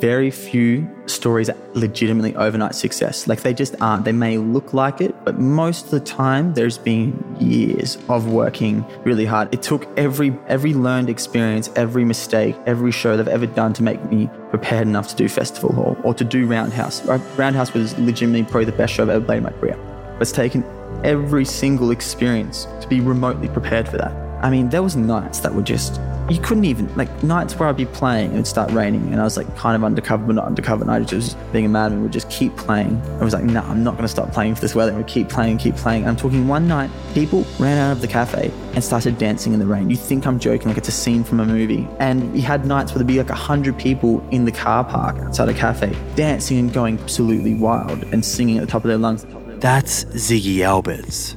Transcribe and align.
very 0.00 0.30
few 0.30 0.88
stories 1.06 1.48
are 1.48 1.56
legitimately 1.74 2.34
overnight 2.36 2.74
success. 2.74 3.26
Like 3.26 3.42
they 3.42 3.54
just 3.54 3.74
aren't. 3.80 4.04
They 4.04 4.12
may 4.12 4.38
look 4.38 4.74
like 4.74 5.00
it, 5.00 5.14
but 5.24 5.38
most 5.38 5.86
of 5.86 5.90
the 5.92 6.00
time 6.00 6.54
there's 6.54 6.78
been 6.78 7.36
years 7.40 7.96
of 8.08 8.30
working 8.30 8.84
really 9.04 9.24
hard. 9.24 9.52
It 9.54 9.62
took 9.62 9.86
every 9.98 10.36
every 10.46 10.74
learned 10.74 11.08
experience, 11.08 11.70
every 11.76 12.04
mistake, 12.04 12.56
every 12.66 12.92
show 12.92 13.16
they've 13.16 13.28
ever 13.28 13.46
done 13.46 13.72
to 13.74 13.82
make 13.82 14.02
me 14.10 14.28
prepared 14.50 14.86
enough 14.86 15.08
to 15.08 15.16
do 15.16 15.28
Festival 15.28 15.72
Hall 15.72 15.96
or 16.02 16.14
to 16.14 16.24
do 16.24 16.46
Roundhouse. 16.46 17.04
Roundhouse 17.36 17.72
was 17.72 17.96
legitimately 17.98 18.44
probably 18.44 18.66
the 18.66 18.72
best 18.72 18.94
show 18.94 19.04
I've 19.04 19.10
ever 19.10 19.24
played 19.24 19.38
in 19.38 19.44
my 19.44 19.52
career. 19.52 19.76
But 20.14 20.22
it's 20.22 20.32
taken 20.32 20.64
every 21.04 21.44
single 21.44 21.90
experience 21.90 22.66
to 22.80 22.88
be 22.88 23.00
remotely 23.00 23.48
prepared 23.48 23.88
for 23.88 23.96
that. 23.98 24.12
I 24.44 24.50
mean, 24.50 24.68
there 24.68 24.82
was 24.82 24.96
nights 24.96 25.40
that 25.40 25.54
were 25.54 25.62
just 25.62 26.00
you 26.28 26.40
couldn't 26.40 26.64
even 26.64 26.94
like 26.96 27.22
nights 27.22 27.58
where 27.58 27.68
I'd 27.68 27.76
be 27.76 27.84
playing 27.84 28.26
and 28.26 28.34
it'd 28.34 28.46
start 28.46 28.70
raining 28.70 29.12
and 29.12 29.20
I 29.20 29.24
was 29.24 29.36
like 29.36 29.54
kind 29.56 29.76
of 29.76 29.84
undercover 29.84 30.24
but 30.24 30.34
not 30.34 30.46
undercover 30.46 30.82
and 30.82 30.90
I 30.90 31.00
just 31.00 31.36
being 31.52 31.66
a 31.66 31.68
madman 31.68 32.02
would 32.02 32.12
just 32.12 32.30
keep 32.30 32.56
playing. 32.56 33.00
I 33.20 33.24
was 33.24 33.34
like, 33.34 33.44
no, 33.44 33.60
nah, 33.60 33.70
I'm 33.70 33.84
not 33.84 33.96
gonna 33.96 34.08
stop 34.08 34.32
playing 34.32 34.54
for 34.54 34.62
this 34.62 34.74
weather. 34.74 34.92
And 34.92 35.06
keep 35.06 35.28
playing, 35.28 35.58
keep 35.58 35.76
playing. 35.76 36.06
I'm 36.06 36.16
talking 36.16 36.48
one 36.48 36.66
night, 36.66 36.90
people 37.12 37.44
ran 37.58 37.76
out 37.76 37.92
of 37.92 38.00
the 38.00 38.08
cafe 38.08 38.50
and 38.72 38.82
started 38.82 39.18
dancing 39.18 39.52
in 39.52 39.58
the 39.58 39.66
rain. 39.66 39.90
You 39.90 39.96
think 39.96 40.26
I'm 40.26 40.38
joking, 40.38 40.68
like 40.68 40.78
it's 40.78 40.88
a 40.88 40.92
scene 40.92 41.24
from 41.24 41.40
a 41.40 41.46
movie. 41.46 41.86
And 41.98 42.32
we 42.32 42.40
had 42.40 42.64
nights 42.64 42.92
where 42.92 42.98
there'd 42.98 43.06
be 43.06 43.18
like 43.18 43.30
a 43.30 43.34
hundred 43.34 43.78
people 43.78 44.26
in 44.30 44.46
the 44.46 44.52
car 44.52 44.84
park 44.84 45.18
outside 45.18 45.48
a 45.50 45.54
cafe, 45.54 45.94
dancing 46.16 46.58
and 46.58 46.72
going 46.72 46.98
absolutely 47.00 47.54
wild 47.54 48.02
and 48.04 48.24
singing 48.24 48.56
at 48.56 48.62
the 48.62 48.66
top 48.66 48.84
of 48.84 48.88
their 48.88 48.98
lungs. 48.98 49.26
That's 49.60 50.04
Ziggy 50.04 50.60
Alberts. 50.60 51.36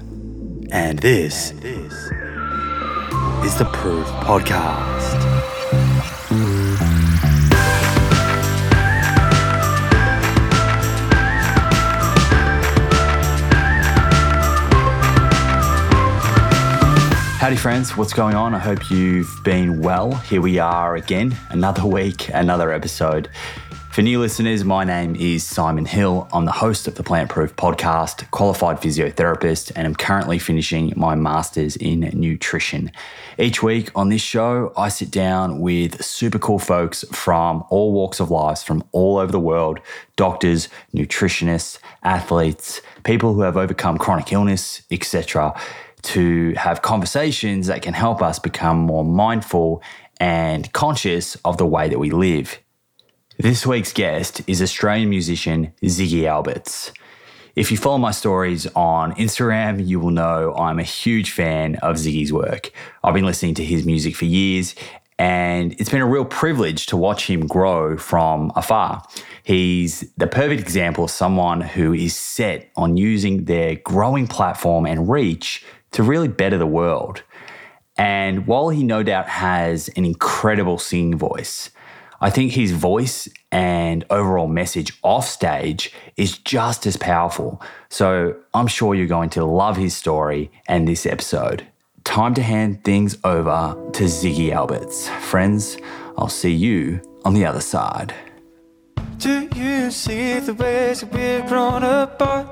And 0.71 0.99
this, 0.99 1.51
and 1.51 1.61
this 1.61 2.26
is 3.47 3.57
the 3.57 3.63
Proof 3.63 4.05
Podcast. 4.07 5.15
Howdy, 17.39 17.55
friends. 17.55 17.95
What's 17.95 18.11
going 18.11 18.35
on? 18.35 18.53
I 18.53 18.59
hope 18.59 18.91
you've 18.91 19.41
been 19.45 19.79
well. 19.79 20.15
Here 20.15 20.41
we 20.41 20.59
are 20.59 20.97
again, 20.97 21.37
another 21.49 21.85
week, 21.85 22.27
another 22.33 22.73
episode. 22.73 23.29
For 23.97 24.03
new 24.03 24.19
listeners, 24.19 24.63
my 24.63 24.83
name 24.83 25.15
is 25.15 25.43
Simon 25.43 25.85
Hill. 25.85 26.29
I'm 26.31 26.45
the 26.45 26.51
host 26.51 26.87
of 26.87 26.93
the 26.93 27.01
Plant 27.01 27.31
Proof 27.31 27.55
podcast, 27.55 28.29
qualified 28.29 28.77
physiotherapist, 28.79 29.71
and 29.75 29.87
I'm 29.87 29.95
currently 29.95 30.37
finishing 30.37 30.93
my 30.95 31.15
master's 31.15 31.75
in 31.77 32.01
nutrition. 32.13 32.91
Each 33.39 33.63
week 33.63 33.89
on 33.95 34.09
this 34.09 34.21
show, 34.21 34.71
I 34.77 34.89
sit 34.89 35.09
down 35.09 35.61
with 35.61 36.05
super 36.05 36.37
cool 36.37 36.59
folks 36.59 37.05
from 37.11 37.63
all 37.71 37.91
walks 37.91 38.19
of 38.19 38.29
life, 38.29 38.61
from 38.61 38.83
all 38.91 39.17
over 39.17 39.31
the 39.31 39.39
world 39.39 39.79
doctors, 40.15 40.69
nutritionists, 40.93 41.79
athletes, 42.03 42.81
people 43.03 43.33
who 43.33 43.41
have 43.41 43.57
overcome 43.57 43.97
chronic 43.97 44.31
illness, 44.31 44.83
etc. 44.91 45.59
to 46.03 46.53
have 46.53 46.83
conversations 46.83 47.65
that 47.65 47.81
can 47.81 47.95
help 47.95 48.21
us 48.21 48.37
become 48.37 48.77
more 48.77 49.03
mindful 49.03 49.81
and 50.19 50.71
conscious 50.71 51.33
of 51.37 51.57
the 51.57 51.65
way 51.65 51.89
that 51.89 51.97
we 51.97 52.11
live. 52.11 52.59
This 53.39 53.67
week's 53.67 53.93
guest 53.93 54.41
is 54.47 54.63
Australian 54.63 55.11
musician 55.11 55.71
Ziggy 55.83 56.27
Alberts. 56.27 56.91
If 57.55 57.69
you 57.69 57.77
follow 57.77 57.99
my 57.99 58.09
stories 58.09 58.65
on 58.75 59.13
Instagram, 59.13 59.87
you 59.87 59.99
will 59.99 60.09
know 60.09 60.55
I'm 60.55 60.79
a 60.79 60.83
huge 60.83 61.29
fan 61.29 61.75
of 61.75 61.97
Ziggy's 61.97 62.33
work. 62.33 62.71
I've 63.03 63.13
been 63.13 63.27
listening 63.27 63.53
to 63.53 63.63
his 63.63 63.85
music 63.85 64.15
for 64.15 64.25
years, 64.25 64.73
and 65.19 65.73
it's 65.73 65.91
been 65.91 66.01
a 66.01 66.07
real 66.07 66.25
privilege 66.25 66.87
to 66.87 66.97
watch 66.97 67.29
him 67.29 67.45
grow 67.45 67.95
from 67.95 68.51
afar. 68.55 69.03
He's 69.43 70.11
the 70.17 70.25
perfect 70.25 70.59
example 70.59 71.03
of 71.03 71.11
someone 71.11 71.61
who 71.61 71.93
is 71.93 72.15
set 72.15 72.71
on 72.75 72.97
using 72.97 73.45
their 73.45 73.75
growing 73.75 74.25
platform 74.25 74.87
and 74.87 75.07
reach 75.07 75.63
to 75.91 76.01
really 76.01 76.27
better 76.27 76.57
the 76.57 76.65
world. 76.65 77.21
And 77.99 78.47
while 78.47 78.69
he 78.69 78.83
no 78.83 79.03
doubt 79.03 79.29
has 79.29 79.89
an 79.89 80.05
incredible 80.05 80.79
singing 80.79 81.19
voice, 81.19 81.69
I 82.19 82.29
think 82.29 82.53
his 82.53 82.71
voice 82.71 83.29
and 83.51 84.03
overall 84.09 84.47
message 84.47 84.97
off 85.03 85.27
stage 85.27 85.93
is 86.15 86.37
just 86.39 86.87
as 86.87 86.97
powerful. 86.97 87.61
So 87.89 88.35
I'm 88.53 88.67
sure 88.67 88.95
you're 88.95 89.05
going 89.05 89.29
to 89.31 89.45
love 89.45 89.77
his 89.77 89.95
story 89.95 90.51
and 90.67 90.87
this 90.87 91.05
episode. 91.05 91.67
Time 92.03 92.33
to 92.33 92.41
hand 92.41 92.83
things 92.83 93.17
over 93.23 93.75
to 93.93 94.03
Ziggy 94.05 94.51
Alberts. 94.51 95.09
Friends, 95.09 95.77
I'll 96.17 96.29
see 96.29 96.53
you 96.53 97.01
on 97.23 97.33
the 97.33 97.45
other 97.45 97.61
side. 97.61 98.15
Do 99.19 99.47
you 99.55 99.91
see 99.91 100.39
the 100.39 100.53
ways 100.53 101.01
that 101.01 101.11
we've 101.11 101.45
grown 101.47 101.83
apart? 101.83 102.47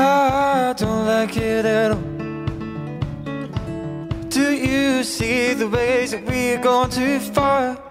I 0.00 0.74
don't 0.76 1.06
like 1.06 1.36
it 1.36 1.64
at 1.64 1.92
all. 1.92 2.18
Do 4.28 4.52
you 4.52 5.04
see 5.04 5.54
the 5.54 5.68
ways 5.68 6.10
that 6.12 6.24
we've 6.24 6.62
gone 6.62 6.90
too 6.90 7.18
far? 7.20 7.87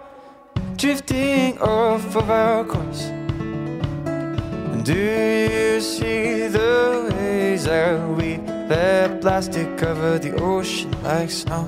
Drifting 0.78 1.58
off 1.60 2.16
of 2.16 2.30
our 2.30 2.64
course. 2.64 3.06
And 3.06 4.86
do 4.86 4.94
you 4.94 5.82
see 5.82 6.48
the 6.48 7.12
ways 7.12 7.66
that 7.66 8.08
we 8.10 8.38
let 8.38 9.20
plastic 9.22 9.76
cover 9.78 10.20
the 10.20 10.34
ocean 10.36 10.92
like 11.02 11.32
snow? 11.32 11.68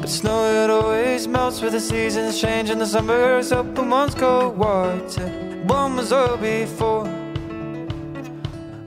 But 0.00 0.08
snow 0.08 0.64
it 0.64 0.68
always 0.68 1.28
melts 1.28 1.60
with 1.60 1.72
the 1.72 1.80
seasons 1.80 2.40
change 2.40 2.70
and 2.70 2.80
the 2.80 2.86
summers 2.86 3.52
up 3.52 3.78
and 3.78 3.88
one's 3.88 4.16
cold 4.16 4.58
water. 4.58 5.28
One 5.66 5.94
was 5.94 6.10
all 6.10 6.36
before. 6.38 7.06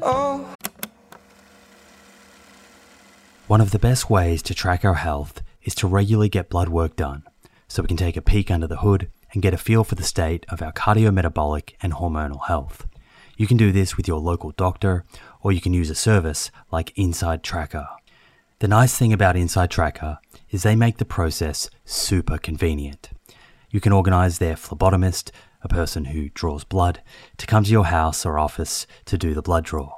Oh. 0.02 0.46
One 3.48 3.62
of 3.62 3.72
the 3.72 3.80
best 3.80 4.10
ways 4.10 4.42
to 4.44 4.54
track 4.54 4.84
our 4.84 4.96
health 4.96 5.42
is 5.64 5.74
to 5.76 5.88
regularly 5.88 6.28
get 6.28 6.50
blood 6.50 6.68
work 6.68 6.98
done 6.98 7.24
so 7.72 7.82
we 7.82 7.88
can 7.88 7.96
take 7.96 8.18
a 8.18 8.22
peek 8.22 8.52
under 8.52 8.68
the 8.68 8.80
hood 8.80 9.10
and 9.32 9.42
get 9.42 9.54
a 9.54 9.58
feel 9.58 9.86
for 9.86 9.96
the 9.96 10.04
state 10.04 10.46
of 10.50 10.62
our 10.62 10.74
cardiometabolic 10.74 11.72
and 11.82 11.94
hormonal 11.94 12.46
health. 12.48 12.86
You 13.38 13.48
can 13.48 13.56
do 13.56 13.72
this 13.72 13.96
with 13.96 14.10
your 14.10 14.20
local 14.20 14.52
doctor, 14.52 15.06
or 15.40 15.54
you 15.54 15.62
can 15.62 15.74
use 15.74 15.90
a 15.90 15.96
service 15.96 16.52
like 16.70 16.92
Inside 16.98 17.44
Tracker. 17.44 17.88
The 18.60 18.68
nice 18.68 18.98
thing 18.98 19.14
about 19.14 19.38
Inside 19.38 19.72
Tracker 19.72 20.20
is 20.50 20.64
they 20.64 20.76
make 20.76 20.98
the 20.98 21.06
process 21.06 21.70
super 21.86 22.38
convenient. 22.38 23.10
You 23.70 23.80
can 23.80 23.94
organize 23.94 24.40
their 24.40 24.56
phlebotomist, 24.56 25.32
a 25.62 25.70
person 25.70 26.06
who 26.06 26.28
draws 26.28 26.66
blood, 26.66 27.02
to 27.38 27.48
come 27.48 27.64
to 27.64 27.72
your 27.72 27.86
house 27.86 28.26
or 28.26 28.38
office 28.38 28.86
to 29.06 29.18
do 29.18 29.34
the 29.34 29.42
blood 29.42 29.64
draw. 29.64 29.94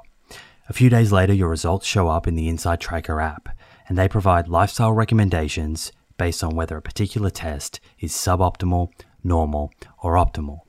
A 0.68 0.72
few 0.72 0.90
days 0.90 1.10
later, 1.10 1.32
your 1.32 1.48
results 1.48 1.86
show 1.86 2.06
up 2.06 2.28
in 2.28 2.36
the 2.36 2.48
Inside 2.48 2.80
Tracker 2.80 3.20
app, 3.20 3.48
and 3.88 3.98
they 3.98 4.08
provide 4.08 4.46
lifestyle 4.46 4.92
recommendations 4.92 5.90
based 6.24 6.42
on 6.42 6.56
whether 6.56 6.78
a 6.78 6.80
particular 6.80 7.28
test 7.28 7.80
is 7.98 8.10
suboptimal, 8.10 8.90
normal, 9.22 9.70
or 10.02 10.14
optimal. 10.14 10.60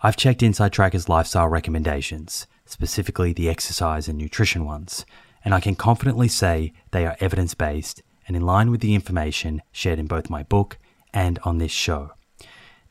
I've 0.00 0.16
checked 0.16 0.44
Inside 0.44 0.72
Tracker's 0.72 1.08
lifestyle 1.08 1.48
recommendations, 1.48 2.46
specifically 2.66 3.32
the 3.32 3.48
exercise 3.48 4.06
and 4.06 4.16
nutrition 4.16 4.64
ones, 4.64 5.04
and 5.44 5.52
I 5.54 5.58
can 5.58 5.74
confidently 5.74 6.28
say 6.28 6.72
they 6.92 7.04
are 7.04 7.16
evidence 7.18 7.52
based 7.52 8.00
and 8.28 8.36
in 8.36 8.42
line 8.42 8.70
with 8.70 8.80
the 8.80 8.94
information 8.94 9.60
shared 9.72 9.98
in 9.98 10.06
both 10.06 10.30
my 10.30 10.44
book 10.44 10.78
and 11.12 11.40
on 11.42 11.58
this 11.58 11.72
show. 11.72 12.12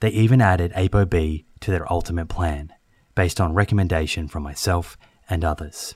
They 0.01 0.09
even 0.09 0.41
added 0.41 0.73
ApoB 0.73 1.45
to 1.61 1.71
their 1.71 1.89
ultimate 1.89 2.27
plan, 2.27 2.73
based 3.15 3.39
on 3.39 3.53
recommendation 3.53 4.27
from 4.27 4.43
myself 4.43 4.97
and 5.29 5.45
others. 5.45 5.95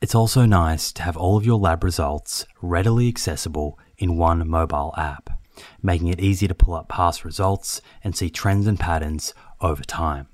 It's 0.00 0.16
also 0.16 0.46
nice 0.46 0.90
to 0.94 1.02
have 1.02 1.16
all 1.16 1.36
of 1.36 1.46
your 1.46 1.60
lab 1.60 1.84
results 1.84 2.44
readily 2.60 3.06
accessible 3.06 3.78
in 3.98 4.16
one 4.16 4.48
mobile 4.48 4.94
app, 4.96 5.30
making 5.82 6.08
it 6.08 6.20
easy 6.20 6.48
to 6.48 6.54
pull 6.54 6.74
up 6.74 6.88
past 6.88 7.24
results 7.24 7.80
and 8.02 8.16
see 8.16 8.30
trends 8.30 8.66
and 8.66 8.78
patterns 8.78 9.34
over 9.60 9.82
time. 9.82 10.28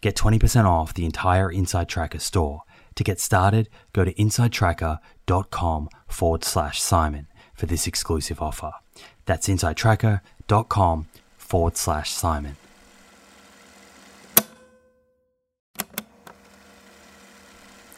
Get 0.00 0.16
20% 0.16 0.64
off 0.64 0.94
the 0.94 1.04
entire 1.04 1.50
Inside 1.50 1.88
Tracker 1.88 2.18
store. 2.18 2.62
To 2.94 3.04
get 3.04 3.20
started, 3.20 3.68
go 3.92 4.04
to 4.04 4.14
insidetracker.com 4.14 5.88
forward 6.08 6.44
slash 6.44 6.80
Simon 6.80 7.26
for 7.54 7.66
this 7.66 7.86
exclusive 7.86 8.40
offer. 8.40 8.72
That's 9.26 9.48
insidetracker.com 9.48 11.08
forward 11.36 11.76
slash 11.76 12.10
Simon. 12.10 12.56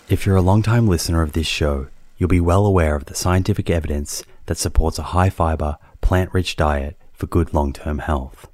If 0.09 0.27
you're 0.27 0.37
a 0.37 0.43
long-time 0.43 0.89
listener 0.89 1.23
of 1.23 1.33
this 1.33 1.47
show, 1.47 1.87
you'll 2.19 2.29
be 2.29 2.41
well 2.41 2.67
aware 2.67 2.97
of 2.97 3.07
the 3.07 3.15
scientific 3.15 3.71
evidence 3.71 4.23
that 4.47 4.59
supports 4.59 4.99
a 4.99 5.15
high 5.15 5.31
fiber, 5.31 5.77
plant 6.01 6.33
rich 6.33 6.57
diet 6.57 6.97
for 7.13 7.27
good 7.27 7.55
long 7.55 7.73
term 7.73 7.99
health. 7.99 8.49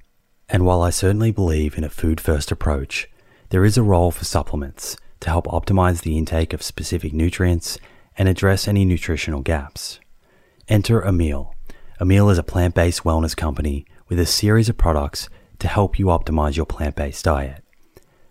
And 0.47 0.65
while 0.65 0.81
I 0.81 0.89
certainly 0.89 1.31
believe 1.31 1.77
in 1.77 1.83
a 1.83 1.89
food 1.89 2.19
first 2.19 2.51
approach, 2.51 3.09
there 3.49 3.65
is 3.65 3.77
a 3.77 3.83
role 3.83 4.11
for 4.11 4.25
supplements 4.25 4.97
to 5.19 5.29
help 5.29 5.45
optimize 5.47 6.01
the 6.01 6.17
intake 6.17 6.53
of 6.53 6.63
specific 6.63 7.13
nutrients 7.13 7.77
and 8.17 8.27
address 8.27 8.67
any 8.67 8.85
nutritional 8.85 9.41
gaps. 9.41 9.99
Enter 10.67 11.01
Emil. 11.03 11.55
Emil 11.99 12.29
is 12.29 12.37
a 12.37 12.43
plant 12.43 12.75
based 12.75 13.03
wellness 13.03 13.35
company 13.35 13.85
with 14.07 14.19
a 14.19 14.25
series 14.25 14.69
of 14.69 14.77
products 14.77 15.29
to 15.59 15.67
help 15.67 15.99
you 15.99 16.05
optimize 16.07 16.55
your 16.55 16.65
plant 16.65 16.95
based 16.95 17.25
diet. 17.25 17.63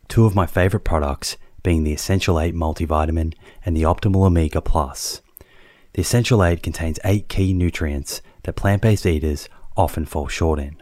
Two 0.09 0.25
of 0.25 0.35
my 0.35 0.47
favorite 0.47 0.85
products 0.85 1.37
being 1.63 1.85
the 1.85 1.93
Essential 1.93 2.41
8 2.41 2.55
multivitamin 2.55 3.35
and 3.65 3.77
the 3.77 3.83
Optimal 3.83 4.27
Omega 4.27 4.63
Plus. 4.63 5.21
The 5.99 6.03
Essential 6.03 6.45
8 6.45 6.63
contains 6.63 7.01
8 7.05 7.29
key 7.29 7.53
nutrients 7.53 8.23
that 8.45 8.55
plant 8.55 8.83
based 8.83 9.05
eaters 9.05 9.49
often 9.77 10.07
fall 10.07 10.29
short 10.29 10.61
in. 10.61 10.81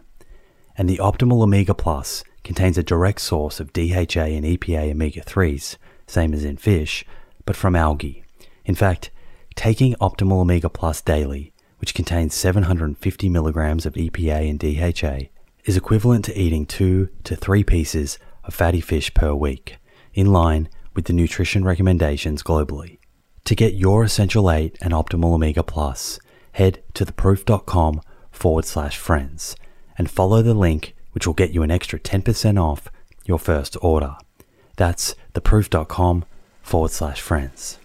And 0.76 0.90
the 0.90 0.98
Optimal 0.98 1.42
Omega 1.42 1.72
Plus 1.72 2.22
contains 2.44 2.76
a 2.76 2.82
direct 2.82 3.22
source 3.22 3.58
of 3.58 3.72
DHA 3.72 4.26
and 4.26 4.44
EPA 4.44 4.90
omega 4.90 5.22
3s, 5.22 5.78
same 6.06 6.34
as 6.34 6.44
in 6.44 6.58
fish, 6.58 7.02
but 7.46 7.56
from 7.56 7.74
algae. 7.74 8.24
In 8.66 8.74
fact, 8.74 9.10
taking 9.54 9.94
Optimal 10.02 10.42
Omega 10.42 10.68
Plus 10.68 11.00
daily, 11.00 11.54
which 11.78 11.94
contains 11.94 12.34
750 12.34 13.30
milligrams 13.30 13.86
of 13.86 13.94
EPA 13.94 14.50
and 14.50 14.58
DHA, 14.58 15.30
is 15.64 15.78
equivalent 15.78 16.26
to 16.26 16.38
eating 16.38 16.66
two 16.66 17.08
to 17.24 17.34
three 17.34 17.64
pieces 17.64 18.18
of 18.44 18.52
fatty 18.52 18.82
fish 18.82 19.14
per 19.14 19.32
week, 19.32 19.78
in 20.12 20.26
line 20.26 20.68
with 20.92 21.06
the 21.06 21.14
nutrition 21.14 21.64
recommendations 21.64 22.42
globally. 22.42 22.98
To 23.46 23.54
get 23.54 23.74
your 23.74 24.02
Essential 24.02 24.50
8 24.50 24.76
and 24.80 24.92
Optimal 24.92 25.32
Omega 25.32 25.62
Plus, 25.62 26.18
head 26.54 26.82
to 26.94 27.06
theproof.com 27.06 28.00
forward 28.32 28.64
slash 28.64 28.96
friends 28.96 29.54
and 29.96 30.10
follow 30.10 30.42
the 30.42 30.52
link 30.52 30.96
which 31.12 31.28
will 31.28 31.34
get 31.34 31.52
you 31.52 31.62
an 31.62 31.70
extra 31.70 32.00
10% 32.00 32.60
off 32.60 32.88
your 33.24 33.38
first 33.38 33.76
order. 33.80 34.16
That's 34.74 35.14
theproof.com 35.34 36.24
forward 36.60 36.90
slash 36.90 37.20
friends. 37.20 37.78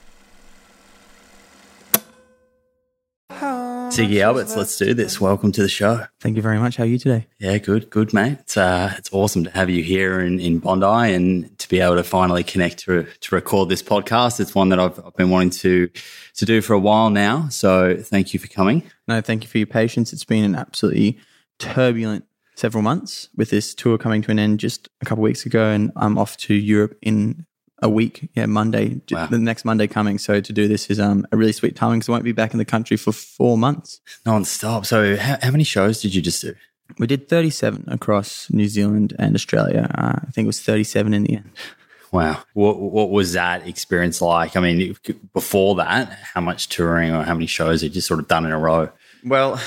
Ziggy 3.92 4.22
Alberts, 4.24 4.56
let's 4.56 4.78
do 4.78 4.94
this. 4.94 5.20
Welcome 5.20 5.52
to 5.52 5.62
the 5.62 5.68
show. 5.68 6.06
Thank 6.22 6.38
you 6.38 6.42
very 6.42 6.58
much. 6.58 6.78
How 6.78 6.86
are 6.86 6.88
you 6.88 6.98
today? 6.98 7.28
Yeah, 7.40 7.58
good, 7.58 7.90
good, 7.90 8.14
mate. 8.14 8.38
It's 8.40 8.56
uh, 8.56 8.94
it's 8.98 9.10
awesome 9.12 9.44
to 9.44 9.50
have 9.50 9.70
you 9.70 9.84
here 9.84 10.22
in, 10.22 10.40
in 10.40 10.60
Bondi 10.60 11.14
and 11.14 11.60
to 11.60 11.68
be 11.68 11.82
able 11.82 11.98
to 11.98 12.04
finally 12.04 12.42
connect 12.42 12.80
to 12.86 13.04
to 13.04 13.36
record 13.36 13.68
this 13.68 13.84
podcast. 13.84 14.40
It's 14.40 14.56
one 14.56 14.70
that 14.70 14.80
I've, 14.80 14.98
I've 15.06 15.16
been 15.16 15.30
wanting 15.30 15.50
to 15.50 15.90
to 16.36 16.46
do 16.46 16.62
for 16.62 16.72
a 16.72 16.80
while 16.80 17.10
now. 17.10 17.50
So 17.50 17.98
thank 17.98 18.34
you 18.34 18.40
for 18.40 18.48
coming. 18.48 18.84
No, 19.10 19.20
thank 19.20 19.44
you 19.44 19.50
for 19.50 19.58
your 19.58 19.68
patience. 19.68 20.14
It's 20.14 20.24
been 20.24 20.46
an 20.46 20.56
absolutely 20.56 21.20
turbulent 21.60 22.24
several 22.56 22.84
months 22.84 23.28
with 23.36 23.50
this 23.50 23.76
tour 23.76 23.98
coming 23.98 24.22
to 24.22 24.32
an 24.32 24.40
end 24.40 24.62
just 24.62 24.88
a 25.02 25.06
couple 25.06 25.26
of 25.26 25.28
weeks 25.28 25.46
ago, 25.46 25.70
and 25.70 25.92
I'm 25.98 26.18
off 26.18 26.38
to 26.38 26.54
Europe 26.54 26.98
in 27.02 27.46
a 27.82 27.90
week. 27.90 28.30
Yeah, 28.36 28.46
Monday, 28.46 29.02
Wow. 29.12 29.28
the 29.28 29.38
next 29.38 29.66
Monday 29.66 29.88
coming. 29.88 30.18
So 30.18 30.40
to 30.42 30.54
do 30.54 30.68
this 30.68 30.90
is 30.90 31.00
um, 31.00 31.26
a 31.32 31.38
really 31.38 31.52
sweet 31.52 31.76
timing 31.76 32.00
because 32.00 32.10
I 32.10 32.12
won't 32.14 32.24
be 32.24 32.32
back 32.32 32.54
in 32.54 32.58
the 32.60 32.66
country 32.66 32.98
for 32.98 33.12
four 33.12 33.58
months. 33.58 34.00
Non-stop. 34.26 34.86
So 34.86 35.16
how, 35.18 35.38
how 35.42 35.52
many 35.52 35.64
shows 35.64 36.02
did 36.02 36.14
you 36.14 36.22
just 36.22 36.42
do? 36.42 36.54
We 37.00 37.08
did 37.08 37.30
37 37.30 37.86
across 37.88 38.50
New 38.50 38.68
Zealand 38.68 39.16
and 39.18 39.34
Australia. 39.36 39.90
Uh, 39.98 40.20
I 40.28 40.32
think 40.32 40.46
it 40.46 40.48
was 40.48 40.62
37 40.62 41.14
in 41.14 41.24
the 41.24 41.36
end. 41.38 41.50
Wow. 42.12 42.44
What 42.54 42.78
what 42.78 43.10
was 43.10 43.32
that 43.34 43.66
experience 43.66 44.22
like? 44.22 44.58
I 44.58 44.60
mean, 44.60 44.98
before 45.34 45.76
that, 45.76 46.10
how 46.34 46.42
much 46.42 46.68
touring 46.68 47.14
or 47.16 47.24
how 47.24 47.34
many 47.34 47.46
shows 47.46 47.82
had 47.82 47.96
you 47.96 48.02
sort 48.02 48.20
of 48.20 48.28
done 48.28 48.46
in 48.46 48.52
a 48.52 48.60
row? 48.60 48.90
Well, 49.24 49.62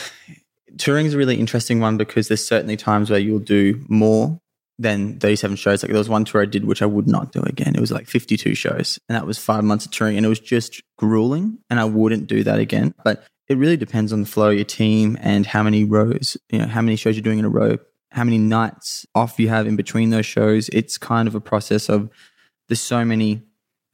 touring 0.76 1.06
is 1.06 1.14
a 1.14 1.16
really 1.18 1.36
interesting 1.40 1.80
one 1.80 1.96
because 1.96 2.28
there's 2.28 2.46
certainly 2.46 2.76
times 2.76 3.08
where 3.08 3.18
you'll 3.18 3.38
do 3.38 3.82
more 3.88 4.38
than 4.78 5.18
37 5.20 5.56
shows. 5.56 5.82
Like 5.82 5.90
there 5.90 5.98
was 5.98 6.08
one 6.08 6.24
tour 6.24 6.42
I 6.42 6.46
did 6.46 6.64
which 6.64 6.82
I 6.82 6.86
would 6.86 7.06
not 7.06 7.32
do 7.32 7.42
again. 7.42 7.74
It 7.74 7.80
was 7.80 7.92
like 7.92 8.06
52 8.06 8.54
shows, 8.54 8.98
and 9.08 9.16
that 9.16 9.26
was 9.26 9.38
five 9.38 9.64
months 9.64 9.86
of 9.86 9.92
touring, 9.92 10.16
and 10.16 10.26
it 10.26 10.28
was 10.28 10.40
just 10.40 10.82
grueling, 10.96 11.58
and 11.70 11.78
I 11.78 11.84
wouldn't 11.84 12.26
do 12.26 12.42
that 12.44 12.58
again. 12.58 12.94
But 13.04 13.24
it 13.48 13.58
really 13.58 13.76
depends 13.76 14.12
on 14.12 14.22
the 14.22 14.26
flow 14.26 14.50
of 14.50 14.56
your 14.56 14.64
team 14.64 15.18
and 15.20 15.46
how 15.46 15.62
many 15.62 15.84
rows, 15.84 16.36
you 16.50 16.58
know, 16.58 16.66
how 16.66 16.80
many 16.80 16.96
shows 16.96 17.16
you're 17.16 17.22
doing 17.22 17.38
in 17.38 17.44
a 17.44 17.50
row, 17.50 17.76
how 18.10 18.24
many 18.24 18.38
nights 18.38 19.06
off 19.14 19.38
you 19.38 19.48
have 19.48 19.66
in 19.66 19.76
between 19.76 20.10
those 20.10 20.26
shows. 20.26 20.68
It's 20.70 20.98
kind 20.98 21.28
of 21.28 21.34
a 21.34 21.40
process 21.40 21.88
of 21.88 22.08
there's 22.68 22.80
so 22.80 23.04
many 23.04 23.42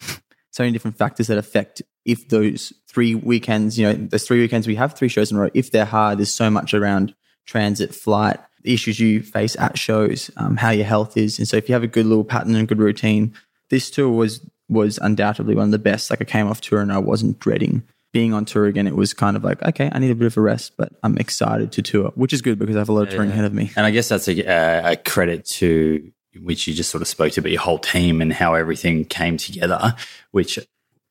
so 0.50 0.62
many 0.62 0.72
different 0.72 0.96
factors 0.96 1.26
that 1.26 1.38
affect 1.38 1.82
if 2.04 2.28
those 2.28 2.72
three 2.88 3.14
weekends, 3.14 3.78
you 3.78 3.86
know, 3.86 3.92
those 3.92 4.26
three 4.26 4.40
weekends 4.40 4.66
we 4.66 4.76
have 4.76 4.94
three 4.94 5.08
shows 5.08 5.30
in 5.30 5.36
a 5.36 5.40
row, 5.40 5.50
if 5.52 5.70
they're 5.70 5.84
hard, 5.84 6.18
there's 6.18 6.32
so 6.32 6.50
much 6.50 6.72
around 6.72 7.14
transit, 7.46 7.94
flight, 7.94 8.40
the 8.62 8.74
issues 8.74 9.00
you 9.00 9.22
face 9.22 9.56
at 9.56 9.78
shows, 9.78 10.30
um, 10.36 10.56
how 10.56 10.70
your 10.70 10.86
health 10.86 11.16
is. 11.16 11.38
And 11.38 11.48
so 11.48 11.56
if 11.56 11.68
you 11.68 11.72
have 11.74 11.82
a 11.82 11.88
good 11.88 12.06
little 12.06 12.24
pattern 12.24 12.54
and 12.54 12.68
good 12.68 12.78
routine, 12.78 13.34
this 13.70 13.90
tour 13.90 14.08
was 14.08 14.40
was 14.68 14.98
undoubtedly 14.98 15.54
one 15.54 15.64
of 15.66 15.70
the 15.72 15.78
best. 15.78 16.10
Like 16.10 16.20
I 16.20 16.24
came 16.24 16.46
off 16.46 16.60
tour 16.60 16.80
and 16.80 16.92
I 16.92 16.98
wasn't 16.98 17.40
dreading 17.40 17.82
being 18.12 18.32
on 18.32 18.44
tour 18.44 18.66
again. 18.66 18.86
It 18.86 18.96
was 18.96 19.12
kind 19.14 19.36
of 19.36 19.44
like, 19.44 19.62
okay, 19.62 19.90
I 19.92 19.98
need 19.98 20.10
a 20.10 20.14
bit 20.14 20.26
of 20.26 20.36
a 20.36 20.40
rest, 20.40 20.72
but 20.76 20.92
I'm 21.02 21.16
excited 21.18 21.72
to 21.72 21.82
tour, 21.82 22.12
which 22.14 22.32
is 22.32 22.42
good 22.42 22.58
because 22.58 22.76
I 22.76 22.80
have 22.80 22.88
a 22.88 22.92
lot 22.92 23.02
of 23.02 23.10
touring 23.10 23.30
ahead 23.30 23.44
of 23.44 23.52
me. 23.52 23.70
And 23.76 23.86
I 23.86 23.90
guess 23.90 24.08
that's 24.08 24.28
a, 24.28 24.40
a, 24.42 24.92
a 24.92 24.96
credit 24.96 25.44
to 25.46 26.10
which 26.40 26.66
you 26.68 26.74
just 26.74 26.90
sort 26.90 27.02
of 27.02 27.08
spoke 27.08 27.32
to, 27.32 27.42
but 27.42 27.50
your 27.50 27.60
whole 27.60 27.78
team 27.78 28.20
and 28.20 28.32
how 28.32 28.54
everything 28.54 29.04
came 29.04 29.36
together, 29.36 29.94
which 30.30 30.58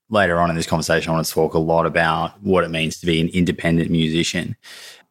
later 0.10 0.40
on 0.40 0.50
in 0.50 0.56
this 0.56 0.68
conversation, 0.68 1.12
I 1.12 1.16
want 1.16 1.26
to 1.26 1.34
talk 1.34 1.54
a 1.54 1.60
lot 1.60 1.86
about 1.86 2.42
what 2.42 2.64
it 2.64 2.70
means 2.70 3.00
to 3.00 3.06
be 3.06 3.20
an 3.20 3.30
independent 3.30 3.92
musician. 3.92 4.56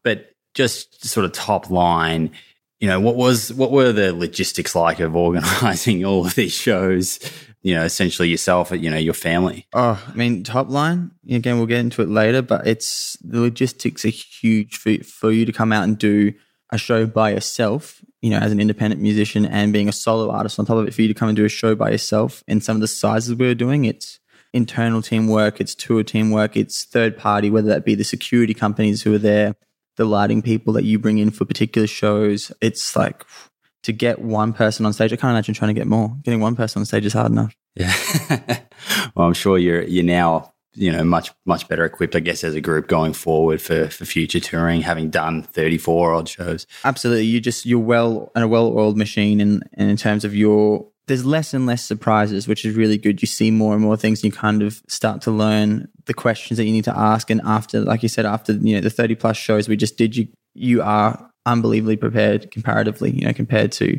But 0.02 0.32
just 0.58 1.06
sort 1.06 1.24
of 1.24 1.30
top 1.30 1.70
line, 1.70 2.32
you 2.80 2.88
know, 2.88 2.98
what 2.98 3.14
was 3.14 3.52
what 3.52 3.70
were 3.70 3.92
the 3.92 4.12
logistics 4.12 4.74
like 4.74 4.98
of 4.98 5.14
organizing 5.14 6.04
all 6.04 6.26
of 6.26 6.34
these 6.34 6.52
shows? 6.52 7.20
You 7.62 7.76
know, 7.76 7.84
essentially 7.84 8.28
yourself, 8.28 8.72
you 8.72 8.90
know, 8.90 8.96
your 8.96 9.14
family. 9.14 9.68
Oh, 9.72 10.04
I 10.04 10.12
mean, 10.14 10.42
top 10.42 10.68
line, 10.68 11.12
again, 11.30 11.58
we'll 11.58 11.66
get 11.66 11.78
into 11.78 12.02
it 12.02 12.08
later, 12.08 12.42
but 12.42 12.66
it's 12.66 13.16
the 13.20 13.40
logistics 13.40 14.04
are 14.04 14.08
huge 14.08 14.76
for, 14.76 14.96
for 15.04 15.30
you 15.30 15.44
to 15.46 15.52
come 15.52 15.72
out 15.72 15.84
and 15.84 15.96
do 15.96 16.34
a 16.72 16.78
show 16.78 17.06
by 17.06 17.30
yourself, 17.30 18.00
you 18.20 18.30
know, 18.30 18.38
as 18.38 18.50
an 18.50 18.60
independent 18.60 19.00
musician 19.00 19.46
and 19.46 19.72
being 19.72 19.88
a 19.88 19.92
solo 19.92 20.30
artist 20.30 20.58
on 20.58 20.66
top 20.66 20.76
of 20.76 20.88
it, 20.88 20.94
for 20.94 21.02
you 21.02 21.08
to 21.08 21.14
come 21.14 21.28
and 21.28 21.36
do 21.36 21.44
a 21.44 21.48
show 21.48 21.76
by 21.76 21.90
yourself 21.90 22.42
in 22.48 22.60
some 22.60 22.76
of 22.76 22.80
the 22.80 22.88
sizes 22.88 23.34
we're 23.34 23.54
doing, 23.54 23.84
it's 23.84 24.18
internal 24.52 25.02
teamwork, 25.02 25.60
it's 25.60 25.74
tour 25.74 26.02
teamwork, 26.02 26.56
it's 26.56 26.84
third 26.84 27.16
party, 27.16 27.48
whether 27.48 27.68
that 27.68 27.84
be 27.84 27.94
the 27.94 28.04
security 28.04 28.54
companies 28.54 29.02
who 29.02 29.14
are 29.14 29.18
there, 29.18 29.54
the 29.98 30.06
lighting 30.06 30.40
people 30.40 30.72
that 30.72 30.84
you 30.84 30.98
bring 30.98 31.18
in 31.18 31.30
for 31.30 31.44
particular 31.44 31.86
shows. 31.86 32.50
It's 32.62 32.96
like 32.96 33.26
to 33.82 33.92
get 33.92 34.20
one 34.20 34.52
person 34.52 34.86
on 34.86 34.92
stage. 34.92 35.12
I 35.12 35.16
can't 35.16 35.32
imagine 35.32 35.54
trying 35.54 35.74
to 35.74 35.78
get 35.78 35.86
more. 35.86 36.16
Getting 36.22 36.40
one 36.40 36.56
person 36.56 36.80
on 36.80 36.86
stage 36.86 37.04
is 37.04 37.12
hard 37.12 37.32
enough. 37.32 37.54
Yeah. 37.74 37.92
well, 39.14 39.26
I'm 39.26 39.34
sure 39.34 39.58
you're 39.58 39.82
you're 39.82 40.04
now 40.04 40.54
you 40.74 40.92
know 40.92 41.02
much 41.02 41.32
much 41.44 41.68
better 41.68 41.84
equipped, 41.84 42.14
I 42.14 42.20
guess, 42.20 42.44
as 42.44 42.54
a 42.54 42.60
group 42.60 42.86
going 42.86 43.12
forward 43.12 43.60
for 43.60 43.88
for 43.88 44.04
future 44.04 44.40
touring, 44.40 44.82
having 44.82 45.10
done 45.10 45.42
34 45.42 46.14
odd 46.14 46.28
shows. 46.28 46.66
Absolutely. 46.84 47.26
You 47.26 47.40
just 47.40 47.66
you're 47.66 47.80
well 47.80 48.30
and 48.36 48.44
a 48.44 48.48
well 48.48 48.68
oiled 48.68 48.96
machine 48.96 49.40
and, 49.40 49.68
and 49.74 49.90
in 49.90 49.96
terms 49.96 50.24
of 50.24 50.34
your 50.34 50.86
there's 51.08 51.24
less 51.24 51.52
and 51.54 51.66
less 51.66 51.82
surprises, 51.82 52.46
which 52.46 52.64
is 52.64 52.76
really 52.76 52.98
good. 52.98 53.20
You 53.20 53.26
see 53.26 53.50
more 53.50 53.74
and 53.74 53.82
more 53.82 53.96
things 53.96 54.22
and 54.22 54.32
you 54.32 54.38
kind 54.38 54.62
of 54.62 54.80
start 54.88 55.22
to 55.22 55.30
learn 55.30 55.88
the 56.06 56.14
questions 56.14 56.58
that 56.58 56.64
you 56.64 56.72
need 56.72 56.84
to 56.84 56.96
ask. 56.96 57.30
And 57.30 57.40
after, 57.44 57.80
like 57.80 58.02
you 58.02 58.08
said, 58.08 58.26
after 58.26 58.52
you 58.52 58.76
know 58.76 58.80
the 58.80 58.90
30 58.90 59.16
plus 59.16 59.36
shows 59.36 59.68
we 59.68 59.76
just 59.76 59.96
did, 59.96 60.16
you 60.16 60.28
you 60.54 60.82
are 60.82 61.30
unbelievably 61.46 61.96
prepared 61.96 62.50
comparatively, 62.50 63.10
you 63.10 63.26
know, 63.26 63.32
compared 63.32 63.72
to 63.72 63.98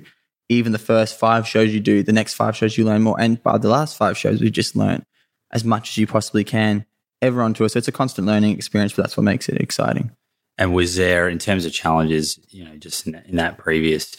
even 0.50 0.72
the 0.72 0.80
first 0.80 1.18
five 1.18 1.48
shows 1.48 1.74
you 1.74 1.80
do, 1.80 2.04
the 2.04 2.13
next 2.13 2.34
five 2.34 2.56
shows 2.56 2.78
you 2.78 2.86
learn 2.86 3.01
more. 3.01 3.20
And 3.20 3.42
by 3.44 3.58
the 3.58 3.70
last 3.70 3.98
five 3.98 4.18
shows, 4.18 4.42
we 4.42 4.50
just 4.50 4.75
learn 4.75 5.04
as 5.51 5.63
much 5.63 5.89
as 5.89 5.98
you 5.98 6.08
possibly 6.08 6.44
can 6.44 6.86
ever 7.22 7.42
on 7.42 7.54
tour. 7.54 7.70
So 7.70 7.78
it's 7.78 7.88
a 7.88 7.92
constant 7.92 8.28
learning 8.28 8.56
experience, 8.56 8.94
but 8.94 9.04
that's 9.04 9.18
what 9.18 9.24
makes 9.24 9.50
it 9.50 9.62
exciting. 9.62 10.12
And 10.58 10.74
was 10.74 10.96
there, 10.96 11.30
in 11.30 11.39
terms 11.39 11.66
of 11.66 11.72
challenges, 11.72 12.39
you 12.50 12.66
know, 12.66 12.75
just 12.78 13.08
in, 13.08 13.16
in 13.28 13.38
that 13.38 13.58
previous 13.58 14.16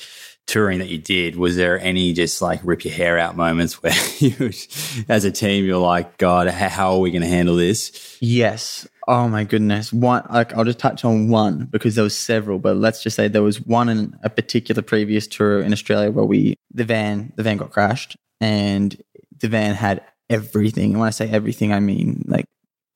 touring 0.51 0.81
that 0.81 0.89
you 0.89 0.99
did, 0.99 1.37
was 1.37 1.55
there 1.55 1.79
any 1.79 2.13
just 2.13 2.43
like 2.43 2.61
rip 2.65 2.85
your 2.85 2.93
hair 2.93 3.19
out 3.19 3.37
moments 3.37 3.83
where 3.83 3.95
you, 4.19 4.51
as 5.09 5.25
a 5.25 5.31
team, 5.31 5.65
you're 5.65 5.79
like, 5.79 6.19
God, 6.19 6.49
how, 6.49 6.95
are 6.95 6.99
we 6.99 7.13
going 7.13 7.23
to 7.23 7.29
handle 7.29 7.55
this? 7.55 8.19
Yes. 8.21 8.89
Oh 9.07 9.29
my 9.29 9.45
goodness. 9.45 9.93
One 9.93 10.25
like 10.31 10.53
I'll 10.55 10.65
just 10.65 10.79
touch 10.79 11.05
on 11.05 11.29
one 11.29 11.67
because 11.67 11.95
there 11.95 12.05
was 12.05 12.17
several, 12.17 12.59
but 12.59 12.77
let's 12.77 13.03
just 13.03 13.17
say 13.17 13.29
there 13.29 13.43
was 13.43 13.61
one 13.61 13.89
in 13.89 14.17
a 14.23 14.31
particular 14.31 14.83
previous 14.83 15.27
tour 15.27 15.61
in 15.61 15.73
Australia 15.73 16.11
where 16.11 16.25
we 16.25 16.57
the 16.73 16.85
van 16.85 17.33
the 17.37 17.43
van 17.43 17.57
got 17.57 17.71
crashed 17.71 18.17
and 18.41 19.01
the 19.41 19.49
van 19.49 19.75
had 19.75 20.05
everything. 20.29 20.93
And 20.93 21.01
when 21.01 21.09
I 21.09 21.11
say 21.11 21.29
everything, 21.29 21.73
I 21.73 21.81
mean 21.81 22.25
like 22.29 22.47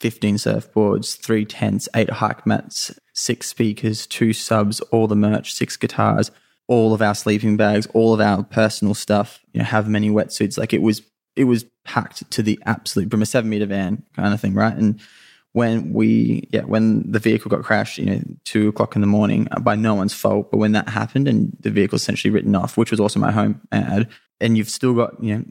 15 0.01 0.37
surfboards, 0.37 1.19
three 1.19 1.45
tents, 1.45 1.89
eight 1.97 2.11
hike 2.11 2.47
mats, 2.47 2.97
six 3.13 3.49
speakers, 3.49 4.07
two 4.07 4.33
subs, 4.33 4.81
all 4.93 5.09
the 5.09 5.17
merch, 5.17 5.53
six 5.55 5.77
guitars, 5.77 6.31
all 6.67 6.95
of 6.95 7.03
our 7.03 7.15
sleeping 7.15 7.57
bags, 7.57 7.87
all 7.95 8.15
of 8.15 8.21
our 8.21 8.43
personal 8.45 8.95
stuff, 8.95 9.41
you 9.53 9.59
know, 9.59 9.65
have 9.65 9.89
many 9.89 10.11
wetsuits. 10.11 10.59
Like 10.59 10.73
it 10.73 10.83
was 10.83 11.03
it 11.37 11.45
was 11.45 11.65
packed 11.85 12.31
to 12.31 12.43
the 12.43 12.59
absolute 12.65 13.11
from 13.11 13.23
a 13.23 13.27
seven 13.27 13.51
meter 13.51 13.67
van 13.67 14.03
kind 14.17 14.33
of 14.33 14.41
thing, 14.41 14.55
right? 14.55 14.75
And 14.75 15.01
when 15.53 15.93
we 15.93 16.49
yeah 16.53 16.63
when 16.63 17.11
the 17.11 17.19
vehicle 17.21 17.49
got 17.49 17.63
crashed 17.63 17.97
you 17.99 18.07
know 18.07 18.21
two 18.45 18.67
o'clock 18.69 18.97
in 18.97 19.01
the 19.01 19.07
morning 19.07 19.47
uh, 19.53 19.61
by 19.61 19.77
no 19.77 19.95
one's 19.95 20.13
fault 20.13 20.51
but 20.51 20.57
when 20.57 20.73
that 20.73 20.89
happened 20.89 21.29
and 21.29 21.57
the 21.61 21.71
vehicle 21.71 21.95
essentially 21.95 22.29
written 22.33 22.57
off 22.57 22.77
which 22.77 22.91
was 22.91 22.99
also 22.99 23.21
my 23.21 23.31
home 23.31 23.61
ad 23.71 24.09
and 24.41 24.57
you've 24.59 24.69
still 24.69 24.95
got 24.95 25.15
you 25.23 25.33
know 25.37 25.45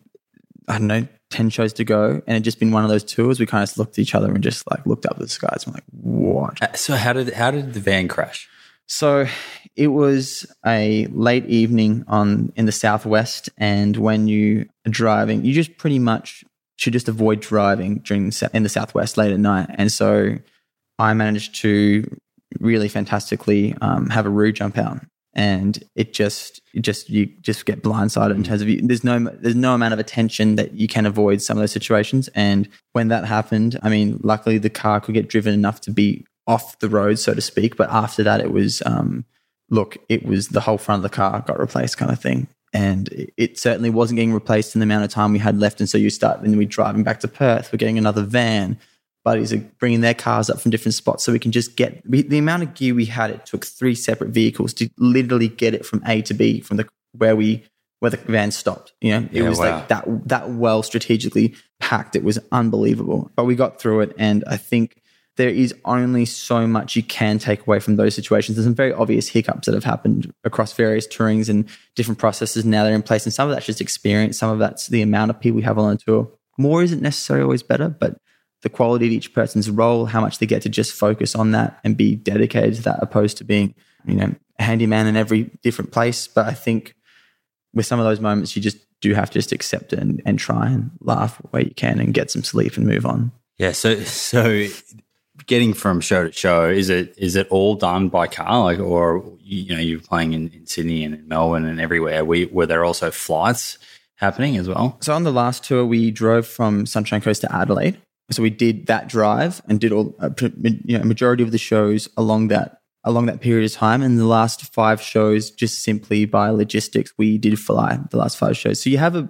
i 0.68 0.74
don't 0.78 0.88
know 0.88 1.08
10 1.30 1.50
shows 1.50 1.72
to 1.72 1.86
go 1.86 2.22
and 2.28 2.36
it 2.36 2.42
just 2.42 2.60
been 2.60 2.74
one 2.74 2.84
of 2.84 2.90
those 2.90 3.06
tours 3.06 3.40
we 3.40 3.46
kind 3.46 3.64
of 3.64 3.78
looked 3.78 3.94
at 3.98 4.00
each 4.02 4.14
other 4.14 4.34
and 4.34 4.44
just 4.44 4.70
like 4.70 4.86
looked 4.86 5.06
up 5.06 5.14
at 5.14 5.20
the 5.20 5.28
skies 5.30 5.64
and 5.66 5.74
like 5.74 5.86
what 5.92 6.62
Uh, 6.62 6.74
So 6.74 6.96
how 6.98 7.14
did 7.14 7.32
how 7.34 7.52
did 7.52 7.74
the 7.74 7.80
van 7.80 8.10
crash? 8.10 8.50
so 8.88 9.26
It 9.76 9.88
was 9.88 10.46
a 10.66 11.08
late 11.08 11.46
evening 11.48 12.04
on 12.08 12.54
in 12.56 12.66
the 12.66 12.72
southwest, 12.72 13.50
and 13.58 13.98
when 13.98 14.28
you 14.28 14.70
are 14.86 14.92
driving, 14.92 15.44
you 15.44 15.54
just 15.54 15.78
pretty 15.78 16.00
much 16.00 16.44
should 16.78 16.94
just 16.94 17.08
avoid 17.08 17.40
driving 17.40 18.00
during 18.00 18.30
the, 18.30 18.50
in 18.54 18.64
the 18.64 18.70
southwest 18.70 19.18
late 19.18 19.32
at 19.32 19.40
night. 19.40 19.68
And 19.74 19.92
so, 19.92 20.38
I 21.00 21.14
managed 21.14 21.56
to 21.62 22.06
really 22.60 22.88
fantastically 22.88 23.76
um, 23.82 24.10
have 24.10 24.28
a 24.28 24.30
roo 24.30 24.52
jump 24.52 24.78
out, 24.78 25.00
and 25.34 25.84
it 25.96 26.14
just 26.14 26.62
it 26.76 26.82
just 26.82 27.10
you 27.10 27.26
just 27.42 27.66
get 27.66 27.82
blindsided 27.82 28.36
in 28.36 28.44
terms 28.44 28.62
of 28.62 28.70
you, 28.70 28.80
there's 28.84 29.04
no 29.04 29.20
there's 29.20 29.56
no 29.56 29.74
amount 29.74 29.94
of 29.94 30.00
attention 30.00 30.56
that 30.56 30.74
you 30.74 30.88
can 30.88 31.08
avoid 31.08 31.42
some 31.42 31.58
of 31.58 31.62
those 31.62 31.72
situations. 31.72 32.30
And 32.36 32.70
when 32.92 33.08
that 33.08 33.26
happened, 33.26 33.80
I 33.82 33.90
mean, 33.90 34.20
luckily 34.24 34.60
the 34.60 34.70
car 34.70 35.02
could 35.02 35.16
get 35.16 35.30
driven 35.30 35.54
enough 35.54 35.82
to 35.82 35.92
be 35.92 36.26
off 36.46 36.78
the 36.80 36.90
road, 36.90 37.18
so 37.18 37.34
to 37.34 37.42
speak. 37.42 37.76
But 37.76 37.90
after 37.90 38.22
that, 38.24 38.40
it 38.40 38.52
was 38.52 38.84
um, 38.86 39.26
look, 39.74 39.98
it 40.08 40.26
was 40.26 40.50
the 40.50 40.62
whole 40.62 40.78
front 40.78 41.00
of 41.00 41.04
the 41.04 41.16
car 41.16 41.44
got 41.48 41.60
replaced, 41.60 41.98
kind 41.98 42.12
of 42.12 42.20
thing. 42.20 42.48
And 42.74 43.10
it- 43.38 43.58
certainly 43.60 43.90
wasn't 43.90 44.18
getting 44.18 44.34
replaced 44.34 44.76
in 44.76 44.80
the 44.80 44.84
amount 44.84 45.04
of 45.06 45.10
time 45.12 45.32
we 45.32 45.40
had 45.40 45.60
left. 45.60 45.80
And 45.80 45.90
so 45.90 45.98
you 45.98 46.10
start, 46.10 46.42
then 46.42 46.58
we're 46.58 46.68
driving 46.68 47.04
back 47.04 47.20
to 47.22 47.28
Perth. 47.28 47.72
We're 47.72 47.78
getting 47.78 47.98
another 47.98 48.24
van. 48.24 48.78
Buddies 49.24 49.54
are 49.54 49.60
bringing 49.80 50.02
their 50.02 50.14
cars 50.14 50.50
up 50.50 50.60
from 50.60 50.72
different 50.72 50.96
spots 50.96 51.24
so 51.24 51.32
we 51.32 51.40
can 51.40 51.52
just 51.52 51.76
get 51.78 52.04
we, 52.10 52.24
the 52.24 52.38
amount 52.40 52.64
of 52.64 52.74
gear 52.74 52.94
we 52.94 53.06
had. 53.06 53.30
It 53.32 53.46
took 53.46 53.66
three 53.66 53.96
separate 53.96 54.32
vehicles 54.32 54.74
to 54.76 54.90
literally 54.98 55.48
get 55.48 55.74
it 55.74 55.86
from 55.86 56.02
A 56.06 56.22
to 56.24 56.34
B 56.34 56.60
from 56.62 56.78
the 56.78 56.88
where 57.18 57.36
we 57.36 57.64
where 58.00 58.10
the 58.12 58.18
van 58.18 58.52
stopped. 58.52 58.92
You 59.00 59.12
know, 59.12 59.28
it 59.32 59.42
Yeah, 59.44 59.50
was 59.50 59.60
wow. 59.60 59.76
like 59.78 59.88
that 59.88 60.28
that 60.28 60.50
well 60.50 60.84
strategically 60.84 61.56
packed. 61.80 62.16
It 62.18 62.24
was 62.24 62.38
unbelievable. 62.52 63.32
But 63.38 63.46
we 63.46 63.56
got 63.56 63.80
through 63.80 64.02
it, 64.02 64.14
and 64.18 64.44
I 64.46 64.58
think 64.58 65.02
there 65.36 65.50
is 65.50 65.74
only 65.86 66.26
so 66.26 66.68
much 66.68 66.96
you 66.96 67.04
can 67.04 67.40
take 67.40 67.66
away 67.66 67.80
from 67.80 67.96
those 67.96 68.14
situations. 68.14 68.56
There's 68.56 68.66
some 68.66 68.76
very 68.76 68.94
obvious 68.94 69.28
hiccups 69.28 69.66
that 69.66 69.74
have 69.74 69.84
happened 69.84 70.32
across 70.44 70.74
various 70.74 71.08
tourings 71.08 71.50
and 71.50 71.68
different 71.96 72.20
processes. 72.20 72.66
Now 72.66 72.84
they're 72.84 72.94
in 72.94 73.02
place, 73.02 73.26
and 73.26 73.34
some 73.34 73.50
of 73.50 73.56
that's 73.56 73.66
just 73.66 73.82
experience. 73.82 74.38
Some 74.38 74.52
of 74.52 74.60
that's 74.60 74.88
the 74.88 75.02
amount 75.02 75.32
of 75.32 75.40
people 75.40 75.56
we 75.56 75.64
have 75.64 75.78
on 75.78 75.92
the 75.92 75.98
tour. 75.98 76.32
More 76.58 76.84
isn't 76.84 77.02
necessarily 77.02 77.44
always 77.44 77.64
better, 77.64 77.90
but 77.90 78.18
the 78.62 78.70
quality 78.70 79.08
of 79.08 79.12
each 79.12 79.34
person's 79.34 79.70
role, 79.70 80.06
how 80.06 80.22
much 80.22 80.38
they 80.38 80.46
get 80.46 80.62
to 80.62 80.70
just 80.70 80.94
focus 80.94 81.36
on 81.36 81.52
that 81.52 81.80
and 81.84 81.98
be 81.98 82.16
dedicated 82.16 82.76
to 82.76 82.82
that, 82.84 83.00
opposed 83.02 83.38
to 83.38 83.44
being, 83.44 83.74
you 84.06 84.16
know, 84.16 84.34
a 84.60 84.64
handyman 84.64 85.08
in 85.08 85.18
every 85.18 85.52
different 85.64 85.92
place. 85.92 86.28
But 86.28 86.48
I 86.48 86.54
think 86.54 86.96
with 87.74 87.86
some 87.86 88.00
of 88.00 88.06
those 88.06 88.20
moments, 88.20 88.56
you 88.56 88.62
just 88.62 88.78
do 89.02 89.14
have 89.14 89.30
to 89.32 89.40
just 89.40 89.52
accept 89.52 89.94
it 89.94 90.00
and, 90.00 90.22
and 90.26 90.40
try 90.40 90.68
and 90.68 90.92
laugh 91.02 91.38
where 91.52 91.64
you 91.64 91.74
can 91.76 92.00
and 92.00 92.14
get 92.14 92.32
some 92.32 92.44
sleep 92.44 92.78
and 92.78 92.88
move 92.88 93.06
on. 93.06 93.32
Yeah. 93.58 93.74
So 93.74 94.00
so 94.02 94.68
getting 95.46 95.74
from 95.74 96.02
show 96.02 96.26
to 96.26 96.32
show 96.32 96.70
is 96.70 96.90
it 96.90 97.14
is 97.18 97.36
it 97.36 97.48
all 97.50 97.76
done 97.76 98.10
by 98.10 98.28
car 98.28 98.64
like 98.64 98.80
or 98.80 99.24
you 99.40 99.76
know 99.76 99.82
you're 99.82 100.00
playing 100.00 100.34
in, 100.34 100.50
in 100.50 100.66
Sydney 100.66 101.04
and 101.04 101.14
in 101.14 101.28
Melbourne 101.28 101.66
and 101.66 101.80
everywhere. 101.80 102.26
We 102.26 102.46
were 102.46 102.66
there 102.66 102.86
also 102.86 103.12
flights 103.12 103.78
happening 104.16 104.58
as 104.58 104.68
well. 104.68 104.98
So 105.02 105.14
on 105.14 105.24
the 105.24 105.32
last 105.32 105.64
tour, 105.64 105.86
we 105.86 106.12
drove 106.12 106.48
from 106.48 106.86
Sunshine 106.86 107.22
Coast 107.22 107.42
to 107.42 107.54
Adelaide. 107.54 107.98
So 108.32 108.42
we 108.42 108.50
did 108.50 108.88
that 108.88 109.08
drive 109.08 109.62
and 109.68 109.80
did 109.80 109.92
all 109.92 110.16
uh, 110.20 110.30
a 110.40 110.52
you 110.86 110.98
know 110.98 111.04
majority 111.04 111.44
of 111.44 111.52
the 111.52 111.58
shows 111.58 112.10
along 112.18 112.48
that 112.50 112.80
along 113.04 113.26
that 113.26 113.42
period 113.42 113.66
of 113.66 113.74
time. 113.74 114.02
And 114.02 114.18
the 114.18 114.26
last 114.26 114.74
five 114.74 115.02
shows, 115.02 115.52
just 115.52 115.84
simply 115.84 116.26
by 116.26 116.50
logistics, 116.50 117.14
we 117.18 117.38
did 117.38 117.60
fly 117.60 118.00
the 118.12 118.18
last 118.18 118.38
five 118.38 118.58
shows. 118.58 118.82
So 118.82 118.90
you 118.90 118.98
have 118.98 119.16
a 119.16 119.30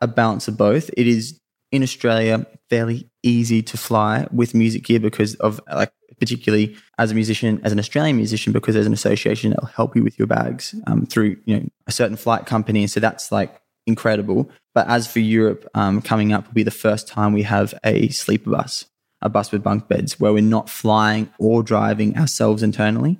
a 0.00 0.06
balance 0.06 0.48
of 0.48 0.56
both. 0.56 0.90
It 0.96 1.06
is 1.06 1.40
in 1.72 1.82
Australia 1.82 2.46
fairly 2.68 3.10
easy 3.24 3.62
to 3.62 3.76
fly 3.76 4.26
with 4.32 4.54
music 4.54 4.84
gear 4.84 5.00
because 5.00 5.34
of 5.36 5.60
like 5.72 5.92
particularly 6.18 6.76
as 6.98 7.10
a 7.10 7.14
musician, 7.14 7.60
as 7.64 7.72
an 7.72 7.78
Australian 7.78 8.16
musician, 8.16 8.52
because 8.52 8.74
there's 8.74 8.86
an 8.86 8.92
association 8.92 9.50
that'll 9.50 9.66
help 9.66 9.96
you 9.96 10.04
with 10.04 10.18
your 10.18 10.26
bags 10.26 10.74
um, 10.86 11.06
through 11.06 11.36
you 11.44 11.56
know 11.58 11.68
a 11.86 11.92
certain 11.92 12.16
flight 12.16 12.46
company. 12.46 12.82
And 12.82 12.90
so 12.90 13.00
that's 13.00 13.32
like 13.32 13.60
incredible. 13.86 14.50
But 14.74 14.88
as 14.88 15.06
for 15.06 15.20
Europe, 15.20 15.68
um, 15.74 16.02
coming 16.02 16.32
up 16.32 16.46
will 16.46 16.54
be 16.54 16.62
the 16.62 16.70
first 16.70 17.08
time 17.08 17.32
we 17.32 17.42
have 17.42 17.74
a 17.84 18.08
sleeper 18.08 18.50
bus, 18.50 18.86
a 19.22 19.28
bus 19.28 19.52
with 19.52 19.62
bunk 19.62 19.88
beds, 19.88 20.18
where 20.20 20.32
we're 20.32 20.42
not 20.42 20.68
flying 20.68 21.32
or 21.38 21.62
driving 21.62 22.16
ourselves 22.16 22.62
internally. 22.62 23.18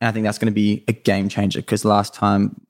And 0.00 0.08
I 0.08 0.12
think 0.12 0.24
that's 0.24 0.38
going 0.38 0.52
to 0.52 0.54
be 0.54 0.84
a 0.88 0.92
game 0.92 1.28
changer 1.28 1.60
because 1.60 1.84
last 1.84 2.14
time 2.14 2.60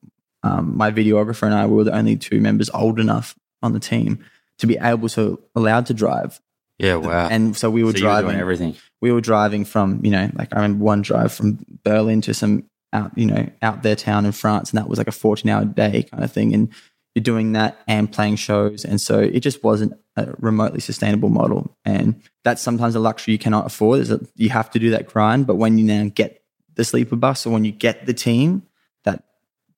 um, 0.43 0.77
my 0.77 0.91
videographer 0.91 1.45
and 1.45 1.55
I 1.55 1.67
we 1.67 1.77
were 1.77 1.85
the 1.85 1.97
only 1.97 2.17
two 2.17 2.41
members 2.41 2.71
old 2.71 3.01
enough 3.01 3.35
on 3.63 3.73
the 3.73 3.81
team 3.81 4.25
to 4.59 4.67
be 4.67 4.77
able 4.81 5.09
to 5.11 5.43
allowed 5.55 5.87
to 5.87 5.95
drive. 5.95 6.41
Yeah. 6.79 6.97
Wow. 6.97 7.29
And 7.31 7.57
so 7.57 7.71
we 7.71 7.85
were 7.85 7.93
So 7.93 7.99
you 7.99 8.05
were 8.05 8.11
driving 8.11 8.37
everything. 8.37 8.77
we 9.01 9.13
were 9.13 9.21
driving 9.21 9.65
from 9.65 10.05
you 10.05 10.11
know 10.11 10.31
like 10.35 10.53
I 10.53 10.57
remember 10.57 10.85
one 10.85 11.03
drive 11.03 11.33
from 11.33 11.65
Berlin 11.85 12.21
to 12.23 12.35
some 12.35 12.69
out 12.93 13.17
you 13.17 13.27
know 13.27 13.49
out 13.63 13.83
there 13.83 13.97
town 13.97 14.25
in 14.27 14.33
France 14.33 14.71
and 14.71 14.79
that 14.79 14.89
was 14.89 14.99
like 14.99 15.09
a 15.09 15.13
14 15.13 15.51
hour 15.51 15.65
day 15.65 16.05
kind 16.05 16.25
of 16.25 16.33
thing 16.33 16.55
and 16.55 16.69
you're 17.15 17.23
doing 17.23 17.53
that 17.53 17.79
and 17.87 18.11
playing 18.11 18.37
shows 18.37 18.85
and 18.85 19.01
so 19.01 19.21
it 19.21 19.41
just 19.41 19.63
wasn't 19.63 19.93
a 20.17 20.33
remotely 20.39 20.81
sustainable 20.81 21.29
model 21.29 21.77
and 21.85 22.21
that's 22.45 22.63
sometimes 22.63 22.95
a 22.95 23.01
luxury 23.01 23.33
you 23.33 23.39
cannot 23.39 23.67
afford 23.67 24.01
is 24.01 24.09
that 24.09 24.21
you 24.37 24.49
have 24.51 24.71
to 24.71 24.79
do 24.79 24.91
that 24.91 25.07
grind 25.07 25.47
but 25.47 25.57
when 25.57 25.77
you 25.79 25.85
now 25.85 26.09
get 26.15 26.43
the 26.75 26.85
sleeper 26.85 27.17
bus 27.17 27.47
or 27.47 27.51
when 27.51 27.65
you 27.65 27.73
get 27.73 28.07
the 28.07 28.15
team 28.15 28.63
that 29.05 29.25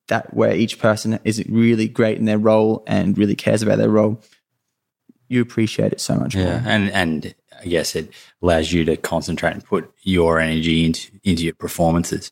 that 0.08 0.32
where 0.34 0.54
each 0.54 0.78
person 0.78 1.18
is 1.24 1.42
really 1.48 1.88
great 1.88 2.18
in 2.18 2.24
their 2.26 2.38
role 2.38 2.82
and 2.86 3.18
really 3.18 3.34
cares 3.34 3.62
about 3.62 3.76
their 3.78 3.90
role 3.90 4.20
you 5.28 5.40
appreciate 5.42 5.92
it 5.92 6.00
so 6.00 6.16
much 6.16 6.34
Yeah. 6.34 6.44
more 6.44 6.62
And 6.66 6.90
and 6.90 7.34
I 7.62 7.66
guess 7.66 7.94
it 7.96 8.12
allows 8.42 8.72
you 8.72 8.84
to 8.84 8.96
concentrate 8.96 9.52
and 9.52 9.64
put 9.64 9.90
your 10.02 10.38
energy 10.40 10.84
into 10.84 11.10
into 11.24 11.44
your 11.44 11.54
performances. 11.54 12.30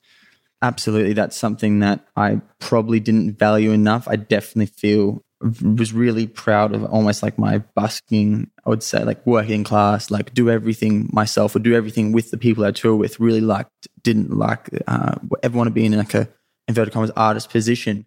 absolutely 0.62 1.12
that's 1.12 1.36
something 1.36 1.80
that 1.80 2.06
i 2.16 2.40
probably 2.58 3.00
didn't 3.00 3.38
value 3.38 3.70
enough 3.72 4.06
i 4.08 4.16
definitely 4.16 4.66
feel 4.66 5.22
was 5.62 5.92
really 5.92 6.26
proud 6.26 6.74
of 6.74 6.84
almost 6.84 7.22
like 7.22 7.36
my 7.38 7.58
busking 7.74 8.50
i 8.64 8.70
would 8.70 8.82
say 8.82 9.04
like 9.04 9.20
working 9.26 9.62
class 9.64 10.10
like 10.10 10.32
do 10.32 10.48
everything 10.48 11.08
myself 11.12 11.54
or 11.54 11.58
do 11.58 11.74
everything 11.74 12.12
with 12.12 12.30
the 12.30 12.38
people 12.38 12.64
i 12.64 12.70
tour 12.70 12.94
with 12.96 13.20
really 13.20 13.42
liked 13.42 13.88
didn't 14.02 14.30
like 14.38 14.68
uh, 14.86 15.14
ever 15.42 15.56
want 15.58 15.66
to 15.66 15.72
be 15.74 15.84
in 15.84 15.92
like 15.96 16.14
a 16.14 16.28
inverted 16.68 16.94
commas 16.94 17.10
artist 17.16 17.50
position 17.50 18.06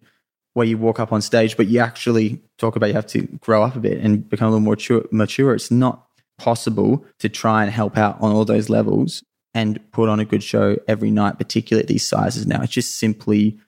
where 0.58 0.66
you 0.66 0.76
walk 0.76 0.98
up 1.00 1.12
on 1.12 1.22
stage 1.22 1.56
but 1.56 1.66
you 1.68 1.78
actually 1.80 2.40
talk 2.58 2.76
about 2.76 2.88
you 2.88 2.94
have 2.94 3.06
to 3.06 3.22
grow 3.40 3.62
up 3.62 3.74
a 3.76 3.80
bit 3.80 3.98
and 4.04 4.28
become 4.28 4.48
a 4.48 4.50
little 4.50 4.60
more 4.60 4.72
mature, 4.74 5.04
mature. 5.10 5.54
it's 5.54 5.70
not 5.70 6.06
possible 6.38 7.04
to 7.18 7.28
try 7.28 7.62
and 7.62 7.72
help 7.72 7.96
out 7.96 8.20
on 8.20 8.32
all 8.32 8.44
those 8.44 8.68
levels 8.68 9.22
and 9.54 9.80
put 9.92 10.08
on 10.08 10.20
a 10.20 10.24
good 10.24 10.42
show 10.42 10.76
every 10.86 11.10
night, 11.10 11.38
particularly 11.38 11.82
at 11.82 11.88
these 11.88 12.06
sizes 12.06 12.46
now. 12.46 12.60
It's 12.62 12.72
just 12.72 12.96
simply, 12.98 13.58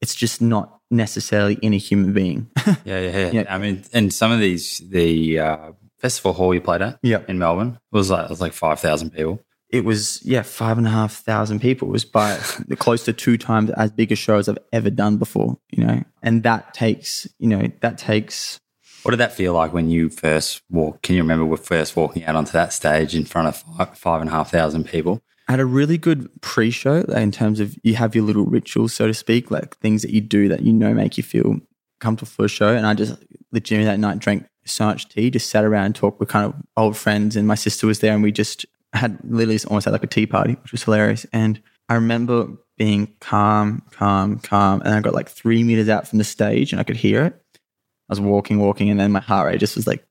it's 0.00 0.14
just 0.14 0.40
not 0.40 0.78
necessarily 0.90 1.54
in 1.62 1.72
a 1.74 1.78
human 1.78 2.12
being. 2.12 2.50
Yeah, 2.84 3.00
yeah, 3.00 3.16
yeah. 3.18 3.30
Yeah. 3.32 3.44
I 3.48 3.58
mean, 3.58 3.82
and 3.92 4.12
some 4.12 4.30
of 4.30 4.38
these, 4.40 4.78
the 4.88 5.38
uh, 5.40 5.72
festival 5.98 6.34
hall 6.34 6.52
you 6.54 6.60
played 6.60 6.82
at 6.82 6.98
Yeah. 7.02 7.22
in 7.28 7.38
Melbourne 7.38 7.78
was 7.90 8.10
like 8.10 8.24
it 8.24 8.30
was 8.30 8.40
like 8.40 8.52
five 8.52 8.78
thousand 8.80 9.10
people. 9.10 9.40
It 9.70 9.84
was, 9.84 10.24
yeah, 10.24 10.42
five 10.42 10.78
and 10.78 10.86
a 10.86 10.90
half 10.90 11.14
thousand 11.14 11.60
people. 11.60 11.88
It 11.88 11.92
was 11.92 12.04
by 12.04 12.36
close 12.78 13.04
to 13.04 13.12
two 13.12 13.36
times 13.36 13.70
as 13.70 13.90
big 13.90 14.12
a 14.12 14.16
show 14.16 14.38
as 14.38 14.48
I've 14.48 14.58
ever 14.72 14.90
done 14.90 15.16
before, 15.16 15.58
you 15.70 15.84
know? 15.84 16.02
And 16.22 16.42
that 16.44 16.74
takes, 16.74 17.26
you 17.38 17.48
know, 17.48 17.70
that 17.80 17.98
takes, 17.98 18.60
What 19.02 19.10
did 19.10 19.18
that 19.18 19.32
feel 19.32 19.52
like 19.52 19.72
when 19.72 19.90
you 19.90 20.10
first 20.10 20.62
walked? 20.70 21.02
Can 21.02 21.16
you 21.16 21.22
remember 21.22 21.44
we're 21.44 21.56
first 21.56 21.96
walking 21.96 22.24
out 22.24 22.36
onto 22.36 22.52
that 22.52 22.72
stage 22.72 23.14
in 23.14 23.24
front 23.24 23.48
of 23.48 23.56
five, 23.56 23.98
five 23.98 24.20
and 24.20 24.30
a 24.30 24.32
half 24.32 24.50
thousand 24.50 24.84
people? 24.84 25.22
I 25.48 25.52
had 25.52 25.60
a 25.60 25.66
really 25.66 25.98
good 25.98 26.30
pre-show 26.40 27.04
like, 27.06 27.22
in 27.22 27.30
terms 27.30 27.60
of 27.60 27.76
you 27.82 27.96
have 27.96 28.14
your 28.14 28.24
little 28.24 28.46
rituals, 28.46 28.94
so 28.94 29.06
to 29.06 29.14
speak, 29.14 29.50
like 29.50 29.76
things 29.78 30.02
that 30.02 30.10
you 30.10 30.20
do 30.20 30.48
that 30.48 30.62
you 30.62 30.72
know 30.72 30.94
make 30.94 31.18
you 31.18 31.22
feel 31.22 31.60
comfortable 32.00 32.30
for 32.30 32.44
a 32.46 32.48
show. 32.48 32.74
And 32.74 32.86
I 32.86 32.94
just 32.94 33.22
legitimately 33.52 33.90
that 33.90 33.98
night 33.98 34.20
drank 34.20 34.46
so 34.64 34.86
much 34.86 35.08
tea, 35.08 35.30
just 35.30 35.50
sat 35.50 35.64
around 35.64 35.86
and 35.86 35.94
talked 35.94 36.18
with 36.18 36.28
kind 36.28 36.46
of 36.46 36.54
old 36.76 36.96
friends. 36.96 37.36
And 37.36 37.46
my 37.46 37.54
sister 37.54 37.86
was 37.86 38.00
there, 38.00 38.14
and 38.14 38.22
we 38.22 38.32
just 38.32 38.64
had 38.94 39.18
literally 39.24 39.58
almost 39.66 39.84
had 39.84 39.92
like 39.92 40.04
a 40.04 40.08
tea 40.08 40.26
party, 40.26 40.54
which 40.62 40.72
was 40.72 40.82
hilarious. 40.82 41.26
And 41.32 41.60
I 41.88 41.94
remember 41.94 42.48
being 42.76 43.14
calm, 43.20 43.82
calm, 43.90 44.38
calm, 44.38 44.80
and 44.82 44.94
I 44.94 45.00
got 45.00 45.14
like 45.14 45.28
three 45.28 45.62
meters 45.62 45.88
out 45.88 46.08
from 46.08 46.18
the 46.18 46.24
stage, 46.24 46.72
and 46.72 46.80
I 46.80 46.84
could 46.84 46.96
hear 46.96 47.24
it. 47.24 47.40
I 47.54 48.12
was 48.12 48.20
walking, 48.20 48.58
walking, 48.58 48.90
and 48.90 49.00
then 49.00 49.12
my 49.12 49.20
heart 49.20 49.46
rate 49.48 49.60
just 49.60 49.76
was 49.76 49.86
like, 49.86 50.06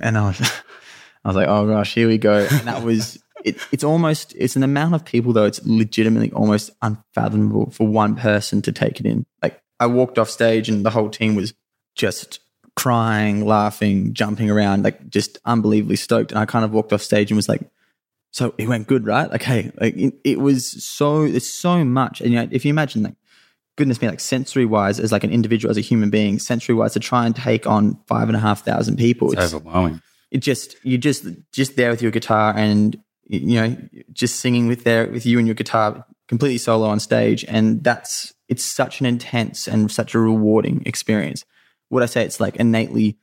and 0.00 0.18
I 0.18 0.28
was, 0.28 0.40
I 1.24 1.28
was 1.28 1.36
like, 1.36 1.48
oh 1.48 1.66
gosh, 1.66 1.94
here 1.94 2.08
we 2.08 2.18
go. 2.18 2.46
And 2.50 2.66
that 2.68 2.82
was, 2.82 3.22
it, 3.44 3.56
it's 3.72 3.84
almost, 3.84 4.34
it's 4.36 4.56
an 4.56 4.62
amount 4.62 4.94
of 4.94 5.04
people 5.04 5.32
though, 5.32 5.44
it's 5.44 5.64
legitimately 5.64 6.32
almost 6.32 6.70
unfathomable 6.82 7.70
for 7.70 7.86
one 7.86 8.16
person 8.16 8.62
to 8.62 8.72
take 8.72 9.00
it 9.00 9.06
in. 9.06 9.26
Like 9.42 9.60
I 9.78 9.86
walked 9.86 10.18
off 10.18 10.30
stage 10.30 10.68
and 10.68 10.84
the 10.84 10.90
whole 10.90 11.10
team 11.10 11.34
was 11.34 11.54
just 11.94 12.40
crying, 12.78 13.44
laughing, 13.44 14.14
jumping 14.14 14.48
around, 14.48 14.84
like 14.84 15.08
just 15.08 15.38
unbelievably 15.44 15.96
stoked. 15.96 16.30
And 16.30 16.38
I 16.38 16.46
kind 16.46 16.64
of 16.64 16.72
walked 16.72 16.92
off 16.92 17.02
stage 17.02 17.30
and 17.30 17.36
was 17.36 17.48
like, 17.48 17.62
so 18.30 18.54
it 18.56 18.68
went 18.68 18.86
good, 18.86 19.04
right? 19.04 19.28
Like, 19.28 19.42
hey, 19.42 19.72
like 19.80 19.96
it, 19.96 20.14
it 20.22 20.38
was 20.38 20.84
so, 20.84 21.24
it's 21.24 21.48
so 21.48 21.84
much. 21.84 22.20
And 22.20 22.30
you 22.30 22.36
know, 22.36 22.48
if 22.52 22.64
you 22.64 22.70
imagine 22.70 23.02
like, 23.02 23.16
goodness 23.76 24.00
me, 24.00 24.08
like 24.08 24.20
sensory 24.20 24.64
wise, 24.64 25.00
as 25.00 25.10
like 25.10 25.24
an 25.24 25.32
individual, 25.32 25.70
as 25.70 25.76
a 25.76 25.80
human 25.80 26.08
being, 26.08 26.38
sensory 26.38 26.76
wise, 26.76 26.92
to 26.92 27.00
try 27.00 27.26
and 27.26 27.34
take 27.34 27.66
on 27.66 27.98
five 28.06 28.28
and 28.28 28.36
a 28.36 28.40
half 28.40 28.64
thousand 28.64 28.96
people, 28.96 29.32
It's 29.32 29.42
it's, 29.42 29.54
overwhelming. 29.54 30.00
it 30.30 30.38
just 30.38 30.76
you 30.84 30.98
just 30.98 31.26
just 31.52 31.74
there 31.74 31.90
with 31.90 32.02
your 32.02 32.12
guitar 32.12 32.54
and 32.56 32.96
you 33.24 33.60
know 33.60 33.76
just 34.12 34.36
singing 34.36 34.68
with 34.68 34.84
there 34.84 35.08
with 35.10 35.26
you 35.26 35.38
and 35.38 35.48
your 35.48 35.54
guitar 35.54 36.04
completely 36.28 36.58
solo 36.58 36.86
on 36.86 37.00
stage, 37.00 37.44
and 37.48 37.82
that's 37.82 38.34
it's 38.48 38.62
such 38.62 39.00
an 39.00 39.06
intense 39.06 39.66
and 39.66 39.90
such 39.90 40.14
a 40.14 40.18
rewarding 40.18 40.82
experience. 40.86 41.44
Would 41.90 42.02
I 42.02 42.06
say 42.06 42.24
it's 42.24 42.40
like 42.40 42.56
innately 42.56 43.18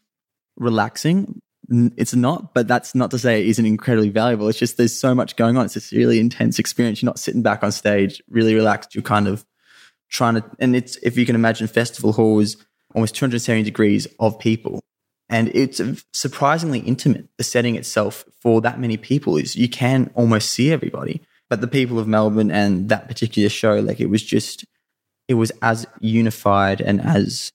relaxing? 0.57 1.41
It's 1.69 2.13
not, 2.13 2.53
but 2.53 2.67
that's 2.67 2.93
not 2.93 3.12
to 3.12 3.19
say 3.19 3.41
it 3.41 3.48
isn't 3.48 3.65
incredibly 3.65 4.10
valuable. 4.10 4.48
It's 4.48 4.60
just 4.60 4.77
there's 4.77 4.98
so 4.98 5.15
much 5.15 5.36
going 5.36 5.57
on. 5.57 5.65
It's 5.65 5.74
this 5.74 5.91
really 5.91 6.19
intense 6.19 6.60
experience. 6.60 7.01
You're 7.01 7.10
not 7.10 7.19
sitting 7.19 7.41
back 7.41 7.63
on 7.63 7.72
stage, 7.72 8.22
really 8.29 8.53
relaxed. 8.53 8.93
You're 8.93 9.01
kind 9.01 9.27
of 9.27 9.45
trying 10.10 10.36
to, 10.36 10.43
and 10.60 10.75
it's 10.75 10.98
if 10.98 11.17
you 11.17 11.25
can 11.25 11.36
imagine, 11.36 11.67
festival 11.67 12.13
hall 12.13 12.39
is 12.39 12.57
almost 12.93 13.15
270 13.15 13.63
degrees 13.63 14.07
of 14.19 14.38
people, 14.38 14.79
and 15.27 15.50
it's 15.55 15.81
surprisingly 16.13 16.79
intimate. 16.79 17.27
The 17.38 17.43
setting 17.43 17.75
itself 17.75 18.25
for 18.41 18.62
that 18.62 18.79
many 18.79 18.98
people 18.98 19.38
is 19.38 19.55
you 19.55 19.67
can 19.67 20.12
almost 20.13 20.51
see 20.51 20.72
everybody. 20.72 21.22
But 21.50 21.62
the 21.62 21.67
people 21.67 22.00
of 22.00 22.07
Melbourne 22.07 22.51
and 22.51 22.89
that 22.89 23.07
particular 23.07 23.50
show, 23.50 23.79
like 23.79 24.00
it 24.00 24.10
was 24.10 24.24
just, 24.24 24.65
it 25.27 25.36
was 25.36 25.51
as 25.62 25.86
unified 26.00 26.81
and 26.81 27.00
as 27.00 27.51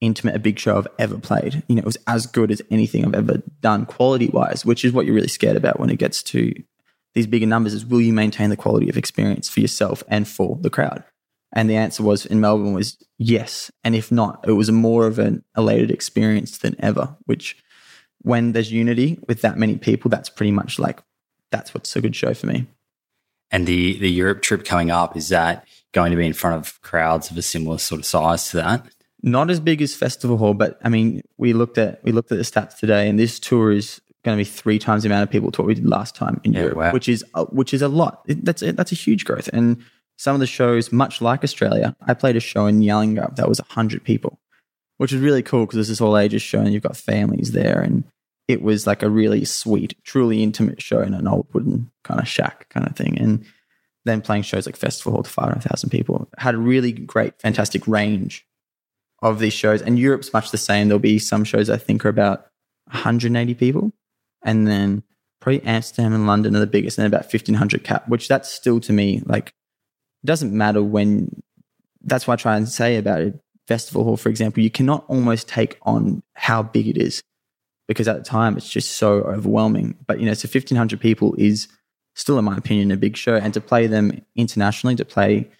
intimate 0.00 0.34
a 0.34 0.38
big 0.38 0.58
show 0.58 0.78
I've 0.78 0.88
ever 0.98 1.18
played. 1.18 1.62
You 1.68 1.76
know, 1.76 1.80
it 1.80 1.86
was 1.86 1.98
as 2.06 2.26
good 2.26 2.50
as 2.50 2.62
anything 2.70 3.04
I've 3.04 3.14
ever 3.14 3.42
done 3.60 3.86
quality 3.86 4.28
wise, 4.28 4.64
which 4.64 4.84
is 4.84 4.92
what 4.92 5.06
you're 5.06 5.14
really 5.14 5.28
scared 5.28 5.56
about 5.56 5.80
when 5.80 5.90
it 5.90 5.98
gets 5.98 6.22
to 6.24 6.52
these 7.14 7.26
bigger 7.26 7.46
numbers 7.46 7.72
is 7.72 7.86
will 7.86 8.00
you 8.00 8.12
maintain 8.12 8.50
the 8.50 8.56
quality 8.56 8.90
of 8.90 8.98
experience 8.98 9.48
for 9.48 9.60
yourself 9.60 10.04
and 10.08 10.28
for 10.28 10.58
the 10.60 10.68
crowd? 10.68 11.02
And 11.54 11.70
the 11.70 11.76
answer 11.76 12.02
was 12.02 12.26
in 12.26 12.40
Melbourne 12.40 12.74
was 12.74 13.02
yes. 13.16 13.70
And 13.82 13.94
if 13.94 14.12
not, 14.12 14.44
it 14.46 14.52
was 14.52 14.70
more 14.70 15.06
of 15.06 15.18
an 15.18 15.42
elated 15.56 15.90
experience 15.90 16.58
than 16.58 16.76
ever, 16.78 17.16
which 17.24 17.56
when 18.18 18.52
there's 18.52 18.70
unity 18.70 19.18
with 19.26 19.40
that 19.40 19.56
many 19.56 19.78
people, 19.78 20.10
that's 20.10 20.28
pretty 20.28 20.50
much 20.50 20.78
like 20.78 21.02
that's 21.50 21.72
what's 21.72 21.96
a 21.96 22.02
good 22.02 22.14
show 22.14 22.34
for 22.34 22.46
me. 22.48 22.66
And 23.50 23.66
the 23.66 23.98
the 23.98 24.10
Europe 24.10 24.42
trip 24.42 24.66
coming 24.66 24.90
up 24.90 25.16
is 25.16 25.30
that 25.30 25.66
going 25.92 26.10
to 26.10 26.16
be 26.18 26.26
in 26.26 26.34
front 26.34 26.56
of 26.56 26.82
crowds 26.82 27.30
of 27.30 27.38
a 27.38 27.42
similar 27.42 27.78
sort 27.78 28.00
of 28.00 28.04
size 28.04 28.50
to 28.50 28.58
that? 28.58 28.86
Not 29.26 29.50
as 29.50 29.58
big 29.60 29.82
as 29.82 29.94
Festival 29.94 30.38
Hall, 30.38 30.54
but 30.54 30.78
I 30.82 30.88
mean, 30.88 31.20
we 31.36 31.52
looked 31.52 31.76
at 31.76 32.02
we 32.04 32.12
looked 32.12 32.32
at 32.32 32.38
the 32.38 32.44
stats 32.44 32.78
today, 32.78 33.08
and 33.08 33.18
this 33.18 33.38
tour 33.38 33.72
is 33.72 34.00
going 34.24 34.38
to 34.38 34.40
be 34.40 34.48
three 34.48 34.78
times 34.78 35.02
the 35.02 35.08
amount 35.08 35.24
of 35.24 35.30
people 35.30 35.50
to 35.50 35.60
what 35.60 35.66
we 35.66 35.74
did 35.74 35.86
last 35.86 36.14
time 36.14 36.40
in 36.44 36.52
Yeah, 36.52 36.60
Europe, 36.60 36.76
wow. 36.76 36.92
which 36.92 37.08
is 37.08 37.24
uh, 37.34 37.44
which 37.46 37.74
is 37.74 37.82
a 37.82 37.88
lot. 37.88 38.22
It, 38.26 38.44
that's 38.44 38.62
a, 38.62 38.72
that's 38.72 38.92
a 38.92 38.94
huge 38.94 39.24
growth. 39.24 39.48
And 39.52 39.82
some 40.16 40.34
of 40.34 40.40
the 40.40 40.46
shows, 40.46 40.92
much 40.92 41.20
like 41.20 41.44
Australia, 41.44 41.94
I 42.06 42.14
played 42.14 42.36
a 42.36 42.40
show 42.40 42.66
in 42.66 42.80
Yallingup 42.80 43.36
that 43.36 43.48
was 43.48 43.58
hundred 43.58 44.04
people, 44.04 44.38
which 44.98 45.12
was 45.12 45.20
really 45.20 45.42
cool 45.42 45.66
because 45.66 45.76
this 45.76 45.90
is 45.90 46.00
all 46.00 46.16
ages 46.16 46.40
show, 46.40 46.60
and 46.60 46.72
you've 46.72 46.84
got 46.84 46.96
families 46.96 47.50
there, 47.50 47.80
and 47.80 48.04
it 48.46 48.62
was 48.62 48.86
like 48.86 49.02
a 49.02 49.10
really 49.10 49.44
sweet, 49.44 49.96
truly 50.04 50.40
intimate 50.44 50.80
show 50.80 51.00
in 51.00 51.14
an 51.14 51.26
old 51.26 51.48
wooden 51.52 51.90
kind 52.04 52.20
of 52.20 52.28
shack 52.28 52.68
kind 52.68 52.86
of 52.86 52.94
thing, 52.94 53.18
and 53.18 53.44
then 54.04 54.20
playing 54.20 54.42
shows 54.42 54.66
like 54.66 54.76
Festival 54.76 55.12
Hall 55.12 55.24
to 55.24 55.30
500,000 55.30 55.90
people. 55.90 56.28
Had 56.38 56.54
a 56.54 56.58
really 56.58 56.92
great, 56.92 57.40
fantastic 57.40 57.88
range 57.88 58.45
of 59.22 59.38
these 59.38 59.52
shows. 59.52 59.82
And 59.82 59.98
Europe's 59.98 60.32
much 60.32 60.50
the 60.50 60.58
same. 60.58 60.88
There'll 60.88 60.98
be 60.98 61.18
some 61.18 61.44
shows 61.44 61.70
I 61.70 61.76
think 61.76 62.04
are 62.04 62.10
about 62.10 62.46
180 62.90 63.54
people. 63.54 63.92
And 64.42 64.66
then 64.66 65.02
probably 65.40 65.62
Amsterdam 65.64 66.14
and 66.14 66.26
London 66.26 66.56
are 66.56 66.60
the 66.60 66.66
biggest, 66.66 66.98
and 66.98 67.06
about 67.06 67.32
1,500 67.32 67.84
cap, 67.84 68.08
which 68.08 68.28
that's 68.28 68.50
still 68.50 68.80
to 68.80 68.92
me 68.92 69.22
like, 69.26 69.48
it 70.22 70.26
doesn't 70.26 70.52
matter 70.52 70.82
when. 70.82 71.42
That's 72.02 72.26
why 72.26 72.34
I 72.34 72.36
try 72.36 72.56
and 72.56 72.68
say 72.68 72.96
about 72.96 73.20
it. 73.20 73.40
Festival 73.66 74.04
Hall, 74.04 74.16
for 74.16 74.28
example, 74.28 74.62
you 74.62 74.70
cannot 74.70 75.04
almost 75.08 75.48
take 75.48 75.76
on 75.82 76.22
how 76.34 76.62
big 76.62 76.86
it 76.86 76.96
is 76.96 77.20
because 77.88 78.06
at 78.06 78.16
the 78.16 78.22
time 78.22 78.56
it's 78.56 78.68
just 78.68 78.92
so 78.92 79.22
overwhelming. 79.22 79.96
But, 80.06 80.20
you 80.20 80.26
know, 80.26 80.34
so 80.34 80.46
1,500 80.46 81.00
people 81.00 81.34
is 81.36 81.66
still, 82.14 82.38
in 82.38 82.44
my 82.44 82.56
opinion, 82.56 82.92
a 82.92 82.96
big 82.96 83.16
show. 83.16 83.34
And 83.34 83.52
to 83.54 83.60
play 83.60 83.88
them 83.88 84.24
internationally, 84.36 84.94
to 84.96 85.04
play 85.04 85.50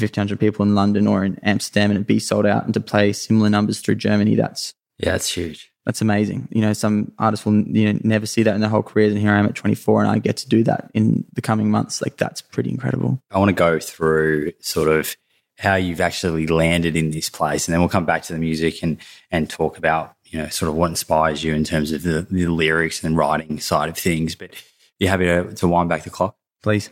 to 0.00 0.06
1,500 0.06 0.38
people 0.38 0.64
in 0.64 0.74
London 0.74 1.06
or 1.06 1.24
in 1.24 1.38
Amsterdam 1.42 1.90
and 1.90 2.00
it 2.00 2.06
be 2.06 2.18
sold 2.18 2.46
out 2.46 2.64
and 2.64 2.74
to 2.74 2.80
play 2.80 3.12
similar 3.12 3.50
numbers 3.50 3.80
through 3.80 3.96
Germany, 3.96 4.34
that's 4.34 4.72
Yeah, 4.98 5.14
it's 5.14 5.30
huge. 5.30 5.70
that's 5.84 6.00
amazing. 6.00 6.48
You 6.50 6.62
know, 6.62 6.72
some 6.72 7.12
artists 7.18 7.44
will 7.46 7.54
you 7.62 7.92
know 7.92 8.00
never 8.02 8.26
see 8.26 8.42
that 8.42 8.54
in 8.54 8.60
their 8.60 8.70
whole 8.70 8.82
careers, 8.82 9.12
and 9.12 9.20
here 9.20 9.32
I 9.32 9.38
am 9.38 9.46
at 9.46 9.54
24, 9.54 10.00
and 10.02 10.10
I 10.10 10.18
get 10.18 10.36
to 10.38 10.48
do 10.48 10.62
that 10.64 10.90
in 10.94 11.24
the 11.34 11.42
coming 11.42 11.70
months. 11.70 12.02
Like 12.02 12.16
that's 12.16 12.40
pretty 12.42 12.70
incredible. 12.70 13.20
I 13.30 13.38
want 13.38 13.50
to 13.50 13.54
go 13.54 13.78
through 13.78 14.52
sort 14.60 14.88
of 14.88 15.16
how 15.58 15.74
you've 15.74 16.02
actually 16.02 16.46
landed 16.46 16.96
in 16.96 17.10
this 17.12 17.30
place, 17.30 17.66
and 17.66 17.72
then 17.72 17.80
we'll 17.80 17.88
come 17.88 18.04
back 18.04 18.22
to 18.24 18.32
the 18.32 18.38
music 18.38 18.82
and 18.82 18.98
and 19.30 19.48
talk 19.48 19.78
about 19.78 20.14
you 20.24 20.38
know 20.38 20.48
sort 20.48 20.68
of 20.68 20.74
what 20.74 20.90
inspires 20.90 21.44
you 21.44 21.54
in 21.54 21.64
terms 21.64 21.92
of 21.92 22.02
the, 22.02 22.26
the 22.30 22.46
lyrics 22.46 23.02
and 23.04 23.16
writing 23.16 23.60
side 23.60 23.88
of 23.88 23.96
things. 23.96 24.34
But 24.34 24.50
you 24.98 25.08
happy 25.08 25.24
to, 25.26 25.54
to 25.54 25.68
wind 25.68 25.88
back 25.88 26.02
the 26.02 26.10
clock? 26.10 26.36
Please. 26.62 26.90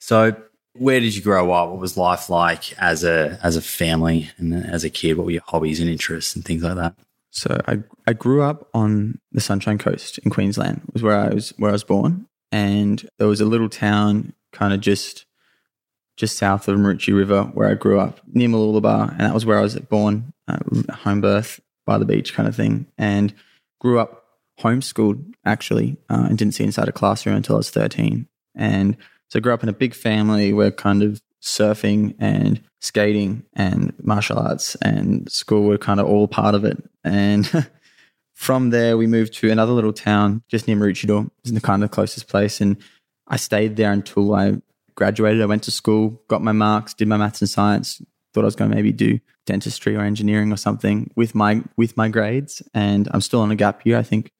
So, 0.00 0.34
where 0.76 1.00
did 1.00 1.14
you 1.14 1.22
grow 1.22 1.52
up? 1.52 1.70
What 1.70 1.80
was 1.80 1.96
life 1.96 2.28
like 2.28 2.76
as 2.78 3.04
a 3.04 3.38
as 3.42 3.56
a 3.56 3.62
family 3.62 4.30
and 4.38 4.54
as 4.54 4.84
a 4.84 4.90
kid? 4.90 5.16
What 5.16 5.26
were 5.26 5.32
your 5.32 5.42
hobbies 5.46 5.80
and 5.80 5.88
interests 5.88 6.34
and 6.34 6.44
things 6.44 6.62
like 6.62 6.76
that? 6.76 6.94
So 7.30 7.60
I 7.66 7.78
I 8.06 8.12
grew 8.12 8.42
up 8.42 8.68
on 8.74 9.20
the 9.32 9.40
Sunshine 9.40 9.78
Coast 9.78 10.18
in 10.18 10.30
Queensland. 10.30 10.82
Was 10.92 11.02
where 11.02 11.16
I 11.16 11.32
was 11.32 11.50
where 11.58 11.70
I 11.70 11.72
was 11.72 11.84
born, 11.84 12.26
and 12.52 13.08
there 13.18 13.28
was 13.28 13.40
a 13.40 13.46
little 13.46 13.68
town 13.68 14.32
kind 14.52 14.72
of 14.72 14.80
just 14.80 15.26
just 16.16 16.38
south 16.38 16.68
of 16.68 16.78
Maroochy 16.78 17.16
River 17.16 17.44
where 17.54 17.68
I 17.68 17.74
grew 17.74 17.98
up 17.98 18.20
near 18.32 18.48
Mooloolaba, 18.48 19.10
and 19.12 19.20
that 19.20 19.34
was 19.34 19.44
where 19.44 19.58
I 19.58 19.62
was 19.62 19.76
born, 19.76 20.32
uh, 20.46 20.58
home 20.92 21.20
birth 21.20 21.60
by 21.86 21.98
the 21.98 22.04
beach 22.04 22.34
kind 22.34 22.48
of 22.48 22.54
thing, 22.54 22.86
and 22.96 23.34
grew 23.80 23.98
up 23.98 24.24
homeschooled 24.60 25.34
actually, 25.44 25.96
uh, 26.08 26.26
and 26.28 26.38
didn't 26.38 26.54
see 26.54 26.64
inside 26.64 26.88
a 26.88 26.92
classroom 26.92 27.36
until 27.36 27.56
I 27.56 27.58
was 27.58 27.70
thirteen, 27.70 28.28
and 28.56 28.96
so 29.34 29.38
I 29.38 29.40
grew 29.40 29.52
up 29.52 29.64
in 29.64 29.68
a 29.68 29.72
big 29.72 29.94
family 29.94 30.52
where 30.52 30.70
kind 30.70 31.02
of 31.02 31.20
surfing 31.42 32.14
and 32.20 32.62
skating 32.80 33.42
and 33.54 33.92
martial 34.00 34.38
arts 34.38 34.76
and 34.76 35.28
school 35.28 35.64
were 35.64 35.76
kind 35.76 35.98
of 35.98 36.06
all 36.06 36.28
part 36.28 36.54
of 36.54 36.64
it. 36.64 36.80
And 37.02 37.68
from 38.34 38.70
there, 38.70 38.96
we 38.96 39.08
moved 39.08 39.34
to 39.38 39.50
another 39.50 39.72
little 39.72 39.92
town 39.92 40.44
just 40.46 40.68
near 40.68 40.76
Maroochydore. 40.76 41.28
It's 41.40 41.50
the 41.50 41.60
kind 41.60 41.82
of 41.82 41.90
closest 41.90 42.28
place. 42.28 42.60
And 42.60 42.76
I 43.26 43.36
stayed 43.36 43.74
there 43.74 43.90
until 43.90 44.32
I 44.36 44.62
graduated. 44.94 45.42
I 45.42 45.46
went 45.46 45.64
to 45.64 45.72
school, 45.72 46.22
got 46.28 46.40
my 46.40 46.52
marks, 46.52 46.94
did 46.94 47.08
my 47.08 47.16
maths 47.16 47.40
and 47.40 47.50
science. 47.50 48.00
Thought 48.34 48.42
I 48.42 48.44
was 48.44 48.54
going 48.54 48.70
to 48.70 48.76
maybe 48.76 48.92
do 48.92 49.18
dentistry 49.46 49.96
or 49.96 50.02
engineering 50.02 50.52
or 50.52 50.56
something 50.56 51.10
with 51.16 51.34
my 51.34 51.60
with 51.76 51.96
my 51.96 52.06
grades. 52.06 52.62
And 52.72 53.08
I'm 53.10 53.20
still 53.20 53.40
on 53.40 53.50
a 53.50 53.56
gap 53.56 53.84
year. 53.84 53.98
I 53.98 54.04
think 54.04 54.30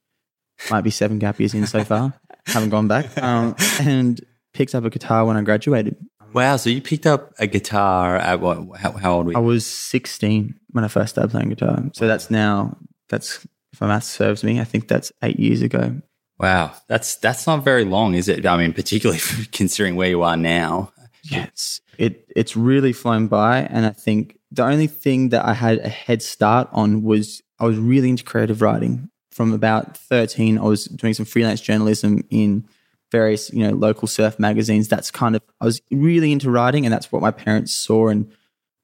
might 0.70 0.83
be 0.83 0.90
seven 0.90 1.18
gap 1.18 1.40
years 1.40 1.52
in 1.52 1.66
so 1.66 1.83
far. 1.83 2.14
Haven't 2.46 2.70
gone 2.70 2.87
back. 2.87 3.20
Um, 3.20 3.57
and 3.80 4.24
picked 4.55 4.75
up 4.75 4.85
a 4.85 4.90
guitar 4.90 5.27
when 5.27 5.37
I 5.37 5.43
graduated. 5.43 5.97
Wow! 6.33 6.57
So 6.57 6.71
you 6.71 6.81
picked 6.81 7.07
up 7.07 7.33
a 7.38 7.47
guitar 7.47 8.17
at 8.17 8.40
what? 8.40 8.79
How, 8.79 8.93
how 8.93 9.12
old 9.14 9.27
were 9.27 9.33
you? 9.33 9.38
I 9.38 9.40
was 9.40 9.67
16 9.67 10.55
when 10.71 10.85
I 10.85 10.88
first 10.88 11.11
started 11.11 11.31
playing 11.31 11.51
guitar. 11.51 11.85
So 11.93 12.09
that's 12.09 12.31
now, 12.31 12.77
that's, 13.09 13.47
if 13.73 13.81
my 13.81 13.87
math 13.87 14.05
serves 14.05 14.43
me, 14.43 14.61
I 14.61 14.64
think 14.64 14.88
that's 14.88 15.12
eight 15.23 15.38
years 15.38 15.62
ago. 15.62 16.01
Wow, 16.40 16.73
that's 16.88 17.17
that's 17.17 17.47
not 17.47 17.62
very 17.62 17.85
long, 17.85 18.14
is 18.14 18.29
it? 18.29 18.45
I 18.47 18.57
mean, 18.57 18.73
particularly 18.73 19.21
considering 19.53 19.97
where 19.97 20.09
you 20.09 20.23
are 20.23 20.37
now. 20.37 20.93
Yes. 21.25 21.81
It, 21.99 22.27
it's 22.37 22.57
really 22.57 22.93
flown 22.93 23.29
by. 23.29 23.61
And 23.61 23.87
I 23.87 23.90
think 23.90 24.38
the 24.51 24.64
only 24.64 24.87
thing 24.87 25.31
that 25.31 25.45
I 25.45 25.55
had 25.55 25.79
a 25.79 25.88
head 25.88 26.23
start 26.23 26.69
on 26.73 27.03
was 27.03 27.43
I 27.59 27.64
was 27.64 27.79
really 27.79 28.11
into 28.11 28.25
creative 28.25 28.62
writing. 28.62 29.11
From 29.31 29.53
about 29.53 29.97
13, 29.97 30.59
I 30.59 30.62
was 30.62 30.85
doing 30.85 31.14
some 31.14 31.27
freelance 31.27 31.61
journalism 31.61 32.23
in 32.31 32.69
various, 33.14 33.53
you 33.53 33.62
know, 33.64 33.74
local 33.77 34.09
surf 34.09 34.40
magazines. 34.40 34.88
That's 34.88 35.12
kind 35.12 35.37
of, 35.37 35.42
I 35.61 35.66
was 35.66 35.81
really 35.92 36.33
into 36.33 36.50
writing 36.50 36.85
and 36.85 36.92
that's 36.92 37.12
what 37.12 37.22
my 37.22 37.31
parents 37.31 37.72
saw. 37.72 38.09
And 38.09 38.33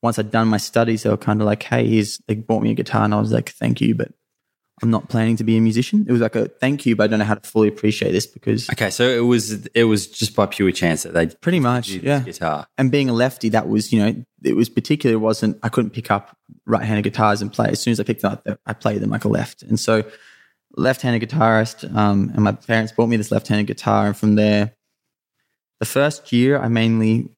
once 0.03 0.21
I'd 0.21 0.31
done 0.31 0.47
my 0.47 0.57
studies, 0.57 1.03
they 1.03 1.11
were 1.11 1.17
kind 1.17 1.41
of 1.41 1.47
like, 1.47 1.65
hey, 1.65 1.85
here's, 1.89 2.19
they 2.29 2.37
bought 2.37 2.63
me 2.63 2.71
a 2.71 2.75
guitar. 2.75 3.03
And 3.05 3.13
I 3.13 3.19
was 3.19 3.33
like, 3.33 3.51
thank 3.51 3.81
you, 3.81 3.97
but 3.97 4.13
I'm 4.83 4.91
not 4.91 5.09
planning 5.09 5.37
to 5.39 5.45
be 5.45 5.57
a 5.57 5.61
musician. 5.61 6.07
It 6.09 6.13
was 6.13 6.21
like 6.21 6.37
a 6.37 6.47
thank 6.47 6.87
you, 6.87 6.95
but 6.95 7.05
I 7.05 7.07
don't 7.09 7.19
know 7.19 7.25
how 7.25 7.35
to 7.35 7.51
fully 7.51 7.67
appreciate 7.67 8.13
this 8.13 8.27
because 8.27 8.71
Okay, 8.71 8.89
so 8.91 9.03
it 9.03 9.27
was 9.33 9.67
it 9.75 9.85
was 9.85 10.07
just 10.07 10.37
by 10.37 10.47
pure 10.47 10.71
chance 10.71 11.03
that 11.03 11.13
they 11.13 11.27
pretty 11.27 11.61
much, 11.61 11.91
yeah. 11.91 12.21
guitar. 12.21 12.69
and 12.79 12.91
being 12.91 13.11
a 13.11 13.13
lefty, 13.13 13.49
that 13.51 13.69
was, 13.69 13.93
you 13.93 13.99
know, 13.99 14.25
it 14.45 14.55
was 14.55 14.69
particularly 14.69 15.17
wasn't, 15.17 15.59
I 15.63 15.69
couldn't 15.69 15.91
pick 15.91 16.11
up 16.11 16.37
right 16.67 16.83
handed 16.83 17.03
guitars 17.03 17.43
and 17.43 17.53
play. 17.53 17.69
As 17.69 17.81
soon 17.81 17.93
as 17.93 17.99
I 17.99 18.05
picked 18.05 18.23
them 18.23 18.33
up, 18.33 18.47
I 18.65 18.73
played 18.75 19.01
them 19.03 19.11
like 19.11 19.25
a 19.25 19.29
left. 19.29 19.63
And 19.63 19.79
so, 19.79 20.05
left 20.77 21.03
handed 21.03 21.29
guitarist, 21.29 21.95
um, 21.95 22.31
and 22.35 22.43
my 22.43 22.53
parents 22.53 22.93
bought 22.93 23.09
me 23.09 23.17
this 23.17 23.31
left 23.31 23.49
handed 23.49 23.67
guitar. 23.67 24.07
And 24.07 24.17
from 24.17 24.35
there, 24.37 24.75
the 25.79 25.87
first 25.87 26.33
year, 26.33 26.59
I 26.59 26.69
mainly, 26.69 27.29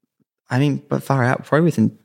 I 0.51 0.59
mean, 0.59 0.83
but 0.89 1.03
far 1.03 1.25
out, 1.25 1.45
probably 1.45 1.67
within, 1.67 1.99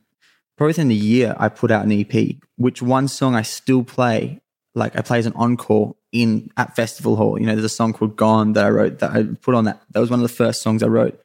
probably 0.56 0.70
within 0.70 0.88
the 0.88 0.94
year, 0.94 1.34
I 1.38 1.48
put 1.48 1.70
out 1.70 1.84
an 1.84 1.92
EP, 1.92 2.36
which 2.56 2.80
one 2.80 3.08
song 3.08 3.34
I 3.34 3.42
still 3.42 3.84
play, 3.84 4.40
like 4.74 4.96
I 4.96 5.02
play 5.02 5.18
as 5.18 5.26
an 5.26 5.34
encore 5.34 5.96
in 6.12 6.50
at 6.56 6.76
Festival 6.76 7.16
Hall. 7.16 7.38
You 7.38 7.46
know, 7.46 7.52
there's 7.52 7.64
a 7.64 7.68
song 7.68 7.92
called 7.92 8.16
Gone 8.16 8.54
that 8.54 8.64
I 8.64 8.70
wrote 8.70 9.00
that 9.00 9.10
I 9.10 9.24
put 9.40 9.54
on 9.54 9.64
that. 9.64 9.82
That 9.90 10.00
was 10.00 10.10
one 10.10 10.20
of 10.20 10.28
the 10.28 10.34
first 10.34 10.62
songs 10.62 10.82
I 10.82 10.86
wrote 10.86 11.20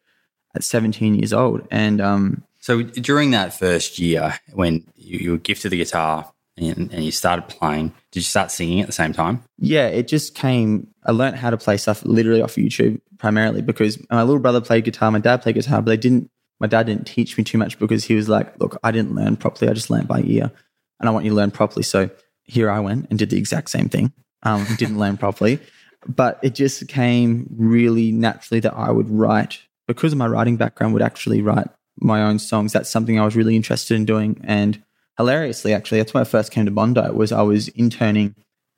at 0.56 0.63
17 0.63 1.16
years 1.16 1.34
old. 1.34 1.68
And 1.72 2.02
um, 2.02 2.44
So 2.60 2.82
during 2.82 3.32
that 3.32 3.58
first 3.58 4.00
year, 4.00 4.36
when 4.54 4.86
you, 4.96 5.20
you 5.20 5.32
were 5.32 5.38
gifted 5.38 5.72
the 5.72 5.78
guitar 5.78 6.32
and, 6.58 6.94
and 6.94 7.04
you 7.04 7.12
started 7.12 7.48
playing, 7.48 7.94
did 8.12 8.20
you 8.20 8.24
start 8.24 8.52
singing 8.52 8.82
at 8.82 8.88
the 8.88 8.94
same 8.94 9.13
time? 9.13 9.44
yeah, 9.58 9.88
it 9.88 10.08
just 10.08 10.36
came. 10.36 10.88
I 11.04 11.12
learned 11.12 11.38
how 11.38 11.50
to 11.50 11.58
play 11.58 11.78
stuff 11.78 12.04
literally 12.06 12.42
off 12.42 12.56
YouTube 12.56 13.02
primarily 13.18 13.62
because 13.62 13.98
my 14.10 14.24
little 14.24 14.39
brother 14.39 14.62
played 14.62 14.84
guitar, 14.84 15.12
my 15.12 15.20
dad 15.20 15.42
played 15.42 15.56
guitar, 15.56 15.82
but 15.82 15.89
they 15.89 15.98
didn't 15.98 16.30
my 16.60 16.68
dad 16.68 16.86
didn't 16.86 17.06
teach 17.06 17.38
me 17.38 17.44
too 17.44 17.58
much 17.58 17.78
because 17.78 18.06
he 18.06 18.16
was 18.16 18.30
like, 18.30 18.58
look, 18.60 18.78
I 18.84 18.92
didn't 18.92 19.16
learn 19.16 19.36
properly. 19.36 19.70
I 19.70 19.74
just 19.74 19.89
learned 19.89 20.08
by 20.08 20.22
ear 20.22 20.52
and 21.00 21.10
I 21.10 21.12
want 21.12 21.26
you 21.26 21.32
to 21.32 21.36
learn 21.36 21.52
properly. 21.52 21.84
So 21.84 22.10
here 22.44 22.70
I 22.70 22.80
went 22.80 23.08
and 23.10 23.20
did 23.20 23.30
the 23.30 23.38
exact 23.38 23.70
same 23.70 23.89
thing. 23.89 24.13
Um, 24.44 24.66
didn't 24.78 25.00
learn 25.00 25.18
properly, 25.18 25.60
but 26.08 26.39
it 26.42 26.56
just 26.56 26.88
came 26.88 27.48
really 27.58 28.12
naturally 28.12 28.60
that 28.62 28.76
I 28.76 28.92
would 28.92 29.10
write 29.10 29.60
because 29.88 30.13
of 30.13 30.18
my 30.18 30.28
writing 30.28 30.56
background, 30.56 30.94
would 30.94 31.02
actually 31.02 31.42
write 31.42 31.68
my 31.98 32.24
own 32.24 32.39
songs. 32.39 32.72
That's 32.72 32.89
something 32.89 33.20
I 33.20 33.26
was 33.26 33.36
really 33.36 33.56
interested 33.56 33.96
in 33.96 34.06
doing. 34.06 34.39
And 34.44 34.82
hilariously, 35.17 35.73
actually, 35.73 35.99
that's 35.99 36.13
when 36.13 36.21
I 36.21 36.26
first 36.26 36.52
came 36.52 36.65
to 36.65 36.71
Bondi. 36.71 37.10
Was 37.12 37.32
I 37.32 37.41
was 37.41 37.67
interning 37.69 38.36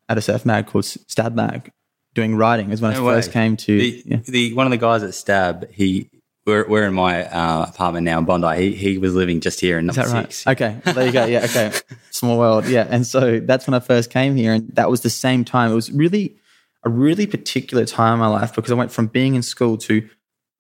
at 0.10 0.17
a 0.17 0.21
surf 0.21 0.45
mag 0.45 0.67
called 0.67 0.86
Stab 0.86 1.36
Mag, 1.36 1.71
doing 2.13 2.36
writing. 2.36 2.71
Is 2.71 2.82
when 2.82 2.93
No 2.93 3.08
I 3.08 3.15
first 3.15 3.32
came 3.32 3.58
to. 3.58 3.78
The, 3.78 4.04
yeah. 4.06 4.17
the 4.26 4.54
one 4.54 4.67
of 4.67 4.71
the 4.71 4.78
guys 4.78 5.04
at 5.04 5.13
Stab, 5.13 5.69
he 5.71 6.10
we're, 6.45 6.67
we're 6.67 6.88
in 6.88 6.93
my 6.93 7.26
uh, 7.26 7.65
apartment 7.69 8.06
now 8.06 8.19
in 8.19 8.26
Bondi. 8.26 8.56
He 8.58 8.76
he 8.76 8.98
was 8.98 9.15
living 9.15 9.39
just 9.41 9.60
here 9.60 9.80
in 9.80 9.89
Is 9.89 9.98
number 9.98 10.10
that 10.10 10.15
right? 10.15 10.34
six. 10.34 10.48
Okay, 10.48 10.78
there 10.84 11.06
you 11.06 11.12
go. 11.12 11.26
Yeah, 11.26 11.45
okay. 11.45 11.71
Small 12.12 12.38
world. 12.38 12.67
Yeah, 12.67 12.88
and 12.89 13.06
so 13.06 13.39
that's 13.39 13.67
when 13.67 13.74
I 13.74 13.80
first 13.80 14.10
came 14.10 14.36
here, 14.36 14.54
and 14.54 14.69
that 14.76 14.89
was 14.89 15.02
the 15.02 15.10
same 15.10 15.43
time. 15.43 15.71
It 15.71 15.76
was 15.76 15.91
really 15.91 16.38
a 16.84 16.89
really 16.89 17.26
particular 17.26 17.86
time 17.86 18.13
in 18.13 18.19
my 18.19 18.28
life 18.28 18.54
because 18.54 18.71
I 18.71 18.76
went 18.76 18.91
from 18.91 19.08
being 19.08 19.34
in 19.34 19.41
school 19.41 19.78
to 19.80 20.08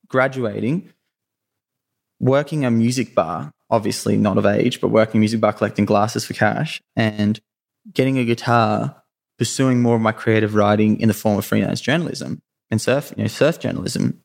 graduating, 0.07 0.91
working 2.19 2.65
a 2.65 2.71
music 2.71 3.13
bar, 3.13 3.51
obviously 3.69 4.17
not 4.17 4.37
of 4.37 4.45
age, 4.45 4.81
but 4.81 4.89
working 4.89 5.19
music 5.19 5.41
bar, 5.41 5.53
collecting 5.53 5.85
glasses 5.85 6.25
for 6.25 6.33
cash, 6.33 6.81
and 6.95 7.39
getting 7.93 8.17
a 8.17 8.25
guitar, 8.25 9.03
pursuing 9.37 9.81
more 9.81 9.95
of 9.95 10.01
my 10.01 10.11
creative 10.11 10.55
writing 10.55 10.99
in 10.99 11.07
the 11.07 11.13
form 11.13 11.37
of 11.37 11.45
freelance 11.45 11.81
journalism 11.81 12.41
and 12.71 12.81
surf, 12.81 13.13
you 13.17 13.23
know, 13.23 13.27
surf 13.27 13.59
journalism. 13.59 14.21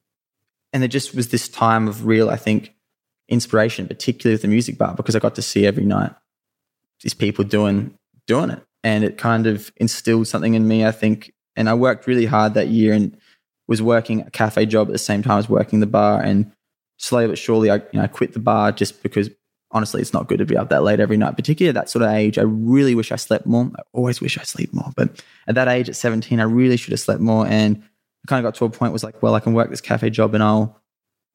And 0.73 0.83
there 0.83 0.89
just 0.89 1.15
was 1.15 1.29
this 1.29 1.49
time 1.49 1.89
of 1.89 2.07
real, 2.07 2.31
I 2.31 2.37
think, 2.37 2.75
inspiration, 3.29 3.89
particularly 3.89 4.35
with 4.35 4.43
the 4.43 4.49
music 4.49 4.79
bar, 4.79 4.95
because 4.95 5.17
I 5.17 5.19
got 5.19 5.35
to 5.37 5.43
see 5.43 5.67
every 5.67 5.85
night 5.85 6.13
these 7.03 7.15
people 7.15 7.45
doing 7.45 7.97
doing 8.27 8.51
it, 8.51 8.63
and 8.85 9.03
it 9.05 9.19
kind 9.19 9.47
of 9.47 9.73
instilled 9.77 10.29
something 10.29 10.55
in 10.55 10.69
me. 10.69 10.85
I 10.85 10.93
think, 10.93 11.33
and 11.57 11.69
I 11.69 11.75
worked 11.75 12.07
really 12.07 12.27
hard 12.27 12.55
that 12.55 12.69
year 12.69 12.93
and 12.93 13.17
was 13.67 13.81
working 13.81 14.21
a 14.21 14.31
cafe 14.31 14.67
job 14.67 14.89
at 14.89 14.93
the 14.93 14.99
same 14.99 15.23
time 15.23 15.39
as 15.39 15.49
working 15.49 15.81
the 15.81 15.87
bar. 15.87 16.21
And 16.21 16.53
slowly 17.01 17.29
but 17.29 17.39
surely, 17.39 17.71
I 17.71 17.77
you 17.77 18.01
know 18.01 18.09
quit 18.09 18.33
the 18.33 18.39
bar 18.39 18.73
just 18.73 19.03
because 19.03 19.31
honestly, 19.73 20.01
it's 20.01 20.13
not 20.13 20.29
good 20.29 20.39
to 20.39 20.45
be 20.45 20.57
up 20.57 20.69
that 20.69 20.83
late 20.83 21.01
every 21.01 21.17
night, 21.17 21.37
particularly 21.37 21.69
at 21.69 21.81
that 21.81 21.89
sort 21.89 22.03
of 22.03 22.11
age. 22.11 22.39
I 22.39 22.43
really 22.43 22.95
wish 22.95 23.13
I 23.13 23.17
slept 23.17 23.47
more. 23.47 23.71
I 23.77 23.83
always 23.93 24.21
wish 24.21 24.37
I 24.37 24.43
sleep 24.43 24.73
more, 24.73 24.91
but 24.97 25.23
at 25.47 25.55
that 25.55 25.69
age, 25.69 25.89
at 25.89 25.97
seventeen, 25.97 26.41
I 26.41 26.45
really 26.45 26.77
should 26.77 26.93
have 26.93 27.01
slept 27.01 27.21
more. 27.21 27.47
And 27.47 27.83
I 27.83 28.29
kind 28.29 28.45
of 28.45 28.53
got 28.53 28.59
to 28.59 28.65
a 28.65 28.71
point 28.71 28.93
was 28.93 29.05
like, 29.05 29.23
well, 29.23 29.35
I 29.35 29.41
can 29.41 29.55
work 29.55 29.71
this 29.71 29.81
cafe 29.81 30.11
job 30.11 30.35
and 30.35 30.43
I'll 30.43 30.81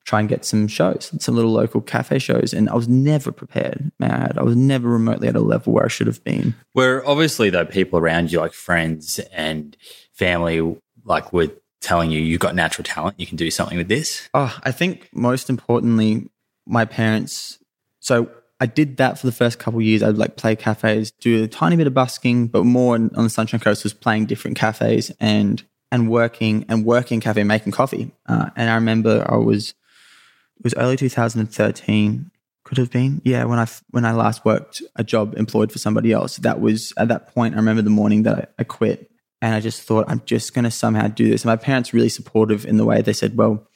try 0.05 0.19
and 0.19 0.29
get 0.29 0.45
some 0.45 0.67
shows, 0.67 1.11
some 1.19 1.35
little 1.35 1.51
local 1.51 1.81
cafe 1.81 2.19
shows. 2.19 2.53
And 2.53 2.69
I 2.69 2.75
was 2.75 2.87
never 2.87 3.31
prepared, 3.31 3.91
may 3.99 4.07
I 4.07 4.43
was 4.43 4.55
never 4.55 4.87
remotely 4.87 5.27
at 5.27 5.35
a 5.35 5.39
level 5.39 5.73
where 5.73 5.85
I 5.85 5.87
should 5.87 6.05
have 6.05 6.23
been. 6.23 6.53
Where 6.73 7.05
obviously 7.07 7.49
though 7.49 7.65
people 7.65 7.97
around 7.97 8.31
you, 8.31 8.39
like 8.39 8.53
friends 8.53 9.19
and 9.33 9.75
family, 10.13 10.77
like 11.03 11.33
were 11.33 11.49
telling 11.85 12.11
you 12.11 12.19
you've 12.19 12.41
got 12.41 12.55
natural 12.55 12.83
talent, 12.83 13.19
you 13.19 13.27
can 13.27 13.37
do 13.37 13.49
something 13.51 13.77
with 13.77 13.87
this. 13.87 14.29
Oh, 14.33 14.57
I 14.63 14.71
think 14.71 15.09
most 15.13 15.49
importantly, 15.49 16.29
my 16.65 16.85
parents. 16.85 17.59
So 17.99 18.29
I 18.59 18.65
did 18.65 18.97
that 18.97 19.19
for 19.19 19.27
the 19.27 19.31
first 19.31 19.59
couple 19.59 19.81
years. 19.81 20.01
I'd 20.01 20.17
like 20.17 20.37
play 20.37 20.55
cafes, 20.55 21.11
do 21.11 21.43
a 21.43 21.47
tiny 21.47 21.75
bit 21.75 21.87
of 21.87 21.93
busking, 21.93 22.47
but 22.47 22.65
more 22.65 22.95
on 22.95 23.11
on 23.15 23.23
the 23.23 23.29
Sunshine 23.29 23.59
Coast 23.59 23.83
was 23.83 23.93
playing 23.93 24.25
different 24.25 24.57
cafes 24.57 25.11
and 25.19 25.63
and 25.91 26.09
working 26.09 26.65
and 26.67 26.83
working 26.85 27.19
cafe, 27.21 27.43
making 27.43 27.71
coffee. 27.71 28.11
Uh, 28.27 28.49
and 28.55 28.69
I 28.69 28.75
remember 28.75 29.25
I 29.29 29.37
was 29.37 29.75
it 30.57 30.63
was 30.63 30.73
early 30.75 30.97
2013 30.97 32.31
could 32.63 32.79
have 32.79 32.89
been 32.89 33.21
yeah 33.23 33.43
when 33.43 33.59
i 33.59 33.67
when 33.91 34.05
i 34.05 34.11
last 34.11 34.43
worked 34.43 34.81
a 34.95 35.03
job 35.03 35.35
employed 35.37 35.71
for 35.71 35.77
somebody 35.77 36.11
else 36.11 36.37
that 36.37 36.59
was 36.59 36.93
at 36.97 37.09
that 37.09 37.31
point 37.33 37.53
i 37.53 37.57
remember 37.57 37.83
the 37.83 37.91
morning 37.91 38.23
that 38.23 38.35
i, 38.35 38.61
I 38.61 38.63
quit 38.63 39.11
and 39.41 39.55
i 39.55 39.59
just 39.59 39.81
thought 39.81 40.05
i'm 40.07 40.21
just 40.25 40.53
going 40.53 40.63
to 40.63 40.71
somehow 40.71 41.07
do 41.07 41.29
this. 41.29 41.43
And 41.43 41.49
my 41.49 41.55
parents 41.55 41.93
really 41.93 42.09
supportive 42.09 42.65
in 42.65 42.77
the 42.77 42.85
way 42.85 43.01
they 43.01 43.13
said 43.13 43.37
well 43.37 43.67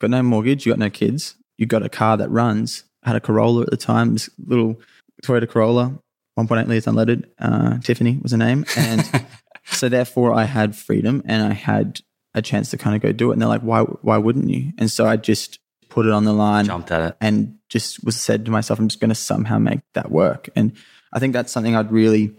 got 0.00 0.10
no 0.10 0.22
mortgage 0.22 0.66
you 0.66 0.72
got 0.72 0.78
no 0.78 0.90
kids 0.90 1.36
you 1.58 1.64
got 1.66 1.82
a 1.82 1.88
car 1.88 2.18
that 2.18 2.30
runs. 2.30 2.84
I 3.02 3.08
had 3.10 3.16
a 3.16 3.20
corolla 3.20 3.62
at 3.62 3.70
the 3.70 3.76
time 3.78 4.12
this 4.12 4.28
little 4.44 4.80
toyota 5.22 5.48
corolla 5.48 5.98
1.8 6.38 6.66
liters 6.66 6.84
unleaded 6.84 7.24
uh, 7.38 7.78
tiffany 7.78 8.18
was 8.22 8.32
her 8.32 8.38
name. 8.38 8.66
And 8.76 9.02
so 9.64 9.88
therefore 9.88 10.34
i 10.34 10.44
had 10.44 10.76
freedom 10.76 11.22
and 11.24 11.42
i 11.42 11.54
had 11.54 12.00
a 12.34 12.42
chance 12.42 12.70
to 12.70 12.76
kind 12.76 12.94
of 12.94 13.00
go 13.00 13.12
do 13.12 13.30
it. 13.30 13.34
And 13.34 13.40
they're 13.42 13.48
like 13.48 13.62
why 13.62 13.82
why 13.82 14.18
wouldn't 14.18 14.50
you? 14.50 14.72
And 14.78 14.90
so 14.90 15.06
i 15.06 15.16
just 15.16 15.58
put 15.88 16.04
it 16.04 16.12
on 16.12 16.24
the 16.24 16.32
line 16.32 16.66
Jumped 16.66 16.90
at 16.90 17.00
it. 17.10 17.16
and 17.22 17.56
just 17.68 18.04
was 18.04 18.20
said 18.20 18.44
to 18.44 18.50
myself, 18.50 18.78
I'm 18.78 18.88
just 18.88 19.00
going 19.00 19.08
to 19.08 19.14
somehow 19.14 19.58
make 19.58 19.80
that 19.94 20.10
work. 20.10 20.48
And 20.54 20.72
I 21.12 21.18
think 21.18 21.32
that's 21.32 21.50
something 21.50 21.74
I'd 21.74 21.90
really 21.90 22.34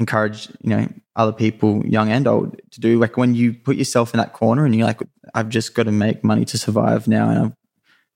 encourage, 0.00 0.48
you 0.62 0.70
know, 0.70 0.88
other 1.14 1.32
people, 1.32 1.86
young 1.86 2.10
and 2.10 2.26
old, 2.26 2.60
to 2.72 2.80
do. 2.80 2.98
Like 2.98 3.16
when 3.16 3.34
you 3.34 3.52
put 3.52 3.76
yourself 3.76 4.12
in 4.12 4.18
that 4.18 4.32
corner 4.32 4.64
and 4.64 4.74
you're 4.74 4.86
like, 4.86 5.00
I've 5.34 5.50
just 5.50 5.74
got 5.74 5.84
to 5.84 5.92
make 5.92 6.24
money 6.24 6.44
to 6.46 6.58
survive 6.58 7.06
now, 7.06 7.28
and 7.28 7.38
I've, 7.38 7.52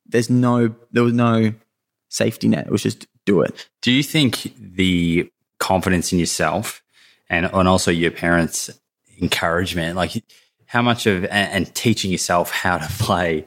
there's 0.07 0.31
no, 0.31 0.75
there 0.91 1.05
was 1.05 1.13
no 1.13 1.55
safety 2.09 2.49
net. 2.49 2.67
It 2.67 2.73
was 2.73 2.83
just 2.83 3.07
do 3.25 3.43
it. 3.43 3.69
Do 3.83 3.93
you 3.93 4.03
think 4.03 4.53
the 4.59 5.31
confidence 5.59 6.13
in 6.13 6.19
yourself 6.19 6.83
and, 7.29 7.47
and 7.47 7.69
also 7.69 7.91
your 7.91 8.11
parents' 8.11 8.71
encouragement, 9.21 9.97
like 9.97 10.25
how 10.67 10.83
much 10.83 11.07
of, 11.07 11.25
and, 11.25 11.53
and 11.53 11.75
teaching 11.75 12.11
yourself 12.11 12.51
how 12.51 12.79
to 12.79 12.89
play, 13.03 13.45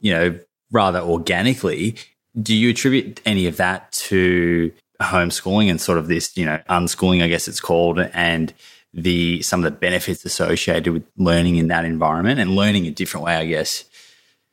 you 0.00 0.12
know, 0.12 0.38
rather 0.70 1.00
organically, 1.00 1.96
do 2.40 2.54
you 2.54 2.70
attribute 2.70 3.20
any 3.26 3.46
of 3.46 3.58
that 3.58 3.92
to 3.92 4.72
homeschooling 5.00 5.70
and 5.70 5.80
sort 5.80 5.98
of 5.98 6.08
this, 6.08 6.36
you 6.36 6.44
know, 6.44 6.60
unschooling, 6.68 7.22
I 7.22 7.28
guess 7.28 7.48
it's 7.48 7.60
called, 7.60 7.98
and 7.98 8.52
the 8.94 9.40
some 9.42 9.64
of 9.64 9.72
the 9.72 9.78
benefits 9.78 10.24
associated 10.24 10.92
with 10.92 11.04
learning 11.16 11.56
in 11.56 11.68
that 11.68 11.84
environment 11.84 12.38
and 12.38 12.54
learning 12.54 12.86
a 12.86 12.90
different 12.90 13.24
way, 13.24 13.36
I 13.36 13.46
guess? 13.46 13.84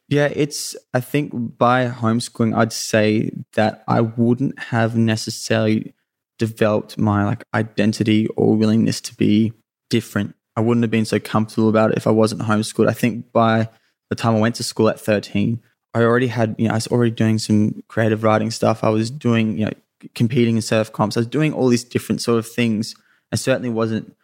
Yeah, 0.07 0.29
it's, 0.33 0.75
I 0.93 1.01
think 1.01 1.57
by 1.57 1.87
homeschooling, 1.87 2.57
I'd 2.57 2.73
say 2.73 3.31
that 3.53 3.83
I 3.87 4.01
wouldn't 4.01 4.57
have 4.57 4.95
necessarily 4.97 5.93
developed 6.39 6.97
my 6.97 7.25
like 7.25 7.43
identity 7.53 8.27
or 8.35 8.55
willingness 8.55 9.01
to 9.01 9.15
be 9.15 9.53
different. 9.89 10.35
I 10.55 10.61
wouldn't 10.61 10.83
have 10.83 10.91
been 10.91 11.05
so 11.05 11.19
comfortable 11.19 11.69
about 11.69 11.91
it 11.91 11.97
if 11.97 12.07
I 12.07 12.11
wasn't 12.11 12.41
homeschooled. 12.41 12.89
I 12.89 12.93
think 12.93 13.31
by 13.31 13.69
the 14.09 14.15
time 14.15 14.35
I 14.35 14.39
went 14.39 14.55
to 14.55 14.63
school 14.63 14.89
at 14.89 14.99
13, 14.99 15.61
I 15.93 16.01
already 16.01 16.27
had, 16.27 16.55
you 16.57 16.67
know, 16.67 16.73
I 16.73 16.77
was 16.77 16.87
already 16.87 17.11
doing 17.11 17.37
some 17.37 17.83
creative 17.87 18.23
writing 18.23 18.51
stuff. 18.51 18.83
I 18.83 18.89
was 18.89 19.11
doing, 19.11 19.57
you 19.57 19.65
know, 19.65 19.73
competing 20.15 20.55
in 20.55 20.61
surf 20.61 20.91
comps. 20.91 21.17
I 21.17 21.21
was 21.21 21.27
doing 21.27 21.53
all 21.53 21.67
these 21.67 21.83
different 21.83 22.21
sort 22.21 22.39
of 22.39 22.47
things. 22.47 22.95
I 23.31 23.35
certainly 23.35 23.69
wasn't 23.69 24.15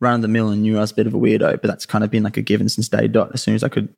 run 0.00 0.16
of 0.16 0.22
the 0.22 0.28
mill 0.28 0.48
and 0.50 0.62
knew 0.62 0.78
I 0.78 0.80
was 0.80 0.92
a 0.92 0.96
bit 0.96 1.06
of 1.06 1.14
a 1.14 1.18
weirdo, 1.18 1.60
but 1.60 1.68
that's 1.68 1.86
kind 1.86 2.04
of 2.04 2.10
been 2.10 2.24
like 2.24 2.36
a 2.36 2.42
given 2.42 2.68
since 2.68 2.88
day 2.88 3.08
dot 3.08 3.30
as 3.32 3.42
soon 3.42 3.54
as 3.54 3.62
I 3.62 3.68
could 3.68 3.94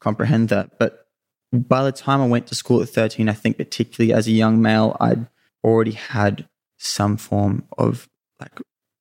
comprehend 0.00 0.48
that. 0.50 0.78
But 0.78 1.06
by 1.52 1.82
the 1.82 1.92
time 1.92 2.20
I 2.20 2.26
went 2.26 2.46
to 2.48 2.54
school 2.54 2.80
at 2.82 2.88
13, 2.88 3.28
I 3.28 3.32
think 3.32 3.56
particularly 3.56 4.12
as 4.12 4.26
a 4.26 4.32
young 4.32 4.62
male, 4.62 4.96
I'd 5.00 5.26
already 5.64 5.92
had 5.92 6.48
some 6.78 7.16
form 7.16 7.64
of 7.76 8.08
like 8.40 8.60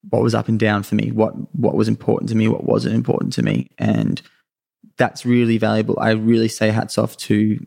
what 0.09 0.23
was 0.23 0.33
up 0.33 0.47
and 0.47 0.59
down 0.59 0.83
for 0.83 0.95
me, 0.95 1.11
what 1.11 1.33
what 1.55 1.75
was 1.75 1.87
important 1.87 2.29
to 2.29 2.35
me, 2.35 2.47
what 2.47 2.63
wasn't 2.63 2.95
important 2.95 3.33
to 3.33 3.43
me. 3.43 3.69
And 3.77 4.21
that's 4.97 5.25
really 5.25 5.57
valuable. 5.57 5.97
I 5.99 6.11
really 6.11 6.47
say 6.47 6.71
hats 6.71 6.97
off 6.97 7.17
to 7.17 7.65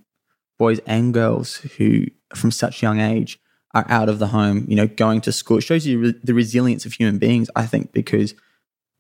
boys 0.59 0.81
and 0.87 1.15
girls 1.15 1.57
who 1.57 2.07
from 2.35 2.51
such 2.51 2.83
young 2.83 3.01
age 3.01 3.39
are 3.75 3.87
out 3.89 4.09
of 4.09 4.19
the 4.19 4.29
home, 4.29 4.65
you 4.69 4.77
know, 4.77 4.87
going 4.87 5.21
to 5.23 5.33
school. 5.33 5.59
It 5.59 5.63
shows 5.63 5.87
you 5.87 5.99
re- 5.99 6.21
the 6.23 6.35
resilience 6.35 6.85
of 6.87 6.93
human 6.93 7.19
beings, 7.19 7.49
I 7.55 7.67
think, 7.67 7.93
because 7.93 8.35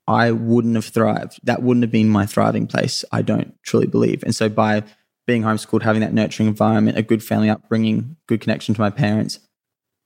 I 0.06 0.30
wouldn't 0.30 0.76
have 0.76 0.86
thrived. 0.86 1.40
That 1.44 1.62
wouldn't 1.62 1.82
have 1.82 1.90
been 1.90 2.08
my 2.08 2.26
thriving 2.26 2.66
place, 2.66 3.04
I 3.12 3.22
don't 3.22 3.54
truly 3.62 3.86
believe. 3.86 4.22
And 4.22 4.34
so 4.34 4.48
by 4.48 4.84
being 5.26 5.42
homeschooled, 5.42 5.82
having 5.82 6.00
that 6.00 6.14
nurturing 6.14 6.48
environment, 6.48 6.98
a 6.98 7.02
good 7.02 7.22
family 7.22 7.50
upbringing, 7.50 8.16
good 8.26 8.40
connection 8.40 8.74
to 8.74 8.80
my 8.80 8.90
parents, 8.90 9.38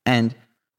and 0.05 0.35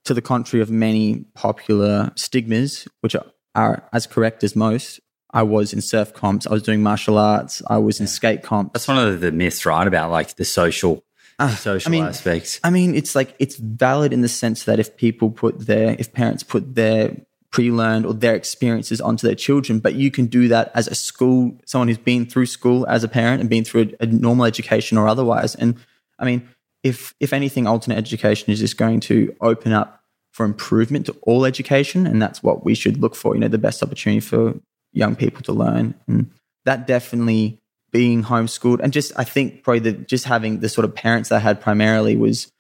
to 0.06 0.14
the 0.14 0.22
contrary 0.22 0.62
of 0.62 0.70
many 0.70 1.26
popular 1.34 2.12
stigmas, 2.16 2.88
which 3.02 3.16
are, 3.16 3.26
are 3.56 3.90
as 3.92 4.06
correct 4.06 4.44
as 4.44 4.56
most, 4.56 5.00
I 5.32 5.44
was 5.44 5.74
in 5.74 5.82
surf 5.82 6.14
comps, 6.14 6.48
I 6.48 6.52
was 6.52 6.64
doing 6.64 6.82
martial 6.82 7.18
arts, 7.18 7.62
I 7.68 7.78
was 7.78 8.00
in 8.00 8.08
skate 8.08 8.44
comps. 8.44 8.72
That's 8.74 8.88
one 8.88 8.98
of 8.98 9.20
the 9.20 9.32
myths, 9.32 9.66
right? 9.66 9.86
About 9.86 10.12
like 10.12 10.36
the 10.36 10.46
social, 10.46 11.04
Ah, 11.38 11.50
social 11.60 11.90
I 11.90 11.92
mean, 11.92 12.06
aspects. 12.06 12.60
I 12.64 12.70
mean, 12.70 12.96
it's 12.96 13.16
like 13.16 13.36
it's 13.40 13.58
valid 13.58 14.14
in 14.14 14.22
the 14.22 14.30
sense 14.30 14.64
that 14.64 14.80
if 14.80 14.96
people 14.96 15.30
put 15.30 15.66
their, 15.66 15.96
if 16.00 16.14
parents 16.14 16.44
put 16.44 16.76
their 16.76 17.16
pre-learned 17.52 18.06
or 18.06 18.14
their 18.14 18.36
experiences 18.36 19.00
onto 19.02 19.28
their 19.28 19.36
children, 19.36 19.80
but 19.80 19.96
you 19.96 20.12
can 20.12 20.26
do 20.26 20.48
that 20.48 20.72
as 20.76 20.88
a 20.88 20.96
school, 20.96 21.58
someone 21.66 21.88
who's 21.88 21.98
been 21.98 22.26
through 22.26 22.46
school 22.46 22.86
as 22.88 23.04
a 23.04 23.08
parent 23.08 23.42
and 23.42 23.50
been 23.50 23.64
through 23.64 23.94
a, 24.00 24.04
a 24.04 24.06
normal 24.06 24.46
education 24.46 24.98
or 24.98 25.08
otherwise. 25.08 25.56
And 25.56 25.76
I 26.20 26.26
mean, 26.26 26.48
if 26.84 27.14
if 27.20 27.34
anything, 27.34 27.68
alternate 27.68 27.98
education 27.98 28.52
is 28.52 28.60
just 28.60 28.78
going 28.78 29.00
to 29.02 29.36
open 29.42 29.74
up 29.74 30.04
for 30.32 30.46
improvement 30.46 31.06
to 31.06 31.14
all 31.24 31.46
education, 31.46 32.06
and 32.08 32.22
that's 32.22 32.44
what 32.44 32.64
we 32.64 32.76
should 32.76 32.98
look 32.98 33.16
for. 33.16 33.36
You 33.36 33.42
know, 33.42 33.48
the 33.48 33.58
best 33.58 33.84
opportunity 33.84 34.20
for 34.22 34.56
young 34.94 35.16
people 35.16 35.42
to 35.44 35.54
learn, 35.54 35.96
and 36.08 36.32
that 36.64 36.88
definitely 36.88 37.60
being 37.96 38.24
homeschooled. 38.24 38.82
And 38.82 38.92
just 38.92 39.14
I 39.16 39.24
think 39.24 39.64
probably 39.64 39.80
the, 39.80 39.94
just 39.94 40.26
having 40.26 40.60
the 40.60 40.68
sort 40.68 40.84
of 40.84 40.94
parents 40.94 41.32
I 41.32 41.40
had 41.40 41.62
primarily 41.62 42.18
was 42.18 42.52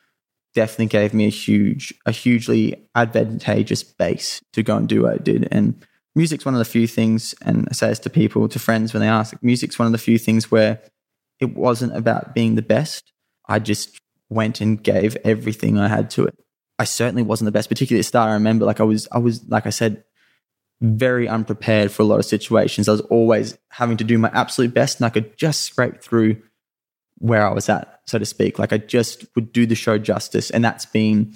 definitely 0.53 0.85
gave 0.85 1.13
me 1.13 1.25
a 1.25 1.29
huge 1.29 1.93
a 2.05 2.11
hugely 2.13 2.87
advantageous 2.95 3.83
base 3.83 4.39
to 4.53 4.63
go 4.63 4.77
and 4.77 4.87
do 4.87 5.01
what 5.01 5.15
I 5.15 5.17
did. 5.17 5.45
And 5.51 5.85
music's 6.15 6.45
one 6.45 6.53
of 6.53 6.59
the 6.59 6.63
few 6.63 6.87
things 6.87 7.35
and 7.41 7.67
I 7.69 7.73
say 7.73 7.89
this 7.89 7.99
to 7.99 8.09
people 8.09 8.47
to 8.47 8.59
friends 8.59 8.93
when 8.93 9.01
they 9.01 9.09
ask 9.09 9.33
like, 9.33 9.43
music's 9.43 9.77
one 9.77 9.87
of 9.87 9.91
the 9.91 9.97
few 9.97 10.17
things 10.17 10.49
where 10.49 10.81
it 11.41 11.53
wasn't 11.53 11.97
about 11.97 12.33
being 12.33 12.55
the 12.55 12.61
best. 12.61 13.11
I 13.45 13.59
just 13.59 13.97
went 14.29 14.61
and 14.61 14.81
gave 14.81 15.17
everything 15.25 15.77
I 15.77 15.89
had 15.89 16.09
to 16.11 16.27
it. 16.27 16.39
I 16.79 16.85
certainly 16.85 17.23
wasn't 17.23 17.47
the 17.47 17.51
best 17.51 17.67
particularly 17.67 17.99
at 17.99 18.05
the 18.05 18.07
start. 18.07 18.29
I 18.29 18.35
remember 18.35 18.63
like 18.63 18.79
I 18.79 18.85
was 18.85 19.09
I 19.11 19.17
was 19.17 19.43
like 19.49 19.67
I 19.67 19.71
said 19.71 20.04
very 20.81 21.27
unprepared 21.27 21.91
for 21.91 22.03
a 22.03 22.05
lot 22.05 22.19
of 22.19 22.25
situations. 22.25 22.87
I 22.87 22.93
was 22.93 23.01
always 23.01 23.57
having 23.69 23.97
to 23.97 24.03
do 24.03 24.17
my 24.17 24.29
absolute 24.33 24.73
best 24.73 24.99
and 24.99 25.05
I 25.05 25.09
could 25.09 25.37
just 25.37 25.63
scrape 25.63 26.01
through 26.01 26.41
where 27.17 27.47
I 27.47 27.53
was 27.53 27.69
at, 27.69 28.01
so 28.05 28.19
to 28.19 28.25
speak. 28.25 28.59
Like 28.59 28.73
I 28.73 28.77
just 28.77 29.25
would 29.35 29.51
do 29.53 29.65
the 29.65 29.75
show 29.75 29.97
justice. 29.97 30.49
And 30.49 30.63
that's 30.63 30.85
been 30.85 31.33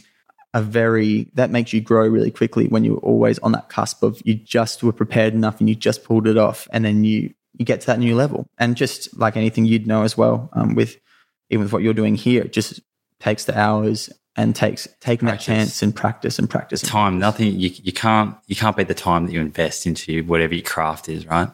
a 0.54 0.62
very, 0.62 1.30
that 1.36 1.52
makes 1.52 1.74
you 1.74 1.80
grow 1.80 2.08
really 2.08 2.32
quickly 2.32 2.68
when 2.68 2.84
you're 2.84 2.98
always 2.98 3.40
on 3.40 3.54
that 3.54 3.70
cusp 3.70 4.04
of 4.04 4.22
you 4.26 4.34
just 4.34 4.84
were 4.84 4.92
prepared 4.92 5.34
enough 5.34 5.60
and 5.60 5.70
you 5.70 5.76
just 5.76 6.04
pulled 6.04 6.28
it 6.28 6.38
off. 6.38 6.68
And 6.74 6.84
then 6.84 7.04
you, 7.04 7.34
you 7.58 7.66
get 7.66 7.82
to 7.82 7.88
that 7.88 8.00
new 8.00 8.16
level. 8.16 8.46
And 8.58 8.76
just 8.76 9.18
like 9.18 9.38
anything 9.38 9.66
you'd 9.66 9.88
know 9.88 10.04
as 10.04 10.18
well, 10.18 10.50
um, 10.54 10.76
with 10.76 10.98
even 11.50 11.64
with 11.64 11.74
what 11.74 11.82
you're 11.82 11.94
doing 11.94 12.16
here, 12.16 12.44
it 12.44 12.54
just 12.54 12.82
takes 13.20 13.46
the 13.46 13.58
hours 13.58 14.10
and 14.40 14.56
takes 14.56 14.88
taking 15.02 15.28
practice. 15.28 15.46
that 15.48 15.54
chance 15.54 15.84
and 15.84 15.94
practice 15.94 16.40
and 16.40 16.50
practice. 16.50 16.82
And 16.82 16.90
time, 16.90 17.20
practice. 17.20 17.42
nothing. 17.42 17.60
You, 17.60 17.72
you 17.84 17.92
can't 17.92 18.36
you 18.48 18.56
can't 18.56 18.76
beat 18.76 18.88
the 18.88 18.94
time 18.94 19.26
that 19.26 19.34
you 19.34 19.42
invest 19.42 19.86
into 19.86 20.24
whatever 20.24 20.56
your 20.56 20.64
craft 20.64 21.10
is, 21.10 21.28
right? 21.28 21.50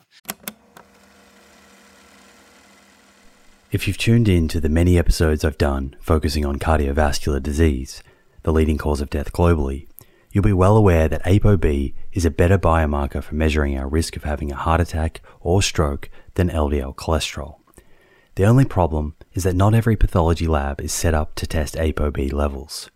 If 3.71 3.88
you've 3.88 3.98
tuned 3.98 4.30
in 4.30 4.48
to 4.50 4.62
the 4.62 4.69
many 4.69 5.00
episodes 5.00 5.43
I've 5.43 5.58
done 5.58 5.95
focusing 6.00 6.45
on 6.45 6.60
cardiovascular 6.60 7.41
disease, 7.41 8.04
the 8.43 8.54
leading 8.54 8.78
cause 8.78 9.02
of 9.02 9.10
death 9.10 9.34
globally, 9.34 9.88
you'll 10.32 10.43
be 10.43 10.54
well 10.54 10.78
aware 10.78 11.10
that 11.10 11.26
ApoB 11.26 11.93
is 12.13 12.24
a 12.24 12.30
better 12.30 12.60
biomarker 12.60 13.24
for 13.24 13.34
measuring 13.34 13.78
our 13.78 13.88
risk 13.88 14.15
of 14.15 14.24
having 14.24 14.52
a 14.52 14.56
heart 14.56 14.80
attack 14.80 15.21
or 15.41 15.63
stroke 15.63 16.10
than 16.36 16.50
LDL 16.50 16.95
cholesterol. 16.95 17.56
The 18.36 18.43
only 18.43 18.65
problem 18.65 19.15
is 19.34 19.43
that 19.43 19.56
not 19.56 19.74
every 19.74 19.95
pathology 19.95 20.45
lab 20.45 20.82
is 20.82 20.91
set 20.91 21.13
up 21.13 21.36
to 21.36 21.48
test 21.48 21.76
ApoB 21.76 22.34
levels. 22.34 22.91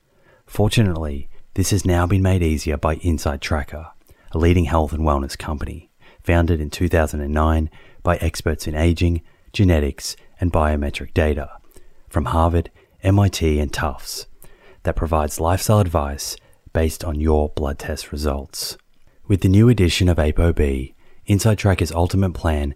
Fortunately, 0.45 1.29
this 1.53 1.71
has 1.71 1.85
now 1.85 2.05
been 2.05 2.21
made 2.21 2.43
easier 2.43 2.75
by 2.75 2.95
Inside 2.95 3.39
Tracker, 3.39 3.87
a 4.33 4.37
leading 4.37 4.65
health 4.65 4.91
and 4.91 5.03
wellness 5.03 5.37
company, 5.37 5.91
founded 6.21 6.59
in 6.59 6.69
2009 6.69 7.69
by 8.03 8.17
experts 8.17 8.67
in 8.67 8.75
aging, 8.75 9.21
genetics, 9.53 10.17
and 10.41 10.51
biometric 10.51 11.13
data 11.13 11.49
from 12.09 12.25
Harvard, 12.25 12.69
MIT, 13.01 13.59
and 13.59 13.71
Tufts 13.71 14.27
that 14.83 14.97
provides 14.97 15.39
lifestyle 15.39 15.79
advice 15.79 16.35
based 16.73 17.03
on 17.05 17.19
your 17.19 17.49
blood 17.49 17.79
test 17.79 18.11
results. 18.11 18.77
With 19.27 19.39
the 19.39 19.47
new 19.47 19.69
addition 19.69 20.09
of 20.09 20.17
ApoB, 20.17 20.93
Inside 21.27 21.59
Tracker's 21.59 21.91
ultimate 21.91 22.33
plan 22.33 22.75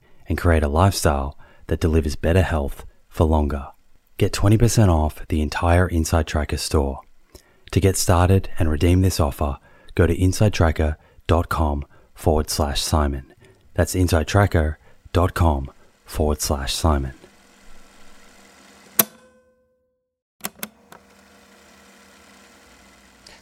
and 0.31 0.37
create 0.37 0.63
a 0.63 0.69
lifestyle 0.69 1.37
that 1.67 1.81
delivers 1.81 2.15
better 2.15 2.41
health 2.41 2.85
for 3.09 3.25
longer. 3.25 3.67
Get 4.17 4.31
20% 4.31 4.87
off 4.87 5.27
the 5.27 5.41
entire 5.41 5.89
Inside 5.89 6.25
Tracker 6.25 6.55
store. 6.55 7.01
To 7.71 7.81
get 7.81 7.97
started 7.97 8.49
and 8.57 8.71
redeem 8.71 9.01
this 9.01 9.19
offer, 9.19 9.57
go 9.93 10.07
to 10.07 10.15
insidetracker.com 10.15 11.85
forward 12.15 12.49
slash 12.49 12.81
Simon. 12.81 13.33
That's 13.73 13.93
insidetracker.com 13.93 15.71
forward 16.05 16.41
slash 16.41 16.73
Simon. 16.73 17.13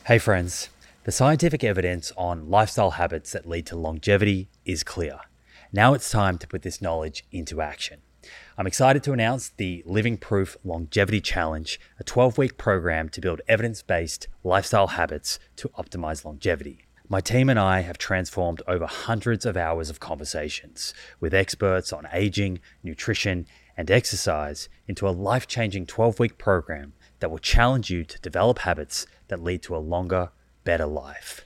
Hey 0.07 0.17
friends, 0.17 0.69
the 1.03 1.11
scientific 1.11 1.63
evidence 1.63 2.11
on 2.17 2.49
lifestyle 2.49 2.91
habits 2.91 3.33
that 3.33 3.47
lead 3.47 3.67
to 3.67 3.75
longevity 3.75 4.49
is 4.65 4.83
clear. 4.83 5.19
Now 5.71 5.93
it's 5.93 6.09
time 6.09 6.39
to 6.39 6.47
put 6.47 6.63
this 6.63 6.81
knowledge 6.81 7.23
into 7.31 7.61
action. 7.61 8.01
I'm 8.57 8.65
excited 8.65 9.03
to 9.03 9.13
announce 9.13 9.49
the 9.49 9.83
Living 9.85 10.17
Proof 10.17 10.57
Longevity 10.63 11.21
Challenge, 11.21 11.79
a 11.99 12.03
12 12.03 12.39
week 12.39 12.57
program 12.57 13.07
to 13.09 13.21
build 13.21 13.41
evidence 13.47 13.83
based 13.83 14.27
lifestyle 14.43 14.87
habits 14.87 15.37
to 15.57 15.69
optimize 15.77 16.25
longevity. 16.25 16.87
My 17.07 17.21
team 17.21 17.49
and 17.49 17.59
I 17.59 17.81
have 17.81 17.99
transformed 17.99 18.63
over 18.67 18.87
hundreds 18.87 19.45
of 19.45 19.55
hours 19.55 19.91
of 19.91 19.99
conversations 19.99 20.95
with 21.19 21.35
experts 21.35 21.93
on 21.93 22.07
aging, 22.13 22.61
nutrition, 22.81 23.45
and 23.77 23.91
exercise 23.91 24.69
into 24.87 25.07
a 25.07 25.11
life 25.11 25.45
changing 25.45 25.85
12 25.85 26.17
week 26.17 26.39
program 26.39 26.93
that 27.19 27.29
will 27.29 27.37
challenge 27.37 27.91
you 27.91 28.03
to 28.05 28.19
develop 28.21 28.59
habits 28.59 29.05
that 29.27 29.43
lead 29.43 29.61
to 29.61 29.75
a 29.75 29.77
longer, 29.77 30.31
better 30.63 30.87
life. 30.87 31.45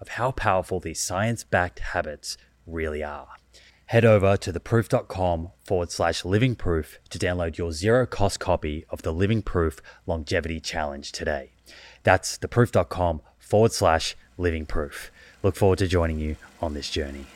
of 0.00 0.08
how 0.08 0.30
powerful 0.30 0.80
these 0.80 1.00
science 1.00 1.44
backed 1.44 1.78
habits 1.78 2.36
really 2.66 3.02
are. 3.02 3.28
Head 3.86 4.04
over 4.04 4.36
to 4.36 4.52
theproof.com 4.52 5.50
forward 5.64 5.90
slash 5.90 6.24
living 6.24 6.54
proof 6.54 6.98
to 7.08 7.18
download 7.18 7.56
your 7.56 7.72
zero 7.72 8.06
cost 8.06 8.38
copy 8.38 8.84
of 8.90 9.00
the 9.02 9.12
Living 9.12 9.40
Proof 9.40 9.78
Longevity 10.06 10.60
Challenge 10.60 11.10
today. 11.10 11.52
That's 12.02 12.36
theproof.com 12.36 13.22
forward 13.38 13.72
slash 13.72 14.14
living 14.36 14.66
proof. 14.66 15.10
Look 15.42 15.56
forward 15.56 15.78
to 15.78 15.88
joining 15.88 16.18
you 16.18 16.36
on 16.60 16.74
this 16.74 16.90
journey. 16.90 17.26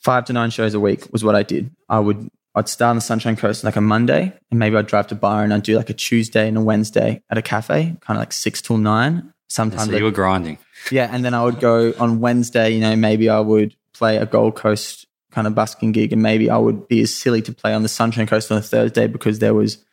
Five 0.00 0.24
to 0.24 0.32
nine 0.32 0.50
shows 0.50 0.74
a 0.74 0.80
week 0.80 1.12
was 1.12 1.22
what 1.22 1.36
I 1.36 1.44
did. 1.44 1.70
I 1.88 2.00
would 2.00 2.28
I'd 2.54 2.68
start 2.68 2.90
on 2.90 2.96
the 2.96 3.02
Sunshine 3.02 3.36
Coast 3.36 3.64
like 3.64 3.76
a 3.76 3.80
Monday, 3.80 4.32
and 4.50 4.58
maybe 4.58 4.76
I'd 4.76 4.86
drive 4.86 5.06
to 5.06 5.14
Byron. 5.14 5.52
I'd 5.52 5.62
do 5.62 5.76
like 5.76 5.88
a 5.88 5.94
Tuesday 5.94 6.48
and 6.48 6.58
a 6.58 6.60
Wednesday 6.60 7.22
at 7.30 7.38
a 7.38 7.42
cafe, 7.42 7.96
kind 8.00 8.16
of 8.16 8.20
like 8.20 8.32
six 8.32 8.60
till 8.60 8.76
nine. 8.76 9.32
Sometimes 9.52 9.90
so 9.90 9.96
you 9.98 10.04
were 10.04 10.10
grinding. 10.10 10.56
Yeah, 10.90 11.10
and 11.12 11.22
then 11.22 11.34
I 11.34 11.44
would 11.44 11.60
go 11.60 11.92
on 11.98 12.20
Wednesday. 12.20 12.70
You 12.70 12.80
know, 12.80 12.96
maybe 12.96 13.28
I 13.28 13.38
would 13.38 13.76
play 13.92 14.16
a 14.16 14.24
Gold 14.24 14.56
Coast 14.56 15.04
kind 15.30 15.46
of 15.46 15.54
busking 15.54 15.92
gig, 15.92 16.10
and 16.10 16.22
maybe 16.22 16.48
I 16.48 16.56
would 16.56 16.88
be 16.88 17.02
as 17.02 17.14
silly 17.14 17.42
to 17.42 17.52
play 17.52 17.74
on 17.74 17.82
the 17.82 17.88
Sunshine 17.90 18.26
Coast 18.26 18.50
on 18.50 18.56
a 18.56 18.62
Thursday 18.62 19.08
because 19.08 19.40
there 19.40 19.52
was 19.52 19.84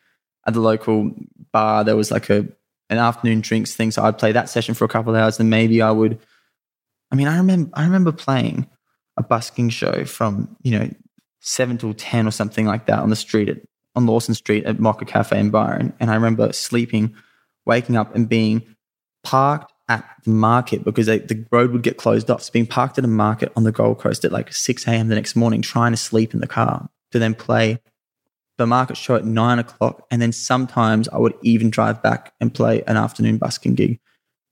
at 0.46 0.54
the 0.54 0.60
local 0.60 1.10
bar 1.52 1.84
there 1.84 1.94
was 1.94 2.10
like 2.10 2.30
a 2.30 2.48
an 2.88 2.96
afternoon 2.96 3.42
drinks 3.42 3.74
thing. 3.74 3.90
So 3.90 4.02
I'd 4.02 4.16
play 4.16 4.32
that 4.32 4.48
session 4.48 4.74
for 4.74 4.86
a 4.86 4.88
couple 4.88 5.14
of 5.14 5.20
hours, 5.20 5.38
and 5.38 5.50
maybe 5.50 5.82
I 5.82 5.90
would. 5.90 6.18
I 7.12 7.16
mean, 7.16 7.28
I 7.28 7.36
remember 7.36 7.70
I 7.74 7.84
remember 7.84 8.12
playing 8.12 8.66
a 9.18 9.22
busking 9.22 9.68
show 9.68 10.06
from 10.06 10.56
you 10.62 10.78
know 10.78 10.90
seven 11.40 11.76
till 11.76 11.92
ten 11.92 12.26
or 12.26 12.30
something 12.30 12.64
like 12.64 12.86
that 12.86 13.00
on 13.00 13.10
the 13.10 13.16
street 13.16 13.50
at 13.50 13.58
on 13.94 14.06
Lawson 14.06 14.32
Street 14.32 14.64
at 14.64 14.80
Mocha 14.80 15.04
Cafe 15.04 15.38
in 15.38 15.50
Byron, 15.50 15.92
and 16.00 16.10
I 16.10 16.14
remember 16.14 16.50
sleeping, 16.54 17.14
waking 17.66 17.98
up, 17.98 18.14
and 18.14 18.26
being 18.26 18.62
parked 19.22 19.72
at 19.88 20.08
the 20.24 20.30
market 20.30 20.84
because 20.84 21.06
they, 21.06 21.18
the 21.18 21.44
road 21.50 21.72
would 21.72 21.82
get 21.82 21.96
closed 21.96 22.30
off. 22.30 22.42
So 22.42 22.52
being 22.52 22.66
parked 22.66 22.98
at 22.98 23.04
a 23.04 23.08
market 23.08 23.52
on 23.56 23.64
the 23.64 23.72
Gold 23.72 23.98
Coast 23.98 24.24
at 24.24 24.32
like 24.32 24.52
6 24.52 24.86
a.m. 24.86 25.08
the 25.08 25.14
next 25.14 25.34
morning, 25.34 25.62
trying 25.62 25.92
to 25.92 25.96
sleep 25.96 26.32
in 26.32 26.40
the 26.40 26.46
car 26.46 26.88
to 27.10 27.18
then 27.18 27.34
play 27.34 27.80
the 28.56 28.66
market 28.66 28.96
show 28.96 29.16
at 29.16 29.24
nine 29.24 29.58
o'clock. 29.58 30.06
And 30.10 30.22
then 30.22 30.32
sometimes 30.32 31.08
I 31.08 31.18
would 31.18 31.34
even 31.42 31.70
drive 31.70 32.02
back 32.02 32.34
and 32.40 32.54
play 32.54 32.82
an 32.86 32.96
afternoon 32.96 33.38
busking 33.38 33.74
gig. 33.74 33.98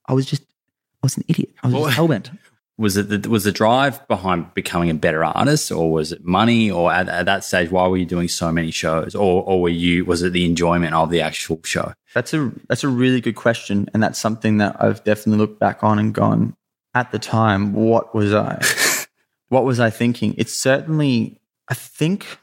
I 0.06 0.14
was 0.14 0.26
just, 0.26 0.42
I 0.42 1.04
was 1.04 1.16
an 1.16 1.24
idiot. 1.28 1.50
I 1.62 1.68
was 1.68 1.94
just 1.94 1.98
hellbent. 1.98 2.36
was 2.78 2.96
it 2.96 3.08
the, 3.08 3.28
was 3.28 3.44
the 3.44 3.52
drive 3.52 4.06
behind 4.06 4.54
becoming 4.54 4.88
a 4.88 4.94
better 4.94 5.24
artist, 5.24 5.70
or 5.70 5.92
was 5.92 6.12
it 6.12 6.24
money, 6.24 6.70
or 6.70 6.92
at, 6.92 7.08
at 7.08 7.26
that 7.26 7.44
stage, 7.44 7.70
why 7.70 7.86
were 7.88 7.96
you 7.96 8.06
doing 8.06 8.28
so 8.28 8.52
many 8.52 8.70
shows, 8.70 9.14
or 9.14 9.42
or 9.42 9.60
were 9.60 9.68
you 9.68 10.04
was 10.04 10.22
it 10.22 10.32
the 10.32 10.44
enjoyment 10.44 10.94
of 10.94 11.10
the 11.10 11.20
actual 11.20 11.60
show? 11.64 11.92
That's 12.14 12.32
a 12.34 12.52
that's 12.68 12.84
a 12.84 12.88
really 12.88 13.20
good 13.20 13.36
question, 13.36 13.88
and 13.92 14.02
that's 14.02 14.18
something 14.18 14.58
that 14.58 14.76
I've 14.82 15.04
definitely 15.04 15.38
looked 15.38 15.60
back 15.60 15.84
on 15.84 15.98
and 15.98 16.14
gone. 16.14 16.56
At 16.94 17.12
the 17.12 17.18
time, 17.18 17.74
what 17.74 18.14
was 18.14 18.32
I? 18.32 18.60
what 19.48 19.64
was 19.64 19.78
I 19.78 19.90
thinking? 19.90 20.34
It's 20.38 20.52
certainly. 20.54 21.40
I 21.70 21.74
think 21.74 22.38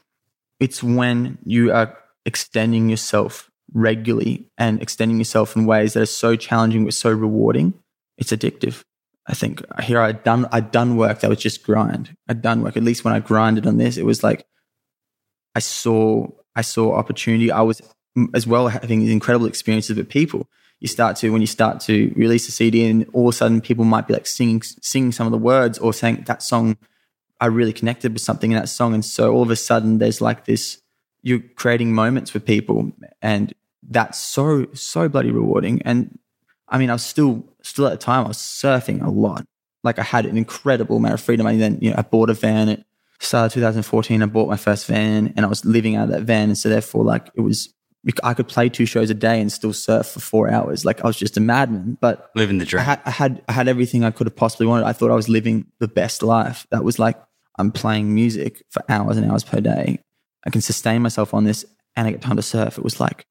it's 0.60 0.82
when 0.84 1.38
you 1.44 1.72
are 1.72 1.98
extending 2.24 2.88
yourself 2.88 3.50
regularly 3.72 4.48
and 4.56 4.80
extending 4.80 5.18
yourself 5.18 5.56
in 5.56 5.66
ways 5.66 5.94
that 5.94 6.02
are 6.02 6.06
so 6.06 6.36
challenging 6.36 6.84
but 6.84 6.94
so 6.94 7.10
rewarding. 7.10 7.74
It's 8.18 8.32
addictive. 8.32 8.84
I 9.26 9.34
think 9.34 9.62
here 9.82 10.00
I'd 10.00 10.22
done 10.22 10.46
I'd 10.52 10.70
done 10.70 10.96
work 10.96 11.20
that 11.20 11.30
was 11.30 11.40
just 11.40 11.64
grind. 11.64 12.16
I'd 12.28 12.42
done 12.42 12.62
work. 12.62 12.76
At 12.76 12.84
least 12.84 13.04
when 13.04 13.14
I 13.14 13.20
grinded 13.20 13.66
on 13.66 13.76
this, 13.76 13.96
it 13.96 14.04
was 14.04 14.22
like 14.22 14.46
I 15.54 15.58
saw 15.58 16.28
I 16.54 16.62
saw 16.62 16.94
opportunity. 16.94 17.50
I 17.50 17.62
was 17.62 17.82
as 18.34 18.46
well 18.46 18.68
having 18.68 19.00
these 19.00 19.10
incredible 19.10 19.46
experiences 19.46 19.96
with 19.96 20.08
people. 20.08 20.48
You 20.80 20.88
start 20.88 21.16
to 21.18 21.30
when 21.30 21.40
you 21.40 21.46
start 21.46 21.80
to 21.82 22.12
release 22.16 22.48
a 22.48 22.52
CD, 22.52 22.84
and 22.86 23.06
all 23.12 23.28
of 23.28 23.34
a 23.34 23.36
sudden 23.36 23.60
people 23.60 23.84
might 23.84 24.06
be 24.06 24.14
like 24.14 24.26
singing 24.26 24.62
singing 24.62 25.12
some 25.12 25.26
of 25.26 25.30
the 25.30 25.38
words 25.38 25.78
or 25.78 25.92
saying 25.92 26.24
that 26.26 26.42
song. 26.42 26.76
I 27.40 27.46
really 27.46 27.72
connected 27.72 28.12
with 28.12 28.22
something 28.22 28.50
in 28.50 28.58
that 28.58 28.68
song, 28.68 28.94
and 28.94 29.04
so 29.04 29.32
all 29.32 29.42
of 29.42 29.50
a 29.50 29.56
sudden 29.56 29.98
there's 29.98 30.20
like 30.20 30.44
this. 30.44 30.82
You're 31.22 31.40
creating 31.40 31.92
moments 31.92 32.34
with 32.34 32.44
people, 32.44 32.92
and 33.22 33.54
that's 33.82 34.18
so 34.18 34.66
so 34.74 35.08
bloody 35.08 35.30
rewarding. 35.30 35.82
And 35.82 36.18
I 36.68 36.78
mean, 36.78 36.90
I 36.90 36.94
was 36.94 37.04
still 37.04 37.44
still 37.62 37.86
at 37.86 37.90
the 37.90 37.96
time 37.96 38.24
I 38.24 38.28
was 38.28 38.38
surfing 38.38 39.02
a 39.02 39.10
lot. 39.10 39.46
Like 39.82 39.98
I 39.98 40.02
had 40.02 40.26
an 40.26 40.36
incredible 40.36 40.96
amount 40.96 41.14
of 41.14 41.20
freedom. 41.20 41.46
And 41.46 41.60
then 41.60 41.78
you 41.80 41.90
know 41.90 41.96
I 41.98 42.02
bought 42.02 42.30
a 42.30 42.34
van 42.34 42.68
at 42.68 42.84
start 43.20 43.46
of 43.46 43.54
2014. 43.54 44.22
I 44.22 44.26
bought 44.26 44.48
my 44.48 44.56
first 44.56 44.86
van, 44.86 45.32
and 45.36 45.44
I 45.44 45.48
was 45.48 45.64
living 45.64 45.96
out 45.96 46.04
of 46.04 46.10
that 46.10 46.22
van. 46.22 46.48
And 46.48 46.58
so 46.58 46.68
therefore, 46.68 47.04
like 47.04 47.30
it 47.34 47.40
was, 47.40 47.72
I 48.22 48.34
could 48.34 48.46
play 48.46 48.68
two 48.68 48.86
shows 48.86 49.10
a 49.10 49.14
day 49.14 49.40
and 49.40 49.50
still 49.50 49.72
surf 49.72 50.06
for 50.06 50.20
four 50.20 50.48
hours. 50.48 50.84
Like 50.84 51.02
I 51.02 51.06
was 51.06 51.16
just 51.16 51.36
a 51.36 51.40
madman. 51.40 51.98
But 52.00 52.30
living 52.36 52.58
the 52.58 52.64
dream. 52.64 52.80
I 52.80 52.84
had, 52.84 53.00
I 53.04 53.10
had 53.10 53.42
I 53.48 53.52
had 53.52 53.68
everything 53.68 54.04
I 54.04 54.10
could 54.12 54.26
have 54.26 54.36
possibly 54.36 54.66
wanted. 54.66 54.86
I 54.86 54.92
thought 54.92 55.10
I 55.10 55.16
was 55.16 55.28
living 55.28 55.66
the 55.80 55.88
best 55.88 56.22
life. 56.22 56.66
That 56.70 56.84
was 56.84 56.98
like 56.98 57.20
I'm 57.58 57.72
playing 57.72 58.14
music 58.14 58.62
for 58.70 58.82
hours 58.88 59.16
and 59.16 59.30
hours 59.30 59.44
per 59.44 59.60
day. 59.60 59.98
I 60.46 60.50
can 60.50 60.60
sustain 60.60 61.02
myself 61.02 61.34
on 61.34 61.44
this, 61.44 61.64
and 61.96 62.06
I 62.06 62.12
get 62.12 62.22
time 62.22 62.36
to 62.36 62.42
surf. 62.42 62.78
It 62.78 62.84
was 62.84 63.00
like, 63.00 63.26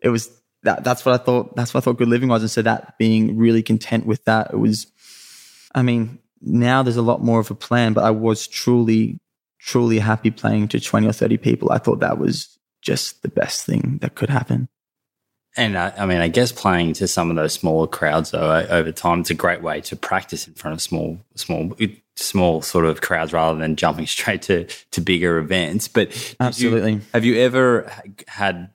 it 0.00 0.10
was 0.10 0.30
that 0.62 0.84
that's 0.84 1.06
what 1.06 1.18
I 1.18 1.24
thought. 1.24 1.56
That's 1.56 1.72
what 1.72 1.82
I 1.82 1.84
thought 1.84 1.96
good 1.96 2.08
living 2.08 2.28
was. 2.28 2.42
And 2.42 2.50
so 2.50 2.62
that 2.62 2.98
being 2.98 3.38
really 3.38 3.62
content 3.62 4.06
with 4.06 4.24
that, 4.26 4.50
it 4.52 4.58
was. 4.58 4.86
I 5.74 5.82
mean, 5.82 6.18
now 6.42 6.82
there's 6.82 6.96
a 6.96 7.02
lot 7.02 7.22
more 7.22 7.40
of 7.40 7.50
a 7.50 7.54
plan, 7.54 7.92
but 7.94 8.04
I 8.04 8.10
was 8.10 8.46
truly, 8.48 9.20
truly 9.60 9.98
happy 9.98 10.30
playing 10.30 10.68
to 10.68 10.80
twenty 10.80 11.06
or 11.06 11.12
thirty 11.12 11.38
people. 11.38 11.72
I 11.72 11.78
thought 11.78 12.00
that 12.00 12.18
was 12.18 12.58
just 12.82 13.22
the 13.22 13.28
best 13.28 13.64
thing 13.64 13.98
that 14.02 14.14
could 14.14 14.30
happen. 14.30 14.68
And 15.56 15.76
I, 15.76 15.92
I 15.98 16.06
mean, 16.06 16.20
I 16.20 16.28
guess 16.28 16.52
playing 16.52 16.92
to 16.94 17.08
some 17.08 17.28
of 17.28 17.36
those 17.36 17.52
smaller 17.52 17.88
crowds 17.88 18.30
though 18.30 18.66
over 18.70 18.92
time, 18.92 19.20
it's 19.20 19.30
a 19.30 19.34
great 19.34 19.62
way 19.62 19.80
to 19.82 19.96
practice 19.96 20.46
in 20.46 20.54
front 20.54 20.74
of 20.74 20.80
small, 20.80 21.18
small, 21.34 21.76
small 22.14 22.62
sort 22.62 22.84
of 22.84 23.00
crowds 23.00 23.32
rather 23.32 23.58
than 23.58 23.74
jumping 23.76 24.06
straight 24.06 24.42
to 24.42 24.66
to 24.92 25.00
bigger 25.00 25.38
events. 25.38 25.88
But 25.88 26.36
absolutely, 26.38 26.92
you, 26.92 27.00
have 27.12 27.24
you 27.24 27.36
ever 27.40 27.90
had 28.28 28.70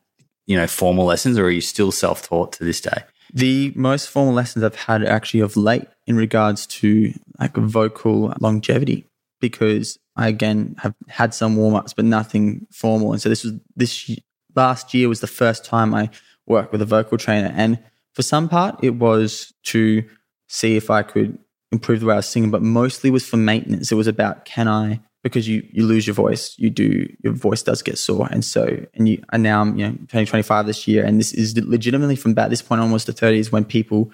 you 0.45 0.57
know, 0.57 0.67
formal 0.67 1.05
lessons, 1.05 1.37
or 1.37 1.45
are 1.45 1.51
you 1.51 1.61
still 1.61 1.91
self 1.91 2.21
taught 2.21 2.53
to 2.53 2.63
this 2.63 2.81
day? 2.81 3.03
The 3.33 3.73
most 3.75 4.09
formal 4.09 4.33
lessons 4.33 4.63
I've 4.63 4.75
had 4.75 5.03
actually 5.03 5.39
of 5.41 5.57
late 5.57 5.87
in 6.07 6.15
regards 6.15 6.67
to 6.67 7.13
like 7.39 7.55
vocal 7.55 8.33
longevity, 8.39 9.05
because 9.41 9.97
I 10.15 10.27
again 10.27 10.75
have 10.79 10.95
had 11.07 11.33
some 11.33 11.55
warm 11.55 11.75
ups, 11.75 11.93
but 11.93 12.05
nothing 12.05 12.67
formal. 12.71 13.11
And 13.11 13.21
so 13.21 13.29
this 13.29 13.43
was 13.43 13.53
this 13.75 14.09
last 14.55 14.93
year 14.93 15.09
was 15.09 15.19
the 15.19 15.27
first 15.27 15.65
time 15.65 15.93
I 15.93 16.09
worked 16.47 16.71
with 16.71 16.81
a 16.81 16.85
vocal 16.85 17.17
trainer, 17.17 17.53
and 17.55 17.79
for 18.13 18.21
some 18.21 18.49
part 18.49 18.79
it 18.83 18.91
was 18.91 19.53
to 19.63 20.03
see 20.47 20.75
if 20.77 20.89
I 20.89 21.03
could 21.03 21.37
improve 21.71 21.99
the 21.99 22.05
way 22.05 22.13
I 22.13 22.17
was 22.17 22.27
singing, 22.27 22.51
but 22.51 22.61
mostly 22.61 23.09
was 23.09 23.25
for 23.25 23.37
maintenance. 23.37 23.91
It 23.91 23.95
was 23.95 24.07
about 24.07 24.45
can 24.45 24.67
I 24.67 25.01
because 25.23 25.47
you 25.47 25.67
you 25.71 25.85
lose 25.85 26.05
your 26.05 26.13
voice, 26.13 26.53
you 26.57 26.69
do 26.69 27.11
your 27.23 27.33
voice 27.33 27.63
does 27.63 27.81
get 27.81 27.97
sore, 27.97 28.27
and 28.31 28.45
so 28.45 28.85
and 28.93 29.09
you 29.09 29.23
and 29.31 29.43
now 29.43 29.61
I'm 29.61 29.75
you 29.77 29.87
know 29.87 29.97
turning 30.07 30.27
25 30.27 30.65
this 30.65 30.87
year, 30.87 31.03
and 31.03 31.19
this 31.19 31.33
is 31.33 31.57
legitimately 31.57 32.15
from 32.15 32.31
about 32.31 32.49
this 32.49 32.61
point 32.61 32.81
almost 32.81 33.07
to 33.07 33.13
30 33.13 33.39
is 33.39 33.51
when 33.51 33.65
people 33.65 34.11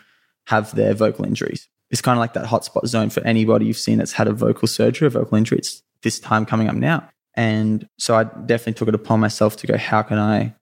have 0.48 0.74
their 0.76 0.94
vocal 0.94 1.26
injuries. 1.26 1.68
It's 1.90 2.02
kind 2.02 2.18
of 2.18 2.20
like 2.20 2.34
that 2.34 2.46
hotspot 2.46 2.88
zone 2.88 3.10
for 3.10 3.22
anybody 3.24 3.66
you've 3.66 3.78
seen 3.78 3.98
that's 3.98 4.14
had 4.14 4.28
a 4.28 4.34
vocal 4.34 4.68
surgery, 4.68 5.08
a 5.08 5.10
vocal 5.10 5.38
injury. 5.38 5.58
It's 5.58 5.84
this 6.04 6.20
time 6.20 6.46
coming 6.46 6.68
up 6.68 6.76
now, 6.76 7.08
and 7.36 7.88
so 7.98 8.16
I 8.16 8.24
definitely 8.24 8.74
took 8.74 8.88
it 8.88 8.96
upon 8.96 9.20
myself 9.20 9.58
to 9.58 9.68
go, 9.68 9.78
how 9.78 10.02
can 10.02 10.18
I 10.18 10.56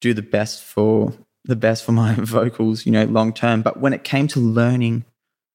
do 0.00 0.12
the 0.12 0.22
best 0.22 0.62
for 0.62 1.12
the 1.46 1.56
best 1.56 1.84
for 1.84 1.92
my 1.92 2.14
vocals, 2.18 2.84
you 2.86 2.92
know, 2.92 3.04
long 3.04 3.32
term. 3.32 3.62
But 3.62 3.80
when 3.80 3.92
it 3.92 4.04
came 4.04 4.28
to 4.28 4.40
learning 4.40 5.04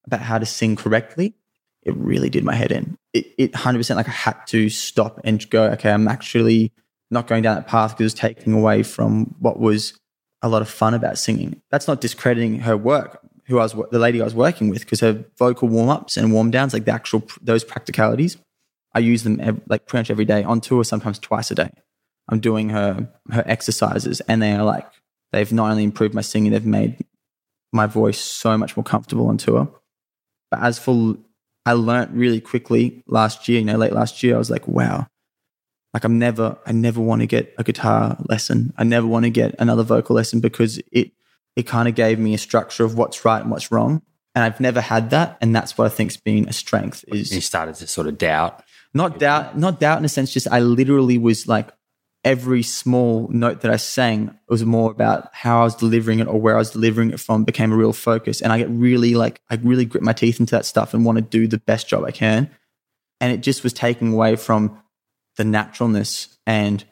about 0.06 0.21
how 0.21 0.39
to 0.39 0.45
sing 0.45 0.76
correctly, 0.76 1.36
it 1.84 1.95
really 1.95 2.30
did 2.30 2.43
my 2.43 2.56
head 2.56 2.71
in. 2.71 2.97
It, 3.13 3.34
it 3.38 3.52
100% 3.54 3.95
like 3.95 4.08
I 4.08 4.12
had 4.12 4.38
to 4.47 4.69
stop 4.69 5.19
and 5.24 5.47
go, 5.50 5.65
okay, 5.71 5.91
I'm 5.91 6.08
actually 6.08 6.71
not 7.10 7.28
going 7.28 7.43
down 7.43 7.56
that 7.56 7.67
path 7.67 7.91
because 7.91 8.13
it's 8.13 8.19
taking 8.19 8.54
away 8.54 8.84
from 8.84 9.36
what 9.39 9.60
was 9.60 9.93
a 10.41 10.50
lot 10.50 10.62
of 10.62 10.69
fun 10.69 10.93
about 10.93 11.17
singing. 11.17 11.62
That's 11.69 11.88
not 11.88 12.02
discrediting 12.02 12.60
her 12.60 12.78
work, 12.78 13.19
who 13.52 13.60
I 13.60 13.64
was, 13.64 13.76
the 13.92 14.00
lady 14.00 14.22
I 14.22 14.24
was 14.24 14.34
working 14.34 14.70
with, 14.70 14.82
because 14.82 15.02
her 15.02 15.24
vocal 15.38 15.68
warm 15.68 15.90
ups 15.90 16.18
and 16.18 16.34
warm 16.34 16.50
downs, 16.52 16.74
like 16.74 16.86
the 16.86 16.92
actual, 16.92 17.24
those 17.42 17.64
practicalities, 17.64 18.38
I 18.94 19.00
use 19.00 19.24
them 19.24 19.40
every, 19.40 19.62
like 19.68 19.88
pretty 19.88 20.02
much 20.02 20.12
every 20.12 20.26
day 20.26 20.44
on 20.44 20.62
tour, 20.62 20.84
sometimes 20.84 21.20
twice 21.20 21.52
a 21.52 21.56
day. 21.56 21.70
I'm 22.30 22.40
doing 22.40 22.70
her, 22.70 23.10
her 23.30 23.44
exercises 23.46 24.22
and 24.22 24.42
they 24.42 24.54
are 24.54 24.64
like, 24.64 24.88
they've 25.32 25.52
not 25.52 25.72
only 25.72 25.84
improved 25.84 26.14
my 26.14 26.22
singing, 26.22 26.52
they've 26.52 26.66
made 26.66 27.06
my 27.72 27.86
voice 27.86 28.20
so 28.20 28.58
much 28.58 28.76
more 28.76 28.84
comfortable 28.84 29.28
on 29.28 29.38
tour. 29.38 29.72
But 30.50 30.62
as 30.62 30.80
for 30.80 31.18
I 31.66 31.74
learned 31.74 32.18
really 32.18 32.42
quickly 32.42 33.04
last 33.08 33.48
year, 33.48 33.60
you 33.60 33.66
know, 33.66 33.78
late 33.78 33.94
last 33.94 34.24
year, 34.24 34.36
I 34.36 34.38
was 34.38 34.50
like, 34.50 34.68
wow, 34.68 35.08
like 35.94 36.04
I'm 36.04 36.20
never, 36.20 36.58
I 36.66 36.72
never 36.72 37.02
want 37.02 37.22
to 37.22 37.28
get 37.28 37.54
a 37.58 37.64
guitar 37.64 38.18
lesson. 38.28 38.74
I 38.78 38.84
never 38.84 39.08
want 39.08 39.26
to 39.26 39.30
get 39.30 39.56
another 39.60 39.84
vocal 39.84 40.16
lesson 40.16 40.40
because 40.40 40.82
it, 40.92 41.12
it 41.56 41.64
kind 41.64 41.88
of 41.88 41.96
gave 41.96 42.20
me 42.20 42.34
a 42.34 42.38
structure 42.38 42.84
of 42.84 42.98
what's 42.98 43.26
right 43.26 43.42
and 43.42 43.52
what's 43.52 43.72
wrong. 43.72 44.02
And 44.34 44.44
I've 44.44 44.60
never 44.60 44.80
had 44.80 45.10
that. 45.10 45.38
And 45.42 45.56
that's 45.56 45.78
what 45.78 45.86
I 45.86 45.90
think's 45.90 46.18
been 46.18 46.48
a 46.48 46.54
strength 46.54 47.04
is 47.08 47.34
you 47.34 47.42
started 47.42 47.76
to 47.76 47.88
sort 47.88 48.08
of 48.08 48.18
doubt. 48.18 48.64
Not 48.94 49.20
doubt, 49.20 49.58
not 49.58 49.80
doubt 49.80 50.00
in 50.00 50.06
a 50.06 50.10
sense, 50.10 50.34
just 50.34 50.48
I 50.50 50.60
literally 50.60 51.18
was 51.18 51.48
like, 51.48 51.70
every 52.24 52.62
small 52.62 53.28
note 53.30 53.62
that 53.62 53.72
I 53.72 53.78
sang 53.78 54.38
was 54.48 54.64
more 54.64 54.92
about 54.92 55.30
how 55.34 55.62
I 55.62 55.64
was 55.64 55.76
delivering 55.76 56.20
it 56.20 56.28
or 56.28 56.40
where 56.40 56.56
I 56.56 56.60
was 56.60 56.72
delivering 56.72 57.12
it 57.12 57.20
from 57.20 57.46
became 57.46 57.72
a 57.72 57.76
real 57.76 57.94
focus. 57.94 58.42
And 58.42 58.54
I 58.54 58.60
get 58.60 58.70
really 58.70 59.16
like, 59.16 59.42
I 59.50 59.56
really 59.56 59.86
grit 59.86 60.04
my 60.04 60.14
teeth 60.14 60.40
into 60.40 60.56
that 60.56 60.66
stuff 60.66 60.94
and 60.94 61.04
want 61.04 61.18
to 61.18 61.24
do 61.24 61.48
the 61.48 61.58
best 61.58 61.88
job 61.88 62.04
I 62.06 62.12
can. 62.12 62.50
And 63.20 63.34
it 63.34 63.42
just 63.42 63.64
was 63.64 63.74
taking 63.74 64.14
away 64.14 64.36
from 64.36 64.82
the 65.38 65.44
naturalness 65.44 66.38
and 66.46 66.84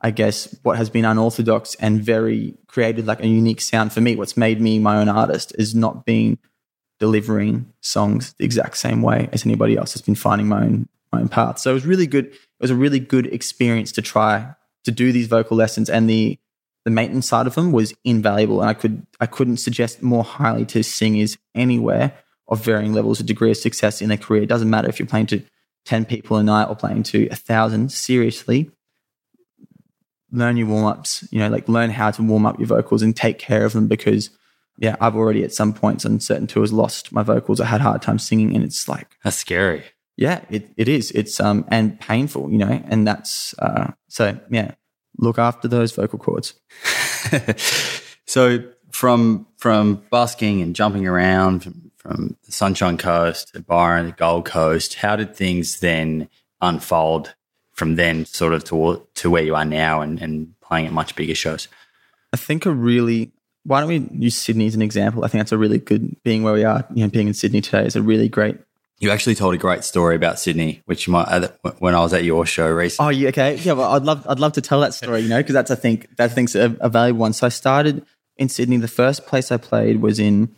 I 0.00 0.10
guess 0.10 0.56
what 0.62 0.76
has 0.76 0.90
been 0.90 1.04
unorthodox 1.04 1.74
and 1.76 2.00
very 2.00 2.54
created 2.68 3.06
like 3.06 3.20
a 3.20 3.26
unique 3.26 3.60
sound 3.60 3.92
for 3.92 4.00
me. 4.00 4.14
What's 4.14 4.36
made 4.36 4.60
me 4.60 4.78
my 4.78 4.98
own 4.98 5.08
artist 5.08 5.52
is 5.58 5.74
not 5.74 6.04
being 6.04 6.38
delivering 7.00 7.72
songs 7.80 8.34
the 8.34 8.44
exact 8.44 8.76
same 8.76 9.02
way 9.02 9.28
as 9.32 9.44
anybody 9.44 9.76
else 9.76 9.92
has 9.92 10.02
been 10.02 10.14
finding 10.14 10.48
my 10.48 10.62
own 10.62 10.88
my 11.12 11.20
own 11.20 11.28
path. 11.28 11.58
So 11.58 11.70
it 11.70 11.74
was 11.74 11.86
really 11.86 12.06
good. 12.06 12.26
It 12.26 12.60
was 12.60 12.70
a 12.70 12.76
really 12.76 13.00
good 13.00 13.26
experience 13.26 13.92
to 13.92 14.02
try 14.02 14.54
to 14.84 14.90
do 14.90 15.10
these 15.10 15.26
vocal 15.26 15.56
lessons 15.56 15.90
and 15.90 16.08
the 16.08 16.38
the 16.84 16.90
maintenance 16.90 17.26
side 17.26 17.46
of 17.46 17.54
them 17.54 17.72
was 17.72 17.92
invaluable 18.04 18.60
and 18.60 18.70
I 18.70 18.74
could 18.74 19.06
I 19.20 19.26
couldn't 19.26 19.58
suggest 19.58 20.02
more 20.02 20.24
highly 20.24 20.64
to 20.66 20.82
singers 20.82 21.36
anywhere 21.54 22.12
of 22.46 22.64
varying 22.64 22.94
levels 22.94 23.20
of 23.20 23.26
degree 23.26 23.50
of 23.50 23.56
success 23.56 24.00
in 24.00 24.08
their 24.08 24.16
career. 24.16 24.42
It 24.42 24.48
doesn't 24.48 24.70
matter 24.70 24.88
if 24.88 24.98
you're 24.98 25.08
playing 25.08 25.26
to 25.26 25.42
10 25.84 26.04
people 26.04 26.36
a 26.36 26.42
night 26.42 26.68
or 26.68 26.76
playing 26.76 27.02
to 27.02 27.28
a 27.30 27.36
thousand, 27.36 27.92
seriously, 27.92 28.70
learn 30.30 30.56
your 30.56 30.66
warm 30.66 30.86
ups, 30.86 31.26
you 31.30 31.38
know, 31.38 31.48
like 31.48 31.68
learn 31.68 31.90
how 31.90 32.10
to 32.10 32.22
warm 32.22 32.46
up 32.46 32.58
your 32.58 32.66
vocals 32.66 33.02
and 33.02 33.16
take 33.16 33.38
care 33.38 33.64
of 33.64 33.72
them 33.72 33.88
because 33.88 34.30
yeah, 34.78 34.96
I've 35.00 35.16
already 35.16 35.42
at 35.42 35.52
some 35.52 35.72
points 35.72 36.06
on 36.06 36.20
certain 36.20 36.46
tours 36.46 36.72
lost 36.72 37.12
my 37.12 37.22
vocals. 37.22 37.60
I 37.60 37.66
had 37.66 37.80
hard 37.80 38.02
time 38.02 38.18
singing 38.18 38.54
and 38.54 38.64
it's 38.64 38.88
like 38.88 39.16
That's 39.24 39.36
scary. 39.36 39.84
Yeah, 40.16 40.44
it, 40.50 40.70
it 40.76 40.88
is. 40.88 41.10
It's 41.12 41.40
um 41.40 41.64
and 41.68 41.98
painful, 42.00 42.50
you 42.50 42.58
know, 42.58 42.82
and 42.86 43.06
that's 43.06 43.54
uh 43.58 43.92
so 44.08 44.38
yeah, 44.50 44.72
look 45.18 45.38
after 45.38 45.68
those 45.68 45.92
vocal 45.92 46.18
cords. 46.18 46.54
so 48.26 48.64
from 48.90 49.46
from 49.56 50.02
busking 50.10 50.62
and 50.62 50.74
jumping 50.76 51.06
around 51.06 51.64
from, 51.64 51.90
from 51.96 52.36
the 52.44 52.52
Sunshine 52.52 52.98
Coast 52.98 53.52
to 53.54 53.60
Byron, 53.60 54.06
the 54.06 54.12
Gold 54.12 54.44
Coast, 54.44 54.94
how 54.94 55.16
did 55.16 55.34
things 55.34 55.80
then 55.80 56.28
unfold 56.60 57.34
from 57.78 57.94
then 57.94 58.24
sort 58.24 58.52
of 58.52 58.64
to 58.64 59.06
to 59.14 59.30
where 59.30 59.42
you 59.42 59.54
are 59.54 59.64
now 59.64 60.00
and, 60.00 60.20
and 60.20 60.52
playing 60.60 60.86
at 60.86 60.92
much 60.92 61.14
bigger 61.14 61.34
shows? 61.34 61.68
I 62.32 62.36
think 62.36 62.66
a 62.66 62.70
really 62.70 63.32
why 63.64 63.80
don't 63.80 63.88
we 63.88 64.24
use 64.24 64.36
Sydney 64.36 64.66
as 64.66 64.74
an 64.74 64.82
example? 64.82 65.24
I 65.24 65.28
think 65.28 65.40
that's 65.40 65.52
a 65.52 65.58
really 65.58 65.78
good 65.78 66.22
being 66.22 66.42
where 66.42 66.54
we 66.54 66.64
are. 66.64 66.86
You 66.94 67.04
know, 67.04 67.10
being 67.10 67.28
in 67.28 67.34
Sydney 67.34 67.60
today 67.60 67.84
is 67.84 67.96
a 67.96 68.02
really 68.02 68.28
great. 68.28 68.56
You 68.98 69.10
actually 69.10 69.36
told 69.36 69.54
a 69.54 69.58
great 69.58 69.84
story 69.84 70.16
about 70.16 70.40
Sydney, 70.40 70.82
which 70.86 71.06
you 71.06 71.12
might 71.12 71.44
when 71.78 71.94
I 71.94 72.00
was 72.00 72.12
at 72.12 72.24
your 72.24 72.46
show 72.46 72.68
recently. 72.68 73.06
Oh, 73.06 73.10
yeah, 73.10 73.28
okay, 73.28 73.56
yeah. 73.56 73.74
Well, 73.74 73.92
I'd 73.92 74.02
love, 74.02 74.26
I'd 74.28 74.40
love 74.40 74.54
to 74.54 74.60
tell 74.60 74.80
that 74.80 74.92
story. 74.92 75.20
You 75.20 75.28
know, 75.28 75.36
because 75.38 75.52
that's 75.52 75.70
I 75.70 75.76
think 75.76 76.16
that 76.16 76.30
I 76.30 76.34
think's 76.34 76.56
a, 76.56 76.76
a 76.80 76.88
valuable 76.88 77.20
one. 77.20 77.32
So 77.32 77.46
I 77.46 77.50
started 77.50 78.04
in 78.36 78.48
Sydney. 78.48 78.78
The 78.78 78.88
first 78.88 79.26
place 79.26 79.52
I 79.52 79.56
played 79.56 80.00
was 80.00 80.18
in 80.18 80.56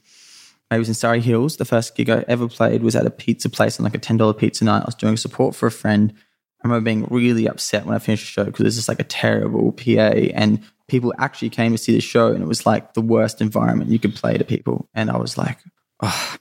I 0.71 0.79
was 0.79 0.89
in 0.89 0.95
Surry 0.95 1.21
Hills. 1.21 1.57
The 1.57 1.65
first 1.65 1.97
gig 1.97 2.09
I 2.09 2.25
ever 2.29 2.49
played 2.49 2.83
was 2.83 2.95
at 2.95 3.05
a 3.05 3.11
pizza 3.11 3.51
place 3.51 3.81
on 3.81 3.85
like 3.85 3.95
a 3.95 3.99
ten 3.99 4.17
dollar 4.17 4.35
pizza 4.35 4.65
night. 4.65 4.83
I 4.83 4.87
was 4.87 4.95
doing 4.95 5.17
support 5.17 5.55
for 5.55 5.67
a 5.67 5.73
friend. 5.73 6.15
I 6.63 6.69
remember 6.69 6.85
being 6.85 7.07
really 7.11 7.47
upset 7.47 7.87
when 7.87 7.95
I 7.95 7.99
finished 7.99 8.25
the 8.25 8.33
show 8.33 8.45
because 8.45 8.61
it 8.61 8.65
was 8.65 8.77
just 8.77 8.89
like 8.89 9.01
a 9.01 9.05
terrible 9.05 9.73
PA 9.73 10.11
and 10.35 10.63
people 10.89 11.15
actually 11.19 11.49
came 11.49 11.73
to 11.73 11.79
see 11.79 11.95
the 11.95 12.01
show 12.01 12.33
and 12.33 12.43
it 12.43 12.47
was 12.47 12.67
like 12.67 12.93
the 12.95 13.01
worst 13.01 13.41
environment 13.41 13.91
you 13.91 13.99
could 13.99 14.15
play 14.15 14.37
to 14.37 14.45
people. 14.45 14.89
And 14.93 15.11
I 15.11 15.17
was 15.17 15.39
like, 15.39 15.59
oh, 16.03 16.37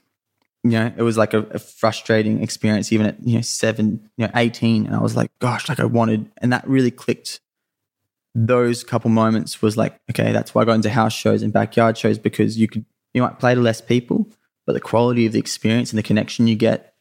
you 0.62 0.72
know, 0.72 0.92
it 0.94 1.02
was 1.02 1.16
like 1.16 1.32
a, 1.32 1.38
a, 1.38 1.58
frustrating 1.58 2.42
experience 2.42 2.92
even 2.92 3.06
at, 3.06 3.26
you 3.26 3.36
know, 3.36 3.40
seven, 3.40 4.10
you 4.18 4.26
know, 4.26 4.32
18. 4.34 4.86
And 4.86 4.94
I 4.94 5.00
was 5.00 5.16
like, 5.16 5.30
gosh, 5.38 5.68
like 5.68 5.80
I 5.80 5.84
wanted, 5.86 6.30
and 6.38 6.52
that 6.52 6.68
really 6.68 6.90
clicked. 6.90 7.40
Those 8.34 8.84
couple 8.84 9.10
moments 9.10 9.62
was 9.62 9.76
like, 9.76 9.98
okay, 10.10 10.32
that's 10.32 10.54
why 10.54 10.62
I 10.62 10.64
got 10.66 10.74
into 10.74 10.90
house 10.90 11.14
shows 11.14 11.42
and 11.42 11.52
backyard 11.52 11.96
shows 11.96 12.18
because 12.18 12.58
you 12.58 12.68
could, 12.68 12.84
you 13.14 13.22
might 13.22 13.38
play 13.38 13.54
to 13.54 13.60
less 13.60 13.80
people, 13.80 14.28
but 14.66 14.74
the 14.74 14.80
quality 14.80 15.26
of 15.26 15.32
the 15.32 15.38
experience 15.38 15.90
and 15.90 15.98
the 15.98 16.02
connection 16.02 16.46
you 16.46 16.56
get 16.56 16.94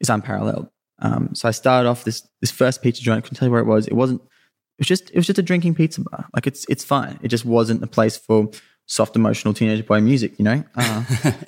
is 0.00 0.10
unparalleled. 0.10 0.68
Um, 1.02 1.34
so 1.34 1.48
I 1.48 1.50
started 1.50 1.88
off 1.88 2.04
this 2.04 2.26
this 2.40 2.50
first 2.50 2.80
pizza 2.80 3.02
joint. 3.02 3.18
I 3.18 3.20
couldn't 3.20 3.36
tell 3.36 3.48
you 3.48 3.52
where 3.52 3.60
it 3.60 3.66
was. 3.66 3.86
It 3.86 3.94
wasn't. 3.94 4.22
It 4.22 4.78
was 4.78 4.86
just. 4.86 5.10
It 5.10 5.16
was 5.16 5.26
just 5.26 5.38
a 5.38 5.42
drinking 5.42 5.74
pizza 5.74 6.00
bar. 6.00 6.28
Like 6.34 6.46
it's 6.46 6.64
it's 6.68 6.84
fine. 6.84 7.18
It 7.22 7.28
just 7.28 7.44
wasn't 7.44 7.82
a 7.82 7.86
place 7.86 8.16
for 8.16 8.50
soft 8.86 9.16
emotional 9.16 9.52
teenage 9.52 9.84
boy 9.86 10.00
music. 10.00 10.38
You 10.38 10.44
know. 10.44 10.64
Uh, 10.74 11.04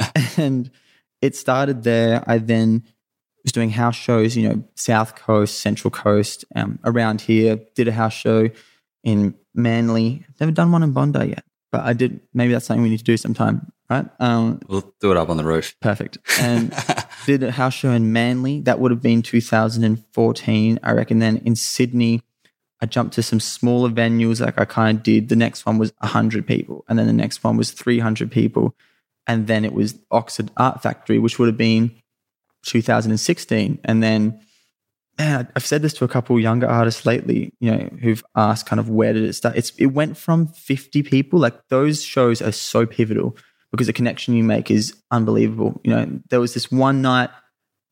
and 0.37 0.71
it 1.23 1.37
started 1.37 1.85
there. 1.85 2.23
I 2.27 2.39
then 2.39 2.83
was 3.45 3.53
doing 3.53 3.71
house 3.71 3.97
shows. 3.97 4.37
You 4.37 4.49
know, 4.49 4.65
South 4.75 5.15
Coast, 5.15 5.61
Central 5.61 5.91
Coast, 5.91 6.45
um, 6.57 6.81
around 6.85 7.21
here. 7.21 7.61
Did 7.77 7.87
a 7.87 7.93
house 7.93 8.15
show 8.15 8.51
in 9.05 9.35
Manly. 9.55 10.27
Never 10.41 10.53
done 10.53 10.73
one 10.73 10.83
in 10.83 10.93
Bondi 10.93 11.29
yet, 11.29 11.45
but 11.75 11.85
I 11.85 11.93
did. 11.93 12.21
Maybe 12.33 12.53
that's 12.53 12.67
something 12.67 12.83
we 12.83 12.91
need 12.91 12.99
to 12.99 13.05
do 13.05 13.17
sometime 13.17 13.73
right? 13.89 14.07
Um, 14.19 14.61
we'll 14.69 14.93
do 15.01 15.11
it 15.11 15.17
up 15.17 15.29
on 15.29 15.37
the 15.37 15.45
roof. 15.45 15.75
Perfect. 15.81 16.19
And 16.41 16.75
did 17.27 17.43
a 17.43 17.51
house 17.51 17.75
show 17.75 17.91
in 17.91 18.13
Manly. 18.13 18.61
That 18.61 18.79
would 18.81 18.91
have 18.91 19.03
been 19.03 19.23
2014, 19.23 20.79
I 20.83 20.93
reckon. 20.93 21.19
Then 21.19 21.39
in 21.39 21.57
Sydney, 21.57 22.23
I 22.81 22.87
jumped 22.87 23.15
to 23.15 23.23
some 23.23 23.41
smaller 23.41 23.91
venues 23.91 24.41
like 24.41 24.59
I 24.59 24.65
kind 24.65 24.99
of 24.99 25.03
did. 25.03 25.29
The 25.29 25.37
next 25.37 25.67
one 25.67 25.79
was 25.79 25.93
100 25.99 26.47
people, 26.47 26.85
and 26.89 26.99
then 26.99 27.07
the 27.07 27.13
next 27.13 27.45
one 27.45 27.57
was 27.57 27.71
300 27.71 28.31
people, 28.31 28.75
and 29.27 29.47
then 29.47 29.65
it 29.65 29.73
was 29.73 29.99
Oxford 30.11 30.51
Art 30.57 30.83
Factory, 30.83 31.19
which 31.19 31.39
would 31.39 31.49
have 31.49 31.57
been 31.57 31.95
2016, 32.65 33.81
and 33.85 34.03
then. 34.03 34.41
Man, 35.19 35.49
I've 35.55 35.67
said 35.67 35.83
this 35.83 35.95
to 35.95 36.05
a 36.05 36.09
couple 36.09 36.39
younger 36.41 36.67
artists 36.67 37.07
lately, 37.07 37.53
you 37.61 37.71
know, 37.71 37.89
who've 38.03 38.25
asked 38.35 38.67
kind 38.67 38.81
of 38.81 38.89
where 38.89 39.13
did 39.13 39.23
it 39.23 39.35
start? 39.35 39.57
It's 39.57 39.71
it 39.79 39.87
went 39.87 40.17
from 40.17 40.49
50 40.49 41.03
people. 41.05 41.39
Like 41.39 41.55
those 41.69 42.03
shows 42.03 42.43
are 42.43 42.53
so 42.53 42.85
pivotal 42.85 43.37
because 43.71 43.87
the 43.87 43.93
connection 43.93 44.35
you 44.35 44.43
make 44.43 44.71
is 44.71 44.95
unbelievable. 45.11 45.81
You 45.85 45.91
know, 45.95 46.21
there 46.31 46.41
was 46.41 46.55
this 46.55 46.71
one 46.71 47.01
night 47.03 47.31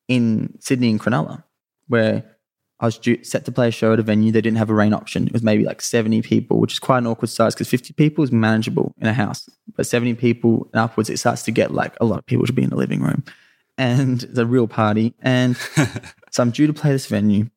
in 0.09 0.57
Sydney 0.61 0.91
in 0.91 0.99
Cronulla 0.99 1.45
where 1.89 2.25
I 2.83 2.87
was 2.87 2.99
due, 2.99 3.23
set 3.23 3.45
to 3.45 3.53
play 3.53 3.69
a 3.69 3.71
show 3.71 3.93
at 3.93 4.01
a 4.01 4.03
venue. 4.03 4.33
They 4.33 4.41
didn't 4.41 4.59
have 4.59 4.71
a 4.71 4.75
rain 4.75 4.93
option. 4.93 5.29
It 5.29 5.33
was 5.33 5.45
maybe 5.45 5.65
like 5.65 5.81
70 5.81 6.23
people, 6.23 6.59
which 6.59 6.73
is 6.73 6.79
quite 6.81 6.99
an 6.99 7.07
awkward 7.07 7.29
size 7.29 7.55
because 7.55 7.69
50 7.69 7.93
people 7.93 8.25
is 8.25 8.33
manageable 8.33 8.93
in 9.01 9.07
a 9.07 9.13
house. 9.13 9.49
But 9.77 9.87
70 9.87 10.15
people 10.15 10.69
and 10.73 10.81
upwards, 10.81 11.09
it 11.09 11.19
starts 11.19 11.45
to 11.45 11.53
get 11.53 11.73
like 11.73 11.95
a 12.01 12.05
lot 12.05 12.19
of 12.19 12.27
people 12.27 12.45
to 12.47 12.53
be 12.53 12.65
in 12.65 12.71
the 12.71 12.77
living 12.77 13.01
room. 13.01 13.23
And 13.79 14.25
it's 14.25 14.37
a 14.37 14.45
real 14.45 14.67
party. 14.67 15.15
And 15.21 15.57
so 16.33 16.43
I'm 16.43 16.51
due 16.51 16.67
to 16.67 16.73
play 16.73 16.91
this 16.91 17.07
venue. 17.07 17.49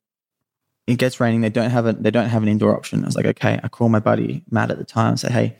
It 0.85 0.99
gets 0.99 1.19
raining. 1.19 1.41
They 1.41 1.49
don't 1.49 1.71
have 1.71 1.87
a 1.87 1.93
they 1.93 2.11
don't 2.11 2.29
have 2.29 2.43
an 2.43 2.49
indoor 2.49 2.75
option. 2.75 3.03
I 3.03 3.07
was 3.07 3.15
like, 3.15 3.25
okay. 3.25 3.59
I 3.63 3.67
call 3.69 3.89
my 3.89 3.99
buddy 3.99 4.43
Matt 4.51 4.69
at 4.69 4.77
the 4.77 4.85
time 4.85 5.09
and 5.09 5.19
say, 5.19 5.31
hey, 5.31 5.57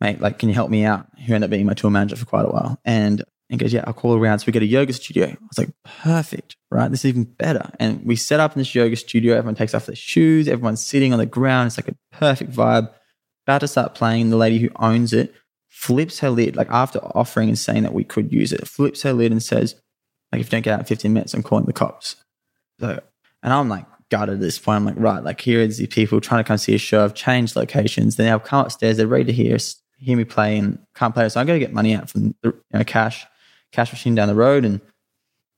mate, 0.00 0.20
like, 0.20 0.38
can 0.38 0.48
you 0.48 0.54
help 0.54 0.70
me 0.70 0.84
out? 0.84 1.06
Who 1.26 1.34
ended 1.34 1.48
up 1.48 1.50
being 1.50 1.66
my 1.66 1.74
tour 1.74 1.90
manager 1.90 2.16
for 2.16 2.24
quite 2.24 2.46
a 2.46 2.50
while. 2.50 2.80
And 2.84 3.22
he 3.48 3.56
goes, 3.58 3.72
yeah, 3.72 3.84
I'll 3.86 3.92
call 3.92 4.14
around. 4.14 4.38
So 4.38 4.44
we 4.46 4.52
get 4.52 4.62
a 4.62 4.66
yoga 4.66 4.92
studio. 4.92 5.26
I 5.26 5.36
was 5.48 5.58
like, 5.58 5.70
perfect, 5.84 6.56
right? 6.70 6.90
This 6.90 7.04
is 7.04 7.10
even 7.10 7.24
better. 7.24 7.70
And 7.78 8.04
we 8.04 8.16
set 8.16 8.40
up 8.40 8.52
in 8.52 8.58
this 8.58 8.74
yoga 8.74 8.96
studio. 8.96 9.36
Everyone 9.36 9.54
takes 9.54 9.74
off 9.74 9.86
their 9.86 9.94
shoes. 9.94 10.48
Everyone's 10.48 10.84
sitting 10.84 11.12
on 11.12 11.18
the 11.18 11.26
ground. 11.26 11.66
It's 11.66 11.78
like 11.78 11.88
a 11.88 12.16
perfect 12.16 12.52
vibe. 12.52 12.90
About 13.46 13.60
to 13.60 13.68
start 13.68 13.94
playing. 13.94 14.30
The 14.30 14.36
lady 14.36 14.58
who 14.58 14.70
owns 14.76 15.12
it 15.12 15.34
flips 15.68 16.20
her 16.20 16.30
lid, 16.30 16.56
like 16.56 16.70
after 16.70 16.98
offering 16.98 17.48
and 17.48 17.58
saying 17.58 17.82
that 17.82 17.92
we 17.92 18.02
could 18.02 18.32
use 18.32 18.52
it, 18.52 18.66
flips 18.66 19.02
her 19.02 19.12
lid 19.12 19.30
and 19.30 19.42
says, 19.42 19.76
like, 20.32 20.40
if 20.40 20.48
you 20.48 20.50
don't 20.50 20.62
get 20.62 20.74
out 20.74 20.80
in 20.80 20.86
15 20.86 21.12
minutes, 21.12 21.34
I'm 21.34 21.42
calling 21.42 21.66
the 21.66 21.72
cops. 21.72 22.16
So, 22.80 23.00
and 23.42 23.52
I'm 23.52 23.68
like, 23.68 23.86
gutted 24.10 24.34
at 24.34 24.40
this 24.40 24.58
point. 24.58 24.76
I'm 24.76 24.84
like, 24.84 24.94
right, 24.98 25.22
like 25.22 25.40
here 25.40 25.60
is 25.60 25.78
the 25.78 25.86
people 25.86 26.20
trying 26.20 26.42
to 26.42 26.48
come 26.48 26.58
see 26.58 26.74
a 26.74 26.78
show. 26.78 27.04
I've 27.04 27.14
changed 27.14 27.56
locations. 27.56 28.16
They 28.16 28.24
now 28.24 28.38
come 28.38 28.64
upstairs. 28.64 28.96
They're 28.96 29.06
ready 29.06 29.24
to 29.24 29.32
hear 29.32 29.58
hear 29.98 30.16
me 30.16 30.24
play 30.24 30.58
and 30.58 30.78
can't 30.94 31.14
play. 31.14 31.28
So 31.28 31.40
I 31.40 31.42
am 31.42 31.46
going 31.46 31.58
to 31.58 31.64
get 31.64 31.72
money 31.72 31.94
out 31.94 32.10
from 32.10 32.34
the 32.42 32.48
you 32.50 32.54
know, 32.72 32.84
cash 32.84 33.26
cash 33.72 33.92
machine 33.92 34.14
down 34.14 34.28
the 34.28 34.34
road 34.34 34.64
and 34.64 34.80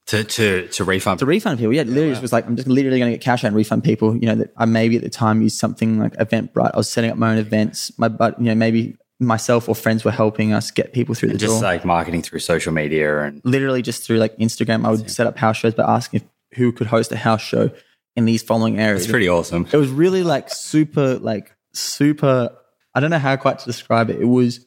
to 0.06 0.24
to 0.24 0.68
to 0.68 0.84
refund 0.84 1.18
to 1.18 1.26
refund 1.26 1.58
people. 1.58 1.72
Yeah, 1.72 1.82
literally 1.82 2.14
wow. 2.14 2.20
was 2.20 2.32
like 2.32 2.46
I'm 2.46 2.56
just 2.56 2.68
literally 2.68 2.98
going 2.98 3.12
to 3.12 3.18
get 3.18 3.24
cash 3.24 3.44
out 3.44 3.48
and 3.48 3.56
refund 3.56 3.84
people. 3.84 4.16
You 4.16 4.26
know 4.26 4.34
that 4.36 4.52
I 4.56 4.64
maybe 4.64 4.96
at 4.96 5.02
the 5.02 5.10
time 5.10 5.42
used 5.42 5.58
something 5.58 5.98
like 5.98 6.14
Eventbrite. 6.14 6.70
I 6.72 6.76
was 6.76 6.88
setting 6.88 7.10
up 7.10 7.18
my 7.18 7.32
own 7.32 7.38
events. 7.38 7.96
My 7.98 8.08
but 8.08 8.38
you 8.38 8.46
know 8.46 8.54
maybe 8.54 8.96
myself 9.20 9.68
or 9.68 9.74
friends 9.74 10.04
were 10.04 10.12
helping 10.12 10.52
us 10.52 10.70
get 10.70 10.92
people 10.92 11.14
through 11.14 11.30
the 11.30 11.38
just 11.38 11.54
door. 11.54 11.62
like 11.62 11.84
marketing 11.84 12.22
through 12.22 12.38
social 12.38 12.72
media 12.72 13.24
and 13.24 13.40
literally 13.44 13.82
just 13.82 14.04
through 14.04 14.18
like 14.18 14.36
Instagram. 14.38 14.86
I 14.86 14.90
would 14.90 15.10
set 15.10 15.26
up 15.26 15.36
house 15.36 15.56
shows 15.56 15.74
by 15.74 15.82
asking 15.82 16.20
if, 16.20 16.28
who 16.54 16.72
could 16.72 16.86
host 16.86 17.12
a 17.12 17.16
house 17.16 17.42
show 17.42 17.70
in 18.16 18.24
these 18.24 18.42
following 18.42 18.78
areas. 18.78 19.02
It's 19.02 19.10
pretty 19.10 19.28
awesome. 19.28 19.66
It 19.72 19.76
was 19.76 19.90
really 19.90 20.22
like 20.22 20.50
super 20.50 21.18
like 21.18 21.54
super. 21.72 22.50
I 22.94 23.00
don't 23.00 23.10
know 23.10 23.18
how 23.18 23.36
quite 23.36 23.58
to 23.60 23.64
describe 23.64 24.10
it. 24.10 24.20
It 24.20 24.26
was 24.26 24.66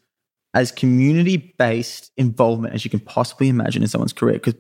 as 0.54 0.72
community 0.72 1.54
based 1.58 2.12
involvement 2.18 2.74
as 2.74 2.84
you 2.84 2.92
can 2.92 3.00
possibly 3.00 3.50
imagine 3.50 3.82
in 3.82 3.88
someone's 3.88 4.14
career. 4.14 4.34
Because, 4.34 4.56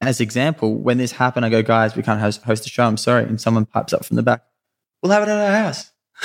as 0.00 0.20
example, 0.20 0.74
when 0.76 0.98
this 0.98 1.12
happened, 1.12 1.44
I 1.44 1.48
go, 1.48 1.62
guys, 1.62 1.96
we 1.96 2.02
can't 2.02 2.20
host, 2.20 2.42
host 2.42 2.66
a 2.66 2.68
show. 2.68 2.84
I'm 2.84 2.96
sorry. 2.96 3.24
And 3.24 3.40
someone 3.40 3.66
pipes 3.66 3.92
up 3.92 4.04
from 4.04 4.16
the 4.16 4.22
back, 4.22 4.42
we'll 5.02 5.12
have 5.12 5.22
it 5.22 5.28
at 5.28 5.38
our 5.38 5.62
house. 5.64 5.90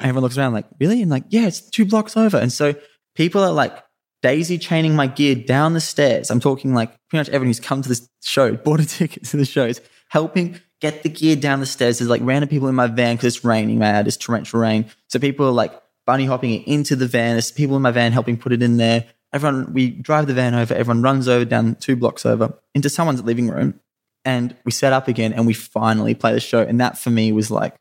everyone 0.00 0.22
looks 0.22 0.36
around 0.36 0.52
like, 0.52 0.66
really? 0.78 1.02
And 1.02 1.10
like, 1.10 1.24
yeah, 1.28 1.46
it's 1.46 1.60
two 1.60 1.84
blocks 1.84 2.16
over. 2.16 2.36
And 2.36 2.52
so 2.52 2.74
people 3.14 3.42
are 3.42 3.52
like 3.52 3.82
daisy 4.22 4.58
chaining 4.58 4.94
my 4.94 5.06
gear 5.06 5.34
down 5.34 5.72
the 5.72 5.80
stairs. 5.80 6.30
I'm 6.30 6.40
talking 6.40 6.74
like 6.74 6.90
pretty 7.08 7.20
much 7.20 7.28
everyone 7.28 7.48
who's 7.48 7.60
come 7.60 7.82
to 7.82 7.88
this 7.88 8.08
show, 8.22 8.56
bought 8.56 8.80
a 8.80 8.86
ticket 8.86 9.24
to 9.26 9.36
the 9.36 9.44
shows, 9.44 9.80
helping 10.08 10.60
get 10.80 11.02
the 11.02 11.08
gear 11.08 11.36
down 11.36 11.60
the 11.60 11.66
stairs. 11.66 11.98
There's 11.98 12.10
like 12.10 12.22
random 12.24 12.48
people 12.48 12.68
in 12.68 12.74
my 12.74 12.86
van 12.86 13.16
because 13.16 13.36
it's 13.36 13.44
raining, 13.44 13.78
man. 13.78 14.06
It's 14.06 14.16
torrential 14.16 14.60
rain. 14.60 14.86
So 15.08 15.18
people 15.18 15.46
are 15.46 15.52
like 15.52 15.80
bunny 16.06 16.24
hopping 16.24 16.52
it 16.52 16.66
into 16.66 16.96
the 16.96 17.06
van. 17.06 17.34
There's 17.34 17.52
people 17.52 17.76
in 17.76 17.82
my 17.82 17.90
van 17.90 18.12
helping 18.12 18.36
put 18.36 18.52
it 18.52 18.62
in 18.62 18.76
there. 18.76 19.04
Everyone, 19.32 19.72
we 19.72 19.90
drive 19.90 20.26
the 20.26 20.34
van 20.34 20.54
over. 20.54 20.74
Everyone 20.74 21.02
runs 21.02 21.28
over 21.28 21.44
down 21.44 21.76
two 21.76 21.96
blocks 21.96 22.26
over 22.26 22.58
into 22.74 22.90
someone's 22.90 23.22
living 23.22 23.48
room, 23.48 23.78
and 24.24 24.56
we 24.64 24.72
set 24.72 24.92
up 24.92 25.06
again. 25.06 25.32
And 25.32 25.46
we 25.46 25.52
finally 25.52 26.14
play 26.14 26.32
the 26.32 26.40
show. 26.40 26.62
And 26.62 26.80
that 26.80 26.98
for 26.98 27.10
me 27.10 27.30
was 27.30 27.50
like, 27.50 27.76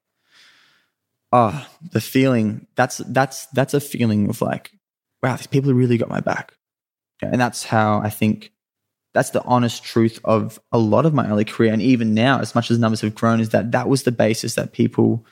ah, 1.31 1.67
oh, 1.67 1.87
the 1.91 2.01
feeling. 2.01 2.67
That's 2.75 2.97
that's 2.97 3.47
that's 3.47 3.73
a 3.73 3.79
feeling 3.79 4.29
of 4.29 4.41
like, 4.41 4.71
wow, 5.21 5.35
these 5.35 5.47
people 5.47 5.73
really 5.73 5.97
got 5.97 6.09
my 6.09 6.19
back. 6.19 6.53
And 7.21 7.39
that's 7.39 7.63
how 7.65 7.99
I 7.99 8.09
think 8.09 8.51
that's 9.13 9.31
the 9.31 9.43
honest 9.43 9.83
truth 9.83 10.19
of 10.23 10.59
a 10.71 10.77
lot 10.77 11.05
of 11.05 11.13
my 11.13 11.29
early 11.29 11.45
career. 11.45 11.73
And 11.73 11.81
even 11.81 12.13
now, 12.13 12.39
as 12.39 12.55
much 12.55 12.71
as 12.71 12.79
numbers 12.79 13.01
have 13.01 13.15
grown, 13.15 13.39
is 13.39 13.49
that 13.49 13.71
that 13.71 13.89
was 13.89 14.03
the 14.03 14.11
basis 14.11 14.55
that 14.55 14.71
people 14.71 15.25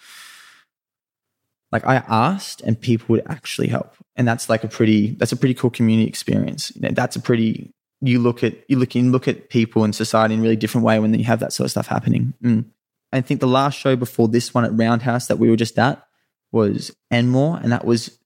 like 1.72 1.86
I 1.86 1.96
asked 2.08 2.62
and 2.62 2.80
people 2.80 3.08
would 3.10 3.24
actually 3.28 3.68
help. 3.68 3.94
And 4.16 4.28
that's 4.28 4.50
like 4.50 4.64
a 4.64 4.68
pretty 4.68 5.12
that's 5.12 5.32
a 5.32 5.38
pretty 5.38 5.54
cool 5.54 5.70
community 5.70 6.08
experience. 6.08 6.72
You 6.76 6.82
know, 6.82 6.90
that's 6.92 7.16
a 7.16 7.20
pretty 7.20 7.74
you 8.02 8.20
look 8.20 8.44
at 8.44 8.56
you 8.68 8.78
look 8.78 8.96
in 8.96 9.12
look 9.12 9.28
at 9.28 9.50
people 9.50 9.84
and 9.84 9.94
society 9.94 10.34
in 10.34 10.40
a 10.40 10.44
really 10.44 10.56
different 10.56 10.86
way 10.86 11.00
when 11.00 11.14
you 11.14 11.26
have 11.26 11.40
that 11.40 11.54
sort 11.54 11.66
of 11.66 11.72
stuff 11.72 11.88
happening. 11.88 12.34
Mm. 12.44 12.66
I 13.14 13.22
think 13.22 13.40
the 13.40 13.48
last 13.48 13.78
show 13.78 13.96
before 13.96 14.28
this 14.28 14.54
one 14.54 14.66
at 14.66 14.78
Roundhouse 14.78 15.28
that 15.28 15.40
we 15.40 15.50
were 15.50 15.56
just 15.56 15.80
at 15.80 16.04
was 16.52 16.96
Enmore, 17.12 17.60
and 17.62 17.72
that 17.72 17.86
was 17.86 18.17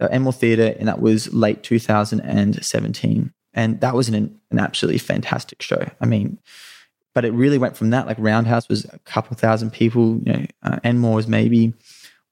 uh, 0.00 0.32
Theatre, 0.32 0.74
and 0.78 0.88
that 0.88 1.00
was 1.00 1.32
late 1.32 1.62
2017. 1.62 3.32
And 3.54 3.80
that 3.80 3.94
was 3.94 4.08
an, 4.08 4.40
an 4.50 4.58
absolutely 4.58 4.98
fantastic 4.98 5.62
show. 5.62 5.88
I 6.00 6.06
mean, 6.06 6.38
but 7.14 7.24
it 7.24 7.32
really 7.32 7.58
went 7.58 7.76
from 7.76 7.90
that. 7.90 8.06
Like 8.06 8.16
Roundhouse 8.18 8.68
was 8.68 8.84
a 8.86 8.98
couple 9.00 9.36
thousand 9.36 9.70
people. 9.70 10.20
You 10.24 10.32
know, 10.32 10.46
uh, 10.62 10.78
Enmore 10.82 11.14
was 11.14 11.28
maybe 11.28 11.72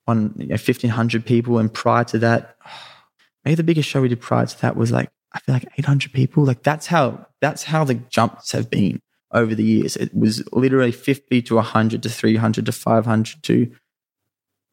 on 0.07 0.35
you 0.37 0.49
know, 0.49 0.55
1,500 0.55 1.25
people. 1.25 1.59
And 1.59 1.73
prior 1.73 2.05
to 2.05 2.19
that, 2.19 2.57
maybe 3.45 3.55
the 3.55 3.63
biggest 3.63 3.89
show 3.89 4.03
we 4.03 4.09
did 4.09 4.21
prior 4.21 4.47
to 4.47 4.61
that 4.63 4.77
was 4.77 4.91
like, 4.91 5.11
I 5.33 5.39
feel 5.39 5.55
like 5.55 5.69
800 5.79 6.13
people. 6.13 6.45
Like 6.45 6.63
that's 6.63 6.89
how, 6.89 7.27
that's 7.41 7.65
how 7.65 7.85
the 7.85 7.95
jumps 7.95 8.53
have 8.53 8.69
been 8.69 9.01
over 9.33 9.55
the 9.55 9.65
years. 9.65 9.97
It 9.97 10.15
was 10.15 10.43
literally 10.53 10.93
50 10.93 11.41
to 11.43 11.55
100 11.55 12.03
to 12.03 12.09
300 12.09 12.67
to 12.67 12.73
500 12.73 13.43
to 13.45 13.73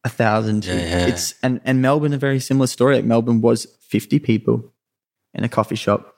a 0.04 0.08
thousand. 0.08 0.64
Yeah, 0.64 0.74
yeah. 0.74 1.06
It's 1.06 1.34
and 1.42 1.60
and 1.64 1.82
Melbourne 1.82 2.12
a 2.12 2.18
very 2.18 2.40
similar 2.40 2.66
story. 2.66 2.96
Like 2.96 3.04
Melbourne 3.04 3.40
was 3.40 3.66
fifty 3.80 4.18
people 4.18 4.72
in 5.34 5.44
a 5.44 5.48
coffee 5.48 5.76
shop, 5.76 6.14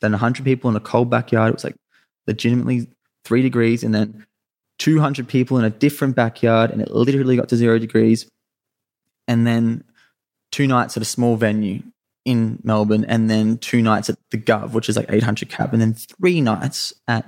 then 0.00 0.12
hundred 0.14 0.44
people 0.44 0.70
in 0.70 0.76
a 0.76 0.80
cold 0.80 1.10
backyard. 1.10 1.50
It 1.50 1.54
was 1.54 1.64
like 1.64 1.76
legitimately 2.26 2.88
three 3.24 3.42
degrees, 3.42 3.82
and 3.82 3.94
then 3.94 4.26
two 4.78 5.00
hundred 5.00 5.28
people 5.28 5.58
in 5.58 5.64
a 5.64 5.70
different 5.70 6.16
backyard, 6.16 6.70
and 6.70 6.80
it 6.80 6.90
literally 6.90 7.36
got 7.36 7.48
to 7.50 7.56
zero 7.56 7.78
degrees. 7.78 8.26
And 9.26 9.46
then 9.46 9.84
two 10.50 10.66
nights 10.66 10.96
at 10.96 11.02
a 11.02 11.06
small 11.06 11.36
venue 11.36 11.82
in 12.24 12.58
Melbourne, 12.62 13.04
and 13.04 13.28
then 13.28 13.58
two 13.58 13.82
nights 13.82 14.08
at 14.08 14.16
the 14.30 14.38
Gov, 14.38 14.72
which 14.72 14.88
is 14.88 14.96
like 14.96 15.10
eight 15.10 15.22
hundred 15.22 15.50
cap, 15.50 15.72
and 15.72 15.82
then 15.82 15.94
three 15.94 16.40
nights 16.40 16.94
at 17.06 17.24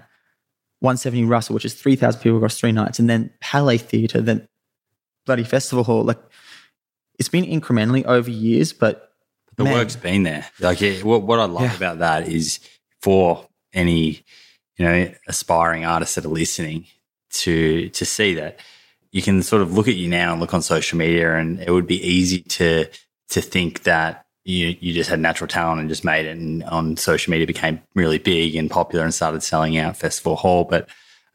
170 0.80 1.24
Russell, 1.24 1.54
which 1.54 1.66
is 1.66 1.74
3,000 1.74 2.20
people 2.22 2.38
across 2.38 2.58
three 2.58 2.72
nights, 2.72 2.98
and 2.98 3.08
then 3.08 3.30
Palais 3.40 3.76
Theatre, 3.78 4.22
then 4.22 4.48
bloody 5.26 5.44
festival 5.44 5.84
hall. 5.84 6.04
Like 6.04 6.18
it's 7.18 7.28
been 7.28 7.44
incrementally 7.44 8.04
over 8.04 8.30
years, 8.30 8.72
but 8.72 9.12
the 9.56 9.64
man, 9.64 9.74
work's 9.74 9.96
been 9.96 10.22
there. 10.22 10.46
Like 10.60 10.80
it, 10.82 11.04
what, 11.04 11.22
what 11.22 11.38
I 11.38 11.44
love 11.44 11.62
Yeah. 11.62 11.76
about 11.76 11.98
that 11.98 12.28
is 12.28 12.60
for 13.02 13.46
any 13.72 14.24
you 14.76 14.84
know 14.86 15.12
aspiring 15.28 15.84
artists 15.84 16.14
that 16.14 16.24
are 16.24 16.28
listening 16.28 16.86
to 17.30 17.88
to 17.90 18.04
see 18.04 18.34
that 18.34 18.58
you 19.12 19.22
can 19.22 19.42
sort 19.42 19.62
of 19.62 19.74
look 19.74 19.88
at 19.88 19.96
you 19.96 20.08
now 20.08 20.32
and 20.32 20.40
look 20.40 20.54
on 20.54 20.62
social 20.62 20.96
media, 20.98 21.34
and 21.36 21.60
it 21.60 21.70
would 21.70 21.86
be 21.86 22.00
easy 22.06 22.40
to 22.42 22.86
to 23.30 23.40
think 23.40 23.82
that 23.84 24.24
you 24.44 24.76
you 24.80 24.92
just 24.94 25.10
had 25.10 25.20
natural 25.20 25.48
talent 25.48 25.80
and 25.80 25.88
just 25.88 26.04
made 26.04 26.26
it, 26.26 26.36
and 26.36 26.64
on 26.64 26.96
social 26.96 27.30
media 27.30 27.46
became 27.46 27.80
really 27.94 28.18
big 28.18 28.56
and 28.56 28.70
popular 28.70 29.04
and 29.04 29.12
started 29.14 29.42
selling 29.42 29.76
out 29.76 29.96
festival 29.96 30.36
hall, 30.36 30.64
but. 30.64 30.88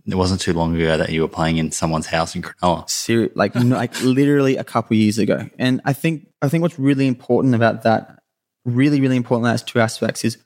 It 0.08 0.16
wasn't 0.16 0.42
too 0.42 0.54
long 0.54 0.76
ago 0.76 0.98
that 0.98 1.12
you 1.12 1.22
were 1.22 1.28
playing 1.28 1.58
in 1.58 1.72
someone's 1.72 2.06
house 2.06 2.36
in 2.36 2.44
Cronulla. 2.44 2.88
like 3.36 3.56
like 3.56 4.00
literally 4.02 4.56
a 4.58 4.64
couple 4.64 4.96
years 4.96 5.18
ago. 5.18 5.50
And 5.58 5.82
I 5.84 5.94
think 5.94 6.28
I 6.42 6.50
think 6.50 6.62
what's 6.62 6.78
really 6.78 7.08
important 7.08 7.56
about 7.56 7.84
that, 7.84 8.20
really 8.66 9.02
really 9.02 9.18
important, 9.18 9.46
that's 9.46 9.64
two 9.64 9.80
aspects 9.80 10.24
is 10.24 10.38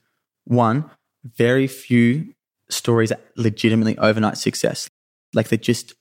one, 0.45 0.89
very 1.23 1.67
few 1.67 2.33
stories 2.69 3.11
are 3.11 3.19
legitimately 3.35 3.97
overnight 3.97 4.37
success. 4.37 4.89
Like 5.33 5.49
they 5.49 5.57
just 5.57 5.93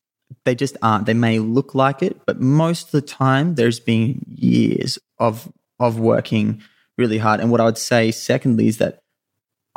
they 0.44 0.54
just 0.54 0.76
aren't. 0.82 1.06
They 1.06 1.14
may 1.14 1.38
look 1.38 1.74
like 1.74 2.02
it, 2.02 2.20
but 2.26 2.40
most 2.40 2.86
of 2.86 2.92
the 2.92 3.02
time 3.02 3.54
there's 3.54 3.80
been 3.80 4.24
years 4.28 4.98
of 5.18 5.50
of 5.80 5.98
working 5.98 6.62
really 6.96 7.18
hard. 7.18 7.40
And 7.40 7.50
what 7.50 7.60
I 7.60 7.64
would 7.64 7.78
say 7.78 8.10
secondly 8.10 8.68
is 8.68 8.78
that 8.78 9.00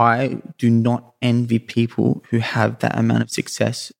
I 0.01 0.41
do 0.57 0.71
not 0.71 1.13
envy 1.21 1.59
people 1.59 2.23
who 2.31 2.39
have 2.39 2.79
that 2.79 2.97
amount 2.97 3.21
of 3.21 3.29
success 3.29 3.91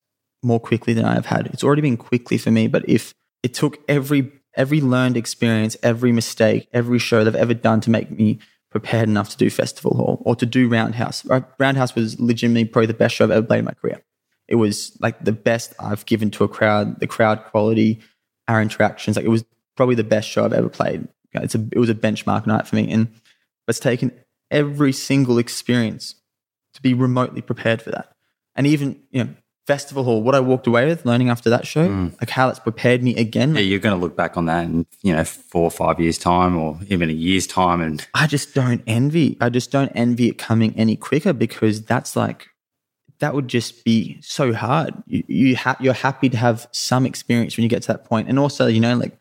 more 0.42 0.60
quickly 0.60 0.94
than 0.94 1.06
I 1.06 1.14
have 1.14 1.28
had. 1.28 1.46
It's 1.54 1.64
already 1.64 1.84
been 1.84 1.96
quickly 1.96 2.40
for 2.40 2.50
me, 2.50 2.68
but 2.68 2.84
if 2.90 3.14
it 3.44 3.54
took 3.54 3.78
every 3.88 4.32
every 4.56 4.82
learned 4.82 5.16
experience, 5.16 5.78
every 5.84 6.12
mistake, 6.12 6.68
every 6.74 6.98
show 6.98 7.24
that 7.24 7.36
I've 7.36 7.42
ever 7.42 7.54
done 7.54 7.82
to 7.82 7.92
make 7.92 8.10
me 8.10 8.40
prepared 8.72 9.08
enough 9.08 9.30
to 9.30 9.38
do 9.38 9.50
festival 9.52 9.96
hall 9.96 10.24
or 10.26 10.36
to 10.38 10.46
do 10.46 10.68
Roundhouse. 10.68 11.24
Roundhouse 11.60 11.94
was 11.94 12.20
legitimately 12.20 12.66
probably 12.66 12.88
the 12.88 12.96
best 12.96 13.16
show 13.16 13.26
I've 13.26 13.32
ever 13.32 13.46
played 13.46 13.60
in 13.60 13.66
my 13.66 13.74
career. 13.74 14.02
It 14.48 14.56
was 14.56 14.98
like 15.00 15.24
the 15.24 15.32
best 15.32 15.76
I've 15.80 16.06
given 16.08 16.32
to 16.32 16.44
a 16.44 16.48
crowd, 16.48 17.00
the 17.00 17.08
crowd 17.08 17.46
quality, 17.46 18.02
our 18.48 18.60
interactions. 18.60 19.18
Like 19.18 19.26
it 19.26 19.30
was 19.30 19.46
probably 19.78 19.96
the 19.96 20.04
best 20.04 20.28
show 20.28 20.46
I've 20.46 20.54
ever 20.54 20.68
played. 20.68 21.08
It's 21.34 21.54
a, 21.54 21.64
it 21.72 21.80
was 21.80 21.90
a 21.90 21.96
benchmark 21.96 22.48
night 22.48 22.68
for 22.68 22.76
me. 22.76 22.92
And 22.92 23.08
it's 23.68 23.80
taken 23.80 24.12
every 24.52 24.92
single 24.92 25.38
experience 25.38 26.16
to 26.74 26.82
be 26.82 26.94
remotely 26.94 27.42
prepared 27.42 27.82
for 27.82 27.92
that. 27.92 28.14
And 28.56 28.68
even, 28.68 29.02
you 29.12 29.24
know, 29.24 29.30
festival 29.68 30.04
hall, 30.04 30.22
what 30.22 30.36
I 30.36 30.40
walked 30.40 30.68
away 30.68 30.86
with 30.86 31.06
learning 31.06 31.30
after 31.30 31.50
that 31.50 31.66
show, 31.66 31.88
mm. 31.88 32.12
like 32.20 32.30
how 32.30 32.50
it's 32.50 32.60
prepared 32.60 33.02
me 33.04 33.16
again. 33.16 33.56
Yeah, 33.56 33.62
you're 33.62 33.80
going 33.80 33.98
to 33.98 34.02
look 34.02 34.16
back 34.16 34.38
on 34.38 34.46
that 34.46 34.66
in 34.66 34.86
you 35.02 35.14
know 35.14 35.24
four 35.24 35.64
or 35.64 35.72
five 35.72 36.00
years 36.00 36.18
time, 36.18 36.58
or 36.58 36.78
even 36.88 37.10
a 37.10 37.14
year's 37.14 37.48
time, 37.48 37.82
and 37.82 38.06
I 38.14 38.28
just 38.28 38.54
don't 38.54 38.84
envy. 38.88 39.38
I 39.40 39.50
just 39.50 39.72
don't 39.72 39.92
envy 39.96 40.28
it 40.28 40.38
coming 40.38 40.74
any 40.78 40.96
quicker 40.96 41.34
because 41.34 41.84
that's 41.84 42.16
like 42.16 42.48
that 43.20 43.34
would 43.34 43.48
just 43.48 43.86
be 43.86 44.20
so 44.22 44.52
hard. 44.52 44.94
You, 45.06 45.24
you 45.28 45.56
ha- 45.56 45.78
you're 45.80 45.94
happy 45.94 46.28
to 46.30 46.38
have 46.38 46.68
some 46.72 47.06
experience 47.06 47.56
when 47.56 47.64
you 47.64 47.70
get 47.70 47.84
to 47.84 47.88
that 47.90 48.06
point, 48.06 48.28
and 48.28 48.38
also 48.38 48.68
you 48.68 48.80
know 48.80 48.98
like 48.98 49.18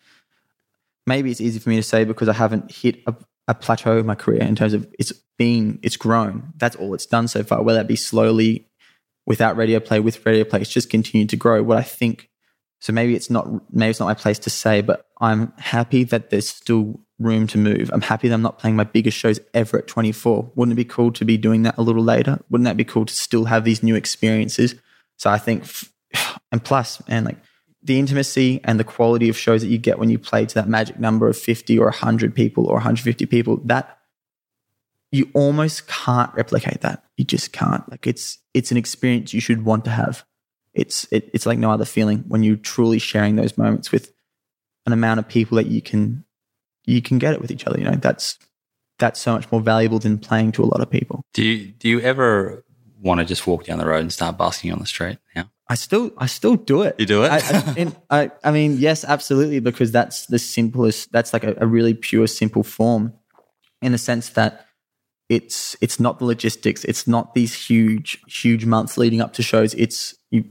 maybe 1.07 1.31
it's 1.31 1.41
easy 1.41 1.59
for 1.59 1.69
me 1.69 1.77
to 1.77 1.83
say 1.83 2.05
because 2.05 2.29
I 2.29 2.33
haven't 2.33 2.73
hit 2.73 3.01
a, 3.07 3.15
a 3.51 3.55
plateau 3.55 3.99
in 3.99 4.07
my 4.07 4.15
career 4.15 4.43
in 4.43 4.55
terms 4.55 4.73
of 4.73 4.87
it's 4.99 5.13
been 5.37 5.79
it's 5.83 5.97
grown. 5.97 6.53
That's 6.57 6.77
all 6.77 6.95
it's 6.95 7.07
done 7.07 7.29
so 7.29 7.43
far. 7.43 7.63
Whether 7.63 7.81
that 7.81 7.89
be 7.89 7.97
slowly 7.97 8.67
without 9.27 9.57
radio 9.57 9.81
play, 9.81 10.01
with 10.01 10.25
radio 10.25 10.45
play, 10.45 10.61
it's 10.61 10.71
just 10.71 10.89
continued 10.89 11.29
to 11.31 11.37
grow. 11.37 11.63
What 11.63 11.77
I 11.77 11.83
think 11.83 12.29
so 12.81 12.93
maybe 12.93 13.15
it's 13.15 13.29
not 13.29 13.47
maybe 13.73 13.91
it's 13.91 14.01
not 14.01 14.07
my 14.07 14.15
place 14.15 14.39
to 14.41 14.51
say, 14.51 14.81
but 14.81 15.07
I'm 15.21 15.53
happy 15.59 16.05
that 16.05 16.31
there's 16.31 16.49
still 16.49 17.01
room 17.19 17.47
to 17.49 17.59
move. 17.59 17.91
I'm 17.93 18.01
happy 18.01 18.29
that 18.29 18.35
I'm 18.35 18.43
not 18.43 18.59
playing 18.59 18.77
my 18.77 18.85
biggest 18.85 19.19
shows 19.19 19.41
ever 19.53 19.79
at 19.79 19.87
24. 19.89 20.53
Wouldn't 20.55 20.73
it 20.73 20.77
be 20.77 20.85
cool 20.85 21.13
to 21.13 21.25
be 21.25 21.37
doing 21.37 21.63
that 21.65 21.77
a 21.77 21.83
little 21.83 22.03
later? 22.03 22.41
Wouldn't 22.49 22.67
that 22.67 22.79
be 22.79 22.85
cool 22.85 23.05
to 23.05 23.13
still 23.13 23.47
have 23.47 23.65
these 23.65 23.83
new 23.83 23.97
experiences? 23.97 24.77
So 25.19 25.29
I 25.29 25.37
think, 25.37 25.65
and 26.53 26.65
plus, 26.65 27.03
and 27.09 27.27
like 27.27 27.37
the 27.83 27.99
intimacy 27.99 28.61
and 28.65 28.79
the 28.79 28.85
quality 28.85 29.29
of 29.29 29.37
shows 29.37 29.63
that 29.63 29.69
you 29.69 29.79
get 29.79 29.99
when 29.99 30.11
you 30.11 30.19
play 30.19 30.45
to 30.45 30.55
that 30.55 30.69
magic 30.69 30.99
number 30.99 31.29
of 31.29 31.37
50 31.37 31.79
or 31.79 31.87
100 31.87 32.35
people 32.35 32.67
or 32.67 32.75
150 32.75 33.27
people, 33.27 33.59
that 33.65 33.99
you 35.11 35.31
almost 35.35 35.89
can't 35.89 36.33
replicate 36.35 36.83
that. 36.83 37.05
You 37.17 37.25
just 37.25 37.53
can't. 37.53 37.89
Like 37.91 38.07
it's 38.07 38.39
it's 38.55 38.71
an 38.71 38.77
experience 38.77 39.33
you 39.33 39.41
should 39.41 39.65
want 39.65 39.85
to 39.85 39.91
have 39.91 40.25
it's 40.75 41.07
it, 41.11 41.31
it's 41.33 41.47
like 41.47 41.59
no 41.59 41.71
other 41.71 41.85
feeling 41.85 42.25
when 42.29 42.43
you're 42.43 42.57
truly 42.57 42.99
sharing 42.99 43.37
those 43.37 43.59
moments 43.59 43.91
with 43.91 44.13
an 44.87 44.93
amount 44.93 45.19
of 45.19 45.29
people 45.29 45.57
that 45.57 45.67
you 45.67 45.83
can 45.83 46.25
you 46.87 47.03
can 47.03 47.19
get 47.19 47.35
it 47.35 47.41
with 47.41 47.51
each 47.51 47.67
other 47.67 47.79
you 47.79 47.85
know 47.85 47.97
that's 47.97 48.39
that's 48.99 49.21
so 49.21 49.33
much 49.33 49.51
more 49.51 49.61
valuable 49.61 49.99
than 49.99 50.19
playing 50.19 50.53
to 50.53 50.63
a 50.63 50.67
lot 50.67 50.81
of 50.81 50.91
people 50.91 51.23
do 51.35 51.45
you 51.45 51.67
do 51.73 51.89
you 51.89 52.01
ever 52.01 52.65
want 53.01 53.19
to 53.19 53.27
just 53.27 53.47
walk 53.47 53.65
down 53.65 53.79
the 53.79 53.87
road 53.87 54.01
and 54.01 54.13
start 54.13 54.37
basking 54.37 54.73
on 54.73 54.79
the 54.79 54.87
street 54.87 55.19
now? 55.35 55.51
I 55.71 55.75
still 55.75 56.11
i 56.19 56.27
still 56.27 56.57
do 56.57 56.83
it. 56.83 56.97
You 56.99 57.07
do 57.07 57.23
it? 57.25 57.31
I, 57.31 57.39
I, 58.11 58.21
I, 58.23 58.31
I 58.45 58.51
mean 58.51 58.77
yes 58.77 59.05
absolutely 59.05 59.61
because 59.61 59.93
that's 59.93 60.27
the 60.27 60.39
simplest 60.39 61.13
that's 61.13 61.33
like 61.33 61.45
a, 61.45 61.55
a 61.59 61.67
really 61.67 61.95
pure 61.95 62.27
simple 62.27 62.63
form 62.63 63.15
in 63.81 63.93
the 63.93 63.99
sense 63.99 64.31
that 64.31 64.67
it's 65.29 65.77
it's 65.81 66.01
not 66.01 66.19
the 66.19 66.25
logistics 66.25 66.85
it's 66.85 67.07
not 67.07 67.35
these 67.35 67.55
huge 67.55 68.21
huge 68.27 68.67
months 68.67 68.99
leading 68.99 69.21
up 69.21 69.33
to 69.35 69.43
shows. 69.43 69.73
It's 69.75 70.17
you 70.31 70.45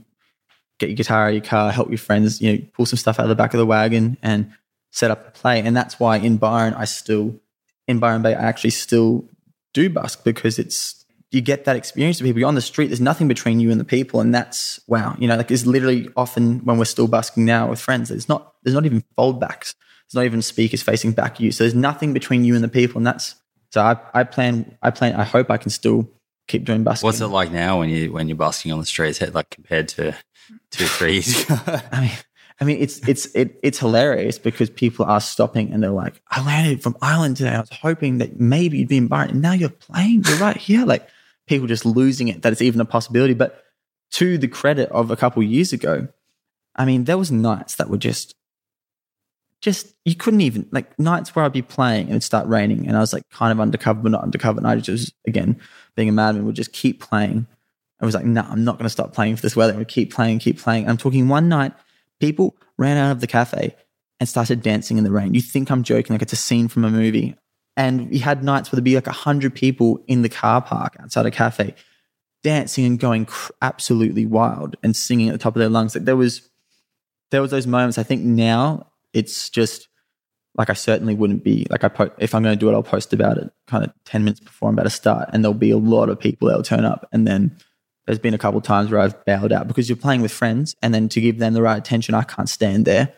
get 0.78 0.88
your 0.88 0.96
guitar 0.96 1.24
out 1.24 1.28
of 1.28 1.34
your 1.34 1.44
car 1.44 1.70
help 1.70 1.90
your 1.90 1.98
friends 1.98 2.40
you 2.40 2.52
know 2.52 2.58
pull 2.72 2.86
some 2.86 2.96
stuff 2.96 3.20
out 3.20 3.24
of 3.24 3.28
the 3.28 3.34
back 3.36 3.52
of 3.52 3.58
the 3.58 3.66
wagon 3.66 4.16
and 4.22 4.50
set 4.90 5.10
up 5.10 5.24
and 5.26 5.34
play. 5.34 5.60
And 5.60 5.76
that's 5.76 6.00
why 6.00 6.16
in 6.16 6.38
byron 6.38 6.72
i 6.74 6.86
still 6.86 7.38
in 7.86 7.98
byron 7.98 8.22
bay 8.22 8.34
i 8.34 8.42
actually 8.42 8.70
still 8.70 9.28
do 9.74 9.90
busk 9.90 10.24
because 10.24 10.58
it's 10.58 10.99
you 11.30 11.40
get 11.40 11.64
that 11.64 11.76
experience 11.76 12.20
with 12.20 12.28
people 12.28 12.40
you're 12.40 12.48
on 12.48 12.54
the 12.54 12.60
street 12.60 12.88
there's 12.88 13.00
nothing 13.00 13.28
between 13.28 13.60
you 13.60 13.70
and 13.70 13.78
the 13.78 13.84
people 13.84 14.20
and 14.20 14.34
that's 14.34 14.80
wow 14.86 15.14
you 15.18 15.28
know 15.28 15.36
like 15.36 15.50
it's 15.50 15.66
literally 15.66 16.08
often 16.16 16.58
when 16.64 16.78
we're 16.78 16.84
still 16.84 17.08
busking 17.08 17.44
now 17.44 17.68
with 17.68 17.80
friends 17.80 18.08
there's 18.08 18.28
not 18.28 18.54
there's 18.62 18.74
not 18.74 18.84
even 18.84 19.04
foldbacks 19.16 19.74
there's 20.06 20.14
not 20.14 20.24
even 20.24 20.42
speakers 20.42 20.82
facing 20.82 21.12
back 21.12 21.32
at 21.32 21.40
you 21.40 21.52
so 21.52 21.64
there's 21.64 21.74
nothing 21.74 22.12
between 22.12 22.44
you 22.44 22.54
and 22.54 22.64
the 22.64 22.68
people 22.68 22.98
and 22.98 23.06
that's 23.06 23.36
so 23.70 23.80
I, 23.80 23.96
I 24.12 24.24
plan, 24.24 24.76
I 24.82 24.90
plan, 24.90 25.14
I 25.14 25.24
hope 25.24 25.50
I 25.50 25.56
can 25.56 25.70
still 25.70 26.10
keep 26.48 26.64
doing 26.64 26.82
busking. 26.82 27.06
What's 27.06 27.20
it 27.20 27.28
like 27.28 27.52
now 27.52 27.78
when 27.78 27.88
you 27.88 28.12
when 28.12 28.28
you're 28.28 28.36
busking 28.36 28.72
on 28.72 28.80
the 28.80 28.86
streets, 28.86 29.20
like 29.32 29.50
compared 29.50 29.88
to 29.90 30.16
two 30.70 30.86
three 30.86 31.14
years 31.14 31.44
ago? 31.44 31.56
I 31.92 32.00
mean, 32.00 32.10
I 32.60 32.64
mean, 32.64 32.78
it's 32.80 32.98
it's 33.08 33.26
it, 33.26 33.58
it's 33.62 33.78
hilarious 33.78 34.38
because 34.38 34.70
people 34.70 35.04
are 35.04 35.20
stopping 35.20 35.72
and 35.72 35.82
they're 35.82 35.90
like, 35.90 36.20
"I 36.28 36.44
landed 36.44 36.82
from 36.82 36.96
Ireland 37.00 37.36
today. 37.36 37.50
I 37.50 37.60
was 37.60 37.70
hoping 37.70 38.18
that 38.18 38.40
maybe 38.40 38.78
you'd 38.78 38.88
be 38.88 38.96
in 38.96 39.06
Byron, 39.06 39.30
and 39.30 39.42
now 39.42 39.52
you're 39.52 39.68
playing. 39.68 40.24
You're 40.26 40.38
right 40.38 40.56
here." 40.56 40.84
Like 40.84 41.08
people 41.50 41.66
just 41.66 41.84
losing 41.84 42.28
it 42.28 42.42
that 42.42 42.52
it's 42.52 42.62
even 42.62 42.80
a 42.80 42.84
possibility. 42.84 43.34
But 43.34 43.62
to 44.12 44.38
the 44.38 44.48
credit 44.48 44.88
of 44.90 45.10
a 45.10 45.16
couple 45.16 45.42
years 45.42 45.72
ago, 45.72 46.06
I 46.76 46.84
mean, 46.84 47.04
there 47.04 47.18
was 47.18 47.32
nights 47.32 47.74
that 47.74 47.90
were 47.90 47.98
just, 47.98 48.36
just 49.60 49.92
you 50.04 50.14
couldn't 50.14 50.42
even 50.42 50.68
like 50.70 50.96
nights 50.98 51.34
where 51.34 51.44
I'd 51.44 51.52
be 51.52 51.60
playing 51.60 52.02
and 52.02 52.10
it'd 52.10 52.22
start 52.22 52.46
raining, 52.46 52.86
and 52.86 52.96
I 52.96 53.00
was 53.00 53.12
like 53.12 53.28
kind 53.30 53.52
of 53.52 53.60
undercover 53.60 54.00
but 54.00 54.12
not 54.12 54.22
undercover, 54.22 54.58
and 54.58 54.66
I 54.66 54.76
just 54.76 55.12
again 55.26 55.60
being 55.96 56.08
a 56.08 56.12
madman 56.12 56.46
would 56.46 56.54
just 56.54 56.72
keep 56.72 57.00
playing. 57.02 57.46
I 58.00 58.06
was 58.06 58.14
like, 58.14 58.24
no, 58.24 58.40
I'm 58.40 58.64
not 58.64 58.78
going 58.78 58.86
to 58.86 58.90
stop 58.90 59.12
playing 59.12 59.36
for 59.36 59.42
this 59.42 59.54
weather. 59.54 59.72
And 59.72 59.78
we 59.80 59.84
keep 59.84 60.14
playing, 60.14 60.38
keep 60.38 60.58
playing. 60.58 60.88
I'm 60.88 60.96
talking 60.96 61.28
one 61.28 61.50
night, 61.50 61.74
people 62.18 62.56
ran 62.78 62.96
out 62.96 63.10
of 63.10 63.20
the 63.20 63.26
cafe 63.26 63.76
and 64.18 64.26
started 64.26 64.62
dancing 64.62 64.96
in 64.96 65.04
the 65.04 65.10
rain. 65.10 65.34
You 65.34 65.42
think 65.42 65.70
I'm 65.70 65.82
joking, 65.82 66.14
like 66.14 66.22
it's 66.22 66.32
a 66.32 66.36
scene 66.36 66.68
from 66.68 66.86
a 66.86 66.90
movie. 66.90 67.36
And 67.76 68.10
we 68.10 68.18
had 68.18 68.44
nights 68.44 68.70
where 68.70 68.76
there'd 68.76 68.84
be 68.84 68.94
like 68.94 69.06
100 69.06 69.54
people 69.54 70.02
in 70.06 70.22
the 70.22 70.28
car 70.28 70.60
park 70.60 70.96
outside 71.00 71.26
a 71.26 71.30
cafe 71.30 71.74
dancing 72.42 72.84
and 72.84 72.98
going 72.98 73.26
cr- 73.26 73.52
absolutely 73.62 74.26
wild 74.26 74.76
and 74.82 74.96
singing 74.96 75.28
at 75.28 75.32
the 75.32 75.38
top 75.38 75.54
of 75.54 75.60
their 75.60 75.68
lungs. 75.68 75.94
Like 75.94 76.04
there 76.04 76.16
was, 76.16 76.48
there 77.30 77.42
was 77.42 77.50
those 77.50 77.66
moments. 77.66 77.98
I 77.98 78.02
think 78.02 78.22
now 78.22 78.86
it's 79.12 79.50
just 79.50 79.88
like 80.56 80.70
I 80.70 80.74
certainly 80.74 81.14
wouldn't 81.14 81.44
be 81.44 81.66
like 81.70 81.84
I 81.84 81.88
po- 81.88 82.10
if 82.18 82.34
I'm 82.34 82.42
going 82.42 82.56
to 82.56 82.58
do 82.58 82.68
it, 82.68 82.74
I'll 82.74 82.82
post 82.82 83.12
about 83.12 83.38
it 83.38 83.50
kind 83.66 83.84
of 83.84 83.92
10 84.04 84.24
minutes 84.24 84.40
before 84.40 84.68
I'm 84.68 84.74
about 84.74 84.84
to 84.84 84.90
start, 84.90 85.30
and 85.32 85.44
there'll 85.44 85.54
be 85.54 85.70
a 85.70 85.78
lot 85.78 86.08
of 86.08 86.18
people 86.18 86.48
that'll 86.48 86.62
turn 86.62 86.84
up, 86.84 87.08
and 87.12 87.26
then 87.26 87.56
there's 88.06 88.18
been 88.18 88.34
a 88.34 88.38
couple 88.38 88.60
times 88.60 88.90
where 88.90 89.00
I've 89.00 89.24
bailed 89.24 89.52
out 89.52 89.68
because 89.68 89.88
you're 89.88 89.96
playing 89.96 90.22
with 90.22 90.32
friends, 90.32 90.74
and 90.82 90.92
then 90.92 91.08
to 91.10 91.20
give 91.20 91.38
them 91.38 91.54
the 91.54 91.62
right 91.62 91.78
attention, 91.78 92.14
I 92.14 92.22
can't 92.22 92.48
stand 92.48 92.84
there. 92.84 93.14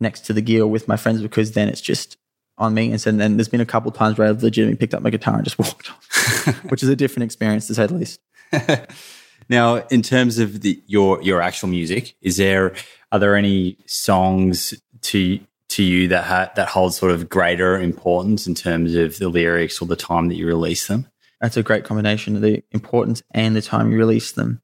next 0.00 0.20
to 0.26 0.32
the 0.32 0.40
gear 0.40 0.64
with 0.66 0.86
my 0.86 0.96
friends 0.96 1.20
because 1.20 1.52
then 1.52 1.68
it's 1.68 1.80
just 1.80 2.16
on 2.58 2.74
me. 2.74 2.92
And 2.92 3.00
then 3.00 3.36
there's 3.36 3.48
been 3.48 3.60
a 3.60 3.66
couple 3.66 3.90
times 3.90 4.18
where 4.18 4.28
I've 4.28 4.42
legitimately 4.42 4.78
picked 4.78 4.94
up 4.94 5.02
my 5.02 5.10
guitar 5.10 5.36
and 5.36 5.44
just 5.44 5.58
walked 5.58 5.90
off, 5.90 6.64
which 6.70 6.82
is 6.82 6.88
a 6.88 6.96
different 6.96 7.24
experience 7.24 7.66
to 7.68 7.74
say 7.74 7.86
the 7.86 7.94
least. 7.94 8.20
now, 9.48 9.76
in 9.88 10.02
terms 10.02 10.38
of 10.38 10.60
the, 10.60 10.82
your 10.86 11.22
your 11.22 11.40
actual 11.40 11.68
music, 11.68 12.14
is 12.20 12.36
there 12.36 12.74
are 13.12 13.18
there 13.18 13.36
any 13.36 13.78
songs 13.86 14.74
to 15.02 15.40
to 15.70 15.82
you 15.82 16.08
that 16.08 16.24
ha- 16.24 16.52
that 16.56 16.68
hold 16.68 16.94
sort 16.94 17.12
of 17.12 17.28
greater 17.28 17.78
importance 17.78 18.46
in 18.46 18.54
terms 18.54 18.94
of 18.94 19.18
the 19.18 19.28
lyrics 19.28 19.80
or 19.80 19.86
the 19.86 19.96
time 19.96 20.28
that 20.28 20.36
you 20.36 20.46
release 20.46 20.86
them? 20.86 21.06
That's 21.40 21.56
a 21.56 21.62
great 21.62 21.84
combination 21.84 22.34
of 22.36 22.42
the 22.42 22.64
importance 22.72 23.22
and 23.32 23.54
the 23.54 23.62
time 23.62 23.92
you 23.92 23.98
release 23.98 24.32
them. 24.32 24.60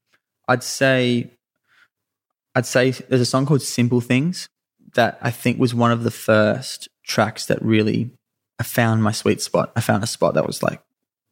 I'd 0.47 0.63
say 0.63 1.31
I'd 2.55 2.65
say 2.65 2.91
there's 2.91 3.21
a 3.21 3.25
song 3.25 3.45
called 3.45 3.61
Simple 3.61 4.01
Things 4.01 4.49
that 4.95 5.17
I 5.21 5.29
think 5.29 5.59
was 5.59 5.75
one 5.75 5.91
of 5.91 6.03
the 6.03 6.11
first 6.11 6.89
tracks 7.05 7.45
that 7.47 7.61
really 7.61 8.11
I 8.59 8.63
found 8.63 9.03
my 9.03 9.11
sweet 9.11 9.41
spot. 9.41 9.71
I 9.75 9.81
found 9.81 10.03
a 10.03 10.07
spot 10.07 10.35
that 10.35 10.47
was 10.47 10.63
like 10.63 10.81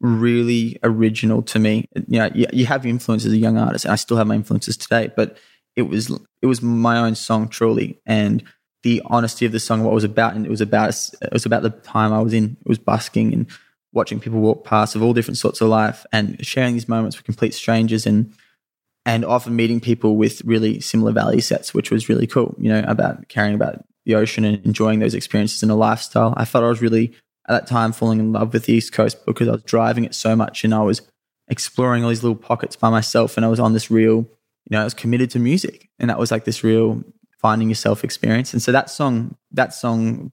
really 0.00 0.78
original 0.82 1.42
to 1.42 1.58
me. 1.58 1.88
You 1.94 2.18
know, 2.18 2.30
you, 2.34 2.46
you 2.52 2.66
have 2.66 2.84
influences 2.84 3.28
as 3.28 3.32
a 3.32 3.38
young 3.38 3.56
artist, 3.56 3.84
and 3.84 3.92
I 3.92 3.96
still 3.96 4.16
have 4.16 4.26
my 4.26 4.34
influences 4.34 4.76
today, 4.76 5.10
but 5.14 5.38
it 5.76 5.82
was 5.82 6.10
it 6.42 6.46
was 6.46 6.62
my 6.62 6.98
own 6.98 7.14
song 7.14 7.48
truly, 7.48 8.00
and 8.06 8.42
the 8.82 9.02
honesty 9.06 9.46
of 9.46 9.52
the 9.52 9.60
song, 9.60 9.82
what 9.82 9.92
it 9.92 9.94
was 9.94 10.04
about, 10.04 10.34
and 10.34 10.44
it 10.44 10.50
was 10.50 10.60
about 10.60 10.90
it 11.22 11.32
was 11.32 11.46
about 11.46 11.62
the 11.62 11.70
time 11.70 12.12
I 12.12 12.20
was 12.20 12.34
in. 12.34 12.56
It 12.60 12.68
was 12.68 12.78
busking 12.78 13.32
and 13.32 13.46
watching 13.92 14.20
people 14.20 14.40
walk 14.40 14.64
past 14.64 14.96
of 14.96 15.02
all 15.02 15.14
different 15.14 15.38
sorts 15.38 15.60
of 15.60 15.68
life, 15.68 16.04
and 16.12 16.44
sharing 16.44 16.74
these 16.74 16.88
moments 16.88 17.16
with 17.16 17.24
complete 17.24 17.54
strangers, 17.54 18.06
and 18.06 18.34
and 19.06 19.24
often 19.24 19.56
meeting 19.56 19.80
people 19.80 20.16
with 20.16 20.42
really 20.44 20.80
similar 20.80 21.12
value 21.12 21.40
sets, 21.40 21.72
which 21.72 21.90
was 21.90 22.08
really 22.08 22.26
cool. 22.26 22.54
You 22.58 22.68
know, 22.68 22.84
about 22.86 23.28
caring 23.28 23.54
about 23.54 23.84
the 24.04 24.14
ocean 24.14 24.44
and 24.44 24.64
enjoying 24.64 24.98
those 24.98 25.14
experiences 25.14 25.62
in 25.62 25.70
a 25.70 25.76
lifestyle. 25.76 26.34
I 26.36 26.44
felt 26.44 26.64
I 26.64 26.68
was 26.68 26.82
really 26.82 27.14
at 27.48 27.52
that 27.52 27.66
time 27.66 27.92
falling 27.92 28.20
in 28.20 28.32
love 28.32 28.52
with 28.52 28.64
the 28.64 28.72
East 28.72 28.92
Coast 28.92 29.24
because 29.26 29.48
I 29.48 29.52
was 29.52 29.62
driving 29.62 30.04
it 30.04 30.14
so 30.14 30.34
much 30.34 30.64
and 30.64 30.74
I 30.74 30.82
was 30.82 31.02
exploring 31.48 32.02
all 32.02 32.10
these 32.10 32.22
little 32.22 32.36
pockets 32.36 32.76
by 32.76 32.90
myself 32.90 33.36
and 33.36 33.44
I 33.44 33.48
was 33.48 33.60
on 33.60 33.72
this 33.72 33.90
real, 33.90 34.16
you 34.16 34.70
know, 34.70 34.80
I 34.80 34.84
was 34.84 34.94
committed 34.94 35.30
to 35.30 35.38
music 35.38 35.88
and 35.98 36.10
that 36.10 36.18
was 36.18 36.30
like 36.30 36.44
this 36.44 36.64
real 36.64 37.02
finding 37.40 37.68
yourself 37.68 38.04
experience. 38.04 38.52
And 38.52 38.62
so 38.62 38.72
that 38.72 38.88
song, 38.88 39.36
that 39.52 39.74
song 39.74 40.32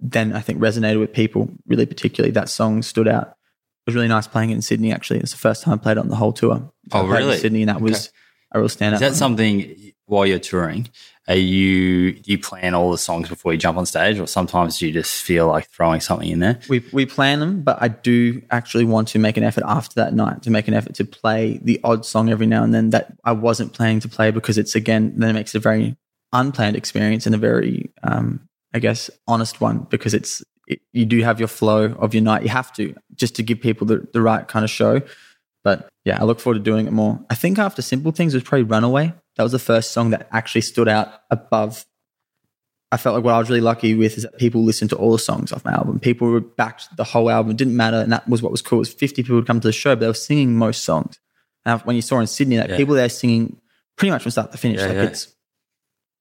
then 0.00 0.32
I 0.32 0.40
think 0.40 0.58
resonated 0.58 0.98
with 0.98 1.12
people 1.12 1.48
really 1.66 1.86
particularly. 1.86 2.32
That 2.32 2.48
song 2.48 2.82
stood 2.82 3.08
out. 3.08 3.28
It 3.28 3.90
was 3.90 3.94
really 3.94 4.08
nice 4.08 4.26
playing 4.26 4.50
it 4.50 4.54
in 4.54 4.62
Sydney 4.62 4.92
actually. 4.92 5.20
It's 5.20 5.32
the 5.32 5.38
first 5.38 5.62
time 5.62 5.74
I 5.74 5.76
played 5.76 5.96
it 5.96 6.00
on 6.00 6.08
the 6.08 6.16
whole 6.16 6.32
tour. 6.32 6.70
Oh, 6.92 7.06
really? 7.06 7.38
Sydney 7.38 7.62
and 7.62 7.68
that 7.68 7.76
okay. 7.76 7.84
was 7.84 8.12
a 8.52 8.58
real 8.58 8.68
standout. 8.68 8.94
Is 8.94 9.00
that 9.00 9.14
something 9.14 9.92
while 10.06 10.26
you're 10.26 10.38
touring? 10.38 10.88
Are 11.28 11.34
you 11.34 12.12
do 12.12 12.32
you 12.32 12.38
plan 12.38 12.74
all 12.74 12.90
the 12.90 12.98
songs 12.98 13.28
before 13.28 13.52
you 13.52 13.58
jump 13.58 13.78
on 13.78 13.86
stage, 13.86 14.18
or 14.18 14.26
sometimes 14.26 14.82
you 14.82 14.90
just 14.90 15.22
feel 15.22 15.46
like 15.46 15.68
throwing 15.68 16.00
something 16.00 16.28
in 16.28 16.40
there? 16.40 16.58
We 16.68 16.84
we 16.92 17.06
plan 17.06 17.38
them, 17.38 17.62
but 17.62 17.80
I 17.80 17.88
do 17.88 18.42
actually 18.50 18.84
want 18.84 19.08
to 19.08 19.18
make 19.20 19.36
an 19.36 19.44
effort 19.44 19.62
after 19.66 19.94
that 19.96 20.14
night 20.14 20.42
to 20.42 20.50
make 20.50 20.66
an 20.66 20.74
effort 20.74 20.94
to 20.94 21.04
play 21.04 21.60
the 21.62 21.80
odd 21.84 22.04
song 22.04 22.28
every 22.28 22.46
now 22.46 22.64
and 22.64 22.74
then 22.74 22.90
that 22.90 23.16
I 23.24 23.32
wasn't 23.32 23.72
planning 23.72 24.00
to 24.00 24.08
play 24.08 24.32
because 24.32 24.58
it's 24.58 24.74
again 24.74 25.14
then 25.16 25.30
it 25.30 25.34
makes 25.34 25.54
it 25.54 25.58
a 25.58 25.60
very 25.60 25.96
unplanned 26.32 26.76
experience 26.76 27.24
and 27.26 27.34
a 27.34 27.38
very 27.38 27.92
um, 28.02 28.48
I 28.74 28.80
guess 28.80 29.10
honest 29.28 29.60
one 29.60 29.86
because 29.90 30.14
it's 30.14 30.42
it, 30.66 30.80
you 30.92 31.04
do 31.04 31.22
have 31.22 31.38
your 31.38 31.48
flow 31.48 31.84
of 31.84 32.14
your 32.14 32.22
night. 32.22 32.42
You 32.42 32.48
have 32.48 32.72
to 32.74 32.94
just 33.14 33.36
to 33.36 33.42
give 33.42 33.60
people 33.60 33.86
the, 33.86 34.08
the 34.12 34.22
right 34.22 34.46
kind 34.46 34.64
of 34.64 34.70
show. 34.70 35.02
But 35.64 35.88
yeah, 36.04 36.20
I 36.20 36.24
look 36.24 36.40
forward 36.40 36.58
to 36.58 36.64
doing 36.64 36.86
it 36.86 36.92
more. 36.92 37.24
I 37.30 37.34
think 37.34 37.58
after 37.58 37.82
Simple 37.82 38.12
Things 38.12 38.34
was 38.34 38.42
probably 38.42 38.64
Runaway 38.64 39.14
that 39.36 39.42
was 39.42 39.52
the 39.52 39.58
first 39.58 39.92
song 39.92 40.10
that 40.10 40.28
actually 40.30 40.60
stood 40.60 40.88
out 40.88 41.08
above. 41.30 41.86
I 42.90 42.98
felt 42.98 43.14
like 43.14 43.24
what 43.24 43.34
I 43.34 43.38
was 43.38 43.48
really 43.48 43.62
lucky 43.62 43.94
with 43.94 44.18
is 44.18 44.24
that 44.24 44.36
people 44.36 44.62
listened 44.62 44.90
to 44.90 44.96
all 44.96 45.12
the 45.12 45.18
songs 45.18 45.52
off 45.52 45.64
my 45.64 45.72
album. 45.72 45.98
People 45.98 46.28
were 46.28 46.40
backed 46.40 46.94
the 46.96 47.04
whole 47.04 47.30
album. 47.30 47.52
It 47.52 47.56
didn't 47.56 47.76
matter. 47.76 47.96
And 47.96 48.12
that 48.12 48.28
was 48.28 48.42
what 48.42 48.52
was 48.52 48.60
cool. 48.60 48.78
It 48.78 48.80
was 48.80 48.92
50 48.92 49.22
people 49.22 49.36
would 49.36 49.46
come 49.46 49.60
to 49.60 49.68
the 49.68 49.72
show, 49.72 49.94
but 49.94 50.00
they 50.00 50.06
were 50.06 50.14
singing 50.14 50.54
most 50.54 50.84
songs. 50.84 51.18
And 51.64 51.80
when 51.82 51.96
you 51.96 52.02
saw 52.02 52.18
in 52.18 52.26
Sydney, 52.26 52.56
that 52.56 52.68
yeah. 52.68 52.76
people 52.76 52.94
there 52.94 53.08
singing 53.08 53.58
pretty 53.96 54.10
much 54.10 54.22
from 54.22 54.32
start 54.32 54.52
to 54.52 54.58
finish. 54.58 54.80
Yeah, 54.80 54.88
like 54.88 54.96
yeah. 54.96 55.02
it's 55.04 55.34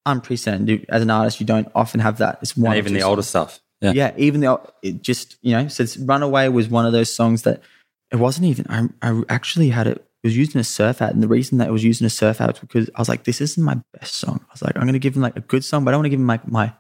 unprecedented. 0.06 0.86
As 0.88 1.02
an 1.02 1.10
artist, 1.10 1.42
you 1.42 1.46
don't 1.46 1.70
often 1.76 2.00
have 2.00 2.20
that. 2.20 2.40
It's 2.42 2.56
one. 2.56 2.72
And 2.72 2.78
even 2.78 2.94
the 2.94 3.04
older 3.04 3.24
stuff. 3.24 3.60
Yeah. 3.82 3.92
yeah, 3.94 4.14
even 4.16 4.42
the 4.42 4.62
it 4.84 5.02
just 5.02 5.38
you 5.42 5.54
know. 5.54 5.68
So 5.68 5.86
"Runaway" 6.06 6.48
was 6.50 6.70
one 6.70 6.86
of 6.86 6.94
those 6.94 7.14
songs 7.14 7.42
that 7.42 7.62
it 8.12 8.18
wasn't 8.18 8.48
even. 8.48 8.66
I, 8.70 9.10
I 9.10 9.24
actually 9.30 9.70
had 9.70 9.88
it 9.88 10.06
it 10.24 10.28
was 10.28 10.38
used 10.38 10.54
in 10.54 10.62
a 10.62 10.64
surf 10.64 11.02
ad. 11.02 11.14
And 11.14 11.24
the 11.24 11.28
reason 11.28 11.58
that 11.58 11.68
it 11.68 11.72
was 11.72 11.84
used 11.84 12.02
in 12.02 12.06
a 12.06 12.12
surf 12.12 12.42
ad 12.42 12.52
was 12.52 12.60
because 12.60 12.90
I 12.96 13.00
was 13.00 13.10
like, 13.10 13.24
this 13.24 13.42
isn't 13.42 13.64
my 13.64 13.82
best 13.94 14.16
song. 14.16 14.40
I 14.48 14.54
was 14.54 14.62
like, 14.62 14.76
I'm 14.76 14.84
going 14.84 14.94
to 14.94 15.00
give 15.00 15.16
him 15.16 15.24
like 15.24 15.36
a 15.36 15.42
good 15.42 15.66
song, 15.66 15.84
but 15.84 15.90
I 15.90 15.92
don't 15.94 16.00
want 16.00 16.06
to 16.06 16.10
give 16.12 16.20
him 16.20 16.28
like 16.28 16.48
my, 16.48 16.74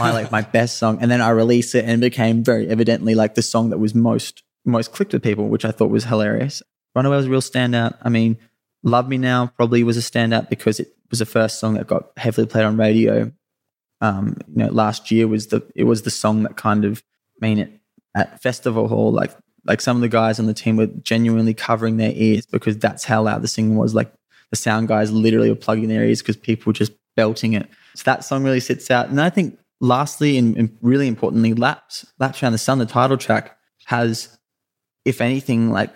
my, 0.00 0.10
like 0.10 0.32
my 0.32 0.40
best 0.58 0.78
song. 0.78 0.98
And 1.00 1.08
then 1.08 1.20
I 1.20 1.30
released 1.30 1.76
it 1.76 1.84
and 1.84 1.92
it 1.92 2.10
became 2.10 2.42
very 2.42 2.68
evidently 2.68 3.14
like 3.14 3.36
the 3.36 3.42
song 3.42 3.70
that 3.70 3.78
was 3.78 3.94
most, 3.94 4.42
most 4.64 4.92
clicked 4.92 5.12
with 5.12 5.22
people, 5.22 5.46
which 5.46 5.64
I 5.64 5.70
thought 5.70 5.90
was 5.90 6.04
hilarious. 6.04 6.60
Runaway 6.96 7.16
was 7.16 7.26
a 7.26 7.30
real 7.30 7.40
standout. 7.40 7.96
I 8.02 8.08
mean, 8.08 8.36
Love 8.82 9.08
Me 9.08 9.16
Now 9.16 9.46
probably 9.46 9.84
was 9.84 9.96
a 9.96 10.00
standout 10.00 10.48
because 10.48 10.80
it 10.80 10.92
was 11.10 11.20
the 11.20 11.26
first 11.26 11.60
song 11.60 11.74
that 11.74 11.86
got 11.86 12.10
heavily 12.16 12.48
played 12.48 12.64
on 12.64 12.76
radio. 12.76 13.30
Um, 14.00 14.36
you 14.48 14.64
know, 14.64 14.72
last 14.72 15.12
year 15.12 15.28
was 15.28 15.48
the, 15.48 15.64
it 15.76 15.84
was 15.84 16.02
the 16.02 16.10
song 16.10 16.42
that 16.42 16.56
kind 16.56 16.84
of, 16.84 17.04
I 17.40 17.46
mean, 17.46 17.58
it, 17.58 17.80
at 18.16 18.42
Festival 18.42 18.88
Hall, 18.88 19.12
like 19.12 19.32
like 19.64 19.80
some 19.80 19.96
of 19.96 20.00
the 20.00 20.08
guys 20.08 20.38
on 20.38 20.46
the 20.46 20.54
team 20.54 20.76
were 20.76 20.86
genuinely 20.86 21.54
covering 21.54 21.96
their 21.96 22.12
ears 22.14 22.46
because 22.46 22.78
that's 22.78 23.04
how 23.04 23.22
loud 23.22 23.42
the 23.42 23.48
singing 23.48 23.76
was. 23.76 23.94
Like 23.94 24.12
the 24.50 24.56
sound 24.56 24.88
guys 24.88 25.10
literally 25.12 25.50
were 25.50 25.56
plugging 25.56 25.88
their 25.88 26.04
ears 26.04 26.22
because 26.22 26.36
people 26.36 26.70
were 26.70 26.74
just 26.74 26.92
belting 27.16 27.52
it. 27.52 27.68
So 27.94 28.02
that 28.04 28.24
song 28.24 28.44
really 28.44 28.60
sits 28.60 28.90
out. 28.90 29.08
And 29.08 29.20
I 29.20 29.30
think 29.30 29.58
lastly 29.80 30.38
and, 30.38 30.56
and 30.56 30.76
really 30.80 31.08
importantly, 31.08 31.54
Laps, 31.54 32.06
Laps 32.18 32.42
Around 32.42 32.52
the 32.52 32.58
Sun, 32.58 32.78
the 32.78 32.86
title 32.86 33.16
track, 33.16 33.56
has, 33.86 34.38
if 35.04 35.20
anything, 35.20 35.70
like 35.70 35.94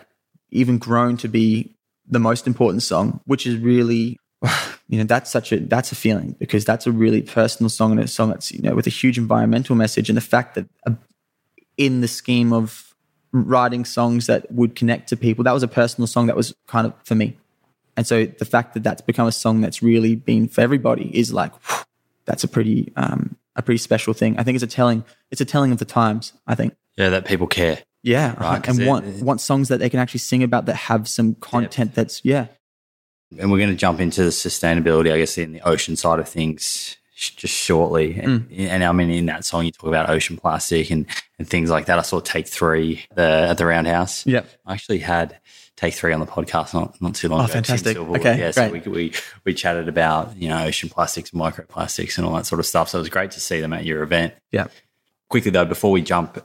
even 0.50 0.78
grown 0.78 1.16
to 1.18 1.28
be 1.28 1.76
the 2.06 2.18
most 2.18 2.46
important 2.46 2.82
song, 2.82 3.20
which 3.24 3.46
is 3.46 3.56
really 3.58 4.18
you 4.88 4.98
know 4.98 5.04
that's 5.04 5.30
such 5.30 5.52
a 5.52 5.60
that's 5.60 5.92
a 5.92 5.94
feeling 5.94 6.34
because 6.38 6.64
that's 6.64 6.86
a 6.86 6.92
really 6.92 7.22
personal 7.22 7.70
song 7.70 7.92
and 7.92 8.00
a 8.00 8.08
song 8.08 8.30
that's 8.30 8.50
you 8.52 8.60
know 8.60 8.74
with 8.74 8.86
a 8.86 8.90
huge 8.90 9.16
environmental 9.16 9.76
message 9.76 10.08
and 10.08 10.16
the 10.16 10.22
fact 10.22 10.54
that 10.54 10.66
uh, 10.86 10.92
in 11.76 12.00
the 12.00 12.08
scheme 12.08 12.52
of 12.52 12.91
writing 13.32 13.84
songs 13.84 14.26
that 14.26 14.50
would 14.52 14.74
connect 14.74 15.08
to 15.08 15.16
people. 15.16 15.44
That 15.44 15.52
was 15.52 15.62
a 15.62 15.68
personal 15.68 16.06
song 16.06 16.26
that 16.26 16.36
was 16.36 16.54
kind 16.66 16.86
of 16.86 16.94
for 17.04 17.14
me. 17.14 17.36
And 17.96 18.06
so 18.06 18.26
the 18.26 18.44
fact 18.44 18.74
that 18.74 18.82
that's 18.82 19.02
become 19.02 19.26
a 19.26 19.32
song 19.32 19.60
that's 19.60 19.82
really 19.82 20.14
been 20.16 20.48
for 20.48 20.60
everybody 20.60 21.16
is 21.16 21.32
like, 21.32 21.52
whew, 21.68 21.84
that's 22.24 22.44
a 22.44 22.48
pretty, 22.48 22.92
um, 22.96 23.36
a 23.56 23.62
pretty 23.62 23.78
special 23.78 24.14
thing. 24.14 24.38
I 24.38 24.42
think 24.42 24.54
it's 24.54 24.64
a 24.64 24.66
telling, 24.66 25.04
it's 25.30 25.40
a 25.40 25.44
telling 25.44 25.72
of 25.72 25.78
the 25.78 25.84
times, 25.84 26.32
I 26.46 26.54
think. 26.54 26.74
Yeah, 26.96 27.10
that 27.10 27.26
people 27.26 27.46
care. 27.46 27.82
Yeah. 28.02 28.34
Right, 28.40 28.66
and 28.66 28.86
want, 28.86 29.22
want 29.22 29.40
songs 29.40 29.68
that 29.68 29.78
they 29.78 29.90
can 29.90 30.00
actually 30.00 30.20
sing 30.20 30.42
about 30.42 30.66
that 30.66 30.74
have 30.74 31.08
some 31.08 31.34
content 31.34 31.90
yeah. 31.90 31.94
that's, 31.94 32.24
yeah. 32.24 32.46
And 33.38 33.50
we're 33.50 33.58
going 33.58 33.70
to 33.70 33.76
jump 33.76 34.00
into 34.00 34.22
the 34.24 34.30
sustainability, 34.30 35.12
I 35.12 35.18
guess, 35.18 35.38
in 35.38 35.52
the 35.52 35.60
ocean 35.60 35.96
side 35.96 36.18
of 36.18 36.28
things 36.28 36.96
just 37.30 37.54
shortly. 37.54 38.18
And, 38.18 38.48
mm. 38.48 38.68
and, 38.68 38.84
I 38.84 38.92
mean, 38.92 39.10
in 39.10 39.26
that 39.26 39.44
song, 39.44 39.64
you 39.64 39.70
talk 39.70 39.88
about 39.88 40.10
ocean 40.10 40.36
plastic 40.36 40.90
and, 40.90 41.06
and 41.38 41.48
things 41.48 41.70
like 41.70 41.86
that. 41.86 41.98
I 41.98 42.02
saw 42.02 42.20
Take 42.20 42.48
Three 42.48 43.04
the, 43.14 43.48
at 43.50 43.58
the 43.58 43.66
Roundhouse. 43.66 44.26
Yeah. 44.26 44.42
I 44.66 44.74
actually 44.74 44.98
had 44.98 45.38
Take 45.76 45.94
Three 45.94 46.12
on 46.12 46.20
the 46.20 46.26
podcast 46.26 46.74
not, 46.74 47.00
not 47.00 47.14
too 47.14 47.28
long 47.28 47.40
oh, 47.40 47.44
ago. 47.44 47.52
fantastic. 47.54 47.96
Okay. 47.96 48.38
Yeah, 48.38 48.50
so 48.50 48.70
we, 48.70 48.80
we, 48.80 49.12
we 49.44 49.54
chatted 49.54 49.88
about, 49.88 50.36
you 50.36 50.48
know, 50.48 50.64
ocean 50.64 50.88
plastics, 50.88 51.30
microplastics, 51.30 52.18
and 52.18 52.26
all 52.26 52.34
that 52.34 52.46
sort 52.46 52.58
of 52.58 52.66
stuff. 52.66 52.88
So 52.88 52.98
it 52.98 53.02
was 53.02 53.08
great 53.08 53.30
to 53.32 53.40
see 53.40 53.60
them 53.60 53.72
at 53.72 53.84
your 53.84 54.02
event. 54.02 54.34
Yeah. 54.50 54.66
Quickly, 55.28 55.50
though, 55.50 55.64
before 55.64 55.90
we 55.90 56.02
jump 56.02 56.44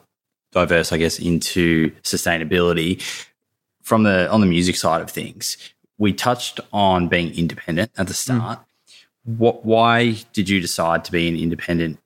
diverse, 0.51 0.91
I 0.91 0.97
guess, 0.97 1.19
into 1.19 1.91
sustainability, 2.03 3.01
from 3.84 4.03
the 4.03 4.30
on 4.30 4.41
the 4.41 4.47
music 4.47 4.75
side 4.75 5.01
of 5.01 5.09
things, 5.09 5.57
we 5.97 6.13
touched 6.13 6.59
on 6.71 7.07
being 7.07 7.34
independent 7.34 7.91
at 7.97 8.07
the 8.07 8.13
mm. 8.13 8.17
start. 8.17 8.59
Mm 8.59 8.63
what 9.28 9.65
why 9.65 10.15
did 10.32 10.47
you 10.47 10.61
decide 10.61 11.03
to 11.05 11.11
be 11.11 11.28
an 11.28 11.36
independent 11.36 11.99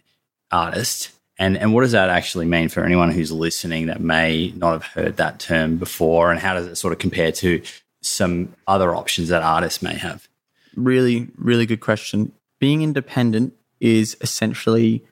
artist? 0.51 1.11
And 1.37 1.55
and 1.55 1.73
what 1.73 1.81
does 1.81 1.91
that 1.91 2.09
actually 2.09 2.45
mean 2.45 2.67
for 2.67 2.83
anyone 2.83 3.11
who's 3.11 3.31
listening 3.31 3.85
that 3.85 4.01
may 4.01 4.51
not 4.57 4.73
have 4.73 4.83
heard 4.83 5.17
that 5.17 5.39
term 5.39 5.77
before? 5.77 6.31
And 6.31 6.39
how 6.39 6.55
does 6.55 6.67
it 6.67 6.75
sort 6.75 6.93
of 6.93 6.99
compare 6.99 7.31
to 7.33 7.61
some 8.01 8.53
other 8.67 8.95
options 8.95 9.29
that 9.29 9.43
artists 9.43 9.83
may 9.83 9.93
have? 9.93 10.27
Really 10.75 11.27
really 11.37 11.67
good 11.67 11.79
question. 11.79 12.31
Being 12.59 12.81
independent 12.81 13.53
is 13.79 14.17
essentially 14.21 15.03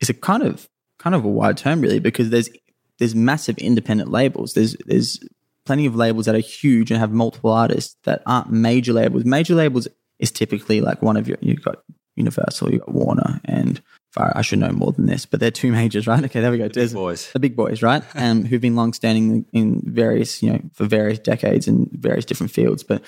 is 0.00 0.08
a 0.08 0.14
kind 0.14 0.42
of 0.42 0.68
kind 0.98 1.14
of 1.14 1.24
a 1.24 1.28
wide 1.28 1.58
term 1.58 1.82
really 1.82 2.00
because 2.00 2.30
there's 2.30 2.48
there's 2.98 3.14
massive 3.14 3.58
independent 3.58 4.10
labels. 4.10 4.54
There's 4.54 4.76
there's 4.86 5.20
plenty 5.66 5.84
of 5.84 5.94
labels 5.94 6.24
that 6.24 6.34
are 6.34 6.38
huge 6.38 6.90
and 6.90 6.98
have 6.98 7.12
multiple 7.12 7.52
artists 7.52 7.96
that 8.04 8.22
aren't 8.24 8.50
major 8.50 8.94
labels. 8.94 9.26
Major 9.26 9.54
labels 9.54 9.86
is 10.20 10.30
typically 10.30 10.80
like 10.80 11.02
one 11.02 11.16
of 11.16 11.26
your 11.26 11.38
you've 11.40 11.62
got 11.62 11.82
Universal, 12.16 12.70
you've 12.70 12.82
got 12.82 12.94
Warner, 12.94 13.40
and 13.44 13.80
I 14.16 14.42
should 14.42 14.58
know 14.58 14.72
more 14.72 14.92
than 14.92 15.06
this, 15.06 15.24
but 15.24 15.40
they're 15.40 15.50
two 15.50 15.72
majors, 15.72 16.06
right? 16.06 16.22
Okay, 16.24 16.40
there 16.40 16.50
we 16.50 16.58
go. 16.58 16.68
The 16.68 16.86
big 16.86 16.92
boys, 16.92 17.32
the 17.32 17.38
big 17.38 17.56
boys, 17.56 17.82
right? 17.82 18.02
um, 18.14 18.44
who've 18.44 18.60
been 18.60 18.76
long-standing 18.76 19.46
in 19.52 19.80
various, 19.84 20.42
you 20.42 20.52
know, 20.52 20.60
for 20.74 20.84
various 20.84 21.18
decades 21.18 21.66
in 21.66 21.88
various 21.92 22.24
different 22.24 22.52
fields. 22.52 22.82
But 22.82 23.02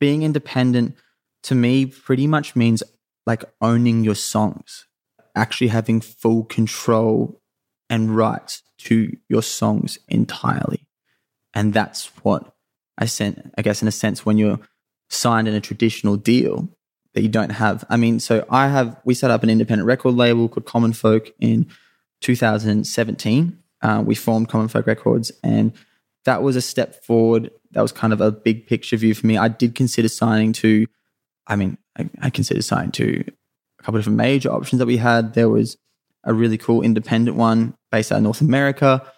being 0.00 0.22
independent 0.22 0.96
to 1.44 1.54
me 1.54 1.86
pretty 1.86 2.26
much 2.26 2.56
means 2.56 2.82
like 3.26 3.44
owning 3.60 4.04
your 4.04 4.14
songs. 4.14 4.86
actually 5.36 5.68
having 5.68 6.00
full 6.00 6.42
control 6.44 7.40
and 7.88 8.16
rights 8.16 8.62
to 8.78 9.16
your 9.28 9.42
songs 9.42 9.98
entirely. 10.08 10.88
And 11.54 11.72
that's 11.72 12.06
what 12.24 12.54
I 12.96 13.04
sent, 13.04 13.52
I 13.56 13.62
guess, 13.62 13.80
in 13.82 13.86
a 13.86 13.92
sense, 13.92 14.26
when 14.26 14.36
you're 14.36 14.58
signed 15.08 15.48
in 15.48 15.54
a 15.54 15.60
traditional 15.60 16.16
deal 16.16 16.68
that 17.14 17.22
you 17.22 17.28
don't 17.28 17.50
have. 17.50 17.84
I 17.88 17.96
mean, 17.96 18.20
so 18.20 18.44
I 18.50 18.68
have, 18.68 19.00
we 19.04 19.14
set 19.14 19.30
up 19.30 19.42
an 19.42 19.50
independent 19.50 19.86
record 19.86 20.14
label 20.14 20.48
called 20.48 20.66
Common 20.66 20.92
Folk 20.92 21.30
in 21.40 21.66
2017. 22.20 23.58
Uh, 23.80 24.02
we 24.04 24.14
formed 24.14 24.48
Common 24.48 24.68
Folk 24.68 24.86
Records, 24.86 25.32
and 25.42 25.72
that 26.24 26.42
was 26.42 26.56
a 26.56 26.60
step 26.60 27.04
forward. 27.04 27.50
That 27.72 27.82
was 27.82 27.92
kind 27.92 28.12
of 28.12 28.20
a 28.20 28.30
big 28.30 28.66
picture 28.66 28.96
view 28.96 29.14
for 29.14 29.26
me. 29.26 29.38
I 29.38 29.48
did 29.48 29.74
consider 29.74 30.08
signing 30.08 30.52
to, 30.54 30.86
I 31.46 31.56
mean, 31.56 31.78
I, 31.98 32.08
I 32.20 32.30
considered 32.30 32.64
signing 32.64 32.92
to 32.92 33.24
a 33.78 33.82
couple 33.82 33.96
of 33.96 34.02
different 34.02 34.18
major 34.18 34.52
options 34.52 34.78
that 34.78 34.86
we 34.86 34.96
had. 34.96 35.34
There 35.34 35.48
was 35.48 35.76
a 36.24 36.34
really 36.34 36.58
cool 36.58 36.82
independent 36.82 37.36
one 37.36 37.74
based 37.90 38.12
out 38.12 38.16
of 38.16 38.22
North 38.24 38.40
America. 38.40 39.10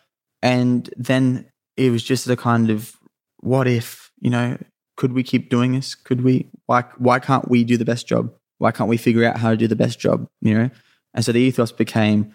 And 0.42 0.88
then 0.96 1.50
it 1.76 1.90
was 1.90 2.02
just 2.02 2.28
a 2.28 2.36
kind 2.36 2.70
of 2.70 2.96
what 3.38 3.66
if, 3.66 4.10
you 4.20 4.30
know, 4.30 4.58
could 5.00 5.14
we 5.14 5.22
keep 5.22 5.48
doing 5.48 5.72
this? 5.72 5.94
Could 5.94 6.22
we 6.22 6.50
why 6.66 6.82
why 6.98 7.20
can't 7.20 7.48
we 7.48 7.64
do 7.64 7.78
the 7.78 7.86
best 7.86 8.06
job? 8.06 8.34
Why 8.58 8.70
can't 8.70 8.90
we 8.90 8.98
figure 8.98 9.24
out 9.24 9.38
how 9.38 9.48
to 9.48 9.56
do 9.56 9.66
the 9.66 9.74
best 9.74 9.98
job? 9.98 10.28
You 10.42 10.52
know? 10.52 10.70
And 11.14 11.24
so 11.24 11.32
the 11.32 11.40
ethos 11.40 11.72
became 11.72 12.34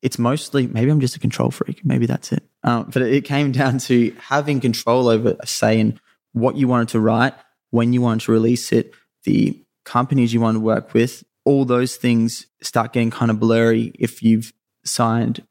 it's 0.00 0.18
mostly 0.18 0.66
maybe 0.66 0.90
I'm 0.90 1.00
just 1.00 1.16
a 1.16 1.18
control 1.18 1.50
freak. 1.50 1.84
Maybe 1.84 2.06
that's 2.06 2.32
it. 2.32 2.42
Um, 2.64 2.88
but 2.90 3.02
it 3.02 3.26
came 3.26 3.52
down 3.60 3.76
to 3.80 4.16
having 4.18 4.60
control 4.60 5.08
over 5.08 5.36
a 5.38 5.46
say 5.46 5.78
in 5.78 6.00
what 6.32 6.56
you 6.56 6.66
wanted 6.68 6.88
to 6.88 7.00
write, 7.00 7.34
when 7.68 7.92
you 7.92 8.00
wanted 8.00 8.24
to 8.24 8.32
release 8.32 8.72
it, 8.72 8.94
the 9.24 9.62
companies 9.84 10.32
you 10.32 10.40
want 10.40 10.54
to 10.54 10.60
work 10.60 10.94
with, 10.94 11.22
all 11.44 11.66
those 11.66 11.96
things 11.96 12.46
start 12.62 12.94
getting 12.94 13.10
kind 13.10 13.30
of 13.30 13.38
blurry 13.38 13.92
if 13.98 14.22
you've 14.22 14.54
signed 14.86 15.46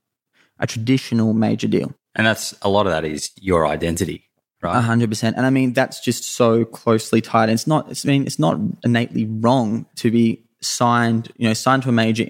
a 0.58 0.66
traditional 0.66 1.34
major 1.34 1.68
deal. 1.68 1.94
And 2.16 2.26
that's 2.26 2.56
a 2.64 2.70
lot 2.70 2.88
of 2.88 2.92
that 2.92 3.06
is 3.06 3.30
your 3.36 3.68
identity, 3.68 4.29
right? 4.62 4.80
hundred 4.82 5.10
percent. 5.10 5.38
And 5.38 5.46
I 5.46 5.50
mean, 5.50 5.74
that's 5.74 6.00
just 6.00 6.24
so 6.24 6.66
closely 6.66 7.22
tied. 7.22 7.50
And 7.50 7.54
it's 7.54 7.68
not, 7.68 7.90
it's, 7.90 8.06
I 8.06 8.10
mean, 8.10 8.26
it's 8.26 8.40
not 8.40 8.60
innately 8.84 9.26
wrong 9.26 9.86
to 9.98 10.12
be 10.12 10.44
signed, 10.62 11.32
you 11.38 11.48
know, 11.48 11.54
signed 11.54 11.84
to 11.84 11.90
a 11.90 11.94
major, 11.94 12.30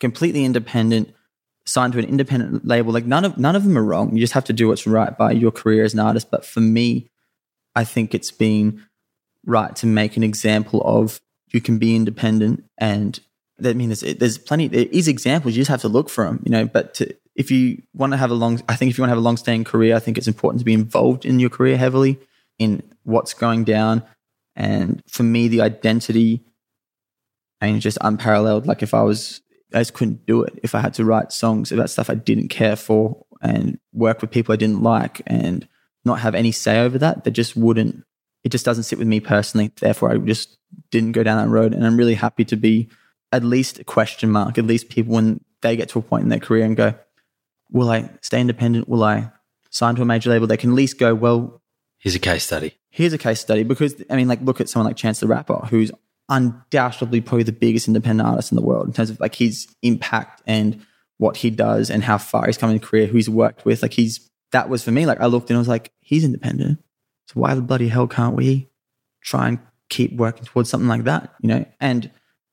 completely 0.00 0.44
independent, 0.44 1.14
signed 1.66 1.92
to 1.92 1.98
an 1.98 2.04
independent 2.04 2.66
label. 2.66 2.92
Like 2.92 3.06
none 3.06 3.24
of, 3.24 3.38
none 3.38 3.56
of 3.56 3.64
them 3.64 3.78
are 3.78 3.84
wrong. 3.84 4.14
You 4.14 4.20
just 4.20 4.32
have 4.32 4.44
to 4.44 4.52
do 4.52 4.68
what's 4.68 4.86
right 4.86 5.16
by 5.16 5.32
your 5.32 5.50
career 5.50 5.84
as 5.84 5.94
an 5.94 6.00
artist. 6.00 6.30
But 6.30 6.44
for 6.44 6.60
me, 6.60 7.10
I 7.74 7.84
think 7.84 8.14
it's 8.14 8.32
been 8.32 8.84
right 9.46 9.74
to 9.76 9.86
make 9.86 10.16
an 10.16 10.22
example 10.22 10.82
of 10.84 11.20
you 11.52 11.60
can 11.60 11.78
be 11.78 11.96
independent 11.96 12.64
and 12.78 13.18
I 13.64 13.72
mean, 13.74 13.88
there's, 13.88 14.00
there's 14.00 14.38
plenty, 14.38 14.68
there 14.68 14.86
is 14.90 15.08
examples. 15.08 15.54
You 15.54 15.60
just 15.60 15.70
have 15.70 15.82
to 15.82 15.88
look 15.88 16.08
for 16.08 16.24
them, 16.24 16.42
you 16.44 16.50
know. 16.50 16.64
But 16.66 16.94
to, 16.94 17.14
if 17.40 17.50
you 17.50 17.82
want 17.94 18.12
to 18.12 18.18
have 18.18 18.30
a 18.30 18.34
long, 18.34 18.60
I 18.68 18.76
think 18.76 18.90
if 18.90 18.98
you 18.98 19.02
want 19.02 19.08
to 19.08 19.12
have 19.12 19.18
a 19.18 19.22
long 19.22 19.38
standing 19.38 19.64
career, 19.64 19.96
I 19.96 19.98
think 19.98 20.18
it's 20.18 20.28
important 20.28 20.58
to 20.60 20.64
be 20.66 20.74
involved 20.74 21.24
in 21.24 21.40
your 21.40 21.48
career 21.48 21.78
heavily 21.78 22.18
in 22.58 22.82
what's 23.04 23.32
going 23.32 23.64
down. 23.64 24.02
And 24.54 25.02
for 25.08 25.22
me, 25.22 25.48
the 25.48 25.62
identity, 25.62 26.44
mean, 27.62 27.80
just 27.80 27.96
unparalleled. 28.02 28.66
Like 28.66 28.82
if 28.82 28.92
I 28.92 29.00
was, 29.00 29.40
I 29.72 29.78
just 29.78 29.94
couldn't 29.94 30.26
do 30.26 30.42
it 30.42 30.60
if 30.62 30.74
I 30.74 30.80
had 30.80 30.92
to 30.94 31.04
write 31.06 31.32
songs 31.32 31.72
about 31.72 31.88
stuff 31.88 32.10
I 32.10 32.14
didn't 32.14 32.48
care 32.48 32.76
for 32.76 33.24
and 33.40 33.78
work 33.94 34.20
with 34.20 34.30
people 34.30 34.52
I 34.52 34.56
didn't 34.56 34.82
like 34.82 35.22
and 35.26 35.66
not 36.04 36.20
have 36.20 36.34
any 36.34 36.52
say 36.52 36.80
over 36.80 36.98
that. 36.98 37.24
That 37.24 37.30
just 37.30 37.56
wouldn't. 37.56 38.04
It 38.44 38.52
just 38.52 38.66
doesn't 38.66 38.84
sit 38.84 38.98
with 38.98 39.08
me 39.08 39.20
personally. 39.20 39.72
Therefore, 39.80 40.12
I 40.12 40.18
just 40.18 40.58
didn't 40.90 41.12
go 41.12 41.22
down 41.22 41.42
that 41.42 41.50
road. 41.50 41.72
And 41.72 41.86
I'm 41.86 41.96
really 41.96 42.16
happy 42.16 42.44
to 42.44 42.56
be 42.56 42.90
at 43.32 43.44
least 43.44 43.78
a 43.78 43.84
question 43.84 44.30
mark. 44.30 44.58
At 44.58 44.66
least 44.66 44.90
people 44.90 45.14
when 45.14 45.42
they 45.62 45.76
get 45.76 45.88
to 45.90 45.98
a 45.98 46.02
point 46.02 46.24
in 46.24 46.28
their 46.28 46.38
career 46.38 46.66
and 46.66 46.76
go, 46.76 46.94
"Will 47.72 47.90
I 47.90 48.10
stay 48.20 48.40
independent? 48.40 48.88
Will 48.88 49.04
I 49.04 49.30
sign 49.70 49.96
to 49.96 50.02
a 50.02 50.04
major 50.04 50.30
label?" 50.30 50.46
They 50.46 50.56
can 50.56 50.70
at 50.70 50.76
least 50.76 50.98
go, 50.98 51.14
"Well, 51.14 51.62
Here's 51.98 52.14
a 52.14 52.20
case 52.20 52.44
study. 52.44 52.74
here's 52.90 53.12
a 53.12 53.18
case 53.18 53.40
study." 53.40 53.62
Because 53.62 53.94
I 54.10 54.16
mean, 54.16 54.28
like, 54.28 54.40
look 54.42 54.60
at 54.60 54.68
someone 54.68 54.86
like 54.86 54.96
Chance 54.96 55.20
the 55.20 55.26
Rapper, 55.26 55.66
who's 55.70 55.90
undoubtedly 56.28 57.20
probably 57.20 57.42
the 57.42 57.52
biggest 57.52 57.88
independent 57.88 58.26
artist 58.28 58.52
in 58.52 58.56
the 58.56 58.62
world 58.62 58.86
in 58.86 58.92
terms 58.92 59.10
of 59.10 59.18
like 59.20 59.34
his 59.34 59.66
impact 59.82 60.42
and 60.46 60.80
what 61.18 61.36
he 61.36 61.50
does 61.50 61.90
and 61.90 62.02
how 62.02 62.16
far 62.16 62.46
he's 62.46 62.56
come 62.56 62.70
in 62.70 62.78
career, 62.78 63.06
who 63.06 63.16
he's 63.16 63.28
worked 63.28 63.64
with. 63.64 63.82
Like, 63.82 63.92
he's 63.92 64.30
that 64.52 64.68
was 64.68 64.82
for 64.82 64.90
me. 64.90 65.06
Like, 65.06 65.20
I 65.20 65.26
looked 65.26 65.50
and 65.50 65.56
I 65.56 65.60
was 65.60 65.68
like, 65.68 65.92
he's 66.00 66.24
independent. 66.24 66.82
So 67.26 67.40
why 67.40 67.54
the 67.54 67.60
bloody 67.60 67.88
hell 67.88 68.06
can't 68.06 68.34
we 68.34 68.68
try 69.20 69.48
and 69.48 69.58
keep 69.88 70.16
working 70.16 70.44
towards 70.44 70.70
something 70.70 70.88
like 70.88 71.04
that? 71.04 71.34
You 71.40 71.48
know, 71.48 71.64
and 71.78 72.10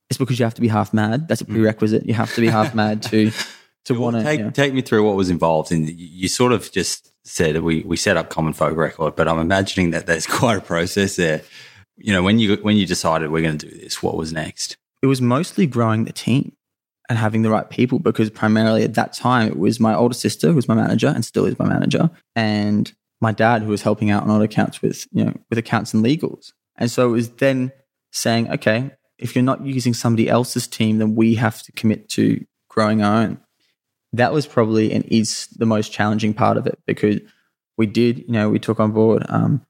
it's 0.10 0.18
because 0.18 0.38
you 0.38 0.46
have 0.46 0.54
to 0.56 0.62
be 0.62 0.68
half 0.68 0.94
mad. 0.94 1.28
That's 1.28 1.42
a 1.42 1.46
hmm. 1.46 1.54
prerequisite. 1.54 2.06
You 2.06 2.14
have 2.14 2.34
to 2.36 2.42
be 2.42 2.48
half 2.48 2.76
mad 2.76 3.04
to 3.04 3.32
to 3.88 3.94
Well, 3.94 4.04
want 4.04 4.18
to. 4.18 4.24
take, 4.24 4.40
know. 4.40 4.50
take 4.52 4.74
me 4.74 4.82
through 4.82 5.06
what 5.06 5.16
was 5.16 5.30
involved. 5.30 5.72
And 5.72 5.90
you- 5.90 5.96
you 6.24 6.28
sort 6.28 6.52
of 6.54 6.72
just 6.72 7.12
said 7.26 7.62
we, 7.62 7.82
we 7.82 7.98
set 7.98 8.16
up 8.16 8.30
Common 8.30 8.54
Folk 8.54 8.78
Record, 8.78 9.16
but 9.18 9.28
I'm 9.28 9.40
imagining 9.40 9.92
that 9.92 10.06
there's 10.06 10.26
quite 10.42 10.58
a 10.60 10.62
process 10.62 11.16
there. 11.18 11.42
You 11.98 12.14
know, 12.14 12.22
when 12.24 12.38
you 12.40 12.56
when 12.58 12.78
you 12.78 12.86
decided 12.86 13.32
we're 13.32 13.42
going 13.42 13.58
to 13.58 13.70
do 13.70 13.78
this, 13.78 14.02
what 14.04 14.16
was 14.16 14.32
next? 14.32 14.78
it 15.04 15.08
was 15.08 15.22
mostly 15.22 15.68
growing 15.68 16.06
the 16.06 16.12
team 16.14 16.54
and 17.08 17.20
having 17.20 17.44
the 17.44 17.50
right 17.52 17.70
people 17.70 18.00
because 18.00 18.32
primarily 18.32 18.84
at 18.84 18.96
that 18.96 19.14
time 19.14 19.48
it 19.48 19.58
was 19.58 19.80
my 19.80 19.94
older 19.94 20.16
sister 20.16 20.48
who 20.50 20.56
was 20.56 20.68
my 20.68 20.74
manager 20.74 21.08
and 21.08 21.24
still 21.24 21.46
is 21.46 21.58
my 21.60 21.68
manager 21.70 22.10
and 22.36 22.92
my 23.22 23.32
dad 23.32 23.62
who 23.62 23.70
was 23.70 23.84
helping 23.84 24.10
out 24.10 24.24
on 24.24 24.30
all 24.32 24.42
accounts 24.42 24.82
with 24.82 25.06
you 25.12 25.24
know 25.24 25.34
with 25.52 25.60
accounts 25.60 25.94
and 25.94 26.04
legals 26.04 26.52
and 26.78 26.90
so 26.90 27.08
it 27.08 27.12
was 27.12 27.30
then 27.34 27.72
saying 28.12 28.50
okay 28.52 28.90
if 29.20 29.36
you're 29.36 29.44
not 29.44 29.64
using 29.64 29.94
somebody 29.94 30.28
else's 30.28 30.68
team 30.68 30.98
then 30.98 31.14
we 31.16 31.36
have 31.36 31.62
to 31.62 31.72
commit 31.74 32.10
to 32.10 32.44
growing 32.68 33.04
our 33.04 33.22
own 33.22 33.38
that 34.14 34.34
was 34.34 34.48
probably 34.48 34.92
and 34.92 35.06
is 35.06 35.48
the 35.58 35.66
most 35.66 35.92
challenging 35.92 36.34
part 36.34 36.58
of 36.58 36.66
it 36.68 36.80
because 36.86 37.20
we 37.78 37.86
did 37.86 38.20
you 38.20 38.32
know 38.32 38.50
we 38.50 38.60
took 38.60 38.80
on 38.80 38.92
board 38.92 39.26
um, 39.30 39.66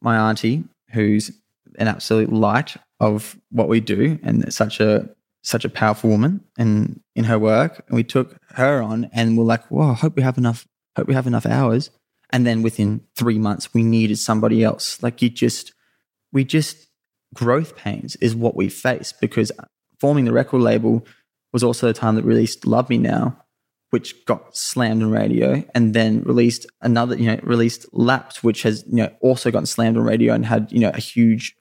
my 0.00 0.16
auntie 0.28 0.64
who's 0.92 1.30
an 1.78 1.88
absolute 1.88 2.32
light 2.32 2.76
of 3.00 3.38
what 3.50 3.68
we 3.68 3.80
do 3.80 4.18
and 4.22 4.52
such 4.52 4.80
a 4.80 5.08
such 5.42 5.64
a 5.64 5.68
powerful 5.68 6.10
woman 6.10 6.40
and 6.58 7.00
in 7.14 7.24
her 7.24 7.38
work. 7.38 7.84
And 7.86 7.96
we 7.96 8.02
took 8.02 8.36
her 8.54 8.82
on 8.82 9.08
and 9.12 9.36
we're 9.38 9.44
like 9.44 9.66
whoa 9.68 9.90
I 9.90 9.94
hope 9.94 10.16
we 10.16 10.22
have 10.22 10.38
enough 10.38 10.66
hope 10.96 11.06
we 11.06 11.14
have 11.14 11.26
enough 11.26 11.46
hours. 11.46 11.90
And 12.30 12.44
then 12.46 12.62
within 12.62 13.02
three 13.14 13.38
months 13.38 13.72
we 13.72 13.82
needed 13.82 14.18
somebody 14.18 14.64
else. 14.64 15.02
Like 15.02 15.22
you 15.22 15.30
just 15.30 15.72
we 16.32 16.44
just 16.44 16.88
growth 17.34 17.76
pains 17.76 18.16
is 18.16 18.34
what 18.34 18.56
we 18.56 18.68
face 18.68 19.12
because 19.12 19.52
forming 20.00 20.24
the 20.24 20.32
record 20.32 20.60
label 20.60 21.06
was 21.52 21.62
also 21.62 21.86
the 21.86 21.92
time 21.92 22.16
that 22.16 22.24
released 22.24 22.66
love 22.66 22.88
me 22.90 22.98
now 22.98 23.36
which 23.96 24.26
got 24.26 24.54
slammed 24.54 25.02
on 25.02 25.10
radio 25.10 25.64
and 25.74 25.94
then 25.94 26.22
released 26.24 26.66
another 26.82 27.16
you 27.16 27.24
know 27.30 27.40
released 27.42 27.86
laps 27.94 28.44
which 28.44 28.62
has 28.62 28.84
you 28.86 28.96
know 28.96 29.10
also 29.22 29.50
gotten 29.50 29.64
slammed 29.64 29.96
on 29.96 30.04
radio 30.04 30.34
and 30.34 30.44
had 30.44 30.70
you 30.70 30.80
know 30.80 30.90
a 30.92 31.00
huge 31.00 31.56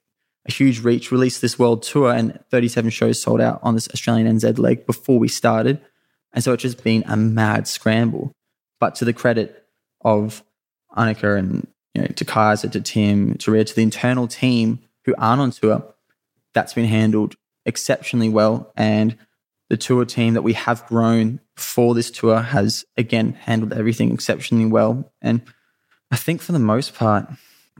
a 0.45 0.51
huge 0.51 0.81
reach 0.81 1.13
released 1.13 1.41
this 1.41 1.57
world 1.57 1.81
tour 1.81 2.11
and 2.11 2.37
37 2.51 2.89
shows 2.89 3.21
sold 3.21 3.39
out 3.39 3.61
on 3.63 3.73
this 3.73 3.87
australian 3.93 4.27
nz 4.37 4.59
leg 4.59 4.85
before 4.85 5.17
we 5.17 5.29
started. 5.29 5.79
And 6.33 6.43
so 6.43 6.51
it's 6.51 6.63
just 6.63 6.83
been 6.83 7.05
a 7.07 7.15
mad 7.15 7.69
scramble. 7.69 8.33
But 8.81 8.95
to 8.95 9.05
the 9.05 9.13
credit 9.13 9.65
of 10.01 10.43
Annika 10.97 11.39
and 11.39 11.65
you 11.93 12.01
know 12.01 12.07
to 12.09 12.25
Kaiser 12.25 12.67
to 12.67 12.81
Tim 12.81 13.35
to 13.35 13.51
Red 13.51 13.67
to 13.67 13.75
the 13.75 13.81
internal 13.81 14.27
team 14.27 14.79
who 15.05 15.15
aren't 15.17 15.41
on 15.41 15.51
tour 15.51 15.95
that's 16.53 16.73
been 16.73 16.85
handled 16.85 17.35
exceptionally 17.65 18.27
well. 18.27 18.73
And 18.75 19.17
the 19.69 19.77
tour 19.77 20.05
team 20.05 20.35
that 20.35 20.43
we 20.43 20.53
have 20.53 20.85
grown 20.87 21.39
for 21.55 21.95
this 21.95 22.11
tour 22.11 22.39
has 22.39 22.85
again 22.97 23.33
handled 23.33 23.73
everything 23.73 24.11
exceptionally 24.13 24.65
well. 24.65 25.11
And 25.21 25.41
I 26.11 26.17
think 26.17 26.41
for 26.41 26.51
the 26.51 26.59
most 26.59 26.95
part, 26.95 27.27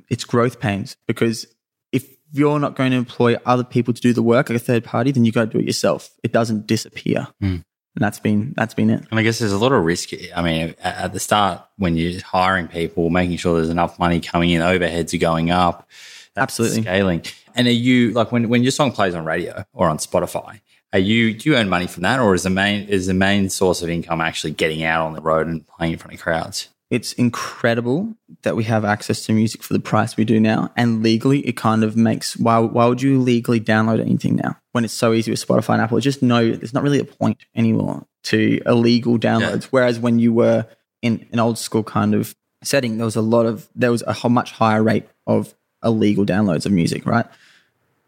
it's 0.10 0.24
growth 0.24 0.60
pains 0.60 0.98
because 1.08 1.46
if 1.92 2.06
you're 2.32 2.60
not 2.60 2.76
going 2.76 2.92
to 2.92 2.98
employ 2.98 3.38
other 3.46 3.64
people 3.64 3.94
to 3.94 4.02
do 4.02 4.14
the 4.14 4.24
work 4.24 4.50
like 4.50 4.58
a 4.58 4.60
third 4.60 4.84
party, 4.84 5.12
then 5.12 5.26
you 5.26 5.32
got 5.32 5.46
to 5.46 5.52
do 5.52 5.60
it 5.60 5.66
yourself. 5.66 6.10
It 6.24 6.32
doesn't 6.32 6.68
disappear. 6.68 7.28
Mm. 7.42 7.64
And 7.96 8.04
that's 8.04 8.20
been 8.20 8.54
that's 8.58 8.74
been 8.74 8.90
it. 8.90 9.06
And 9.10 9.20
I 9.20 9.24
guess 9.24 9.40
there's 9.40 9.54
a 9.54 9.58
lot 9.58 9.72
of 9.72 9.84
risk. 9.84 10.10
I 10.36 10.42
mean, 10.42 10.76
at, 10.84 11.14
the 11.14 11.20
start, 11.20 11.66
when 11.78 11.96
you're 11.96 12.20
hiring 12.22 12.68
people, 12.68 13.10
making 13.10 13.38
sure 13.38 13.56
there's 13.56 13.70
enough 13.70 13.98
money 14.00 14.20
coming 14.20 14.50
in, 14.50 14.62
overheads 14.62 15.14
are 15.14 15.18
going 15.18 15.50
up, 15.50 15.90
Absolutely. 16.36 16.82
scaling. 16.82 17.24
And 17.56 17.68
are 17.68 17.72
you 17.72 18.12
like 18.12 18.34
when 18.34 18.50
when 18.50 18.64
your 18.64 18.74
song 18.74 18.92
plays 18.92 19.16
on 19.16 19.24
radio 19.24 19.64
or 19.74 19.88
on 19.88 19.98
Spotify? 19.98 20.60
Are 20.94 21.00
you 21.00 21.34
do 21.34 21.50
you 21.50 21.56
earn 21.58 21.70
money 21.70 21.88
from 21.88 22.04
that, 22.04 22.20
or 22.20 22.34
is 22.34 22.44
the 22.44 22.50
main 22.50 22.88
is 22.88 23.08
the 23.08 23.14
main 23.14 23.50
source 23.50 23.82
of 23.82 23.90
income 23.90 24.22
actually 24.22 24.52
getting 24.52 24.84
out 24.84 25.06
on 25.06 25.14
the 25.14 25.22
road 25.22 25.48
and 25.48 25.68
playing 25.68 25.94
in 25.94 26.00
front 26.00 26.14
of 26.14 26.22
crowds? 26.22 26.70
It's 26.92 27.14
incredible 27.14 28.16
that 28.44 28.56
we 28.56 28.64
have 28.66 28.86
access 28.86 29.26
to 29.26 29.34
music 29.34 29.64
for 29.64 29.74
the 29.74 29.80
price 29.80 30.16
we 30.16 30.24
do 30.24 30.40
now. 30.40 30.72
And 30.78 31.02
legally, 31.02 31.40
it 31.40 31.58
kind 31.58 31.84
of 31.84 31.98
makes 31.98 32.38
why, 32.38 32.60
why 32.60 32.86
would 32.86 33.02
you 33.02 33.20
legally 33.20 33.60
download 33.60 34.00
anything 34.00 34.36
now 34.36 34.58
when 34.72 34.86
it's 34.86 34.94
so 34.94 35.12
easy 35.12 35.32
with 35.32 35.46
Spotify 35.46 35.74
and 35.74 35.82
Apple? 35.82 36.00
Just 36.00 36.22
no, 36.22 36.52
there's 36.52 36.74
not 36.74 36.84
really 36.84 37.00
a 37.00 37.06
point 37.06 37.40
anymore 37.56 38.06
to 38.24 38.62
illegal 38.68 39.18
downloads. 39.18 39.66
Whereas 39.66 40.00
when 40.00 40.20
you 40.20 40.32
were 40.32 40.68
in 41.02 41.28
an 41.32 41.40
old 41.40 41.58
school 41.58 41.84
kind 41.84 42.14
of 42.14 42.36
setting, 42.62 42.98
there 42.98 43.06
was 43.06 43.16
a 43.16 43.22
lot 43.22 43.48
of, 43.48 43.68
there 43.76 43.92
was 43.92 44.04
a 44.04 44.30
much 44.30 44.52
higher 44.52 44.84
rate 44.84 45.08
of 45.26 45.56
illegal 45.84 46.26
downloads 46.26 46.68
of 46.68 46.72
music, 46.72 47.06
right? 47.08 47.26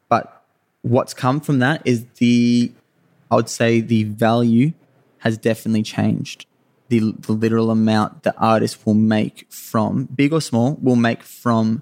But 0.07 0.36
what's 0.81 1.13
come 1.13 1.39
from 1.39 1.59
that 1.59 1.81
is 1.85 2.05
the 2.17 2.71
I 3.29 3.35
would 3.35 3.49
say 3.49 3.81
the 3.81 4.03
value 4.05 4.73
has 5.19 5.37
definitely 5.37 5.83
changed. 5.83 6.45
The, 6.89 7.13
the 7.19 7.33
literal 7.33 7.69
amount 7.69 8.23
the 8.23 8.35
artist 8.37 8.85
will 8.85 8.93
make 8.93 9.51
from 9.51 10.05
big 10.05 10.31
or 10.31 10.39
small 10.39 10.77
will 10.81 10.95
make 10.95 11.21
from 11.21 11.81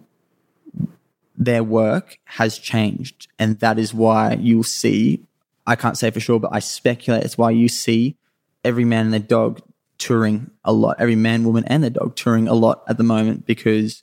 their 1.37 1.63
work 1.63 2.17
has 2.25 2.57
changed. 2.57 3.27
And 3.37 3.59
that 3.59 3.77
is 3.77 3.93
why 3.93 4.33
you'll 4.33 4.63
see, 4.63 5.23
I 5.67 5.75
can't 5.75 5.97
say 5.97 6.09
for 6.09 6.19
sure, 6.19 6.39
but 6.39 6.51
I 6.53 6.59
speculate 6.59 7.23
it's 7.23 7.37
why 7.37 7.51
you 7.51 7.67
see 7.67 8.15
every 8.63 8.85
man 8.85 9.05
and 9.05 9.13
their 9.13 9.19
dog 9.19 9.61
touring 9.97 10.49
a 10.63 10.73
lot, 10.73 10.97
every 10.99 11.15
man, 11.15 11.43
woman, 11.43 11.65
and 11.67 11.83
their 11.83 11.91
dog 11.91 12.15
touring 12.15 12.47
a 12.47 12.53
lot 12.53 12.83
at 12.87 12.97
the 12.97 13.03
moment 13.03 13.45
because 13.45 14.01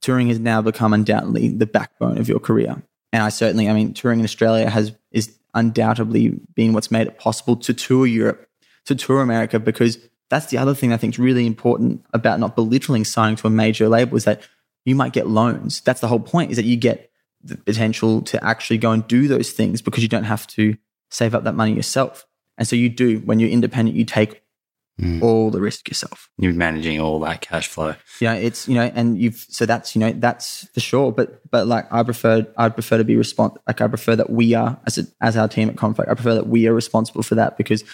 touring 0.00 0.28
has 0.28 0.38
now 0.38 0.60
become 0.60 0.92
undoubtedly 0.92 1.48
the 1.48 1.66
backbone 1.66 2.18
of 2.18 2.28
your 2.28 2.38
career. 2.38 2.82
And 3.12 3.22
I 3.22 3.30
certainly, 3.30 3.68
I 3.68 3.72
mean, 3.72 3.94
touring 3.94 4.20
in 4.20 4.24
Australia 4.24 4.68
has 4.68 4.92
is 5.10 5.38
undoubtedly 5.54 6.38
been 6.54 6.72
what's 6.72 6.90
made 6.90 7.06
it 7.06 7.18
possible 7.18 7.56
to 7.56 7.72
tour 7.72 8.06
Europe, 8.06 8.48
to 8.84 8.94
tour 8.94 9.22
America, 9.22 9.58
because 9.58 9.98
that's 10.28 10.46
the 10.46 10.58
other 10.58 10.74
thing 10.74 10.92
I 10.92 10.96
think 10.96 11.14
is 11.14 11.18
really 11.18 11.46
important 11.46 12.04
about 12.12 12.38
not 12.38 12.54
belittling 12.54 13.04
signing 13.04 13.36
to 13.36 13.46
a 13.46 13.50
major 13.50 13.88
label 13.88 14.16
is 14.16 14.24
that 14.24 14.42
you 14.84 14.94
might 14.94 15.12
get 15.12 15.26
loans. 15.26 15.80
That's 15.80 16.00
the 16.00 16.08
whole 16.08 16.20
point 16.20 16.50
is 16.50 16.56
that 16.56 16.64
you 16.64 16.76
get 16.76 17.10
the 17.42 17.56
potential 17.56 18.20
to 18.22 18.44
actually 18.44 18.78
go 18.78 18.92
and 18.92 19.06
do 19.06 19.28
those 19.28 19.52
things 19.52 19.80
because 19.80 20.02
you 20.02 20.08
don't 20.08 20.24
have 20.24 20.46
to 20.48 20.76
save 21.10 21.34
up 21.34 21.44
that 21.44 21.54
money 21.54 21.72
yourself. 21.72 22.26
And 22.58 22.66
so 22.66 22.76
you 22.76 22.88
do 22.88 23.20
when 23.20 23.38
you're 23.38 23.50
independent, 23.50 23.96
you 23.96 24.04
take 24.04 24.42
mm. 25.00 25.22
all 25.22 25.50
the 25.50 25.60
risk 25.60 25.88
yourself. 25.88 26.28
You're 26.38 26.52
managing 26.52 27.00
all 27.00 27.20
that 27.20 27.40
cash 27.40 27.68
flow. 27.68 27.94
Yeah, 28.20 28.34
it's 28.34 28.68
you 28.68 28.74
know, 28.74 28.90
and 28.94 29.18
you've 29.18 29.46
so 29.48 29.66
that's 29.66 29.94
you 29.94 30.00
know 30.00 30.12
that's 30.12 30.68
for 30.74 30.80
sure. 30.80 31.12
But 31.12 31.48
but 31.50 31.66
like 31.66 31.90
I 31.92 32.02
prefer 32.02 32.46
I'd 32.56 32.74
prefer 32.74 32.98
to 32.98 33.04
be 33.04 33.16
responsible. 33.16 33.62
Like 33.66 33.80
I 33.80 33.88
prefer 33.88 34.16
that 34.16 34.30
we 34.30 34.54
are 34.54 34.78
as 34.86 34.98
a, 34.98 35.04
as 35.20 35.36
our 35.36 35.48
team 35.48 35.68
at 35.68 35.76
Common 35.76 35.94
Folk. 35.94 36.08
I 36.08 36.14
prefer 36.14 36.34
that 36.34 36.48
we 36.48 36.66
are 36.66 36.74
responsible 36.74 37.22
for 37.22 37.34
that 37.36 37.56
because 37.56 37.84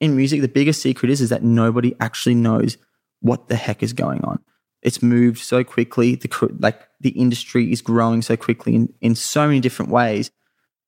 in 0.00 0.16
music 0.16 0.40
the 0.40 0.48
biggest 0.48 0.82
secret 0.82 1.10
is 1.10 1.20
is 1.20 1.30
that 1.30 1.42
nobody 1.42 1.94
actually 2.00 2.34
knows 2.34 2.76
what 3.20 3.48
the 3.48 3.56
heck 3.56 3.82
is 3.82 3.92
going 3.92 4.22
on. 4.24 4.40
It's 4.82 5.02
moved 5.02 5.38
so 5.38 5.64
quickly. 5.64 6.14
The 6.14 6.56
like 6.58 6.80
the 7.00 7.10
industry 7.10 7.72
is 7.72 7.82
growing 7.82 8.22
so 8.22 8.36
quickly 8.36 8.74
in, 8.74 8.92
in 9.00 9.14
so 9.14 9.46
many 9.46 9.60
different 9.60 9.90
ways. 9.90 10.30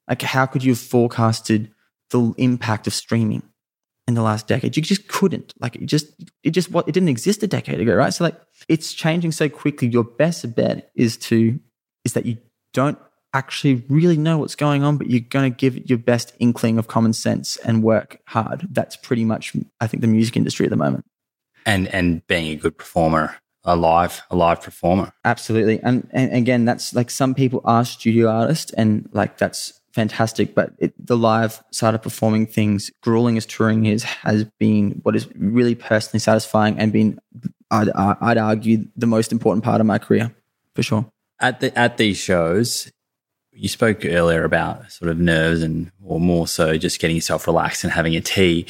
Like 0.09 0.23
how 0.23 0.47
could 0.47 0.65
you 0.65 0.73
have 0.73 0.79
forecasted 0.79 1.73
the 2.11 2.35
impact 2.37 2.87
of 2.87 2.95
streaming? 2.95 3.43
In 4.09 4.15
the 4.15 4.23
last 4.23 4.47
decade. 4.49 4.77
You 4.77 4.83
just 4.83 5.09
couldn't. 5.09 5.55
Like 5.61 5.77
it 5.77 5.87
just 5.87 6.07
it 6.43 6.51
just 6.51 6.71
what 6.71 6.89
it 6.89 6.93
didn't 6.93 7.09
exist 7.09 7.43
a 7.43 7.47
decade 7.47 7.81
ago, 7.81 7.95
right? 7.95 8.13
So 8.13 8.25
like 8.25 8.41
it's 8.69 8.93
changing 8.93 9.33
so 9.33 9.49
quickly. 9.49 9.89
Your 9.89 10.05
best 10.05 10.55
bet 10.55 10.91
is 10.95 11.17
to 11.19 11.59
is 12.05 12.15
that 12.15 12.27
you 12.27 12.39
don't 12.73 12.99
actually 13.35 13.85
really 13.89 14.17
know 14.17 14.39
what's 14.39 14.55
going 14.55 14.83
on, 14.83 14.99
but 14.99 15.09
you're 15.09 15.21
going 15.21 15.51
to 15.51 15.57
give 15.57 15.77
it 15.77 15.89
your 15.89 15.99
best 15.99 16.35
inkling 16.39 16.79
of 16.79 16.87
common 16.87 17.13
sense 17.13 17.57
and 17.59 17.83
work 17.83 18.21
hard. 18.27 18.67
That's 18.71 18.97
pretty 18.97 19.25
much 19.25 19.55
I 19.81 19.87
think 19.87 20.01
the 20.01 20.09
music 20.09 20.37
industry 20.37 20.67
at 20.67 20.71
the 20.71 20.77
moment. 20.77 21.05
And 21.65 21.89
and 21.89 22.27
being 22.27 22.51
a 22.51 22.57
good 22.57 22.77
performer 22.77 23.37
a 23.65 23.77
live 23.77 24.23
a 24.29 24.35
live 24.35 24.61
performer 24.61 25.13
absolutely 25.25 25.79
and, 25.85 26.09
and 26.11 26.35
again 26.35 26.65
that's 26.65 26.95
like 26.95 27.09
some 27.09 27.33
people 27.33 27.61
are 27.65 27.85
studio 27.85 28.29
artists 28.29 28.73
and 28.73 29.09
like 29.13 29.39
that's 29.39 29.81
fantastic. 29.93 30.55
But 30.55 30.73
it, 30.79 30.95
the 30.99 31.17
live 31.17 31.63
side 31.71 31.95
of 31.95 32.03
performing 32.03 32.47
things, 32.47 32.91
grueling 33.03 33.37
as 33.37 33.47
touring 33.47 33.87
is, 33.87 34.03
has 34.03 34.45
been 34.59 35.01
what 35.03 35.17
is 35.17 35.29
really 35.35 35.75
personally 35.75 36.21
satisfying 36.21 36.79
and 36.79 36.93
been, 36.93 37.19
I'd, 37.71 37.91
I'd 37.91 38.39
argue, 38.39 38.87
the 38.97 39.07
most 39.07 39.33
important 39.33 39.65
part 39.65 39.81
of 39.81 39.87
my 39.87 39.99
career 39.99 40.35
for 40.75 40.83
sure. 40.83 41.07
At 41.41 41.61
the 41.61 41.77
at 41.77 41.97
these 41.97 42.19
shows, 42.19 42.93
you 43.53 43.69
spoke 43.69 44.05
earlier 44.05 44.45
about 44.45 44.91
sort 44.91 45.11
of 45.11 45.19
nerves 45.19 45.63
and, 45.63 45.93
or 46.03 46.19
more 46.19 46.47
so, 46.47 46.79
just 46.79 47.01
getting 47.01 47.17
yourself 47.17 47.47
relaxed 47.47 47.85
and 47.85 47.93
having 47.93 48.17
a 48.17 48.21
tea. 48.21 48.67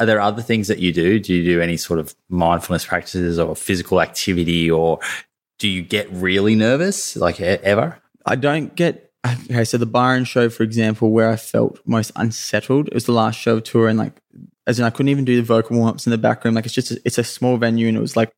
Are 0.00 0.06
there 0.06 0.20
other 0.20 0.42
things 0.42 0.68
that 0.68 0.78
you 0.78 0.92
do? 0.92 1.18
Do 1.18 1.34
you 1.34 1.44
do 1.44 1.60
any 1.60 1.76
sort 1.76 1.98
of 1.98 2.14
mindfulness 2.28 2.84
practices 2.84 3.38
or 3.38 3.54
physical 3.54 4.00
activity, 4.00 4.70
or 4.70 5.00
do 5.58 5.68
you 5.68 5.82
get 5.82 6.10
really 6.10 6.54
nervous, 6.54 7.16
like 7.16 7.40
ever? 7.40 8.00
I 8.24 8.36
don't 8.36 8.74
get 8.74 9.11
okay, 9.26 9.64
so 9.64 9.78
the 9.78 9.86
Byron 9.86 10.24
show, 10.24 10.48
for 10.48 10.62
example, 10.62 11.10
where 11.10 11.30
I 11.30 11.36
felt 11.36 11.80
most 11.84 12.12
unsettled, 12.16 12.88
it 12.88 12.94
was 12.94 13.06
the 13.06 13.12
last 13.12 13.38
show 13.38 13.56
of 13.56 13.64
tour, 13.64 13.88
and 13.88 13.98
like, 13.98 14.20
as 14.66 14.78
in, 14.78 14.84
I 14.84 14.90
couldn't 14.90 15.10
even 15.10 15.24
do 15.24 15.36
the 15.36 15.42
vocal 15.42 15.76
warm 15.76 15.90
ups 15.90 16.06
in 16.06 16.10
the 16.10 16.18
back 16.18 16.44
room. 16.44 16.54
Like, 16.54 16.64
it's 16.64 16.74
just, 16.74 16.90
a, 16.90 17.00
it's 17.04 17.18
a 17.18 17.24
small 17.24 17.56
venue, 17.56 17.88
and 17.88 17.96
it 17.96 18.00
was 18.00 18.16
like 18.16 18.32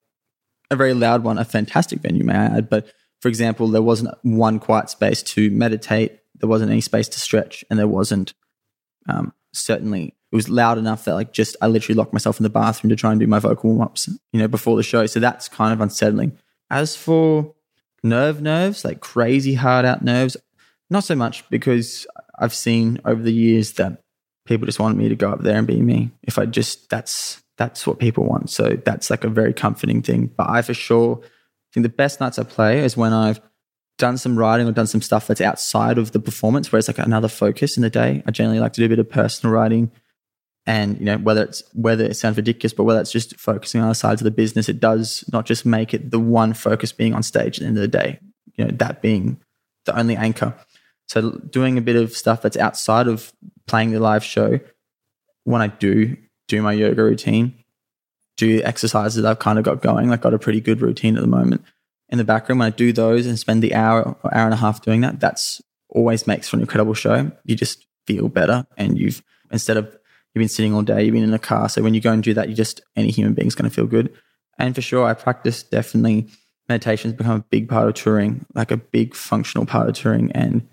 a 0.71 0.77
very 0.77 0.95
loud 0.95 1.25
one, 1.25 1.39
a 1.39 1.45
fantastic 1.45 2.01
venue, 2.01 2.25
may 2.25 2.35
I 2.35 2.45
add. 2.45 2.71
But 2.71 2.93
for 3.21 3.29
example, 3.29 3.69
there 3.69 3.83
wasn't 3.83 4.15
one 4.23 4.59
quiet 4.59 4.91
space 4.91 5.23
to 5.23 5.51
meditate, 5.51 6.21
there 6.35 6.49
wasn't 6.49 6.71
any 6.71 6.81
space 6.81 7.09
to 7.09 7.21
stretch, 7.21 7.65
and 7.71 7.79
there 7.79 7.89
wasn't 7.89 8.35
um, 9.09 9.33
certainly 9.53 10.15
it 10.33 10.37
was 10.37 10.49
loud 10.49 10.79
enough 10.79 11.05
that 11.05 11.15
like 11.15 11.33
just 11.33 11.57
I 11.61 11.69
literally 11.69 11.97
locked 11.97 12.13
myself 12.13 12.41
in 12.41 12.43
the 12.43 12.51
bathroom 12.51 12.91
to 12.91 12.97
try 12.97 13.13
and 13.13 13.21
do 13.21 13.27
my 13.27 13.39
vocal 13.39 13.71
warm 13.71 13.83
ups, 13.83 14.09
you 14.33 14.41
know, 14.41 14.49
before 14.49 14.77
the 14.77 14.83
show. 14.83 15.07
So 15.07 15.21
that's 15.21 15.49
kind 15.49 15.73
of 15.73 15.81
unsettling. 15.81 16.37
As 16.71 16.97
for 16.97 17.55
nerve 18.03 18.43
nerves, 18.43 18.85
like 18.85 19.01
crazy 19.01 19.55
hard 19.55 19.85
out 19.85 20.03
nerves, 20.03 20.37
not 20.95 21.05
so 21.05 21.15
much 21.15 21.49
because 21.51 22.07
I've 22.39 22.55
seen 22.55 23.01
over 23.05 23.23
the 23.23 23.33
years 23.33 23.73
that 23.75 24.01
people 24.47 24.67
just 24.67 24.81
want 24.81 24.97
me 24.97 25.09
to 25.09 25.17
go 25.17 25.31
up 25.31 25.43
there 25.43 25.59
and 25.59 25.67
be 25.67 25.81
me. 25.81 26.11
If 26.23 26.39
I 26.39 26.47
just 26.47 26.89
that's 26.89 27.43
that's 27.57 27.87
what 27.87 27.99
people 27.99 28.25
want. 28.25 28.51
So 28.51 28.79
that's 28.85 29.11
like 29.11 29.25
a 29.25 29.29
very 29.29 29.53
comforting 29.53 30.03
thing. 30.03 30.31
But 30.37 30.49
I 30.51 30.63
for 30.63 30.75
sure 30.75 31.21
think 31.73 31.83
the 31.83 31.91
best 31.91 32.21
nights 32.21 32.39
I 32.39 32.45
play 32.45 32.81
is 32.81 32.97
when 32.97 33.13
I've 33.13 33.41
done 33.99 34.19
some 34.19 34.37
writing 34.37 34.67
or 34.67 34.73
done 34.73 34.87
some 34.87 35.03
stuff 35.03 35.27
that's 35.27 35.41
outside 35.41 35.99
of 35.99 36.13
the 36.13 36.21
performance, 36.21 36.73
where 36.73 36.79
it's 36.79 36.89
like 36.89 36.99
another 36.99 37.29
focus 37.29 37.77
in 37.77 37.83
the 37.83 37.91
day. 37.91 38.23
I 38.27 38.31
generally 38.31 38.61
like 38.61 38.73
to 38.75 38.81
do 38.81 38.87
a 38.87 38.89
bit 38.89 38.99
of 38.99 39.11
personal 39.11 39.55
writing. 39.55 39.91
And 40.67 40.99
you 40.99 41.05
know 41.05 41.19
whether 41.19 41.43
it's 41.43 41.63
whether 41.75 42.05
it 42.05 42.15
sounds 42.15 42.39
ridiculous, 42.39 42.73
but 42.73 42.85
whether 42.85 43.01
it's 43.01 43.13
just 43.13 43.39
focusing 43.39 43.83
on 43.83 43.89
the 43.89 43.95
sides 43.95 44.23
of 44.23 44.25
the 44.25 44.31
business, 44.31 44.69
it 44.69 44.81
does 44.81 45.23
not 45.31 45.45
just 45.45 45.67
make 45.67 45.93
it 45.93 46.11
the 46.11 46.19
one 46.19 46.55
focus 46.55 46.91
being 46.91 47.13
on 47.13 47.23
stage 47.23 47.59
at 47.59 47.61
the 47.61 47.67
end 47.67 47.77
of 47.77 47.83
the 47.83 47.89
day. 47.89 48.19
You 48.55 48.65
know 48.65 48.71
that 48.79 49.03
being 49.03 49.41
the 49.85 49.99
only 49.99 50.17
anchor. 50.17 50.55
So 51.07 51.31
doing 51.31 51.79
a 51.79 51.83
bit 51.83 51.97
of 51.97 52.17
stuff 52.17 52.43
that's 52.43 52.57
outside 52.57 53.09
of 53.09 53.33
playing 53.67 53.91
the 53.91 54.01
live 54.01 54.25
show, 54.25 54.61
when 55.45 55.61
I 55.61 55.69
do 55.69 56.17
do 56.49 56.63
my 56.63 56.73
yoga 56.73 57.03
routine, 57.03 57.65
do 58.37 58.63
exercises 58.63 59.23
that 59.23 59.29
I've 59.29 59.39
kind 59.39 59.59
of 59.59 59.65
got 59.65 59.83
going, 59.83 60.09
like 60.09 60.23
got 60.23 60.35
a 60.35 60.39
pretty 60.39 60.61
good 60.61 60.81
routine 60.81 61.17
at 61.17 61.21
the 61.21 61.29
moment. 61.29 61.63
In 62.09 62.19
the 62.19 62.25
background, 62.25 62.61
when 62.61 62.67
I 62.67 62.71
do 62.71 62.93
those 62.93 63.27
and 63.27 63.39
spend 63.39 63.63
the 63.63 63.75
hour 63.75 64.17
or 64.23 64.35
hour 64.35 64.45
and 64.45 64.55
a 64.55 64.59
half 64.59 64.83
doing 64.83 65.01
that, 65.03 65.21
that's 65.21 65.61
always 65.89 66.27
makes 66.27 66.49
for 66.49 66.57
an 66.57 66.63
incredible 66.63 66.95
show. 66.95 67.31
You 67.45 67.57
just 67.57 67.87
feel 68.07 68.29
better 68.29 68.67
and 68.77 68.99
you've 68.99 69.23
instead 69.51 69.77
of 69.77 69.85
you've 70.35 70.41
been 70.41 70.49
sitting 70.49 70.75
all 70.75 70.83
day, 70.83 71.05
you've 71.05 71.15
been 71.15 71.23
in 71.23 71.35
a 71.35 71.39
car. 71.39 71.69
So 71.69 71.83
when 71.83 71.95
you 71.95 72.01
go 72.01 72.13
and 72.13 72.23
do 72.23 72.35
that, 72.35 72.49
you 72.49 72.55
just 72.55 72.83
any 72.97 73.11
human 73.11 73.35
being's 73.35 73.55
going 73.55 73.69
to 73.69 73.75
feel 73.75 73.87
good. 73.87 74.13
And 74.59 74.75
for 74.75 74.83
sure, 74.83 75.05
I 75.05 75.15
practice 75.15 75.63
definitely 75.63 76.29
meditation 76.69 77.11
has 77.11 77.17
become 77.17 77.41
a 77.41 77.45
big 77.51 77.69
part 77.69 77.89
of 77.89 77.95
touring, 77.95 78.47
like 78.55 78.71
a 78.71 78.77
big 78.77 79.15
functional 79.15 79.67
part 79.67 79.89
of 79.89 79.95
touring. 79.95 80.33
And 80.33 80.69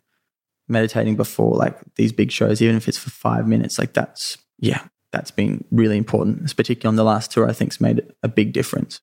meditating 0.71 1.15
before 1.15 1.55
like 1.55 1.77
these 1.95 2.11
big 2.11 2.31
shows, 2.31 2.61
even 2.61 2.75
if 2.75 2.87
it's 2.87 2.97
for 2.97 3.09
five 3.09 3.47
minutes, 3.47 3.77
like 3.77 3.93
that's, 3.93 4.37
yeah, 4.59 4.87
that's 5.11 5.31
been 5.31 5.65
really 5.71 5.97
important, 5.97 6.55
particularly 6.55 6.91
on 6.91 6.95
the 6.95 7.03
last 7.03 7.31
tour, 7.31 7.47
I 7.47 7.53
think 7.53 7.73
has 7.73 7.81
made 7.81 8.01
a 8.23 8.27
big 8.27 8.53
difference. 8.53 9.01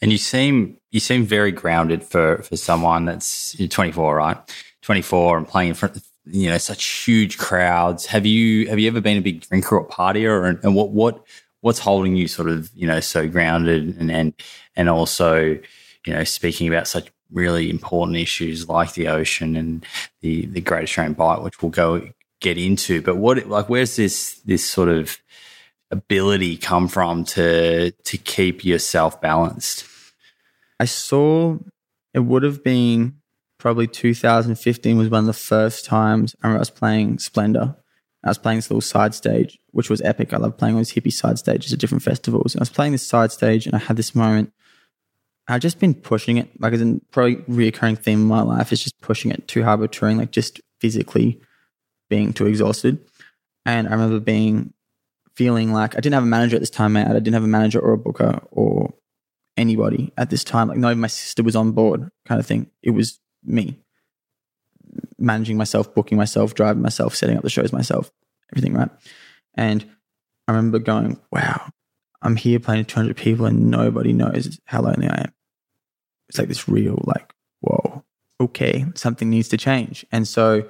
And 0.00 0.10
you 0.10 0.18
seem, 0.18 0.78
you 0.90 1.00
seem 1.00 1.24
very 1.24 1.52
grounded 1.52 2.02
for, 2.02 2.42
for 2.42 2.56
someone 2.56 3.04
that's 3.04 3.56
24, 3.56 4.16
right? 4.16 4.36
24 4.82 5.38
and 5.38 5.48
playing 5.48 5.68
in 5.70 5.74
front 5.74 5.96
of, 5.96 6.04
you 6.24 6.48
know, 6.48 6.58
such 6.58 6.84
huge 6.84 7.38
crowds. 7.38 8.06
Have 8.06 8.26
you, 8.26 8.68
have 8.68 8.78
you 8.78 8.88
ever 8.88 9.00
been 9.00 9.18
a 9.18 9.22
big 9.22 9.42
drinker 9.42 9.78
or 9.78 9.86
partier 9.86 10.48
and, 10.48 10.58
and 10.64 10.74
what, 10.74 10.90
what, 10.90 11.24
what's 11.60 11.78
holding 11.78 12.16
you 12.16 12.26
sort 12.26 12.48
of, 12.48 12.70
you 12.74 12.86
know, 12.86 13.00
so 13.00 13.28
grounded 13.28 13.96
and, 13.96 14.10
and, 14.10 14.34
and 14.74 14.88
also, 14.88 15.58
you 16.06 16.12
know, 16.12 16.24
speaking 16.24 16.66
about 16.66 16.88
such 16.88 17.11
really 17.32 17.70
important 17.70 18.16
issues 18.16 18.68
like 18.68 18.94
the 18.94 19.08
ocean 19.08 19.56
and 19.56 19.84
the 20.20 20.46
the 20.46 20.60
Great 20.60 20.84
Australian 20.84 21.14
Bight, 21.14 21.42
which 21.42 21.62
we'll 21.62 21.70
go 21.70 22.08
get 22.40 22.58
into. 22.58 23.02
But 23.02 23.16
what 23.16 23.46
like 23.48 23.68
where's 23.68 23.96
this 23.96 24.40
this 24.44 24.64
sort 24.64 24.88
of 24.88 25.18
ability 25.90 26.56
come 26.56 26.88
from 26.88 27.24
to 27.24 27.90
to 27.90 28.18
keep 28.18 28.64
yourself 28.64 29.20
balanced? 29.20 29.86
I 30.78 30.84
saw 30.84 31.58
it 32.14 32.20
would 32.20 32.42
have 32.42 32.62
been 32.62 33.16
probably 33.58 33.86
2015 33.86 34.98
was 34.98 35.08
one 35.08 35.20
of 35.20 35.26
the 35.26 35.32
first 35.32 35.84
times 35.84 36.34
I 36.42 36.52
I 36.52 36.58
was 36.58 36.70
playing 36.70 37.18
Splendour. 37.18 37.76
I 38.24 38.28
was 38.28 38.38
playing 38.38 38.58
this 38.58 38.70
little 38.70 38.80
side 38.80 39.14
stage, 39.14 39.58
which 39.70 39.90
was 39.90 40.00
epic. 40.02 40.32
I 40.32 40.36
love 40.36 40.56
playing 40.56 40.74
all 40.74 40.80
these 40.80 40.92
hippie 40.92 41.12
side 41.12 41.38
stages 41.38 41.72
at 41.72 41.80
different 41.80 42.04
festivals. 42.04 42.54
And 42.54 42.60
I 42.60 42.62
was 42.62 42.70
playing 42.70 42.92
this 42.92 43.06
side 43.06 43.32
stage 43.32 43.66
and 43.66 43.74
I 43.74 43.78
had 43.78 43.96
this 43.96 44.14
moment 44.14 44.52
I've 45.48 45.60
just 45.60 45.80
been 45.80 45.94
pushing 45.94 46.38
it. 46.38 46.48
Like, 46.60 46.72
as 46.72 46.82
a 46.82 47.00
probably 47.10 47.36
reoccurring 47.36 47.98
theme 47.98 48.20
in 48.20 48.26
my 48.26 48.42
life 48.42 48.72
is 48.72 48.82
just 48.82 49.00
pushing 49.00 49.30
it 49.30 49.48
too 49.48 49.62
hard 49.62 49.80
with 49.80 49.90
touring, 49.90 50.18
like 50.18 50.30
just 50.30 50.60
physically 50.80 51.40
being 52.08 52.32
too 52.32 52.46
exhausted. 52.46 52.98
And 53.64 53.88
I 53.88 53.92
remember 53.92 54.20
being 54.20 54.72
feeling 55.34 55.72
like 55.72 55.94
I 55.94 56.00
didn't 56.00 56.14
have 56.14 56.24
a 56.24 56.26
manager 56.26 56.56
at 56.56 56.60
this 56.60 56.70
time, 56.70 56.92
mate. 56.92 57.06
I 57.06 57.12
didn't 57.14 57.34
have 57.34 57.44
a 57.44 57.48
manager 57.48 57.80
or 57.80 57.92
a 57.92 57.98
booker 57.98 58.40
or 58.50 58.92
anybody 59.56 60.12
at 60.16 60.30
this 60.30 60.44
time. 60.44 60.68
Like, 60.68 60.78
no, 60.78 60.94
my 60.94 61.06
sister 61.06 61.42
was 61.42 61.56
on 61.56 61.72
board, 61.72 62.10
kind 62.26 62.38
of 62.38 62.46
thing. 62.46 62.70
It 62.82 62.90
was 62.90 63.18
me 63.44 63.78
managing 65.18 65.56
myself, 65.56 65.94
booking 65.94 66.18
myself, 66.18 66.54
driving 66.54 66.82
myself, 66.82 67.14
setting 67.14 67.36
up 67.36 67.42
the 67.42 67.50
shows 67.50 67.72
myself, 67.72 68.10
everything, 68.52 68.74
right? 68.74 68.90
And 69.54 69.84
I 70.46 70.52
remember 70.52 70.78
going, 70.78 71.18
wow, 71.30 71.70
I'm 72.22 72.36
here 72.36 72.60
playing 72.60 72.84
to 72.84 72.94
200 72.94 73.16
people 73.16 73.46
and 73.46 73.70
nobody 73.70 74.12
knows 74.12 74.58
how 74.64 74.82
lonely 74.82 75.08
I 75.08 75.22
am. 75.22 75.32
It's 76.28 76.38
like 76.38 76.48
this 76.48 76.68
real, 76.68 77.02
like, 77.04 77.32
whoa, 77.60 78.04
okay, 78.40 78.86
something 78.94 79.28
needs 79.28 79.48
to 79.48 79.56
change. 79.56 80.06
And 80.12 80.26
so 80.26 80.68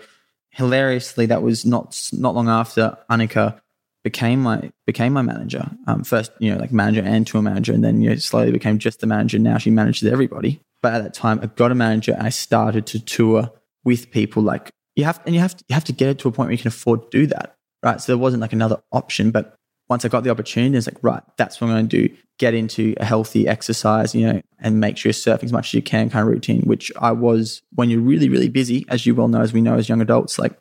hilariously, 0.50 1.26
that 1.26 1.42
was 1.42 1.64
not 1.64 2.11
not 2.12 2.34
long 2.34 2.48
after 2.48 2.96
Annika 3.11 3.61
became 4.05 4.42
my 4.42 4.72
became 4.86 5.12
my 5.12 5.22
manager. 5.22 5.70
Um, 5.86 6.05
first, 6.05 6.32
you 6.38 6.53
know, 6.53 6.59
like 6.59 6.72
manager 6.72 7.03
and 7.03 7.26
tour 7.26 7.42
manager, 7.42 7.72
and 7.72 7.84
then 7.84 8.03
you 8.03 8.11
know, 8.11 8.16
slowly 8.16 8.53
became 8.53 8.78
just 8.78 9.00
the 9.00 9.07
manager. 9.07 9.38
Now 9.38 9.59
she 9.59 9.70
manages 9.70 10.11
everybody. 10.11 10.61
But 10.82 10.94
at 10.94 11.03
that 11.05 11.14
time, 11.14 11.38
I 11.42 11.46
got 11.46 11.70
a 11.70 11.76
manager 11.76 12.12
and 12.12 12.22
I 12.26 12.30
started 12.30 12.86
to 12.88 12.98
tour 12.98 13.53
with 13.84 14.11
people. 14.11 14.42
Like 14.42 14.70
you 14.96 15.05
have, 15.05 15.20
and 15.24 15.34
you 15.34 15.40
have 15.40 15.57
to, 15.57 15.64
you 15.68 15.74
have 15.74 15.84
to 15.84 15.92
get 15.92 16.09
it 16.09 16.18
to 16.20 16.28
a 16.28 16.32
point 16.32 16.48
where 16.48 16.53
you 16.53 16.59
can 16.59 16.68
afford 16.68 17.03
to 17.03 17.18
do 17.18 17.26
that, 17.28 17.57
right? 17.82 18.00
So 18.00 18.12
there 18.12 18.18
wasn't 18.18 18.40
like 18.40 18.53
another 18.53 18.82
option. 18.90 19.30
But 19.30 19.55
once 19.93 20.07
I 20.07 20.09
got 20.09 20.24
the 20.24 20.30
opportunity, 20.30 20.74
it's 20.74 20.86
like, 20.86 20.97
right, 21.03 21.22
that's 21.36 21.61
what 21.61 21.66
I'm 21.66 21.74
going 21.74 21.88
to 21.90 22.09
do. 22.09 22.16
Get 22.38 22.55
into 22.55 22.95
a 22.97 23.05
healthy 23.05 23.47
exercise, 23.47 24.14
you 24.14 24.26
know, 24.26 24.40
and 24.59 24.80
make 24.80 24.97
sure 24.97 25.11
you're 25.11 25.12
surfing 25.12 25.45
as 25.45 25.53
much 25.53 25.68
as 25.68 25.74
you 25.74 25.82
can 25.82 26.09
kind 26.09 26.26
of 26.26 26.32
routine, 26.32 26.62
which 26.62 26.90
I 26.99 27.12
was 27.12 27.61
when 27.74 27.90
you're 27.90 28.01
really, 28.01 28.30
really 28.30 28.49
busy, 28.49 28.86
as 28.88 29.05
you 29.05 29.14
well 29.14 29.28
know, 29.28 29.43
as 29.43 29.53
we 29.53 29.61
know 29.61 29.74
as 29.74 29.90
young 29.90 30.01
adults, 30.01 30.38
like 30.38 30.59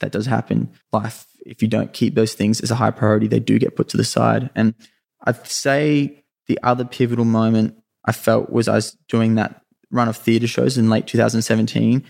that 0.00 0.10
does 0.10 0.26
happen. 0.26 0.72
Life, 0.92 1.28
if 1.46 1.62
you 1.62 1.68
don't 1.68 1.92
keep 1.92 2.16
those 2.16 2.34
things 2.34 2.60
as 2.60 2.72
a 2.72 2.74
high 2.74 2.90
priority, 2.90 3.28
they 3.28 3.38
do 3.38 3.60
get 3.60 3.76
put 3.76 3.88
to 3.90 3.96
the 3.96 4.02
side. 4.02 4.50
And 4.56 4.74
I'd 5.24 5.46
say 5.46 6.24
the 6.48 6.58
other 6.64 6.84
pivotal 6.84 7.24
moment 7.24 7.76
I 8.04 8.10
felt 8.10 8.50
was 8.50 8.66
I 8.66 8.74
was 8.74 8.96
doing 9.08 9.36
that 9.36 9.62
run 9.92 10.08
of 10.08 10.16
theatre 10.16 10.48
shows 10.48 10.76
in 10.76 10.90
late 10.90 11.06
2017. 11.06 12.04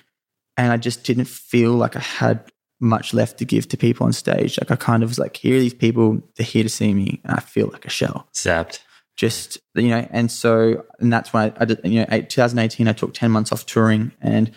And 0.56 0.72
I 0.72 0.78
just 0.78 1.04
didn't 1.04 1.28
feel 1.28 1.72
like 1.72 1.96
I 1.96 2.00
had 2.00 2.50
much 2.82 3.14
left 3.14 3.38
to 3.38 3.44
give 3.44 3.68
to 3.68 3.76
people 3.76 4.04
on 4.04 4.12
stage. 4.12 4.58
Like 4.60 4.70
I 4.70 4.76
kind 4.76 5.02
of 5.02 5.08
was 5.08 5.18
like, 5.18 5.36
here 5.36 5.56
are 5.56 5.60
these 5.60 5.72
people, 5.72 6.20
they're 6.36 6.44
here 6.44 6.64
to 6.64 6.68
see 6.68 6.92
me. 6.92 7.20
And 7.24 7.36
I 7.36 7.40
feel 7.40 7.68
like 7.72 7.86
a 7.86 7.90
shell. 7.90 8.28
Zapped. 8.34 8.80
Just, 9.16 9.58
you 9.74 9.88
know, 9.88 10.06
and 10.10 10.30
so, 10.30 10.84
and 10.98 11.12
that's 11.12 11.32
when 11.32 11.50
I, 11.50 11.62
I 11.62 11.64
did, 11.64 11.80
you 11.84 12.04
know, 12.04 12.20
2018, 12.20 12.88
I 12.88 12.92
took 12.92 13.14
10 13.14 13.30
months 13.30 13.52
off 13.52 13.66
touring 13.66 14.12
and 14.20 14.50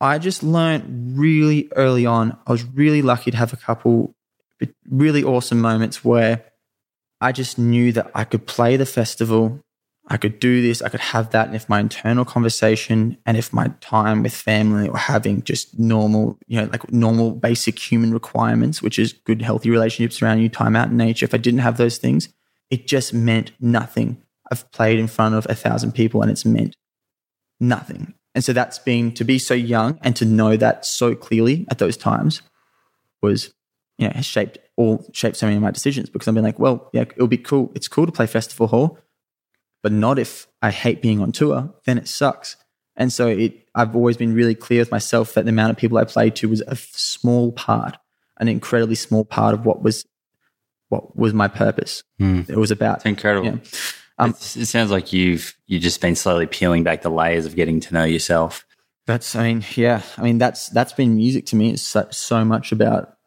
I 0.00 0.18
just 0.18 0.42
learned 0.42 1.16
really 1.18 1.70
early 1.74 2.04
on. 2.04 2.36
I 2.46 2.52
was 2.52 2.64
really 2.64 3.02
lucky 3.02 3.30
to 3.30 3.36
have 3.36 3.52
a 3.52 3.56
couple 3.56 4.14
really 4.88 5.24
awesome 5.24 5.60
moments 5.60 6.04
where 6.04 6.44
I 7.20 7.32
just 7.32 7.58
knew 7.58 7.92
that 7.92 8.10
I 8.14 8.24
could 8.24 8.46
play 8.46 8.76
the 8.76 8.86
festival 8.86 9.63
I 10.08 10.18
could 10.18 10.38
do 10.38 10.60
this, 10.60 10.82
I 10.82 10.90
could 10.90 11.00
have 11.00 11.30
that. 11.30 11.46
And 11.46 11.56
if 11.56 11.68
my 11.68 11.80
internal 11.80 12.26
conversation 12.26 13.16
and 13.24 13.38
if 13.38 13.54
my 13.54 13.68
time 13.80 14.22
with 14.22 14.34
family 14.34 14.86
or 14.86 14.98
having 14.98 15.42
just 15.42 15.78
normal, 15.78 16.38
you 16.46 16.60
know, 16.60 16.68
like 16.70 16.92
normal 16.92 17.30
basic 17.30 17.78
human 17.78 18.12
requirements, 18.12 18.82
which 18.82 18.98
is 18.98 19.14
good, 19.14 19.40
healthy 19.40 19.70
relationships 19.70 20.20
around 20.20 20.40
you, 20.40 20.50
time 20.50 20.76
out 20.76 20.88
in 20.88 20.98
nature, 20.98 21.24
if 21.24 21.32
I 21.32 21.38
didn't 21.38 21.60
have 21.60 21.78
those 21.78 21.96
things, 21.96 22.28
it 22.70 22.86
just 22.86 23.14
meant 23.14 23.52
nothing. 23.60 24.20
I've 24.52 24.70
played 24.72 24.98
in 24.98 25.06
front 25.06 25.36
of 25.36 25.46
a 25.48 25.54
thousand 25.54 25.92
people 25.92 26.20
and 26.20 26.30
it's 26.30 26.44
meant 26.44 26.76
nothing. 27.58 28.12
And 28.34 28.44
so 28.44 28.52
that's 28.52 28.78
been 28.78 29.12
to 29.12 29.24
be 29.24 29.38
so 29.38 29.54
young 29.54 29.98
and 30.02 30.14
to 30.16 30.26
know 30.26 30.56
that 30.58 30.84
so 30.84 31.14
clearly 31.14 31.66
at 31.70 31.78
those 31.78 31.96
times 31.96 32.42
was, 33.22 33.54
you 33.96 34.06
know, 34.06 34.12
has 34.14 34.26
shaped 34.26 34.58
all 34.76 35.06
shaped 35.12 35.36
so 35.36 35.46
many 35.46 35.56
of 35.56 35.62
my 35.62 35.70
decisions 35.70 36.10
because 36.10 36.28
I've 36.28 36.34
been 36.34 36.44
like, 36.44 36.58
well, 36.58 36.90
yeah, 36.92 37.02
it'll 37.02 37.28
be 37.28 37.38
cool. 37.38 37.72
It's 37.74 37.88
cool 37.88 38.06
to 38.06 38.12
play 38.12 38.26
festival 38.26 38.66
hall 38.66 38.98
but 39.84 39.92
not 39.92 40.18
if 40.18 40.46
I 40.62 40.70
hate 40.70 41.02
being 41.02 41.20
on 41.20 41.30
tour, 41.30 41.70
then 41.84 41.98
it 41.98 42.08
sucks. 42.08 42.56
And 42.96 43.12
so 43.12 43.28
it, 43.28 43.68
I've 43.74 43.94
always 43.94 44.16
been 44.16 44.34
really 44.34 44.54
clear 44.54 44.80
with 44.80 44.90
myself 44.90 45.34
that 45.34 45.44
the 45.44 45.50
amount 45.50 45.72
of 45.72 45.76
people 45.76 45.98
I 45.98 46.04
played 46.04 46.34
to 46.36 46.48
was 46.48 46.62
a 46.66 46.74
small 46.74 47.52
part, 47.52 47.98
an 48.40 48.48
incredibly 48.48 48.94
small 48.94 49.26
part 49.26 49.52
of 49.52 49.66
what 49.66 49.82
was 49.82 50.06
what 50.88 51.14
was 51.14 51.34
my 51.34 51.48
purpose. 51.48 52.02
Mm. 52.18 52.48
It 52.48 52.56
was 52.56 52.70
about. 52.70 52.96
It's 52.96 53.04
incredible. 53.04 53.46
Yeah. 53.46 53.58
Um, 54.16 54.30
it 54.30 54.66
sounds 54.66 54.90
like 54.90 55.12
you've 55.12 55.54
you've 55.66 55.82
just 55.82 56.00
been 56.00 56.16
slowly 56.16 56.46
peeling 56.46 56.82
back 56.82 57.02
the 57.02 57.10
layers 57.10 57.44
of 57.44 57.54
getting 57.54 57.78
to 57.80 57.92
know 57.92 58.04
yourself. 58.04 58.64
That's, 59.06 59.36
I 59.36 59.52
mean, 59.52 59.64
yeah, 59.74 60.00
I 60.16 60.22
mean 60.22 60.38
that's 60.38 60.70
that's 60.70 60.94
been 60.94 61.14
music 61.14 61.44
to 61.46 61.56
me. 61.56 61.72
It's 61.72 61.82
so, 61.82 62.08
so 62.10 62.42
much 62.42 62.72
about 62.72 63.18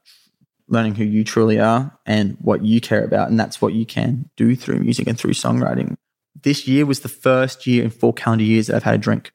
learning 0.68 0.96
who 0.96 1.04
you 1.04 1.24
truly 1.24 1.60
are 1.60 1.96
and 2.08 2.36
what 2.42 2.66
you 2.66 2.82
care 2.82 3.04
about, 3.04 3.30
and 3.30 3.40
that's 3.40 3.62
what 3.62 3.74
you 3.74 3.86
can 3.86 4.32
do 4.38 4.56
through 4.56 4.80
music 4.80 5.08
and 5.08 5.20
through 5.20 5.34
songwriting 5.34 5.98
this 6.44 6.68
year 6.68 6.86
was 6.86 7.02
the 7.02 7.10
first 7.10 7.68
year 7.68 7.84
in 7.84 7.90
four 7.90 8.14
calendar 8.14 8.44
years 8.44 8.68
that 8.68 8.76
I've 8.76 8.84
had 8.84 8.96
a 8.96 9.00
drink. 9.00 9.32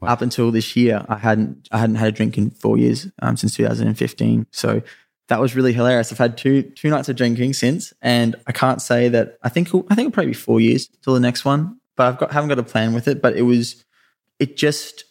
Wow. 0.00 0.10
Up 0.10 0.22
until 0.22 0.50
this 0.50 0.76
year, 0.76 1.04
I 1.08 1.16
hadn't 1.16 1.68
I 1.72 1.78
hadn't 1.78 1.96
had 1.96 2.08
a 2.08 2.12
drink 2.12 2.36
in 2.36 2.50
four 2.50 2.76
years 2.76 3.08
um, 3.22 3.36
since 3.36 3.54
2015. 3.56 4.46
So 4.50 4.82
that 5.28 5.40
was 5.40 5.56
really 5.56 5.72
hilarious. 5.72 6.12
I've 6.12 6.18
had 6.18 6.36
two 6.36 6.62
two 6.62 6.90
nights 6.90 7.08
of 7.08 7.16
drinking 7.16 7.54
since, 7.54 7.92
and 8.02 8.36
I 8.46 8.52
can't 8.52 8.82
say 8.82 9.08
that 9.08 9.38
I 9.42 9.48
think 9.48 9.68
I 9.68 9.94
think 9.94 10.08
it'll 10.08 10.10
probably 10.10 10.32
be 10.32 10.34
four 10.34 10.60
years 10.60 10.88
till 11.02 11.14
the 11.14 11.20
next 11.20 11.44
one. 11.44 11.80
But 11.96 12.08
I've 12.08 12.18
got 12.18 12.32
haven't 12.32 12.48
got 12.48 12.58
a 12.58 12.62
plan 12.62 12.92
with 12.92 13.08
it. 13.08 13.22
But 13.22 13.36
it 13.36 13.42
was 13.42 13.84
it 14.38 14.56
just 14.56 15.04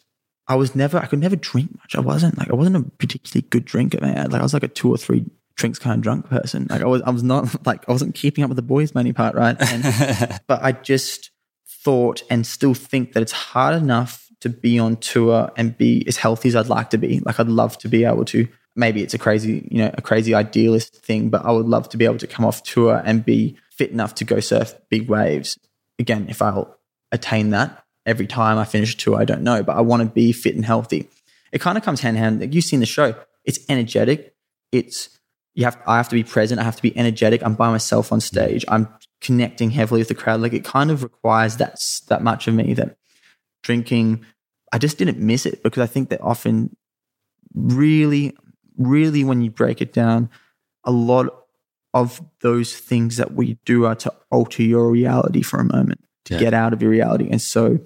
I 0.46 0.54
was 0.54 0.76
never 0.76 0.98
I 0.98 1.06
could 1.06 1.18
never 1.18 1.36
drink 1.36 1.76
much. 1.76 1.96
I 1.96 2.00
wasn't 2.00 2.38
like 2.38 2.50
I 2.50 2.54
wasn't 2.54 2.76
a 2.76 2.90
particularly 2.98 3.46
good 3.50 3.64
drinker, 3.64 4.00
man. 4.00 4.30
Like 4.30 4.40
I 4.40 4.44
was 4.44 4.54
like 4.54 4.62
a 4.62 4.68
two 4.68 4.90
or 4.90 4.96
three 4.96 5.24
drinks 5.56 5.78
kind 5.78 5.96
of 5.96 6.02
drunk 6.02 6.28
person. 6.28 6.66
Like 6.70 6.82
I 6.82 6.86
was, 6.86 7.02
I 7.02 7.10
was 7.10 7.22
not 7.22 7.66
like 7.66 7.88
I 7.88 7.92
wasn't 7.92 8.14
keeping 8.14 8.44
up 8.44 8.48
with 8.48 8.56
the 8.56 8.62
boys 8.62 8.94
many 8.94 9.12
part, 9.12 9.34
right? 9.34 9.56
And, 9.60 10.40
but 10.46 10.62
I 10.62 10.72
just 10.72 11.30
thought 11.66 12.22
and 12.30 12.46
still 12.46 12.74
think 12.74 13.12
that 13.12 13.22
it's 13.22 13.32
hard 13.32 13.74
enough 13.74 14.30
to 14.40 14.48
be 14.48 14.78
on 14.78 14.96
tour 14.96 15.50
and 15.56 15.76
be 15.76 16.04
as 16.06 16.18
healthy 16.18 16.48
as 16.48 16.56
I'd 16.56 16.68
like 16.68 16.90
to 16.90 16.98
be. 16.98 17.20
Like 17.20 17.40
I'd 17.40 17.48
love 17.48 17.78
to 17.78 17.88
be 17.88 18.04
able 18.04 18.24
to. 18.26 18.46
Maybe 18.78 19.02
it's 19.02 19.14
a 19.14 19.18
crazy, 19.18 19.66
you 19.70 19.78
know, 19.78 19.90
a 19.94 20.02
crazy 20.02 20.34
idealist 20.34 20.96
thing, 20.96 21.30
but 21.30 21.46
I 21.46 21.50
would 21.50 21.64
love 21.64 21.88
to 21.90 21.96
be 21.96 22.04
able 22.04 22.18
to 22.18 22.26
come 22.26 22.44
off 22.44 22.62
tour 22.62 23.00
and 23.04 23.24
be 23.24 23.56
fit 23.70 23.90
enough 23.90 24.14
to 24.16 24.24
go 24.24 24.38
surf 24.40 24.74
big 24.90 25.08
waves. 25.08 25.58
Again, 25.98 26.26
if 26.28 26.42
I'll 26.42 26.76
attain 27.10 27.50
that 27.50 27.84
every 28.04 28.26
time 28.26 28.58
I 28.58 28.64
finish 28.64 28.94
a 28.94 28.96
tour, 28.96 29.18
I 29.18 29.24
don't 29.24 29.42
know, 29.42 29.62
but 29.62 29.76
I 29.76 29.80
want 29.80 30.02
to 30.02 30.08
be 30.08 30.32
fit 30.32 30.54
and 30.54 30.64
healthy. 30.64 31.08
It 31.52 31.60
kind 31.60 31.78
of 31.78 31.84
comes 31.84 32.00
hand 32.00 32.16
in 32.18 32.22
hand. 32.22 32.40
Like 32.40 32.54
you've 32.54 32.64
seen 32.64 32.80
the 32.80 32.86
show. 32.86 33.14
It's 33.44 33.60
energetic. 33.68 34.34
It's 34.72 35.15
you 35.56 35.64
have 35.64 35.78
I 35.86 35.96
have 35.96 36.10
to 36.10 36.14
be 36.14 36.22
present. 36.22 36.60
I 36.60 36.64
have 36.64 36.76
to 36.76 36.82
be 36.82 36.96
energetic. 36.96 37.42
I'm 37.42 37.54
by 37.54 37.70
myself 37.70 38.12
on 38.12 38.20
stage. 38.20 38.64
I'm 38.68 38.88
connecting 39.22 39.70
heavily 39.70 40.02
with 40.02 40.08
the 40.08 40.14
crowd. 40.14 40.42
Like 40.42 40.52
it 40.52 40.64
kind 40.64 40.90
of 40.90 41.02
requires 41.02 41.56
that 41.56 41.80
that 42.08 42.22
much 42.22 42.46
of 42.46 42.54
me 42.54 42.74
that 42.74 42.98
drinking. 43.62 44.24
I 44.70 44.78
just 44.78 44.98
didn't 44.98 45.18
miss 45.18 45.46
it 45.46 45.62
because 45.62 45.82
I 45.82 45.86
think 45.86 46.10
that 46.10 46.20
often, 46.20 46.76
really, 47.54 48.36
really, 48.76 49.24
when 49.24 49.40
you 49.40 49.50
break 49.50 49.80
it 49.80 49.94
down, 49.94 50.28
a 50.84 50.90
lot 50.90 51.28
of 51.94 52.20
those 52.42 52.76
things 52.76 53.16
that 53.16 53.32
we 53.32 53.58
do 53.64 53.86
are 53.86 53.94
to 53.94 54.12
alter 54.30 54.62
your 54.62 54.90
reality 54.90 55.40
for 55.40 55.58
a 55.58 55.64
moment, 55.64 56.04
to 56.26 56.34
yeah. 56.34 56.40
get 56.40 56.54
out 56.54 56.74
of 56.74 56.82
your 56.82 56.90
reality. 56.90 57.28
And 57.30 57.40
so, 57.40 57.78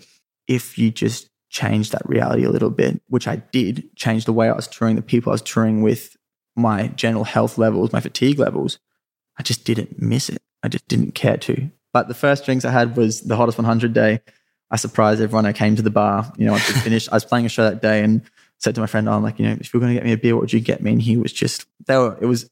if 0.48 0.76
you 0.76 0.90
just 0.90 1.30
change 1.50 1.90
that 1.90 2.02
reality 2.08 2.42
a 2.42 2.50
little 2.50 2.70
bit, 2.70 3.00
which 3.06 3.28
I 3.28 3.36
did, 3.36 3.94
change 3.94 4.24
the 4.24 4.32
way 4.32 4.48
I 4.48 4.56
was 4.56 4.66
touring, 4.66 4.96
the 4.96 5.02
people 5.02 5.30
I 5.30 5.34
was 5.34 5.42
touring 5.42 5.82
with, 5.82 6.16
my 6.60 6.88
general 6.88 7.24
health 7.24 7.58
levels, 7.58 7.92
my 7.92 8.00
fatigue 8.00 8.38
levels, 8.38 8.78
I 9.38 9.42
just 9.42 9.64
didn't 9.64 10.00
miss 10.00 10.28
it. 10.28 10.42
I 10.62 10.68
just 10.68 10.86
didn't 10.88 11.12
care 11.12 11.36
to. 11.38 11.70
But 11.92 12.08
the 12.08 12.14
first 12.14 12.44
drinks 12.44 12.64
I 12.64 12.70
had 12.70 12.96
was 12.96 13.22
the 13.22 13.36
hottest 13.36 13.58
100 13.58 13.92
day. 13.92 14.20
I 14.70 14.76
surprised 14.76 15.20
everyone. 15.20 15.46
I 15.46 15.52
came 15.52 15.76
to 15.76 15.82
the 15.82 15.90
bar, 15.90 16.32
you 16.36 16.46
know, 16.46 16.52
we 16.52 16.58
finished. 16.60 17.08
I 17.10 17.16
was 17.16 17.24
playing 17.24 17.46
a 17.46 17.48
show 17.48 17.64
that 17.64 17.82
day 17.82 18.02
and 18.04 18.22
said 18.58 18.74
to 18.74 18.80
my 18.80 18.86
friend, 18.86 19.08
oh, 19.08 19.12
I'm 19.12 19.22
like, 19.22 19.38
you 19.38 19.46
know, 19.46 19.56
if 19.58 19.72
you're 19.72 19.80
going 19.80 19.94
to 19.94 19.98
get 19.98 20.04
me 20.04 20.12
a 20.12 20.18
beer, 20.18 20.34
what 20.34 20.42
would 20.42 20.52
you 20.52 20.60
get 20.60 20.82
me? 20.82 20.92
And 20.92 21.02
he 21.02 21.16
was 21.16 21.32
just, 21.32 21.66
they 21.86 21.96
were, 21.96 22.16
it 22.20 22.26
was 22.26 22.48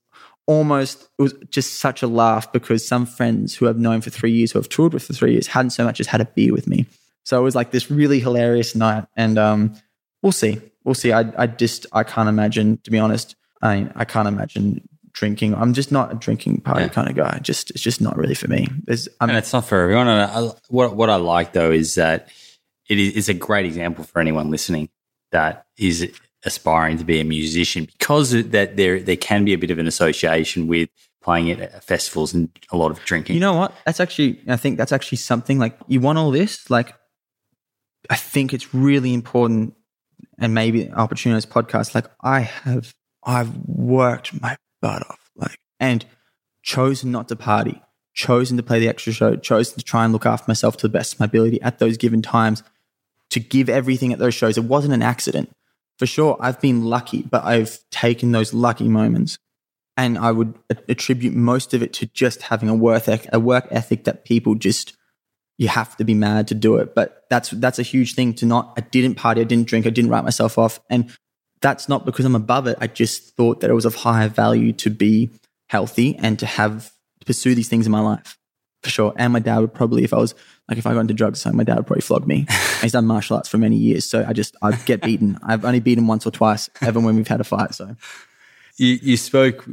almost, 0.46 1.08
it 1.18 1.22
was 1.22 1.34
just 1.50 1.74
such 1.74 2.02
a 2.02 2.06
laugh 2.06 2.50
because 2.50 2.86
some 2.86 3.06
friends 3.06 3.54
who 3.54 3.68
I've 3.68 3.78
known 3.78 4.00
for 4.00 4.10
three 4.10 4.32
years, 4.32 4.52
who 4.52 4.58
have 4.58 4.68
toured 4.68 4.94
with 4.94 5.04
for 5.04 5.12
three 5.12 5.32
years, 5.32 5.48
hadn't 5.48 5.70
so 5.70 5.84
much 5.84 6.00
as 6.00 6.06
had 6.06 6.20
a 6.20 6.24
beer 6.24 6.52
with 6.52 6.66
me. 6.66 6.86
So 7.24 7.38
it 7.38 7.42
was 7.42 7.54
like 7.54 7.70
this 7.70 7.90
really 7.90 8.20
hilarious 8.20 8.74
night. 8.74 9.04
And 9.14 9.38
um, 9.38 9.74
we'll 10.22 10.32
see. 10.32 10.60
We'll 10.82 10.94
see. 10.94 11.12
I, 11.12 11.30
I 11.36 11.46
just, 11.46 11.86
I 11.92 12.02
can't 12.02 12.28
imagine, 12.28 12.78
to 12.84 12.90
be 12.90 12.98
honest, 12.98 13.36
I 13.62 13.90
I 13.94 14.04
can't 14.04 14.28
imagine 14.28 14.88
drinking. 15.12 15.54
I'm 15.54 15.74
just 15.74 15.90
not 15.90 16.12
a 16.12 16.14
drinking 16.14 16.60
party 16.60 16.82
yeah. 16.82 16.88
kind 16.88 17.08
of 17.08 17.16
guy. 17.16 17.38
Just 17.40 17.70
it's 17.70 17.80
just 17.80 18.00
not 18.00 18.16
really 18.16 18.34
for 18.34 18.48
me. 18.48 18.68
There's, 18.84 19.08
and 19.20 19.32
it's 19.32 19.52
not 19.52 19.64
for 19.64 19.80
everyone. 19.80 20.08
And 20.08 20.30
I, 20.30 20.50
what 20.68 20.94
what 20.94 21.10
I 21.10 21.16
like 21.16 21.52
though 21.52 21.72
is 21.72 21.96
that 21.96 22.28
it 22.88 22.98
is 22.98 23.28
a 23.28 23.34
great 23.34 23.66
example 23.66 24.04
for 24.04 24.20
anyone 24.20 24.50
listening 24.50 24.88
that 25.32 25.66
is 25.76 26.10
aspiring 26.44 26.98
to 26.98 27.04
be 27.04 27.20
a 27.20 27.24
musician 27.24 27.84
because 27.84 28.30
that 28.30 28.76
there 28.76 29.00
there 29.00 29.16
can 29.16 29.44
be 29.44 29.52
a 29.52 29.58
bit 29.58 29.70
of 29.70 29.78
an 29.78 29.86
association 29.86 30.66
with 30.66 30.88
playing 31.20 31.50
at 31.50 31.84
festivals 31.84 32.32
and 32.32 32.48
a 32.70 32.76
lot 32.76 32.90
of 32.90 32.98
drinking. 33.04 33.34
You 33.34 33.40
know 33.40 33.54
what? 33.54 33.74
That's 33.84 34.00
actually 34.00 34.40
I 34.46 34.56
think 34.56 34.78
that's 34.78 34.92
actually 34.92 35.18
something 35.18 35.58
like 35.58 35.76
you 35.88 36.00
want 36.00 36.18
all 36.18 36.30
this 36.30 36.70
like 36.70 36.94
I 38.08 38.16
think 38.16 38.54
it's 38.54 38.72
really 38.72 39.12
important 39.12 39.74
and 40.38 40.54
maybe 40.54 40.90
opportunity 40.92 41.46
podcast 41.48 41.94
like 41.94 42.06
I 42.22 42.40
have 42.40 42.94
I've 43.28 43.54
worked 43.66 44.40
my 44.40 44.56
butt 44.80 45.02
off, 45.08 45.30
like, 45.36 45.58
and 45.78 46.04
chosen 46.62 47.12
not 47.12 47.28
to 47.28 47.36
party, 47.36 47.82
chosen 48.14 48.56
to 48.56 48.62
play 48.62 48.80
the 48.80 48.88
extra 48.88 49.12
show, 49.12 49.36
chosen 49.36 49.78
to 49.78 49.84
try 49.84 50.04
and 50.04 50.12
look 50.12 50.24
after 50.24 50.46
myself 50.48 50.78
to 50.78 50.88
the 50.88 50.92
best 50.92 51.14
of 51.14 51.20
my 51.20 51.26
ability 51.26 51.60
at 51.60 51.78
those 51.78 51.98
given 51.98 52.22
times, 52.22 52.62
to 53.30 53.38
give 53.38 53.68
everything 53.68 54.14
at 54.14 54.18
those 54.18 54.34
shows. 54.34 54.56
It 54.56 54.64
wasn't 54.64 54.94
an 54.94 55.02
accident. 55.02 55.50
For 55.98 56.06
sure, 56.06 56.38
I've 56.40 56.60
been 56.60 56.84
lucky, 56.86 57.22
but 57.22 57.44
I've 57.44 57.78
taken 57.90 58.32
those 58.32 58.54
lucky 58.54 58.88
moments 58.88 59.38
and 59.98 60.16
I 60.16 60.30
would 60.30 60.54
attribute 60.88 61.34
most 61.34 61.74
of 61.74 61.82
it 61.82 61.92
to 61.94 62.06
just 62.06 62.42
having 62.42 62.68
a 62.68 62.74
work 62.74 63.08
ethic, 63.08 63.28
a 63.32 63.40
work 63.40 63.66
ethic 63.70 64.04
that 64.04 64.24
people 64.24 64.54
just 64.54 64.96
you 65.58 65.66
have 65.66 65.96
to 65.96 66.04
be 66.04 66.14
mad 66.14 66.46
to 66.48 66.54
do 66.54 66.76
it. 66.76 66.94
But 66.94 67.24
that's 67.28 67.50
that's 67.50 67.80
a 67.80 67.82
huge 67.82 68.14
thing 68.14 68.32
to 68.34 68.46
not. 68.46 68.72
I 68.76 68.80
didn't 68.80 69.16
party, 69.16 69.40
I 69.40 69.44
didn't 69.44 69.66
drink, 69.66 69.86
I 69.86 69.90
didn't 69.90 70.10
write 70.10 70.22
myself 70.22 70.56
off, 70.56 70.78
and 70.88 71.10
that's 71.60 71.88
not 71.88 72.04
because 72.04 72.24
I'm 72.24 72.34
above 72.34 72.66
it. 72.66 72.78
I 72.80 72.86
just 72.86 73.36
thought 73.36 73.60
that 73.60 73.70
it 73.70 73.74
was 73.74 73.84
of 73.84 73.94
higher 73.94 74.28
value 74.28 74.72
to 74.74 74.90
be 74.90 75.30
healthy 75.68 76.16
and 76.16 76.38
to 76.38 76.46
have 76.46 76.92
to 77.20 77.26
pursue 77.26 77.54
these 77.54 77.68
things 77.68 77.86
in 77.86 77.92
my 77.92 78.00
life 78.00 78.38
for 78.82 78.90
sure. 78.90 79.12
And 79.16 79.32
my 79.32 79.40
dad 79.40 79.58
would 79.58 79.74
probably, 79.74 80.04
if 80.04 80.12
I 80.12 80.18
was 80.18 80.34
like, 80.68 80.78
if 80.78 80.86
I 80.86 80.94
got 80.94 81.00
into 81.00 81.14
drugs, 81.14 81.44
my 81.46 81.64
dad 81.64 81.76
would 81.76 81.86
probably 81.86 82.02
flog 82.02 82.26
me. 82.26 82.46
He's 82.80 82.92
done 82.92 83.06
martial 83.06 83.36
arts 83.36 83.48
for 83.48 83.58
many 83.58 83.76
years, 83.76 84.08
so 84.08 84.24
I 84.26 84.32
just 84.32 84.56
I 84.62 84.72
get 84.76 85.02
beaten. 85.02 85.38
I've 85.42 85.64
only 85.64 85.80
beaten 85.80 86.06
once 86.06 86.26
or 86.26 86.30
twice, 86.30 86.70
ever 86.80 87.00
when 87.00 87.16
we've 87.16 87.28
had 87.28 87.40
a 87.40 87.44
fight. 87.44 87.74
So 87.74 87.96
you 88.76 88.98
you 89.02 89.16
spoke 89.16 89.68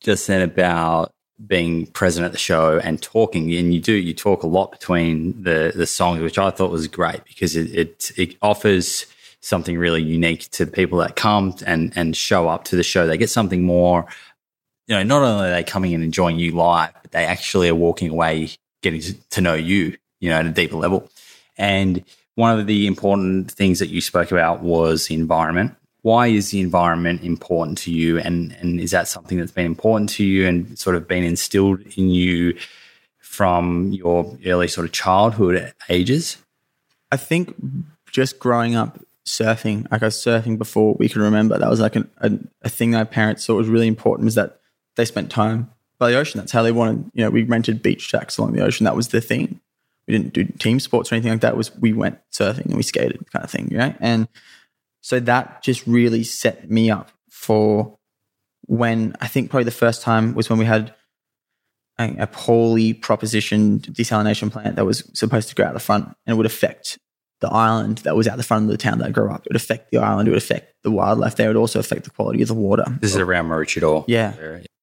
just 0.00 0.26
then 0.26 0.42
about 0.42 1.12
being 1.46 1.86
present 1.86 2.26
at 2.26 2.32
the 2.32 2.38
show 2.38 2.80
and 2.82 3.00
talking, 3.00 3.54
and 3.54 3.72
you 3.72 3.80
do 3.80 3.92
you 3.92 4.14
talk 4.14 4.42
a 4.42 4.46
lot 4.46 4.72
between 4.72 5.42
the 5.42 5.72
the 5.74 5.86
songs, 5.86 6.20
which 6.20 6.38
I 6.38 6.50
thought 6.50 6.70
was 6.70 6.88
great 6.88 7.24
because 7.24 7.56
it 7.56 7.72
it, 7.74 8.12
it 8.16 8.36
offers 8.42 9.06
something 9.40 9.78
really 9.78 10.02
unique 10.02 10.50
to 10.50 10.64
the 10.64 10.70
people 10.70 10.98
that 10.98 11.16
come 11.16 11.54
and 11.66 11.92
and 11.96 12.16
show 12.16 12.48
up 12.48 12.64
to 12.64 12.76
the 12.76 12.82
show. 12.82 13.06
They 13.06 13.18
get 13.18 13.30
something 13.30 13.62
more. 13.62 14.06
You 14.86 14.96
know, 14.96 15.02
not 15.02 15.22
only 15.22 15.48
are 15.48 15.50
they 15.50 15.64
coming 15.64 15.94
and 15.94 16.02
enjoying 16.02 16.38
you 16.38 16.52
live, 16.52 16.90
but 17.02 17.12
they 17.12 17.24
actually 17.24 17.68
are 17.68 17.74
walking 17.74 18.10
away 18.10 18.50
getting 18.82 19.02
to, 19.30 19.40
know 19.40 19.54
you, 19.54 19.96
you 20.20 20.30
know, 20.30 20.36
at 20.36 20.46
a 20.46 20.50
deeper 20.50 20.76
level. 20.76 21.10
And 21.58 22.04
one 22.36 22.58
of 22.58 22.66
the 22.66 22.86
important 22.86 23.50
things 23.50 23.80
that 23.80 23.88
you 23.88 24.00
spoke 24.00 24.30
about 24.32 24.62
was 24.62 25.08
the 25.08 25.14
environment 25.14 25.74
why 26.02 26.28
is 26.28 26.50
the 26.50 26.60
environment 26.60 27.22
important 27.22 27.78
to 27.78 27.92
you 27.92 28.18
and 28.18 28.52
and 28.60 28.80
is 28.80 28.92
that 28.92 29.08
something 29.08 29.38
that's 29.38 29.52
been 29.52 29.66
important 29.66 30.08
to 30.08 30.24
you 30.24 30.46
and 30.46 30.78
sort 30.78 30.96
of 30.96 31.08
been 31.08 31.24
instilled 31.24 31.80
in 31.96 32.10
you 32.10 32.56
from 33.18 33.92
your 33.92 34.36
early 34.46 34.68
sort 34.68 34.86
of 34.86 34.92
childhood 34.92 35.72
ages 35.88 36.38
i 37.12 37.16
think 37.16 37.54
just 38.10 38.38
growing 38.38 38.74
up 38.74 38.98
surfing 39.28 39.90
like 39.90 40.02
i 40.02 40.06
was 40.06 40.16
surfing 40.16 40.58
before 40.58 40.94
we 40.98 41.08
can 41.08 41.22
remember. 41.22 41.58
That 41.58 41.70
was 41.70 41.80
like 41.80 41.96
an, 41.96 42.10
a, 42.18 42.32
a 42.62 42.68
thing 42.68 42.92
that 42.92 42.98
my 42.98 43.04
parents 43.04 43.46
thought 43.46 43.56
was 43.56 43.68
really 43.68 43.86
important 43.86 44.24
was 44.24 44.34
that 44.34 44.60
they 44.96 45.04
spent 45.04 45.30
time 45.30 45.70
by 45.98 46.10
the 46.10 46.18
ocean. 46.18 46.38
That's 46.38 46.52
how 46.52 46.62
they 46.62 46.72
wanted 46.72 47.10
you 47.14 47.24
know 47.24 47.30
we 47.30 47.44
rented 47.44 47.82
beach 47.82 48.02
shacks 48.02 48.38
along 48.38 48.52
the 48.52 48.64
ocean. 48.64 48.84
That 48.84 48.96
was 48.96 49.08
the 49.08 49.20
thing. 49.20 49.60
We 50.06 50.16
didn't 50.16 50.32
do 50.32 50.44
team 50.44 50.80
sports 50.80 51.12
or 51.12 51.16
anything 51.16 51.32
like 51.32 51.42
that. 51.42 51.54
It 51.54 51.56
was 51.56 51.76
we 51.76 51.92
went 51.92 52.18
surfing 52.32 52.66
and 52.66 52.76
we 52.76 52.82
skated 52.82 53.30
kind 53.30 53.44
of 53.44 53.50
thing 53.50 53.70
right? 53.72 53.96
And 54.00 54.28
so 55.00 55.20
that 55.20 55.62
just 55.62 55.86
really 55.86 56.24
set 56.24 56.70
me 56.70 56.90
up 56.90 57.10
for 57.30 57.96
when 58.66 59.14
I 59.20 59.26
think 59.26 59.50
probably 59.50 59.64
the 59.64 59.70
first 59.70 60.02
time 60.02 60.34
was 60.34 60.50
when 60.50 60.58
we 60.58 60.64
had 60.64 60.94
a, 61.98 62.14
a 62.20 62.26
poorly 62.26 62.94
propositioned 62.94 63.90
desalination 63.90 64.50
plant 64.50 64.76
that 64.76 64.84
was 64.84 65.10
supposed 65.14 65.48
to 65.48 65.54
go 65.54 65.64
out 65.64 65.74
the 65.74 65.80
front 65.80 66.04
and 66.04 66.34
it 66.34 66.36
would 66.36 66.46
affect 66.46 66.98
the 67.40 67.48
island 67.48 67.98
that 67.98 68.16
was 68.16 68.26
out 68.26 68.36
the 68.36 68.42
front 68.42 68.64
of 68.64 68.70
the 68.70 68.76
town 68.76 68.98
that 68.98 69.08
I 69.08 69.10
grew 69.10 69.30
up. 69.30 69.46
It 69.46 69.50
would 69.50 69.56
affect 69.56 69.90
the 69.90 69.98
island. 69.98 70.28
It 70.28 70.32
would 70.32 70.38
affect 70.38 70.74
the 70.82 70.90
wildlife 70.90 71.36
there. 71.36 71.46
It 71.46 71.54
would 71.54 71.60
also 71.60 71.78
affect 71.78 72.04
the 72.04 72.10
quality 72.10 72.42
of 72.42 72.48
the 72.48 72.54
water. 72.54 72.84
This 73.00 73.12
is 73.12 73.16
around 73.16 73.48
Maroochydore. 73.48 74.04
Yeah. 74.08 74.34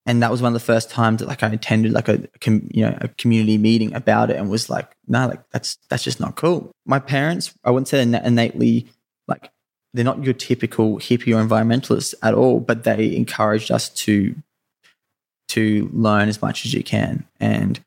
And 0.05 0.21
that 0.21 0.29
was 0.29 0.41
one 0.41 0.49
of 0.49 0.61
the 0.61 0.65
first 0.65 0.89
times 0.89 1.19
that 1.19 1.27
like 1.27 1.41
I 1.41 1.47
attended 1.47 1.91
like 1.91 2.07
a, 2.07 2.21
you 2.45 2.83
know 2.83 2.97
a 3.01 3.07
community 3.07 3.57
meeting 3.57 3.93
about 3.93 4.29
it 4.29 4.37
and 4.37 4.49
was 4.49 4.69
like, 4.69 4.95
no, 5.07 5.27
like 5.27 5.41
that's 5.49 5.77
that's 5.89 6.03
just 6.03 6.19
not 6.19 6.35
cool. 6.35 6.71
My 6.85 6.99
parents, 6.99 7.53
I 7.63 7.71
wouldn't 7.71 7.87
say 7.87 8.05
they're 8.05 8.23
innately 8.23 8.87
like 9.27 9.51
they're 9.93 10.05
not 10.05 10.23
your 10.23 10.35
typical 10.35 10.97
hippie 10.97 11.35
or 11.35 11.43
environmentalists 11.43 12.13
at 12.21 12.35
all, 12.35 12.59
but 12.59 12.83
they 12.83 13.15
encouraged 13.15 13.71
us 13.71 13.89
to 13.89 14.35
to 15.49 15.89
learn 15.91 16.29
as 16.29 16.41
much 16.41 16.65
as 16.65 16.73
you 16.73 16.83
can 16.83 17.25
and 17.39 17.79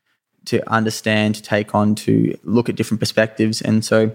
to 0.45 0.67
understand, 0.71 1.35
to 1.35 1.41
take 1.41 1.75
on, 1.75 1.95
to 1.95 2.37
look 2.43 2.69
at 2.69 2.75
different 2.75 2.99
perspectives. 2.99 3.61
And 3.61 3.83
so 3.85 4.11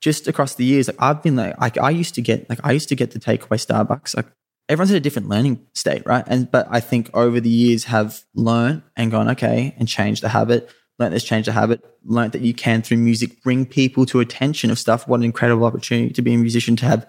just 0.00 0.28
across 0.28 0.54
the 0.54 0.64
years, 0.64 0.88
like 0.88 0.96
I've 1.00 1.22
been 1.22 1.36
like, 1.36 1.58
like 1.60 1.78
I 1.78 1.90
used 1.90 2.14
to 2.14 2.22
get 2.22 2.48
like 2.48 2.60
I 2.62 2.72
used 2.72 2.88
to 2.90 2.96
get 2.96 3.12
the 3.12 3.18
takeaway 3.18 3.58
Starbucks. 3.58 4.16
Like 4.16 4.26
everyone's 4.68 4.90
at 4.90 4.96
a 4.96 5.00
different 5.00 5.28
learning 5.28 5.66
state, 5.74 6.04
right? 6.06 6.24
And 6.26 6.50
but 6.50 6.66
I 6.70 6.80
think 6.80 7.10
over 7.14 7.40
the 7.40 7.48
years 7.48 7.84
have 7.84 8.22
learned 8.34 8.82
and 8.96 9.10
gone, 9.10 9.28
okay, 9.30 9.74
and 9.78 9.88
changed 9.88 10.22
the 10.22 10.28
habit, 10.28 10.70
learned 10.98 11.14
this 11.14 11.24
change 11.24 11.46
the 11.46 11.52
habit, 11.52 11.84
learned 12.04 12.32
that 12.32 12.42
you 12.42 12.54
can 12.54 12.82
through 12.82 12.98
music 12.98 13.42
bring 13.42 13.66
people 13.66 14.06
to 14.06 14.20
attention 14.20 14.70
of 14.70 14.78
stuff. 14.78 15.08
What 15.08 15.20
an 15.20 15.24
incredible 15.24 15.64
opportunity 15.64 16.12
to 16.12 16.22
be 16.22 16.34
a 16.34 16.38
musician, 16.38 16.76
to 16.76 16.86
have, 16.86 17.06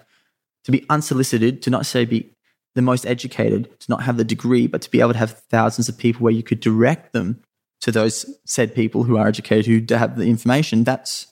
to 0.66 0.72
be 0.72 0.86
unsolicited, 0.90 1.62
to 1.64 1.70
not 1.70 1.86
say 1.86 2.06
be 2.06 2.34
the 2.76 2.82
most 2.82 3.06
educated, 3.06 3.80
to 3.80 3.90
not 3.90 4.04
have 4.04 4.18
the 4.18 4.24
degree, 4.24 4.68
but 4.68 4.82
to 4.84 4.92
be 4.92 5.02
able 5.02 5.14
to 5.14 5.20
have 5.20 5.40
thousands 5.50 5.90
of 5.90 5.98
people 5.98 6.22
where 6.22 6.34
you 6.34 6.44
could 6.44 6.60
direct 6.60 7.12
them 7.12 7.42
to 7.82 7.92
those 7.92 8.26
said 8.46 8.76
people 8.76 9.04
who 9.04 9.18
are 9.18 9.28
educated, 9.28 9.66
who 9.66 9.96
have 9.96 10.18
the 10.18 10.26
information. 10.26 10.84
That's, 10.84 11.28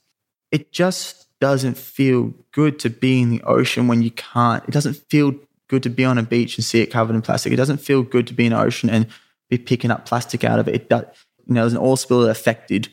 it 0.52 0.72
just 0.72 1.25
doesn't 1.40 1.78
feel 1.78 2.34
good 2.52 2.80
to 2.80 2.90
be 2.90 3.22
in 3.22 3.30
the 3.30 3.42
ocean 3.44 3.88
when 3.88 4.02
you 4.02 4.12
can't, 4.12 4.64
it 4.68 4.72
doesn't 4.72 4.96
feel 5.10 5.36
good 5.68 5.84
to 5.84 5.90
be 5.90 6.06
on 6.06 6.18
a 6.18 6.24
beach 6.24 6.58
and 6.58 6.66
see 6.66 6.82
it 6.82 6.88
covered 6.88 7.16
in 7.16 7.22
plastic. 7.22 7.52
It 7.52 7.58
doesn't 7.58 7.78
feel 7.78 8.04
good 8.04 8.28
to 8.28 8.34
be 8.34 8.46
in 8.46 8.54
an 8.54 8.60
ocean 8.60 8.90
and 8.90 9.08
be 9.50 9.58
picking 9.58 9.92
up 9.92 10.06
plastic 10.06 10.44
out 10.44 10.60
of 10.60 10.68
it. 10.68 10.76
It 10.76 10.90
does, 10.90 11.06
you 11.46 11.54
know, 11.54 11.62
there's 11.62 11.74
an 11.74 11.80
oil 11.80 11.96
spill 11.96 12.22
that 12.22 12.30
affected 12.30 12.90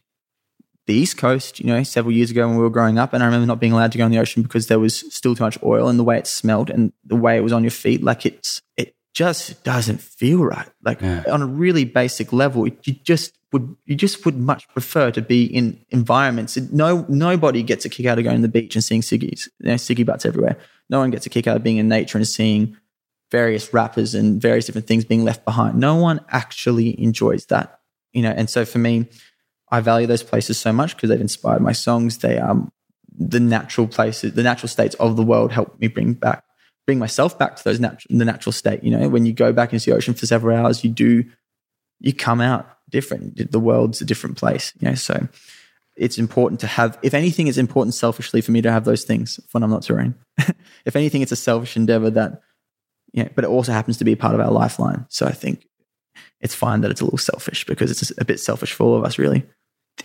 the 0.87 0.95
East 0.95 1.17
Coast, 1.17 1.61
you 1.61 1.67
know, 1.67 1.83
several 1.83 2.13
years 2.13 2.31
ago 2.31 2.47
when 2.47 2.57
we 2.57 2.63
were 2.63 2.71
growing 2.71 2.99
up. 2.99 3.13
And 3.13 3.23
I 3.23 3.27
remember 3.27 3.47
not 3.47 3.61
being 3.61 3.73
allowed 3.73 3.93
to 3.93 3.99
go 3.99 4.05
in 4.05 4.11
the 4.11 4.19
ocean 4.19 4.43
because 4.43 4.67
there 4.67 4.81
was 4.81 4.99
still 5.15 5.35
too 5.35 5.45
much 5.45 5.59
oil 5.63 5.89
and 5.89 5.99
the 5.99 6.05
way 6.05 6.19
it 6.19 6.27
smelled 6.27 6.71
and 6.71 6.93
the 7.05 7.17
way 7.17 7.37
it 7.37 7.45
was 7.45 7.53
on 7.53 7.63
your 7.63 7.71
feet. 7.71 8.03
Like 8.03 8.27
it's, 8.27 8.63
it 8.77 8.97
just 9.15 9.63
doesn't 9.63 10.01
feel 10.01 10.45
right. 10.45 10.69
Like 10.83 11.01
yeah. 11.01 11.25
on 11.31 11.43
a 11.43 11.47
really 11.47 11.85
basic 11.85 12.33
level, 12.33 12.67
you 12.67 12.95
just 13.05 13.39
would, 13.53 13.77
you 13.85 13.95
just 13.95 14.25
would 14.25 14.37
much 14.37 14.69
prefer 14.69 15.11
to 15.11 15.23
be 15.23 15.45
in 15.45 15.85
environments. 15.91 16.57
No, 16.57 17.05
nobody 17.09 17.63
gets 17.63 17.85
a 17.85 17.89
kick 17.89 18.07
out 18.07 18.19
of 18.19 18.25
going 18.25 18.37
to 18.37 18.43
the 18.43 18.49
beach 18.49 18.75
and 18.75 18.83
seeing 18.83 19.03
ciggies, 19.03 19.49
you 19.61 19.69
know, 19.69 19.75
ciggy 19.75 20.07
butts 20.07 20.25
everywhere. 20.25 20.57
No 20.89 20.99
one 20.99 21.11
gets 21.11 21.27
a 21.27 21.31
kick 21.31 21.47
out 21.47 21.57
of 21.57 21.63
being 21.63 21.77
in 21.77 21.89
nature 21.89 22.19
and 22.19 22.27
seeing 22.27 22.77
various 23.31 23.73
wrappers 23.73 24.15
and 24.15 24.41
various 24.41 24.67
different 24.67 24.87
things 24.87 25.05
being 25.05 25.25
left 25.25 25.45
behind. 25.45 25.79
No 25.79 25.97
one 25.97 26.21
actually 26.31 27.01
enjoys 27.03 27.47
that 27.47 27.81
you 28.13 28.23
know, 28.23 28.31
and 28.31 28.49
so 28.49 28.65
for 28.65 28.79
me, 28.79 29.07
I 29.71 29.81
value 29.81 30.07
those 30.07 30.23
places 30.23 30.59
so 30.59 30.73
much 30.73 30.95
because 30.95 31.09
they've 31.09 31.21
inspired 31.21 31.63
my 31.63 31.73
songs. 31.73 32.19
They 32.19 32.39
are 32.39 32.51
um, 32.51 32.71
the 33.17 33.41
natural 33.41 33.87
places, 33.87 34.35
the 34.35 34.43
natural 34.43 34.69
states 34.69 34.95
of 34.97 35.17
the 35.17 35.23
world 35.23 35.53
help 35.53 35.79
me 35.81 35.89
bring 35.89 36.13
back, 36.13 36.45
bring 36.87 36.99
myself 36.99 37.39
back 37.39 37.57
to 37.57 37.65
those 37.65 37.81
natural, 37.81 38.19
the 38.19 38.25
natural 38.25 38.53
state. 38.53 38.85
You 38.85 38.97
know, 38.97 39.09
when 39.09 39.25
you 39.25 39.33
go 39.33 39.53
back 39.53 39.73
into 39.73 39.91
the 39.91 39.97
ocean 39.97 40.15
for 40.15 40.27
several 40.27 40.57
hours, 40.57 40.85
you 40.85 40.91
do, 40.91 41.25
you 42.01 42.13
come 42.13 42.41
out 42.41 42.79
different. 42.93 43.51
The 43.51 43.61
world's 43.61 44.01
a 44.01 44.05
different 44.05 44.37
place. 44.37 44.73
You 44.79 44.91
know, 44.91 44.95
so 44.95 45.29
it's 45.97 46.19
important 46.19 46.61
to 46.61 46.67
have. 46.67 46.99
If 47.03 47.15
anything, 47.15 47.49
it's 47.49 47.59
important 47.59 47.95
selfishly 47.95 48.41
for 48.41 48.53
me 48.53 48.63
to 48.63 48.71
have 48.71 48.85
those 48.85 49.05
things 49.05 49.41
when 49.51 49.63
I'm 49.63 49.71
not 49.71 49.83
touring. 49.83 50.15
if 50.85 50.95
anything, 50.95 51.23
it's 51.23 51.33
a 51.33 51.37
selfish 51.37 51.77
endeavor 51.77 52.11
that, 52.11 52.43
yeah, 53.13 53.29
but 53.35 53.45
it 53.45 53.49
also 53.49 53.73
happens 53.73 53.97
to 53.99 54.05
be 54.05 54.15
part 54.15 54.35
of 54.35 54.41
our 54.41 54.51
lifeline. 54.51 55.07
So 55.09 55.27
I 55.27 55.33
think 55.33 55.67
it's 56.41 56.55
fine 56.55 56.83
that 56.83 56.91
it's 56.91 57.01
a 57.01 57.05
little 57.05 57.19
selfish 57.19 57.65
because 57.65 57.91
it's 57.91 58.13
a 58.19 58.25
bit 58.25 58.41
selfish 58.41 58.73
for 58.73 58.85
all 58.85 58.97
of 58.97 59.05
us, 59.05 59.19
really. 59.19 59.45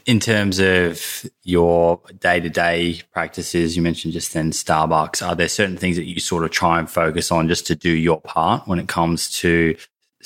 In 0.05 0.19
terms 0.19 0.59
of 0.59 1.25
your 1.43 2.01
day 2.19 2.39
to 2.39 2.49
day 2.49 3.01
practices, 3.13 3.75
you 3.75 3.81
mentioned 3.81 4.13
just 4.13 4.33
then 4.33 4.51
Starbucks. 4.51 5.25
Are 5.25 5.35
there 5.35 5.47
certain 5.47 5.77
things 5.77 5.95
that 5.95 6.05
you 6.05 6.19
sort 6.19 6.43
of 6.43 6.51
try 6.51 6.79
and 6.79 6.89
focus 6.89 7.31
on 7.31 7.47
just 7.47 7.65
to 7.67 7.75
do 7.75 7.89
your 7.89 8.19
part 8.21 8.67
when 8.67 8.79
it 8.79 8.87
comes 8.87 9.31
to 9.39 9.75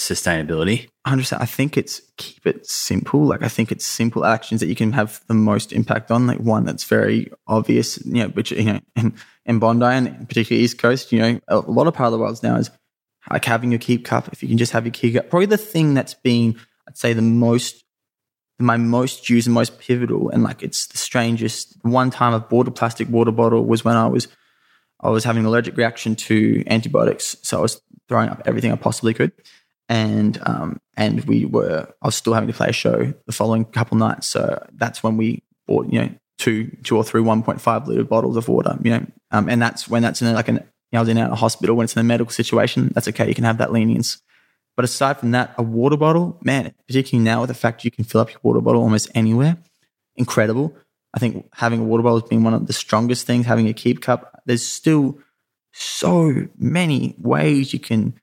sustainability? 0.02 0.90
100%. 1.08 1.42
I 1.42 1.46
think 1.46 1.78
it's 1.78 2.02
keep 2.18 2.46
it 2.46 2.68
simple. 2.68 3.26
Like, 3.26 3.42
I 3.44 3.48
think 3.48 3.72
it's 3.72 3.86
simple 3.86 4.26
actions 4.26 4.62
that 4.62 4.68
you 4.68 4.76
can 4.76 4.92
have 4.94 5.22
the 5.28 5.34
most 5.34 5.74
impact 5.74 6.12
on. 6.12 6.28
Like, 6.28 6.40
one 6.40 6.66
that's 6.66 6.84
very 6.84 7.32
obvious, 7.48 8.04
you 8.06 8.24
know, 8.24 8.28
which, 8.30 8.52
you 8.52 8.74
know, 8.74 8.80
in, 8.96 9.14
in 9.46 9.60
Bondi 9.60 9.86
and 9.86 10.28
particularly 10.28 10.64
East 10.64 10.78
Coast, 10.78 11.12
you 11.12 11.20
know, 11.20 11.40
a 11.48 11.60
lot 11.60 11.88
of 11.88 11.94
part 11.94 12.08
of 12.08 12.12
the 12.14 12.20
world 12.20 12.42
now 12.44 12.56
is 12.58 12.70
like 13.30 13.46
having 13.46 13.72
your 13.72 13.80
keep 13.80 14.06
cup. 14.06 14.30
If 14.32 14.42
you 14.42 14.50
can 14.50 14.58
just 14.58 14.72
have 14.74 14.86
your 14.86 14.94
keep 14.94 15.16
cup, 15.16 15.30
probably 15.30 15.46
the 15.46 15.58
thing 15.58 15.94
that's 15.94 16.14
been, 16.14 16.60
I'd 16.88 16.98
say, 16.98 17.14
the 17.14 17.22
most, 17.22 17.84
my 18.60 18.78
most 18.78 19.30
used 19.30 19.48
and 19.48 19.54
most 19.54 19.80
pivotal, 19.80 20.30
and 20.30 20.44
like 20.44 20.62
it's 20.62 20.88
the 20.88 20.98
strangest. 20.98 21.78
One 21.82 22.12
time 22.12 22.34
I've 22.34 22.50
bought 22.50 22.68
a 22.68 22.72
plastic 22.72 23.10
water 23.10 23.32
bottle 23.32 23.66
was 23.66 23.84
when 23.84 23.96
I 23.96 24.08
was, 24.08 24.28
I 25.00 25.10
was 25.10 25.24
having 25.24 25.42
an 25.42 25.48
allergic 25.48 25.78
reaction 25.78 26.16
to 26.16 26.64
antibiotics, 26.68 27.36
so 27.42 27.58
I 27.58 27.62
was 27.62 27.82
throwing 28.08 28.30
up 28.30 28.44
everything 28.46 28.72
I 28.72 28.76
possibly 28.76 29.14
could, 29.14 29.32
and 29.92 30.42
um, 30.46 30.80
and 30.96 31.26
we 31.26 31.44
were, 31.44 31.86
I 32.02 32.08
was 32.08 32.16
still 32.16 32.34
having 32.34 32.48
to 32.48 32.54
play 32.54 32.70
a 32.70 32.74
show 32.74 33.14
the 33.26 33.34
following 33.34 33.66
couple 33.66 33.98
nights, 33.98 34.28
so 34.28 34.66
that's 34.72 35.04
when 35.04 35.18
we 35.18 35.44
bought, 35.68 35.92
you 35.92 36.00
know, 36.00 36.10
two, 36.38 36.72
two 36.84 36.96
or 36.96 37.04
three 37.04 37.22
1.5 37.22 37.88
liter 37.88 38.06
bottles 38.06 38.38
of 38.38 38.48
water, 38.48 38.78
you 38.82 38.92
know, 38.92 39.06
um, 39.32 39.50
and 39.50 39.62
that's 39.62 39.90
when 39.90 40.02
that's 40.02 40.22
in 40.22 40.34
like 40.34 40.48
an 40.48 40.56
you 40.56 40.62
know, 40.94 41.00
I 41.00 41.02
was 41.02 41.10
in 41.10 41.18
a 41.18 41.36
hospital 41.36 41.76
when 41.76 41.84
it's 41.84 41.96
in 41.96 42.00
a 42.00 42.04
medical 42.04 42.32
situation. 42.32 42.92
That's 42.94 43.10
okay. 43.10 43.28
You 43.28 43.36
can 43.36 43.44
have 43.44 43.58
that 43.58 43.74
lenience. 43.74 44.22
But 44.78 44.86
aside 44.86 45.20
from 45.20 45.32
that, 45.32 45.54
a 45.58 45.64
water 45.64 45.98
bottle, 45.98 46.38
man, 46.42 46.74
particularly 46.88 47.24
now 47.24 47.42
with 47.42 47.50
the 47.50 47.54
fact 47.54 47.84
you 47.84 47.92
can 47.92 48.06
fill 48.06 48.22
up 48.22 48.32
your 48.32 48.40
water 48.44 48.62
bottle 48.62 48.82
almost 48.82 49.10
anywhere, 49.14 49.58
incredible. 50.16 50.74
I 51.14 51.20
think 51.20 51.50
having 51.54 51.82
a 51.82 51.84
water 51.84 52.04
bottle 52.04 52.22
has 52.22 52.30
been 52.30 52.44
one 52.44 52.54
of 52.54 52.68
the 52.68 52.74
strongest 52.74 53.28
things. 53.28 53.46
Having 53.46 53.68
a 53.68 53.74
keep 53.74 54.02
cup, 54.02 54.42
there's 54.46 54.66
still 54.66 55.20
so 55.74 56.48
many 56.58 57.16
ways 57.20 57.74
you 57.74 57.80
can 57.80 58.14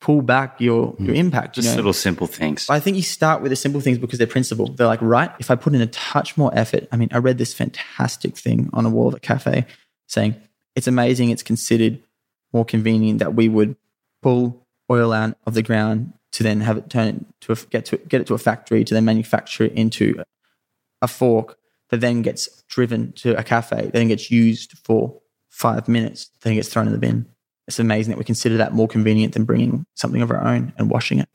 pull 0.00 0.22
back 0.22 0.60
your 0.60 0.92
mm. 0.94 1.06
your 1.06 1.14
impact. 1.14 1.56
You 1.56 1.62
Just 1.62 1.74
know? 1.74 1.80
little 1.80 1.92
simple 1.92 2.26
things. 2.26 2.68
I 2.68 2.80
think 2.80 2.96
you 2.96 3.02
start 3.02 3.42
with 3.42 3.50
the 3.50 3.56
simple 3.56 3.80
things 3.80 3.98
because 3.98 4.18
they're 4.18 4.26
principle. 4.26 4.68
They're 4.68 4.86
like, 4.86 5.02
right, 5.02 5.30
if 5.38 5.50
I 5.50 5.56
put 5.56 5.74
in 5.74 5.80
a 5.80 5.86
touch 5.86 6.36
more 6.36 6.50
effort, 6.54 6.88
I 6.92 6.96
mean, 6.96 7.08
I 7.12 7.18
read 7.18 7.38
this 7.38 7.54
fantastic 7.54 8.36
thing 8.36 8.70
on 8.72 8.86
a 8.86 8.90
wall 8.90 9.08
of 9.08 9.14
a 9.14 9.20
cafe 9.20 9.66
saying 10.06 10.36
it's 10.74 10.86
amazing, 10.86 11.30
it's 11.30 11.42
considered 11.42 12.02
more 12.52 12.64
convenient 12.64 13.18
that 13.18 13.34
we 13.34 13.48
would 13.48 13.76
pull 14.22 14.66
oil 14.90 15.12
out 15.12 15.36
of 15.46 15.54
the 15.54 15.62
ground 15.62 16.12
to 16.32 16.42
then 16.42 16.60
have 16.60 16.76
it 16.76 16.90
turn 16.90 17.08
it 17.08 17.26
to 17.40 17.52
a, 17.52 17.56
get 17.70 17.86
to 17.86 17.96
get 17.96 18.20
it 18.20 18.26
to 18.26 18.34
a 18.34 18.38
factory 18.38 18.84
to 18.84 18.94
then 18.94 19.04
manufacture 19.04 19.64
it 19.64 19.72
into 19.72 20.22
a 21.02 21.08
fork 21.08 21.58
that 21.90 22.00
then 22.00 22.22
gets 22.22 22.62
driven 22.68 23.12
to 23.12 23.38
a 23.38 23.42
cafe, 23.42 23.90
then 23.92 24.08
gets 24.08 24.30
used 24.30 24.72
for 24.78 25.20
five 25.48 25.88
minutes, 25.88 26.30
then 26.42 26.54
gets 26.54 26.68
thrown 26.68 26.86
in 26.86 26.92
the 26.92 26.98
bin. 26.98 27.26
It's 27.66 27.78
amazing 27.78 28.12
that 28.12 28.18
we 28.18 28.24
consider 28.24 28.58
that 28.58 28.72
more 28.72 28.88
convenient 28.88 29.34
than 29.34 29.44
bringing 29.44 29.86
something 29.94 30.22
of 30.22 30.30
our 30.30 30.44
own 30.44 30.72
and 30.78 30.90
washing 30.90 31.18
it. 31.18 31.28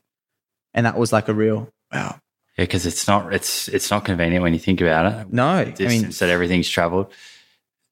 And 0.74 0.86
that 0.86 0.96
was 0.96 1.12
like 1.12 1.28
a 1.28 1.34
real 1.34 1.68
wow. 1.92 2.18
Yeah, 2.56 2.64
because 2.64 2.86
it's 2.86 3.06
not 3.06 3.32
it's 3.32 3.68
it's 3.68 3.90
not 3.90 4.04
convenient 4.04 4.42
when 4.42 4.52
you 4.52 4.58
think 4.58 4.80
about 4.80 5.06
it. 5.06 5.32
No, 5.32 5.46
I 5.46 5.74
mean, 5.78 6.10
that 6.10 6.28
everything's 6.28 6.68
traveled. 6.68 7.12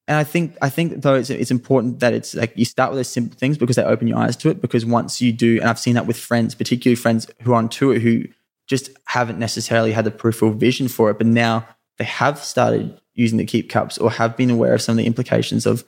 and 0.06 0.16
I 0.18 0.24
think 0.24 0.56
I 0.60 0.68
think 0.68 1.02
though 1.02 1.14
it's 1.14 1.30
it's 1.30 1.50
important 1.50 2.00
that 2.00 2.12
it's 2.12 2.34
like 2.34 2.52
you 2.56 2.64
start 2.64 2.90
with 2.90 2.98
those 2.98 3.08
simple 3.08 3.38
things 3.38 3.58
because 3.58 3.76
they 3.76 3.84
open 3.84 4.06
your 4.08 4.18
eyes 4.18 4.36
to 4.36 4.50
it. 4.50 4.60
Because 4.60 4.84
once 4.84 5.20
you 5.20 5.32
do, 5.32 5.58
and 5.60 5.68
I've 5.68 5.78
seen 5.78 5.94
that 5.94 6.06
with 6.06 6.18
friends, 6.18 6.54
particularly 6.54 6.96
friends 6.96 7.26
who 7.42 7.52
are 7.52 7.56
on 7.56 7.68
tour 7.68 7.98
who 7.98 8.24
just 8.66 8.90
haven't 9.06 9.38
necessarily 9.38 9.92
had 9.92 10.04
the 10.04 10.10
peripheral 10.10 10.52
vision 10.52 10.88
for 10.88 11.10
it, 11.10 11.18
but 11.18 11.26
now 11.26 11.66
they 11.98 12.04
have 12.04 12.38
started 12.38 12.98
using 13.14 13.38
the 13.38 13.44
keep 13.44 13.68
cups 13.68 13.98
or 13.98 14.10
have 14.10 14.36
been 14.36 14.50
aware 14.50 14.74
of 14.74 14.80
some 14.80 14.92
of 14.94 14.96
the 14.98 15.06
implications 15.06 15.66
of 15.66 15.84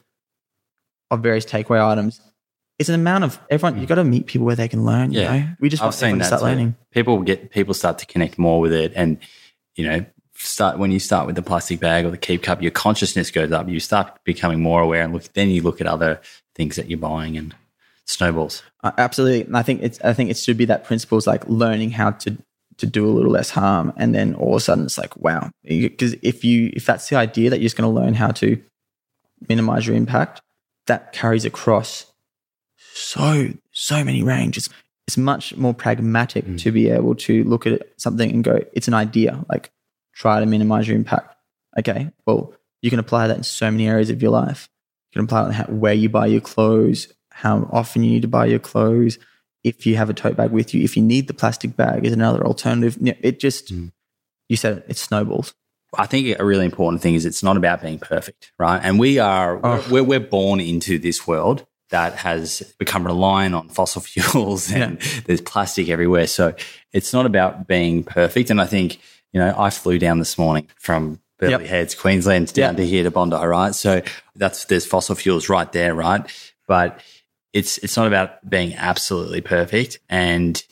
of 1.11 1.21
various 1.21 1.45
takeaway 1.45 1.81
items. 1.81 2.21
It's 2.83 2.89
an 2.89 2.97
amount 2.97 3.23
of 3.23 3.39
everyone. 3.49 3.81
You 3.81 3.87
got 3.87 3.95
to 3.95 4.03
meet 4.03 4.27
people 4.27 4.45
where 4.45 4.57
they 4.57 4.67
can 4.67 4.85
learn. 4.85 5.13
Yeah. 5.13 5.35
you 5.35 5.41
know? 5.41 5.49
we 5.61 5.69
just 5.69 5.81
I've 5.81 5.87
want 5.87 5.95
seen 5.95 6.07
everyone 6.09 6.19
to 6.19 6.25
start 6.25 6.41
too. 6.41 6.47
learning. 6.47 6.77
People 6.91 7.23
get 7.23 7.51
people 7.53 7.75
start 7.75 7.99
to 7.99 8.07
connect 8.07 8.39
more 8.39 8.59
with 8.59 8.73
it, 8.73 8.93
and 8.97 9.19
you 9.77 9.89
know, 9.89 10.05
start 10.35 10.81
when 10.81 10.91
you 10.91 10.99
start 10.99 11.29
with 11.29 11.37
the 11.37 11.43
plastic 11.43 11.79
bag 11.79 12.05
or 12.05 12.11
the 12.11 12.19
keep 12.19 12.43
cup, 12.43 12.61
your 12.61 12.73
consciousness 12.73 13.31
goes 13.31 13.53
up. 13.53 13.69
You 13.69 13.79
start 13.79 14.19
becoming 14.25 14.61
more 14.61 14.83
aware, 14.83 15.05
and 15.05 15.13
look. 15.13 15.23
Then 15.33 15.49
you 15.49 15.63
look 15.63 15.81
at 15.81 15.87
other 15.87 16.21
things 16.57 16.75
that 16.75 16.91
you're 16.91 16.99
buying, 16.99 17.37
and 17.37 17.55
snowballs. 18.07 18.65
Uh, 18.83 18.91
absolutely, 18.99 19.43
and 19.43 19.57
I 19.57 19.63
think 19.63 19.81
it's 19.81 20.01
I 20.03 20.13
think 20.13 20.31
it 20.31 20.37
should 20.37 20.57
be 20.57 20.65
that 20.65 20.83
principle 20.83 21.19
is 21.19 21.27
like 21.29 21.49
learning 21.49 21.93
how 21.93 22.11
to 22.11 22.37
to 22.79 22.87
do 22.87 23.07
a 23.07 23.15
little 23.15 23.31
less 23.31 23.51
harm, 23.51 23.93
and 23.97 24.13
then 24.13 24.35
all 24.35 24.57
of 24.57 24.57
a 24.57 24.61
sudden 24.61 24.87
it's 24.87 24.99
like 24.99 25.17
wow, 25.17 25.53
because 25.63 26.17
if 26.23 26.45
you 26.45 26.73
if 26.75 26.85
that's 26.85 27.09
the 27.09 27.15
idea 27.15 27.49
that 27.51 27.61
you're 27.61 27.67
just 27.67 27.77
going 27.77 27.89
to 27.89 28.01
learn 28.01 28.15
how 28.15 28.33
to 28.33 28.61
minimize 29.49 29.87
your 29.87 29.95
impact, 29.95 30.43
that 30.89 31.13
carries 31.13 31.45
across 31.45 32.12
so 32.95 33.49
so 33.73 34.05
many 34.05 34.23
ranges. 34.23 34.69
It's 35.07 35.17
much 35.17 35.57
more 35.57 35.75
pragmatic 35.75 36.45
mm. 36.45 36.61
to 36.61 36.71
be 36.71 36.89
able 36.89 37.15
to 37.17 37.45
look 37.45 37.67
at 37.67 37.83
something 37.97 38.31
and 38.31 38.45
go, 38.45 38.61
it's 38.73 38.89
an 38.89 38.95
idea. 38.95 39.45
Like 39.51 39.71
try 40.15 40.41
to 40.41 40.47
minimize 40.47 40.87
your 40.87 40.97
impact. 40.97 41.35
Okay, 41.79 42.11
well 42.27 42.55
you 42.83 42.91
can 42.91 42.99
apply 42.99 43.29
that 43.29 43.37
in 43.37 43.43
so 43.43 43.71
many 43.71 43.89
areas 43.89 44.11
of 44.11 44.23
your 44.23 44.31
life. 44.31 44.69
You 45.13 45.19
can 45.21 45.25
apply 45.25 45.43
it 45.43 45.45
on 45.45 45.53
how, 45.53 45.65
where 45.65 45.95
you 45.95 46.09
buy 46.09 46.27
your 46.27 46.41
clothes, 46.41 47.13
how 47.31 47.69
often 47.73 48.03
you 48.03 48.11
need 48.11 48.23
to 48.23 48.29
buy 48.29 48.47
your 48.47 48.59
clothes, 48.59 49.19
if 49.65 49.87
you 49.87 49.97
have 49.97 50.11
a 50.11 50.15
tote 50.15 50.37
bag 50.37 50.51
with 50.51 50.75
you, 50.75 50.83
if 50.83 50.97
you 50.97 51.03
need 51.03 51.29
the 51.29 51.35
plastic 51.35 51.77
bag 51.77 52.05
is 52.05 52.13
another 52.13 52.45
alternative. 52.45 52.99
It 53.01 53.39
just, 53.39 53.73
mm. 53.73 53.93
you 54.49 54.57
said 54.57 54.79
it, 54.79 54.87
it 54.89 54.97
snowballs. 54.97 55.55
I 55.97 56.07
think 56.07 56.39
a 56.39 56.45
really 56.45 56.65
important 56.65 57.03
thing 57.03 57.15
is 57.15 57.27
it's 57.27 57.43
not 57.43 57.57
about 57.57 57.83
being 57.83 57.99
perfect, 57.99 58.53
right? 58.59 58.81
And 58.83 58.99
we 58.99 59.19
are 59.19 59.61
Oh. 59.63 59.87
we're, 59.91 60.03
we're 60.03 60.21
born 60.21 60.59
into 60.59 60.99
this 60.99 61.27
world 61.27 61.67
that 61.93 62.17
has 62.17 62.61
become 62.79 63.07
reliant 63.07 63.55
on 63.55 63.69
fossil 63.69 64.03
fuels 64.11 64.71
and 64.73 65.01
there's 65.27 65.41
plastic 65.41 65.89
everywhere. 65.89 66.27
So 66.27 66.55
it's 66.93 67.13
not 67.13 67.25
about 67.25 67.67
being 67.67 68.03
perfect. 68.05 68.51
And 68.51 68.61
I 68.61 68.67
think 68.67 68.99
you 69.33 69.41
know 69.41 69.55
I 69.57 69.71
flew 69.71 69.99
down 69.99 70.19
this 70.19 70.37
morning 70.37 70.69
from 70.77 71.21
Burleigh 71.39 71.53
Yep. 71.53 71.61
Heads, 71.63 71.95
Queensland, 71.95 72.53
down 72.53 72.75
Yep. 72.75 72.77
to 72.77 72.87
here 72.87 73.03
to 73.05 73.11
Bondi, 73.11 73.37
right? 73.37 73.75
So 73.75 74.03
that's 74.35 74.65
there's 74.67 74.85
fossil 74.85 75.15
fuels 75.15 75.49
right 75.49 75.71
there, 75.73 75.95
right? 75.95 76.23
But 76.67 77.01
it's 77.53 77.79
it's 77.79 77.97
not 77.97 78.07
about 78.07 78.49
being 78.49 78.75
absolutely 78.75 79.41
perfect 79.41 79.99
and 80.09 80.63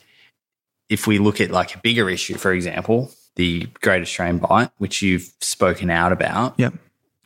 if 0.89 1.07
we 1.07 1.19
look 1.19 1.41
at 1.41 1.51
like 1.53 1.75
a 1.77 1.79
bigger 1.79 2.11
issue, 2.11 2.35
for 2.35 2.53
example, 2.53 3.13
the 3.37 3.69
Great 3.81 4.03
Australian 4.03 4.39
Bight, 4.39 4.71
which 4.79 5.03
you've 5.03 5.31
spoken 5.41 5.89
out 5.89 6.11
about, 6.13 6.55
Yep. 6.59 6.75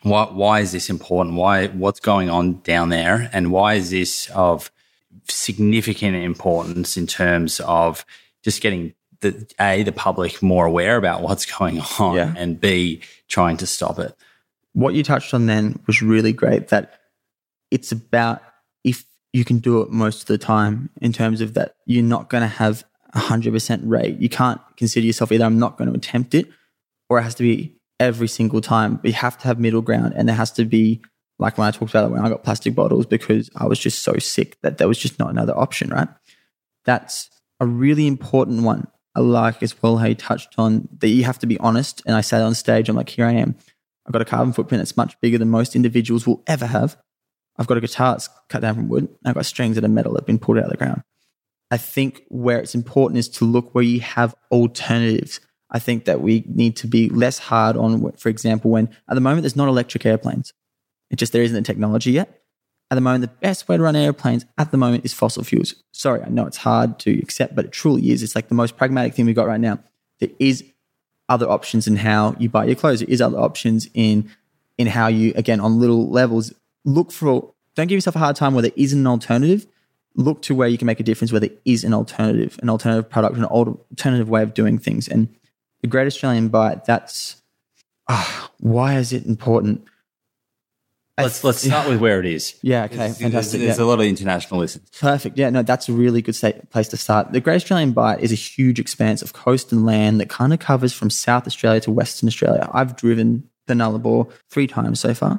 Why, 0.04 0.24
why 0.26 0.60
is 0.60 0.72
this 0.72 0.88
important? 0.90 1.34
Why 1.36 1.66
what's 1.68 2.00
going 2.00 2.30
on 2.30 2.60
down 2.62 2.90
there, 2.90 3.28
and 3.32 3.50
why 3.50 3.74
is 3.74 3.90
this 3.90 4.30
of 4.30 4.70
significant 5.28 6.16
importance 6.16 6.96
in 6.96 7.06
terms 7.06 7.60
of 7.60 8.04
just 8.42 8.60
getting 8.60 8.94
the 9.20 9.46
a 9.60 9.82
the 9.82 9.92
public 9.92 10.42
more 10.42 10.66
aware 10.66 10.96
about 10.96 11.22
what's 11.22 11.46
going 11.46 11.80
on, 11.98 12.16
Yeah. 12.16 12.34
and 12.36 12.60
b 12.60 13.00
trying 13.28 13.56
to 13.58 13.66
stop 13.66 13.98
it. 13.98 14.14
what 14.74 14.94
you 14.94 15.02
touched 15.02 15.32
on 15.34 15.46
then 15.46 15.78
was 15.86 16.02
really 16.02 16.32
great 16.32 16.68
that 16.68 17.00
it's 17.70 17.90
about 17.92 18.42
if 18.82 19.04
you 19.32 19.44
can 19.44 19.58
do 19.58 19.80
it 19.80 19.88
most 19.90 20.20
of 20.22 20.26
the 20.26 20.36
time 20.38 20.90
in 21.00 21.12
terms 21.12 21.40
of 21.40 21.54
that 21.54 21.76
you're 21.86 22.02
not 22.02 22.28
going 22.28 22.42
to 22.42 22.48
have 22.48 22.84
a 23.14 23.18
100% 23.18 23.80
rate 23.84 24.18
you 24.18 24.28
can't 24.28 24.60
consider 24.76 25.06
yourself 25.06 25.30
either 25.32 25.44
i'm 25.44 25.58
not 25.58 25.78
going 25.78 25.88
to 25.90 25.96
attempt 25.96 26.34
it 26.34 26.46
or 27.08 27.18
it 27.18 27.22
has 27.22 27.34
to 27.36 27.42
be 27.44 27.73
every 28.00 28.28
single 28.28 28.60
time 28.60 29.00
We 29.02 29.12
have 29.12 29.38
to 29.38 29.46
have 29.46 29.58
middle 29.58 29.82
ground 29.82 30.14
and 30.16 30.28
there 30.28 30.36
has 30.36 30.50
to 30.52 30.64
be 30.64 31.02
like 31.38 31.58
when 31.58 31.66
i 31.66 31.70
talked 31.70 31.92
about 31.92 32.06
it 32.06 32.12
when 32.12 32.24
i 32.24 32.28
got 32.28 32.44
plastic 32.44 32.74
bottles 32.74 33.06
because 33.06 33.50
i 33.56 33.66
was 33.66 33.78
just 33.78 34.02
so 34.02 34.14
sick 34.18 34.60
that 34.62 34.78
there 34.78 34.88
was 34.88 34.98
just 34.98 35.18
not 35.18 35.30
another 35.30 35.56
option 35.56 35.90
right 35.90 36.08
that's 36.84 37.30
a 37.60 37.66
really 37.66 38.06
important 38.06 38.62
one 38.62 38.88
i 39.14 39.20
like 39.20 39.62
as 39.62 39.80
well 39.82 39.98
how 39.98 40.06
you 40.06 40.14
touched 40.14 40.54
on 40.58 40.88
that 40.98 41.08
you 41.08 41.24
have 41.24 41.38
to 41.38 41.46
be 41.46 41.58
honest 41.58 42.02
and 42.06 42.16
i 42.16 42.20
sat 42.20 42.42
on 42.42 42.54
stage 42.54 42.88
i'm 42.88 42.96
like 42.96 43.08
here 43.08 43.26
i 43.26 43.32
am 43.32 43.54
I've 44.06 44.12
got 44.12 44.22
a 44.22 44.26
carbon 44.26 44.52
footprint 44.52 44.80
that's 44.80 44.96
much 44.96 45.18
bigger 45.20 45.38
than 45.38 45.48
most 45.48 45.74
individuals 45.74 46.26
will 46.26 46.42
ever 46.46 46.66
have. 46.66 46.96
I've 47.56 47.66
got 47.66 47.78
a 47.78 47.80
guitar 47.80 48.12
that's 48.12 48.28
cut 48.48 48.62
down 48.62 48.74
from 48.74 48.88
wood. 48.88 49.08
I've 49.24 49.34
got 49.34 49.46
strings 49.46 49.76
that 49.76 49.84
are 49.84 49.88
metal 49.88 50.12
that 50.12 50.22
have 50.22 50.26
been 50.26 50.38
pulled 50.38 50.58
out 50.58 50.64
of 50.64 50.70
the 50.70 50.76
ground. 50.76 51.02
I 51.70 51.76
think 51.76 52.22
where 52.28 52.58
it's 52.58 52.74
important 52.74 53.18
is 53.18 53.28
to 53.30 53.44
look 53.44 53.74
where 53.74 53.84
you 53.84 54.00
have 54.00 54.34
alternatives. 54.50 55.40
I 55.74 55.80
think 55.80 56.04
that 56.04 56.20
we 56.20 56.44
need 56.46 56.76
to 56.76 56.86
be 56.86 57.08
less 57.08 57.38
hard 57.38 57.76
on, 57.76 58.12
for 58.12 58.28
example, 58.28 58.70
when 58.70 58.88
at 59.08 59.14
the 59.14 59.20
moment 59.20 59.42
there's 59.42 59.56
not 59.56 59.68
electric 59.68 60.06
airplanes. 60.06 60.52
It 61.10 61.16
just 61.16 61.32
there 61.32 61.42
isn't 61.42 61.54
the 61.54 61.66
technology 61.66 62.12
yet. 62.12 62.42
At 62.90 62.94
the 62.94 63.00
moment, 63.00 63.22
the 63.22 63.38
best 63.46 63.68
way 63.68 63.76
to 63.76 63.82
run 63.82 63.96
airplanes 63.96 64.44
at 64.56 64.70
the 64.70 64.76
moment 64.76 65.04
is 65.04 65.12
fossil 65.12 65.42
fuels. 65.42 65.74
Sorry, 65.90 66.22
I 66.22 66.28
know 66.28 66.46
it's 66.46 66.58
hard 66.58 67.00
to 67.00 67.18
accept, 67.18 67.56
but 67.56 67.64
it 67.64 67.72
truly 67.72 68.10
is. 68.10 68.22
It's 68.22 68.36
like 68.36 68.48
the 68.48 68.54
most 68.54 68.76
pragmatic 68.76 69.14
thing 69.14 69.26
we've 69.26 69.34
got 69.34 69.48
right 69.48 69.60
now. 69.60 69.80
There 70.20 70.30
is 70.38 70.62
other 71.28 71.48
options 71.48 71.88
in 71.88 71.96
how 71.96 72.36
you 72.38 72.48
buy 72.48 72.66
your 72.66 72.76
clothes. 72.76 73.00
There 73.00 73.08
is 73.08 73.20
other 73.20 73.38
options 73.38 73.88
in 73.94 74.30
in 74.78 74.86
how 74.86 75.08
you 75.08 75.32
again 75.34 75.58
on 75.58 75.80
little 75.80 76.08
levels 76.08 76.52
look 76.84 77.10
for. 77.10 77.52
Don't 77.74 77.88
give 77.88 77.96
yourself 77.96 78.14
a 78.14 78.20
hard 78.20 78.36
time 78.36 78.54
where 78.54 78.62
there 78.62 78.72
isn't 78.76 79.00
an 79.00 79.06
alternative. 79.08 79.66
Look 80.14 80.42
to 80.42 80.54
where 80.54 80.68
you 80.68 80.78
can 80.78 80.86
make 80.86 81.00
a 81.00 81.02
difference 81.02 81.32
where 81.32 81.40
there 81.40 81.50
is 81.64 81.82
an 81.82 81.92
alternative, 81.92 82.60
an 82.62 82.70
alternative 82.70 83.10
product, 83.10 83.36
an 83.36 83.44
alternative 83.44 84.28
way 84.28 84.42
of 84.42 84.54
doing 84.54 84.78
things. 84.78 85.08
And 85.08 85.34
the 85.84 85.88
Great 85.88 86.06
Australian 86.06 86.48
Bight. 86.48 86.86
That's 86.86 87.42
ah, 88.08 88.50
why 88.58 88.96
is 88.96 89.12
it 89.12 89.26
important? 89.26 89.84
Let's 91.18 91.44
let's 91.44 91.62
start 91.62 91.86
with 91.86 92.00
where 92.00 92.18
it 92.20 92.24
is. 92.24 92.58
Yeah, 92.62 92.84
okay, 92.84 92.96
There's- 92.96 93.18
fantastic. 93.18 93.60
There's, 93.60 93.76
yeah. 93.76 93.84
a 93.84 93.86
lot 93.86 94.00
of 94.00 94.06
international 94.06 94.60
listeners. 94.60 94.88
Perfect. 94.98 95.36
Yeah, 95.36 95.50
no, 95.50 95.62
that's 95.62 95.90
a 95.90 95.92
really 95.92 96.22
good 96.22 96.34
state, 96.34 96.70
place 96.70 96.88
to 96.88 96.96
start. 96.96 97.32
The 97.32 97.40
Great 97.40 97.56
Australian 97.56 97.92
Bight 97.92 98.20
is 98.20 98.32
a 98.32 98.34
huge 98.34 98.80
expanse 98.80 99.20
of 99.20 99.34
coast 99.34 99.72
and 99.72 99.84
land 99.84 100.20
that 100.20 100.30
kind 100.30 100.54
of 100.54 100.58
covers 100.58 100.94
from 100.94 101.10
South 101.10 101.46
Australia 101.46 101.82
to 101.82 101.90
Western 101.90 102.28
Australia. 102.28 102.66
I've 102.72 102.96
driven 102.96 103.50
the 103.66 103.74
Nullarbor 103.74 104.32
three 104.50 104.66
times 104.66 105.00
so 105.00 105.12
far. 105.12 105.38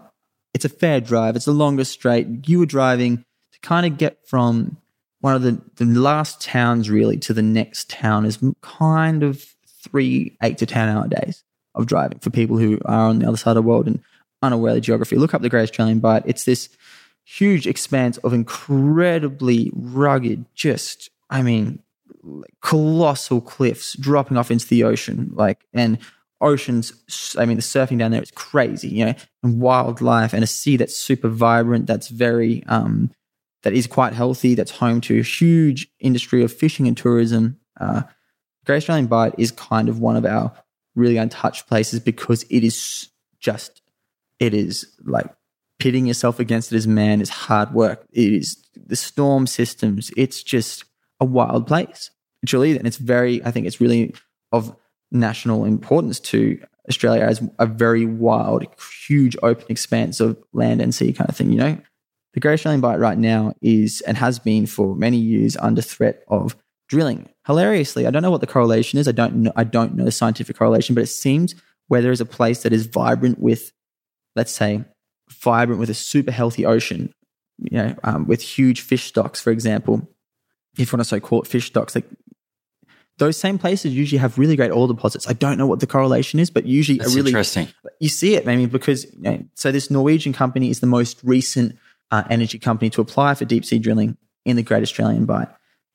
It's 0.53 0.63
a 0.63 0.69
fair 0.69 1.01
drive. 1.01 1.35
It's 1.35 1.45
the 1.45 1.53
longest 1.53 1.91
straight. 1.91 2.47
You 2.47 2.59
were 2.59 2.67
driving 2.67 3.17
to 3.17 3.59
kind 3.63 3.87
of 3.87 3.97
get 3.97 4.19
from 4.27 4.77
one 5.21 5.33
of 5.33 5.41
the, 5.41 5.59
the 5.77 5.85
last 5.85 6.39
towns 6.39 6.87
really 6.87 7.17
to 7.17 7.33
the 7.33 7.41
next 7.41 7.89
town 7.89 8.25
is 8.25 8.37
kind 8.61 9.23
of 9.23 9.54
three, 9.89 10.37
eight 10.43 10.57
to 10.59 10.65
10 10.65 10.89
hour 10.89 11.07
days 11.07 11.43
of 11.73 11.85
driving 11.85 12.19
for 12.19 12.29
people 12.29 12.57
who 12.57 12.79
are 12.85 13.09
on 13.09 13.19
the 13.19 13.27
other 13.27 13.37
side 13.37 13.51
of 13.51 13.55
the 13.55 13.61
world 13.61 13.87
and 13.87 14.01
unaware 14.41 14.71
of 14.71 14.75
the 14.75 14.81
geography. 14.81 15.15
Look 15.15 15.33
up 15.33 15.41
the 15.41 15.49
Great 15.49 15.63
Australian 15.63 15.99
Bight. 15.99 16.23
It's 16.25 16.45
this 16.45 16.69
huge 17.25 17.67
expanse 17.67 18.17
of 18.19 18.33
incredibly 18.33 19.71
rugged, 19.73 20.45
just, 20.53 21.09
I 21.29 21.41
mean, 21.41 21.79
colossal 22.61 23.41
cliffs 23.41 23.97
dropping 23.97 24.37
off 24.37 24.51
into 24.51 24.67
the 24.67 24.83
ocean. 24.83 25.31
Like, 25.33 25.65
and 25.73 25.97
oceans, 26.41 26.93
I 27.37 27.45
mean, 27.45 27.57
the 27.57 27.63
surfing 27.63 27.99
down 27.99 28.11
there 28.11 28.21
is 28.21 28.31
crazy, 28.31 28.89
you 28.89 29.05
know, 29.05 29.13
and 29.43 29.59
wildlife 29.59 30.33
and 30.33 30.43
a 30.43 30.47
sea 30.47 30.77
that's 30.77 30.95
super 30.95 31.29
vibrant, 31.29 31.87
that's 31.87 32.07
very, 32.09 32.63
um, 32.67 33.11
that 33.63 33.73
is 33.73 33.87
quite 33.87 34.13
healthy, 34.13 34.53
that's 34.53 34.71
home 34.71 35.01
to 35.01 35.19
a 35.19 35.23
huge 35.23 35.87
industry 35.99 36.43
of 36.43 36.53
fishing 36.53 36.87
and 36.87 36.95
tourism. 36.95 37.59
Uh, 37.79 38.03
Great 38.65 38.77
Australian 38.77 39.07
Bight 39.07 39.33
is 39.37 39.51
kind 39.51 39.89
of 39.89 39.99
one 39.99 40.15
of 40.15 40.25
our 40.25 40.51
really 40.95 41.17
untouched 41.17 41.67
places 41.67 41.99
because 41.99 42.43
it 42.49 42.63
is 42.63 43.09
just, 43.39 43.81
it 44.39 44.53
is 44.53 44.87
like 45.03 45.27
pitting 45.79 46.07
yourself 46.07 46.39
against 46.39 46.71
it 46.71 46.75
as 46.75 46.87
man 46.87 47.21
is 47.21 47.29
hard 47.29 47.73
work. 47.73 48.05
It 48.11 48.33
is 48.33 48.63
the 48.75 48.95
storm 48.95 49.45
systems. 49.45 50.11
It's 50.17 50.41
just 50.41 50.85
a 51.19 51.25
wild 51.25 51.67
place. 51.67 52.11
Truly. 52.45 52.77
And 52.77 52.87
it's 52.87 52.97
very, 52.97 53.43
I 53.43 53.51
think 53.51 53.67
it's 53.67 53.81
really 53.81 54.13
of 54.51 54.75
national 55.11 55.65
importance 55.65 56.19
to 56.19 56.59
Australia 56.87 57.23
as 57.23 57.41
a 57.59 57.65
very 57.65 58.05
wild, 58.05 58.65
huge 59.07 59.35
open 59.41 59.65
expanse 59.69 60.19
of 60.19 60.37
land 60.53 60.81
and 60.81 60.93
sea 60.93 61.13
kind 61.13 61.29
of 61.29 61.35
thing, 61.35 61.51
you 61.51 61.57
know? 61.57 61.77
The 62.33 62.39
Great 62.39 62.55
Australian 62.55 62.81
Bight 62.81 62.99
right 62.99 63.17
now 63.17 63.53
is 63.61 64.01
and 64.01 64.17
has 64.17 64.39
been 64.39 64.65
for 64.65 64.95
many 64.95 65.17
years 65.17 65.55
under 65.57 65.81
threat 65.81 66.23
of 66.27 66.55
drilling. 66.87 67.29
Hilariously, 67.47 68.07
I 68.07 68.11
don't 68.11 68.21
know 68.21 68.31
what 68.31 68.41
the 68.41 68.47
correlation 68.47 68.99
is. 68.99 69.07
I 69.07 69.11
don't 69.11 69.35
know, 69.35 69.51
I 69.55 69.63
don't 69.63 69.95
know 69.95 70.05
the 70.05 70.11
scientific 70.11 70.57
correlation, 70.57 70.95
but 70.95 71.03
it 71.03 71.07
seems 71.07 71.55
where 71.87 72.01
there 72.01 72.11
is 72.11 72.21
a 72.21 72.25
place 72.25 72.63
that 72.63 72.73
is 72.73 72.87
vibrant 72.87 73.39
with, 73.39 73.71
let's 74.35 74.51
say, 74.51 74.83
vibrant 75.29 75.79
with 75.79 75.89
a 75.89 75.93
super 75.93 76.31
healthy 76.31 76.65
ocean, 76.65 77.13
you 77.59 77.77
know, 77.77 77.95
um, 78.03 78.27
with 78.27 78.41
huge 78.41 78.81
fish 78.81 79.05
stocks, 79.05 79.41
for 79.41 79.51
example, 79.51 80.07
if 80.73 80.79
you 80.79 80.97
want 80.97 81.01
to 81.01 81.05
so 81.05 81.19
call 81.19 81.41
it 81.41 81.47
fish 81.47 81.67
stocks, 81.67 81.95
like 81.95 82.05
those 83.17 83.37
same 83.37 83.57
places 83.57 83.93
usually 83.93 84.19
have 84.19 84.37
really 84.37 84.55
great 84.55 84.71
oil 84.71 84.87
deposits. 84.87 85.27
I 85.27 85.33
don't 85.33 85.57
know 85.57 85.67
what 85.67 85.79
the 85.79 85.87
correlation 85.87 86.39
is, 86.39 86.49
but 86.49 86.65
usually 86.65 86.97
That's 86.97 87.13
a 87.13 87.15
really 87.15 87.31
interesting. 87.31 87.69
you 87.99 88.09
see 88.09 88.35
it 88.35 88.45
maybe 88.45 88.65
because 88.65 89.05
you 89.05 89.21
know, 89.21 89.45
so 89.53 89.71
this 89.71 89.89
Norwegian 89.89 90.33
company 90.33 90.69
is 90.69 90.81
the 90.81 90.87
most 90.87 91.19
recent 91.23 91.77
uh, 92.11 92.23
energy 92.29 92.59
company 92.59 92.89
to 92.89 93.01
apply 93.01 93.35
for 93.35 93.45
deep 93.45 93.63
sea 93.63 93.79
drilling 93.79 94.17
in 94.43 94.57
the 94.57 94.63
Great 94.63 94.83
Australian 94.83 95.25
Bight. 95.25 95.47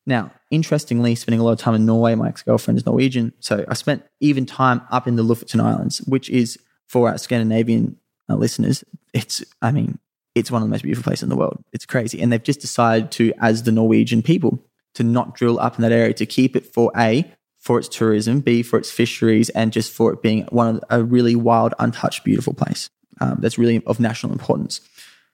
Now, 0.06 0.32
interestingly, 0.50 1.14
spending 1.14 1.40
a 1.40 1.44
lot 1.44 1.52
of 1.52 1.58
time 1.58 1.74
in 1.74 1.86
Norway, 1.86 2.14
my 2.14 2.28
ex 2.28 2.42
girlfriend 2.42 2.78
is 2.78 2.86
Norwegian, 2.86 3.32
so 3.40 3.64
I 3.68 3.74
spent 3.74 4.04
even 4.20 4.46
time 4.46 4.82
up 4.90 5.06
in 5.06 5.16
the 5.16 5.22
Lofoten 5.22 5.60
Islands, 5.60 5.98
which 6.02 6.28
is 6.30 6.58
for 6.88 7.08
our 7.08 7.18
Scandinavian 7.18 7.96
uh, 8.28 8.36
listeners. 8.36 8.84
It's, 9.12 9.44
I 9.62 9.72
mean, 9.72 9.98
it's 10.34 10.50
one 10.50 10.62
of 10.62 10.68
the 10.68 10.72
most 10.72 10.82
beautiful 10.82 11.04
places 11.04 11.24
in 11.24 11.28
the 11.28 11.36
world. 11.36 11.62
It's 11.72 11.86
crazy, 11.86 12.20
and 12.20 12.32
they've 12.32 12.42
just 12.42 12.60
decided 12.60 13.10
to, 13.12 13.32
as 13.40 13.62
the 13.62 13.72
Norwegian 13.72 14.22
people, 14.22 14.64
to 14.94 15.02
not 15.02 15.34
drill 15.34 15.60
up 15.60 15.76
in 15.76 15.82
that 15.82 15.92
area 15.92 16.14
to 16.14 16.26
keep 16.26 16.56
it 16.56 16.66
for 16.66 16.92
a 16.96 17.30
for 17.58 17.78
its 17.78 17.88
tourism, 17.88 18.40
b 18.40 18.62
for 18.62 18.78
its 18.78 18.90
fisheries, 18.90 19.50
and 19.50 19.72
just 19.72 19.92
for 19.92 20.12
it 20.12 20.22
being 20.22 20.44
one 20.50 20.76
of 20.76 20.84
a 20.90 21.04
really 21.04 21.36
wild, 21.36 21.74
untouched, 21.78 22.24
beautiful 22.24 22.54
place 22.54 22.88
um, 23.20 23.36
that's 23.40 23.58
really 23.58 23.82
of 23.86 24.00
national 24.00 24.32
importance. 24.32 24.80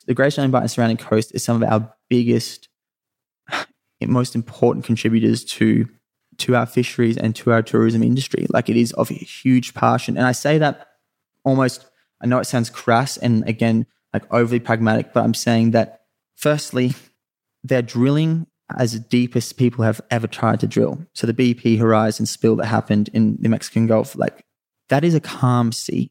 The 0.07 0.15
Great 0.15 0.29
Australian 0.29 0.51
Bight 0.51 0.63
and 0.63 0.71
surrounding 0.71 0.97
coast 0.97 1.33
is 1.35 1.45
some 1.45 1.63
of 1.63 1.69
our 1.71 1.93
biggest, 2.09 2.66
most 4.07 4.35
important 4.35 4.85
contributors 4.85 5.45
to 5.45 5.89
to 6.39 6.55
our 6.55 6.67
fisheries 6.67 7.17
and 7.17 7.35
to 7.35 7.51
our 7.51 7.63
tourism 7.63 8.03
industry. 8.03 8.47
Like 8.51 8.69
it 8.69 8.77
is 8.77 8.93
of 8.93 9.09
huge 9.09 9.75
passion, 9.75 10.17
and 10.17 10.27
I 10.27 10.33
say 10.33 10.59
that 10.59 10.89
almost. 11.45 11.87
I 12.19 12.27
know 12.27 12.39
it 12.39 12.47
sounds 12.47 12.71
crass 12.71 13.19
and 13.19 13.47
again 13.47 13.87
like 14.15 14.33
overly 14.33 14.61
pragmatic, 14.61 15.13
but 15.13 15.23
I'm 15.23 15.35
saying 15.35 15.73
that 15.73 16.05
firstly, 16.35 16.95
they're 17.63 17.83
drilling 17.83 18.47
as 18.79 18.99
deep 18.99 19.37
as 19.37 19.53
people 19.53 19.85
have 19.85 20.01
ever 20.11 20.27
tried 20.27 20.61
to 20.61 20.67
drill. 20.67 21.07
So 21.13 21.27
the 21.27 21.35
BP 21.35 21.79
Horizon 21.79 22.27
spill 22.27 22.57
that 22.57 22.67
happened 22.67 23.11
in 23.13 23.37
the 23.41 23.49
Mexican 23.49 23.87
Gulf, 23.87 24.17
like 24.17 24.45
that 24.89 25.05
is 25.05 25.15
a 25.15 25.21
calm 25.21 25.73
sea. 25.73 26.11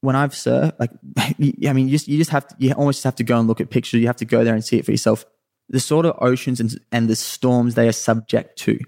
When 0.00 0.16
I've 0.16 0.32
surfed, 0.32 0.72
like 0.80 0.90
I 1.18 1.72
mean, 1.72 1.88
you 1.88 1.90
just 1.90 2.08
you 2.08 2.18
just 2.18 2.30
have 2.30 2.48
to, 2.48 2.56
you 2.58 2.72
almost 2.72 2.98
just 2.98 3.04
have 3.04 3.16
to 3.16 3.24
go 3.24 3.38
and 3.38 3.46
look 3.46 3.60
at 3.60 3.70
pictures. 3.70 4.00
You 4.00 4.08
have 4.08 4.16
to 4.16 4.24
go 4.24 4.42
there 4.42 4.54
and 4.54 4.64
see 4.64 4.78
it 4.78 4.84
for 4.84 4.90
yourself. 4.90 5.24
The 5.68 5.80
sort 5.80 6.06
of 6.06 6.16
oceans 6.20 6.60
and, 6.60 6.78
and 6.90 7.08
the 7.08 7.16
storms 7.16 7.74
they 7.74 7.88
are 7.88 7.92
subject 7.92 8.58
to 8.60 8.78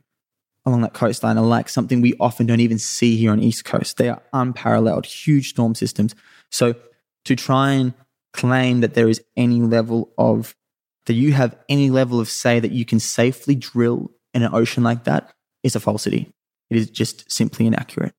along 0.67 0.83
that 0.83 0.95
coastline 0.95 1.37
are 1.39 1.45
like 1.45 1.69
something 1.69 2.01
we 2.01 2.15
often 2.19 2.47
don't 2.47 2.61
even 2.61 2.79
see 2.79 3.17
here 3.17 3.33
on 3.33 3.41
East 3.41 3.65
Coast. 3.65 3.97
They 3.97 4.09
are 4.09 4.23
unparalleled, 4.33 5.07
huge 5.07 5.51
storm 5.51 5.75
systems. 5.75 6.15
So 6.51 6.75
to 7.25 7.37
try 7.37 7.73
and 7.73 7.95
claim 8.33 8.81
that 8.81 8.95
there 8.95 9.09
is 9.09 9.23
any 9.37 9.61
level 9.61 10.13
of 10.19 10.55
that 11.07 11.15
you 11.15 11.33
have 11.35 11.55
any 11.69 11.91
level 11.91 12.19
of 12.19 12.31
say 12.31 12.61
that 12.61 12.73
you 12.73 12.85
can 12.85 12.99
safely 12.99 13.55
drill 13.55 14.11
in 14.33 14.43
an 14.43 14.55
ocean 14.55 14.83
like 14.83 15.05
that 15.05 15.35
is 15.63 15.77
a 15.77 15.81
falsity. 15.81 16.33
It 16.71 16.79
is 16.79 16.89
just 16.89 17.31
simply 17.31 17.67
inaccurate. 17.67 18.15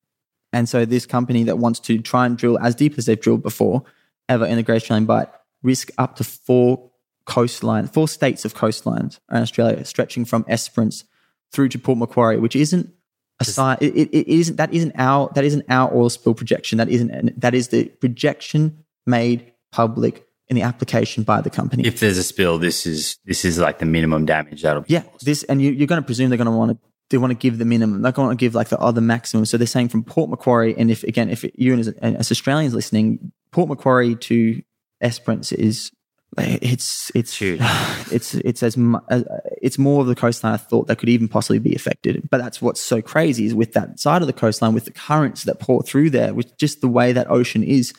And 0.53 0.69
so 0.69 0.85
this 0.85 1.07
company 1.07 1.43
that 1.43 1.57
wants 1.57 1.79
to 1.81 1.97
try 1.97 2.27
and 2.27 2.37
drill 2.37 2.59
as 2.59 2.75
deep 2.75 2.97
as 2.97 3.07
they've 3.07 3.19
drilled 3.19 3.41
before, 3.41 3.83
ever 4.29 4.45
in 4.45 4.55
the 4.55 4.63
Great 4.63 4.77
Australian 4.77 5.05
Bight, 5.05 5.27
risk 5.63 5.89
up 5.97 6.15
to 6.17 6.23
four 6.23 6.91
coastlines, 7.25 7.93
four 7.93 8.07
states 8.07 8.45
of 8.45 8.53
coastlines 8.53 9.19
in 9.31 9.37
Australia, 9.37 9.83
stretching 9.85 10.25
from 10.25 10.45
Esperance 10.47 11.03
through 11.51 11.69
to 11.69 11.79
Port 11.79 11.97
Macquarie, 11.97 12.39
which 12.39 12.55
isn't 12.55 12.91
a 13.39 13.45
sign. 13.45 13.77
It, 13.81 13.95
it, 13.95 14.09
it 14.17 14.27
isn't 14.27 14.55
that 14.57 14.73
isn't 14.73 14.93
our 14.97 15.31
that 15.35 15.43
isn't 15.43 15.65
our 15.69 15.93
oil 15.93 16.09
spill 16.09 16.33
projection. 16.33 16.77
That 16.77 16.89
isn't 16.89 17.39
that 17.39 17.53
is 17.53 17.69
the 17.69 17.85
projection 17.85 18.85
made 19.05 19.53
public 19.71 20.25
in 20.47 20.55
the 20.55 20.61
application 20.61 21.23
by 21.23 21.41
the 21.41 21.49
company. 21.49 21.85
If 21.85 21.99
there's 21.99 22.17
a 22.17 22.23
spill, 22.23 22.57
this 22.57 22.85
is 22.85 23.17
this 23.25 23.45
is 23.45 23.59
like 23.59 23.79
the 23.79 23.85
minimum 23.85 24.25
damage 24.25 24.61
that'll 24.61 24.83
be 24.83 24.93
yeah, 24.93 25.01
caused. 25.01 25.25
this 25.25 25.43
and 25.43 25.61
you, 25.61 25.71
you're 25.71 25.87
going 25.87 26.01
to 26.01 26.05
presume 26.05 26.29
they're 26.29 26.37
going 26.37 26.45
to 26.45 26.51
want 26.51 26.71
to 26.71 26.77
they 27.09 27.17
want 27.17 27.31
to 27.31 27.35
give 27.35 27.57
the 27.57 27.65
minimum. 27.65 28.01
They're 28.01 28.11
going 28.11 28.35
to 28.35 28.39
give 28.39 28.55
like 28.55 28.69
the 28.69 28.79
other 28.79 29.01
maximum. 29.01 29.45
So 29.45 29.57
they're 29.57 29.67
saying 29.67 29.89
from 29.89 30.03
Port 30.03 30.29
Macquarie, 30.29 30.75
and 30.75 30.89
if 30.89 31.03
again, 31.03 31.29
if 31.29 31.45
you 31.55 31.77
as, 31.77 31.87
as 31.87 32.31
Australians 32.31 32.73
listening, 32.73 33.31
Port 33.51 33.69
Macquarie 33.69 34.15
to 34.15 34.61
Esperance 35.01 35.51
is 35.51 35.91
it's 36.37 37.11
it's 37.15 37.37
Huge. 37.37 37.59
it's 38.11 38.33
it's 38.35 38.63
as 38.63 38.77
uh, 38.77 39.21
it's 39.61 39.77
more 39.77 40.01
of 40.01 40.07
the 40.07 40.15
coastline 40.15 40.53
I 40.53 40.57
thought 40.57 40.87
that 40.87 40.97
could 40.97 41.09
even 41.09 41.27
possibly 41.27 41.59
be 41.59 41.75
affected. 41.75 42.29
But 42.29 42.39
that's 42.39 42.61
what's 42.61 42.81
so 42.81 43.01
crazy 43.01 43.45
is 43.45 43.55
with 43.55 43.73
that 43.73 43.99
side 43.99 44.21
of 44.21 44.27
the 44.27 44.33
coastline 44.33 44.73
with 44.73 44.85
the 44.85 44.91
currents 44.91 45.43
that 45.43 45.59
pour 45.59 45.81
through 45.83 46.09
there, 46.09 46.33
with 46.33 46.57
just 46.57 46.81
the 46.81 46.87
way 46.87 47.13
that 47.13 47.29
ocean 47.29 47.63
is, 47.63 47.93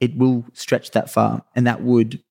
it 0.00 0.16
will 0.16 0.44
stretch 0.52 0.92
that 0.92 1.10
far, 1.10 1.44
and 1.54 1.66
that 1.66 1.82
would. 1.82 2.22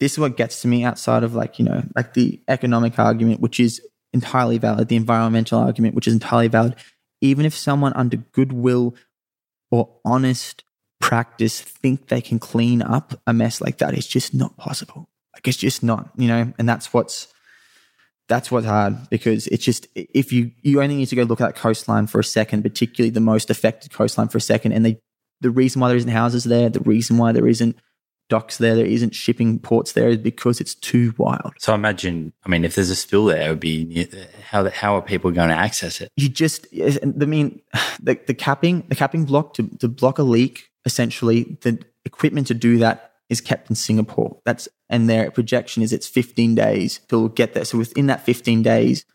This 0.00 0.12
is 0.12 0.18
what 0.18 0.36
gets 0.36 0.62
to 0.62 0.68
me 0.68 0.82
outside 0.82 1.22
of 1.22 1.34
like 1.34 1.58
you 1.58 1.64
know 1.64 1.84
like 1.94 2.14
the 2.14 2.40
economic 2.48 2.98
argument, 2.98 3.40
which 3.40 3.60
is 3.60 3.80
entirely 4.12 4.58
valid, 4.58 4.88
the 4.88 4.96
environmental 4.96 5.58
argument, 5.58 5.94
which 5.94 6.08
is 6.08 6.14
entirely 6.14 6.48
valid. 6.48 6.76
Even 7.20 7.46
if 7.46 7.54
someone 7.54 7.92
under 7.92 8.16
goodwill 8.16 8.96
or 9.70 9.94
honest 10.04 10.64
practice 11.02 11.60
think 11.60 12.08
they 12.08 12.20
can 12.20 12.38
clean 12.38 12.80
up 12.80 13.20
a 13.26 13.32
mess 13.32 13.60
like 13.60 13.78
that, 13.78 13.92
it's 13.92 14.06
just 14.06 14.32
not 14.32 14.56
possible. 14.56 15.10
Like 15.34 15.48
it's 15.48 15.58
just 15.58 15.82
not, 15.82 16.10
you 16.16 16.28
know, 16.28 16.52
and 16.58 16.68
that's 16.68 16.94
what's 16.94 17.28
that's 18.28 18.50
what's 18.50 18.66
hard 18.66 19.10
because 19.10 19.48
it's 19.48 19.64
just 19.64 19.88
if 19.94 20.32
you 20.32 20.52
you 20.62 20.80
only 20.80 20.94
need 20.94 21.06
to 21.06 21.16
go 21.16 21.24
look 21.24 21.40
at 21.40 21.48
that 21.48 21.60
coastline 21.60 22.06
for 22.06 22.20
a 22.20 22.24
second, 22.24 22.62
particularly 22.62 23.10
the 23.10 23.20
most 23.20 23.50
affected 23.50 23.92
coastline 23.92 24.28
for 24.28 24.38
a 24.38 24.40
second, 24.40 24.72
and 24.72 24.86
they 24.86 25.00
the 25.40 25.50
reason 25.50 25.80
why 25.80 25.88
there 25.88 25.96
isn't 25.96 26.10
houses 26.10 26.44
there, 26.44 26.70
the 26.70 26.80
reason 26.80 27.18
why 27.18 27.32
there 27.32 27.48
isn't 27.48 27.76
docks 28.28 28.58
there, 28.58 28.76
there 28.76 28.86
isn't 28.86 29.14
shipping 29.14 29.58
ports 29.58 29.92
there 29.92 30.08
is 30.08 30.18
because 30.18 30.60
it's 30.60 30.76
too 30.76 31.12
wild. 31.18 31.52
So 31.58 31.74
imagine, 31.74 32.32
I 32.46 32.48
mean, 32.48 32.64
if 32.64 32.76
there's 32.76 32.90
a 32.90 32.96
spill 32.96 33.26
there, 33.26 33.46
it 33.46 33.48
would 33.50 33.60
be 33.60 34.08
how 34.48 34.70
how 34.70 34.96
are 34.96 35.02
people 35.02 35.32
going 35.32 35.48
to 35.48 35.56
access 35.56 36.00
it? 36.00 36.10
You 36.16 36.28
just, 36.28 36.66
I 36.72 37.00
mean, 37.04 37.60
the, 38.00 38.18
the 38.26 38.34
capping, 38.34 38.84
the 38.88 38.94
capping 38.94 39.24
block 39.24 39.54
to, 39.54 39.68
to 39.80 39.88
block 39.88 40.18
a 40.18 40.22
leak, 40.22 40.70
essentially, 40.84 41.58
the 41.62 41.82
equipment 42.04 42.46
to 42.48 42.54
do 42.54 42.78
that 42.78 43.12
is 43.28 43.40
kept 43.40 43.70
in 43.70 43.76
Singapore. 43.76 44.40
That's 44.44 44.68
and 44.90 45.08
their 45.08 45.30
projection 45.30 45.82
is 45.82 45.92
it's 45.92 46.06
15 46.06 46.54
days 46.54 47.00
to 47.08 47.30
get 47.30 47.54
there. 47.54 47.64
So 47.64 47.78
within 47.78 48.08
that 48.08 48.24
15 48.24 48.62
days, 48.62 49.06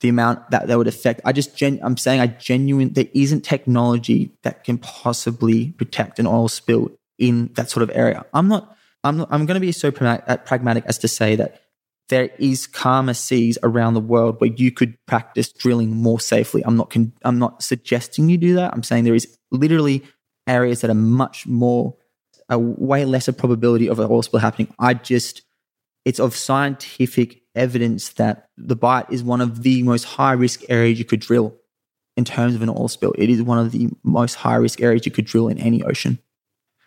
the 0.00 0.08
amount 0.08 0.50
that 0.50 0.68
that 0.68 0.78
would 0.78 0.86
affect, 0.86 1.20
I 1.24 1.32
just, 1.32 1.56
gen, 1.56 1.80
I'm 1.82 1.96
saying, 1.96 2.20
I 2.20 2.28
genuine, 2.28 2.92
there 2.92 3.08
isn't 3.12 3.40
technology 3.40 4.30
that 4.44 4.62
can 4.62 4.78
possibly 4.78 5.72
protect 5.72 6.20
an 6.20 6.26
oil 6.26 6.48
spill 6.48 6.92
in 7.18 7.50
that 7.54 7.70
sort 7.70 7.82
of 7.82 7.90
area. 7.92 8.24
I'm 8.32 8.46
not, 8.46 8.76
I'm 9.02 9.18
not, 9.18 9.28
I'm 9.32 9.46
going 9.46 9.56
to 9.56 9.60
be 9.60 9.72
so 9.72 9.90
pragmatic, 9.90 10.24
uh, 10.28 10.36
pragmatic 10.36 10.84
as 10.86 10.98
to 10.98 11.08
say 11.08 11.34
that 11.36 11.62
there 12.08 12.30
is 12.38 12.66
calmer 12.66 13.14
seas 13.14 13.58
around 13.62 13.94
the 13.94 14.00
world 14.00 14.40
where 14.40 14.50
you 14.50 14.70
could 14.70 14.96
practice 15.06 15.52
drilling 15.52 15.90
more 15.90 16.20
safely. 16.20 16.64
I'm 16.64 16.76
not, 16.76 16.90
con- 16.90 17.12
I'm 17.22 17.40
not 17.40 17.62
suggesting 17.62 18.28
you 18.28 18.38
do 18.38 18.54
that. 18.54 18.72
I'm 18.72 18.84
saying 18.84 19.02
there 19.02 19.14
is 19.14 19.36
literally 19.50 20.04
areas 20.48 20.80
that 20.80 20.90
are 20.90 20.94
much 20.94 21.46
more, 21.46 21.94
a 22.48 22.58
way 22.58 23.04
lesser 23.04 23.32
probability 23.32 23.88
of 23.88 23.98
an 24.00 24.10
oil 24.10 24.22
spill 24.22 24.40
happening. 24.40 24.72
I 24.78 24.94
just, 24.94 25.42
it's 26.04 26.18
of 26.18 26.34
scientific 26.34 27.42
evidence 27.54 28.10
that 28.10 28.48
the 28.56 28.76
Bight 28.76 29.06
is 29.10 29.22
one 29.22 29.40
of 29.40 29.62
the 29.62 29.82
most 29.82 30.04
high 30.04 30.32
risk 30.32 30.62
areas 30.68 30.98
you 30.98 31.04
could 31.04 31.20
drill 31.20 31.54
in 32.16 32.24
terms 32.24 32.54
of 32.54 32.62
an 32.62 32.68
oil 32.68 32.88
spill. 32.88 33.14
It 33.18 33.30
is 33.30 33.42
one 33.42 33.58
of 33.58 33.70
the 33.72 33.88
most 34.02 34.34
high 34.34 34.56
risk 34.56 34.80
areas 34.80 35.06
you 35.06 35.12
could 35.12 35.24
drill 35.26 35.48
in 35.48 35.58
any 35.58 35.82
ocean. 35.82 36.18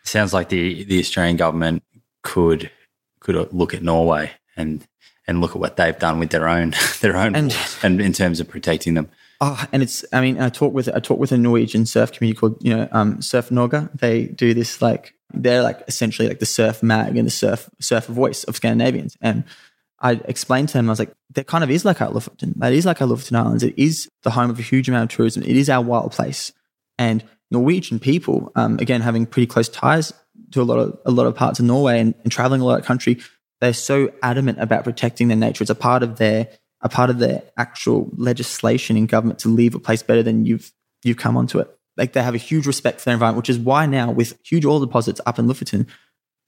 Sounds 0.04 0.34
like 0.34 0.50
the 0.50 0.84
the 0.86 1.00
Australian 1.00 1.38
government 1.38 1.84
could 2.24 2.72
could 3.20 3.54
look 3.54 3.74
at 3.74 3.84
Norway 3.84 4.32
and 4.58 4.86
and 5.28 5.40
look 5.40 5.52
at 5.52 5.58
what 5.58 5.78
they've 5.78 5.98
done 6.00 6.20
with 6.20 6.32
their 6.32 6.48
own 6.50 6.74
their 7.02 7.16
own 7.16 7.36
And- 7.36 7.56
and 7.84 8.02
in 8.02 8.12
terms 8.14 8.40
of 8.40 8.48
protecting 8.50 8.96
them. 8.96 9.10
Oh, 9.44 9.66
and 9.72 9.82
it's 9.82 10.06
I 10.14 10.22
mean 10.22 10.40
I 10.40 10.50
talk 10.50 10.72
with 10.72 10.88
I 10.88 11.00
talk 11.00 11.18
with 11.18 11.32
a 11.32 11.38
Norwegian 11.38 11.88
surf 11.88 12.12
community 12.12 12.40
called 12.40 12.64
you 12.64 12.78
know 12.78 12.88
um, 12.92 13.24
Surf 13.24 13.50
Norge. 13.50 13.90
They 13.96 14.28
do 14.28 14.54
this 14.54 14.84
like 14.84 15.16
they're 15.34 15.64
like 15.64 15.84
essentially 15.88 16.28
like 16.28 16.40
the 16.40 16.46
surf 16.46 16.84
mag 16.84 17.18
and 17.18 17.26
the 17.26 17.32
surf 17.32 17.68
surfer 17.80 18.14
voice 18.14 18.44
of 18.44 18.56
Scandinavians. 18.56 19.18
And 19.20 19.44
I 20.00 20.22
explained 20.26 20.70
to 20.70 20.74
them 20.76 20.90
I 20.90 20.92
was 20.92 21.00
like 21.00 21.12
that 21.34 21.48
kind 21.48 21.64
of 21.64 21.72
is 21.72 21.84
like 21.84 22.02
our 22.02 22.10
Lofoten. 22.12 22.54
That 22.58 22.72
is 22.72 22.86
like 22.86 23.02
our 23.02 23.08
Lofoten 23.08 23.36
Islands. 23.36 23.64
It 23.64 23.74
is 23.78 24.08
the 24.22 24.30
home 24.30 24.52
of 24.52 24.60
a 24.60 24.62
huge 24.62 24.88
amount 24.88 25.12
of 25.12 25.16
tourism. 25.16 25.42
It 25.42 25.58
is 25.58 25.72
our 25.72 25.82
wild 25.84 26.12
place. 26.12 26.52
And 27.00 27.24
Norwegian 27.50 28.00
people, 28.00 28.52
um, 28.56 28.78
again 28.78 29.02
having 29.02 29.26
pretty 29.26 29.48
close 29.48 29.70
ties 29.70 30.14
to 30.52 30.62
a 30.62 30.64
lot 30.64 30.78
of 30.78 31.00
a 31.04 31.10
lot 31.12 31.26
of 31.26 31.34
parts 31.34 31.58
of 31.58 31.66
Norway 31.66 32.00
and, 32.00 32.14
and 32.22 32.32
traveling 32.32 32.62
a 32.62 32.66
lot 32.66 32.80
of 32.80 32.86
country, 32.86 33.20
they're 33.60 33.74
so 33.74 34.12
adamant 34.22 34.60
about 34.62 34.84
protecting 34.84 35.30
their 35.30 35.38
nature. 35.38 35.64
It's 35.64 35.72
a 35.72 35.76
part 35.76 36.04
of 36.04 36.18
their 36.18 36.48
a 36.82 36.90
part 36.90 37.10
of 37.10 37.20
their 37.20 37.44
actual 37.58 38.10
legislation 38.16 38.98
in 38.98 39.06
government 39.06 39.40
to 39.40 39.50
leave 39.50 39.76
a 39.76 39.80
place 39.80 40.04
better 40.04 40.24
than 40.24 40.46
you've 40.46 40.72
you've 41.04 41.18
come 41.18 41.38
onto 41.38 41.60
it. 41.60 41.70
Like 41.98 42.14
they 42.14 42.22
have 42.22 42.36
a 42.36 42.40
huge 42.40 42.66
respect 42.66 43.00
for 43.00 43.06
their 43.06 43.14
environment, 43.14 43.38
which 43.38 43.50
is 43.50 43.60
why 43.60 43.86
now 43.86 44.12
with 44.12 44.38
huge 44.44 44.66
oil 44.66 44.80
deposits 44.80 45.22
up 45.26 45.40
in 45.40 45.48
Lofoten, 45.48 45.88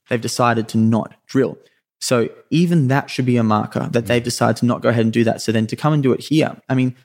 they've 0.09 0.21
decided 0.21 0.67
to 0.69 0.77
not 0.77 1.15
drill. 1.27 1.57
So 2.01 2.29
even 2.49 2.87
that 2.89 3.09
should 3.09 3.25
be 3.25 3.37
a 3.37 3.43
marker 3.43 3.87
that 3.91 4.07
they've 4.07 4.23
decided 4.23 4.57
to 4.57 4.65
not 4.65 4.81
go 4.81 4.89
ahead 4.89 5.05
and 5.05 5.13
do 5.13 5.23
that. 5.23 5.41
So 5.41 5.51
then 5.51 5.67
to 5.67 5.75
come 5.75 5.93
and 5.93 6.03
do 6.03 6.13
it 6.13 6.19
here, 6.19 6.59
I 6.69 6.75
mean, 6.75 6.95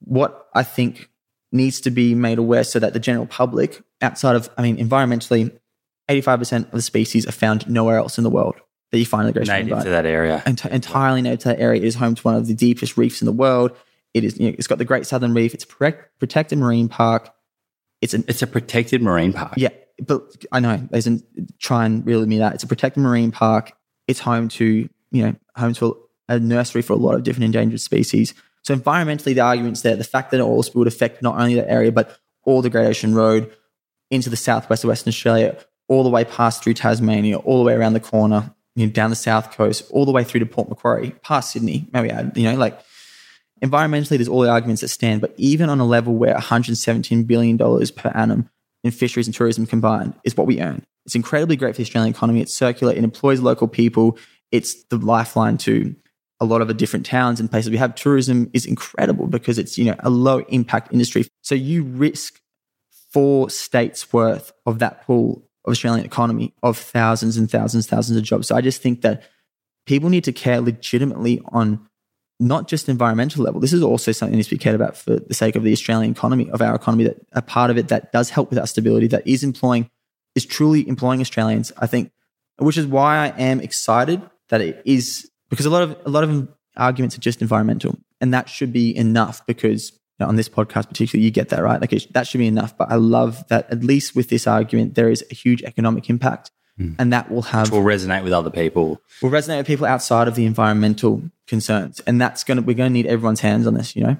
what 0.00 0.48
I 0.54 0.62
think 0.62 1.08
needs 1.52 1.80
to 1.82 1.90
be 1.90 2.14
made 2.14 2.38
aware 2.38 2.64
so 2.64 2.78
that 2.78 2.92
the 2.92 3.00
general 3.00 3.26
public, 3.26 3.82
outside 4.00 4.36
of, 4.36 4.50
I 4.56 4.62
mean, 4.62 4.76
environmentally, 4.76 5.56
85% 6.08 6.64
of 6.66 6.70
the 6.72 6.82
species 6.82 7.26
are 7.26 7.32
found 7.32 7.68
nowhere 7.68 7.96
else 7.96 8.18
in 8.18 8.24
the 8.24 8.30
world 8.30 8.56
that 8.90 8.98
you 8.98 9.06
find 9.06 9.22
in 9.22 9.26
the 9.28 9.32
Great 9.32 9.48
Native 9.48 9.82
to 9.84 9.90
that 9.90 10.06
area. 10.06 10.42
Ent- 10.46 10.64
entirely 10.66 11.22
native 11.22 11.40
to 11.40 11.48
that 11.50 11.60
area. 11.60 11.80
It 11.80 11.86
is 11.86 11.94
home 11.94 12.14
to 12.14 12.22
one 12.22 12.34
of 12.34 12.46
the 12.46 12.54
deepest 12.54 12.96
reefs 12.96 13.22
in 13.22 13.26
the 13.26 13.32
world. 13.32 13.70
It 14.14 14.24
is, 14.24 14.38
you 14.38 14.48
know, 14.48 14.54
it's 14.58 14.66
got 14.66 14.78
the 14.78 14.84
Great 14.84 15.06
Southern 15.06 15.32
Reef. 15.34 15.54
It's 15.54 15.64
a 15.64 15.66
protect, 15.68 16.18
protected 16.18 16.58
marine 16.58 16.88
park. 16.88 17.32
It's 18.00 18.14
an 18.14 18.24
It's 18.26 18.42
a 18.42 18.46
protected 18.46 19.02
marine 19.02 19.32
park. 19.32 19.52
yeah, 19.56 19.68
but 20.04 20.22
I 20.50 20.58
know 20.60 20.76
they 20.78 20.96
doesn't 20.98 21.58
try 21.60 21.84
and 21.86 22.04
reel 22.04 22.24
me 22.26 22.38
that. 22.38 22.54
It's 22.54 22.64
a 22.64 22.66
protected 22.66 23.02
marine 23.02 23.30
park. 23.30 23.72
It's 24.08 24.20
home 24.20 24.48
to 24.50 24.88
you 25.12 25.22
know 25.26 25.34
home 25.54 25.74
to 25.74 25.96
a, 26.28 26.34
a 26.34 26.38
nursery 26.40 26.82
for 26.82 26.94
a 26.94 26.96
lot 26.96 27.14
of 27.14 27.22
different 27.22 27.44
endangered 27.44 27.80
species. 27.80 28.34
So 28.62 28.74
environmentally, 28.74 29.34
the 29.34 29.40
arguments 29.40 29.82
there, 29.82 29.96
the 29.96 30.04
fact 30.04 30.30
that 30.32 30.38
an 30.38 30.42
oil 30.46 30.62
spill 30.62 30.80
would 30.80 30.88
affect 30.88 31.22
not 31.22 31.38
only 31.38 31.54
that 31.54 31.70
area 31.70 31.92
but 31.92 32.18
all 32.44 32.62
the 32.62 32.70
Great 32.70 32.86
Ocean 32.86 33.14
Road 33.14 33.52
into 34.10 34.28
the 34.30 34.36
southwest 34.36 34.82
of 34.82 34.88
Western 34.88 35.10
Australia, 35.10 35.56
all 35.86 36.02
the 36.02 36.08
way 36.10 36.24
past 36.24 36.64
through 36.64 36.74
Tasmania, 36.74 37.36
all 37.38 37.58
the 37.58 37.64
way 37.64 37.74
around 37.74 37.92
the 37.92 38.00
corner, 38.00 38.54
you 38.76 38.86
know, 38.86 38.92
down 38.92 39.10
the 39.10 39.16
south 39.16 39.56
coast, 39.56 39.90
all 39.90 40.04
the 40.04 40.12
way 40.12 40.24
through 40.24 40.40
to 40.40 40.46
Port 40.46 40.68
Macquarie, 40.68 41.10
past 41.22 41.52
Sydney. 41.52 41.88
Maybe 41.92 42.10
add, 42.10 42.36
you 42.36 42.44
know, 42.44 42.56
like 42.56 42.80
environmentally, 43.62 44.16
there's 44.16 44.28
all 44.28 44.40
the 44.40 44.50
arguments 44.50 44.80
that 44.82 44.88
stand. 44.88 45.20
But 45.20 45.34
even 45.36 45.68
on 45.68 45.80
a 45.80 45.86
level 45.86 46.14
where 46.14 46.34
117 46.34 47.24
billion 47.24 47.56
dollars 47.56 47.90
per 47.90 48.10
annum 48.10 48.48
in 48.84 48.90
fisheries 48.90 49.26
and 49.26 49.34
tourism 49.34 49.66
combined 49.66 50.14
is 50.24 50.36
what 50.36 50.46
we 50.46 50.60
earn. 50.60 50.84
It's 51.06 51.14
incredibly 51.14 51.56
great 51.56 51.74
for 51.74 51.78
the 51.78 51.82
Australian 51.82 52.14
economy. 52.14 52.40
It's 52.40 52.54
circular. 52.54 52.92
It 52.92 53.04
employs 53.04 53.40
local 53.40 53.68
people. 53.68 54.18
It's 54.52 54.84
the 54.84 54.96
lifeline 54.96 55.58
to 55.58 55.94
a 56.40 56.44
lot 56.44 56.62
of 56.62 56.68
the 56.68 56.74
different 56.74 57.04
towns 57.04 57.38
and 57.38 57.50
places 57.50 57.70
we 57.70 57.76
have. 57.76 57.94
Tourism 57.94 58.50
is 58.52 58.64
incredible 58.64 59.26
because 59.26 59.58
it's 59.58 59.76
you 59.76 59.84
know 59.84 59.96
a 60.00 60.10
low 60.10 60.38
impact 60.48 60.92
industry. 60.92 61.26
So 61.42 61.54
you 61.54 61.84
risk 61.84 62.40
four 63.12 63.50
states 63.50 64.12
worth 64.12 64.52
of 64.66 64.78
that 64.78 65.06
pool 65.06 65.49
of 65.64 65.72
Australian 65.72 66.04
economy 66.04 66.54
of 66.62 66.76
thousands 66.76 67.36
and 67.36 67.50
thousands, 67.50 67.86
thousands 67.86 68.18
of 68.18 68.24
jobs. 68.24 68.48
So 68.48 68.56
I 68.56 68.60
just 68.60 68.82
think 68.82 69.02
that 69.02 69.22
people 69.86 70.08
need 70.08 70.24
to 70.24 70.32
care 70.32 70.60
legitimately 70.60 71.40
on 71.46 71.86
not 72.38 72.68
just 72.68 72.88
environmental 72.88 73.44
level. 73.44 73.60
This 73.60 73.74
is 73.74 73.82
also 73.82 74.12
something 74.12 74.32
that 74.32 74.36
needs 74.36 74.48
to 74.48 74.54
be 74.54 74.58
cared 74.58 74.74
about 74.74 74.96
for 74.96 75.16
the 75.16 75.34
sake 75.34 75.56
of 75.56 75.62
the 75.62 75.72
Australian 75.72 76.12
economy, 76.12 76.50
of 76.50 76.62
our 76.62 76.74
economy, 76.74 77.04
that 77.04 77.18
a 77.32 77.42
part 77.42 77.70
of 77.70 77.76
it 77.76 77.88
that 77.88 78.12
does 78.12 78.30
help 78.30 78.48
with 78.48 78.58
our 78.58 78.66
stability, 78.66 79.06
that 79.08 79.26
is 79.26 79.44
employing, 79.44 79.90
is 80.34 80.46
truly 80.46 80.88
employing 80.88 81.20
Australians. 81.20 81.70
I 81.76 81.86
think, 81.86 82.10
which 82.56 82.78
is 82.78 82.86
why 82.86 83.18
I 83.18 83.28
am 83.38 83.60
excited 83.60 84.22
that 84.48 84.62
it 84.62 84.80
is 84.86 85.30
because 85.50 85.66
a 85.66 85.70
lot 85.70 85.82
of 85.82 85.96
a 86.06 86.08
lot 86.08 86.24
of 86.24 86.48
arguments 86.76 87.16
are 87.16 87.20
just 87.20 87.42
environmental, 87.42 87.98
and 88.20 88.32
that 88.32 88.48
should 88.48 88.72
be 88.72 88.96
enough. 88.96 89.44
Because 89.46 89.92
know, 90.20 90.28
on 90.28 90.36
this 90.36 90.48
podcast, 90.48 90.88
particularly, 90.88 91.24
you 91.24 91.30
get 91.30 91.48
that 91.50 91.62
right. 91.62 91.80
Like 91.80 91.92
it, 91.92 92.12
that 92.12 92.26
should 92.26 92.38
be 92.38 92.46
enough. 92.46 92.76
But 92.76 92.90
I 92.90 92.96
love 92.96 93.46
that 93.48 93.70
at 93.70 93.82
least 93.82 94.14
with 94.14 94.28
this 94.28 94.46
argument, 94.46 94.94
there 94.94 95.10
is 95.10 95.24
a 95.30 95.34
huge 95.34 95.62
economic 95.62 96.08
impact, 96.08 96.50
hmm. 96.76 96.92
and 96.98 97.12
that 97.12 97.30
will 97.30 97.42
have 97.42 97.70
Will 97.70 97.82
resonate 97.82 98.24
with 98.24 98.32
other 98.32 98.50
people. 98.50 99.00
will 99.22 99.30
resonate 99.30 99.58
with 99.58 99.66
people 99.66 99.86
outside 99.86 100.28
of 100.28 100.34
the 100.34 100.46
environmental 100.46 101.22
concerns. 101.46 102.00
And 102.00 102.20
that's 102.20 102.44
gonna 102.44 102.62
we're 102.62 102.76
gonna 102.76 102.90
need 102.90 103.06
everyone's 103.06 103.40
hands 103.40 103.66
on 103.66 103.74
this, 103.74 103.96
you 103.96 104.04
know? 104.04 104.16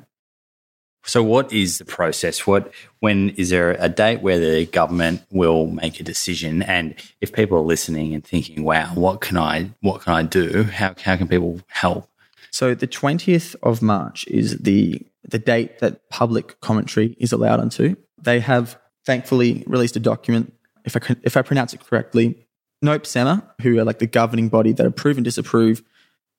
So, 1.05 1.23
what 1.23 1.53
is 1.53 1.79
the 1.79 1.85
process? 1.85 2.47
What 2.47 2.73
when 3.01 3.31
is 3.31 3.51
there 3.51 3.71
a 3.79 3.89
date 3.89 4.21
where 4.21 4.39
the 4.39 4.67
government 4.67 5.23
will 5.31 5.67
make 5.67 5.99
a 5.99 6.03
decision? 6.03 6.63
And 6.63 6.95
if 7.21 7.33
people 7.33 7.57
are 7.59 7.63
listening 7.63 8.15
and 8.15 8.23
thinking, 8.23 8.65
"Wow, 8.65 8.93
what 8.95 9.21
can 9.21 9.39
I 9.39 9.71
what 9.81 10.03
can 10.03 10.13
I 10.13 10.23
do? 10.23 10.65
How 10.65 10.95
how 11.03 11.17
can 11.17 11.27
people 11.27 11.61
help?" 11.69 12.09
So 12.51 12.75
the 12.75 12.87
twentieth 12.87 13.57
of 13.63 13.81
March 13.81 14.27
is 14.27 14.59
the 14.59 15.03
the 15.31 15.39
date 15.39 15.79
that 15.79 16.09
public 16.11 16.61
commentary 16.61 17.17
is 17.19 17.33
allowed 17.33 17.61
onto. 17.61 17.97
They 18.23 18.41
have 18.41 18.79
thankfully 19.05 19.65
released 19.67 19.97
a 19.97 20.01
document, 20.01 20.53
if 20.85 20.97
I 20.97 21.01
if 21.23 21.37
I 21.37 21.43
pronounce 21.43 21.75
it 21.75 21.85
correctly, 21.85 22.47
NOPSEMA, 22.85 23.45
who 23.63 23.79
are 23.79 23.85
like 23.85 23.99
the 23.99 24.07
governing 24.07 24.49
body 24.49 24.73
that 24.73 24.87
approve 24.87 25.17
and 25.17 25.25
disapprove 25.25 25.83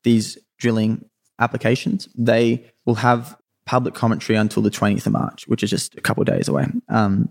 these 0.03 0.38
drilling 0.57 1.05
applications, 1.39 2.07
they 2.15 2.65
will 2.85 2.95
have 2.95 3.38
public 3.65 3.93
commentary 3.93 4.38
until 4.38 4.63
the 4.63 4.72
20th 4.72 5.05
of 5.05 5.13
March, 5.13 5.47
which 5.47 5.63
is 5.63 5.69
just 5.69 5.95
a 5.95 6.01
couple 6.01 6.22
of 6.22 6.27
days 6.27 6.47
away. 6.47 6.65
Um, 6.89 7.30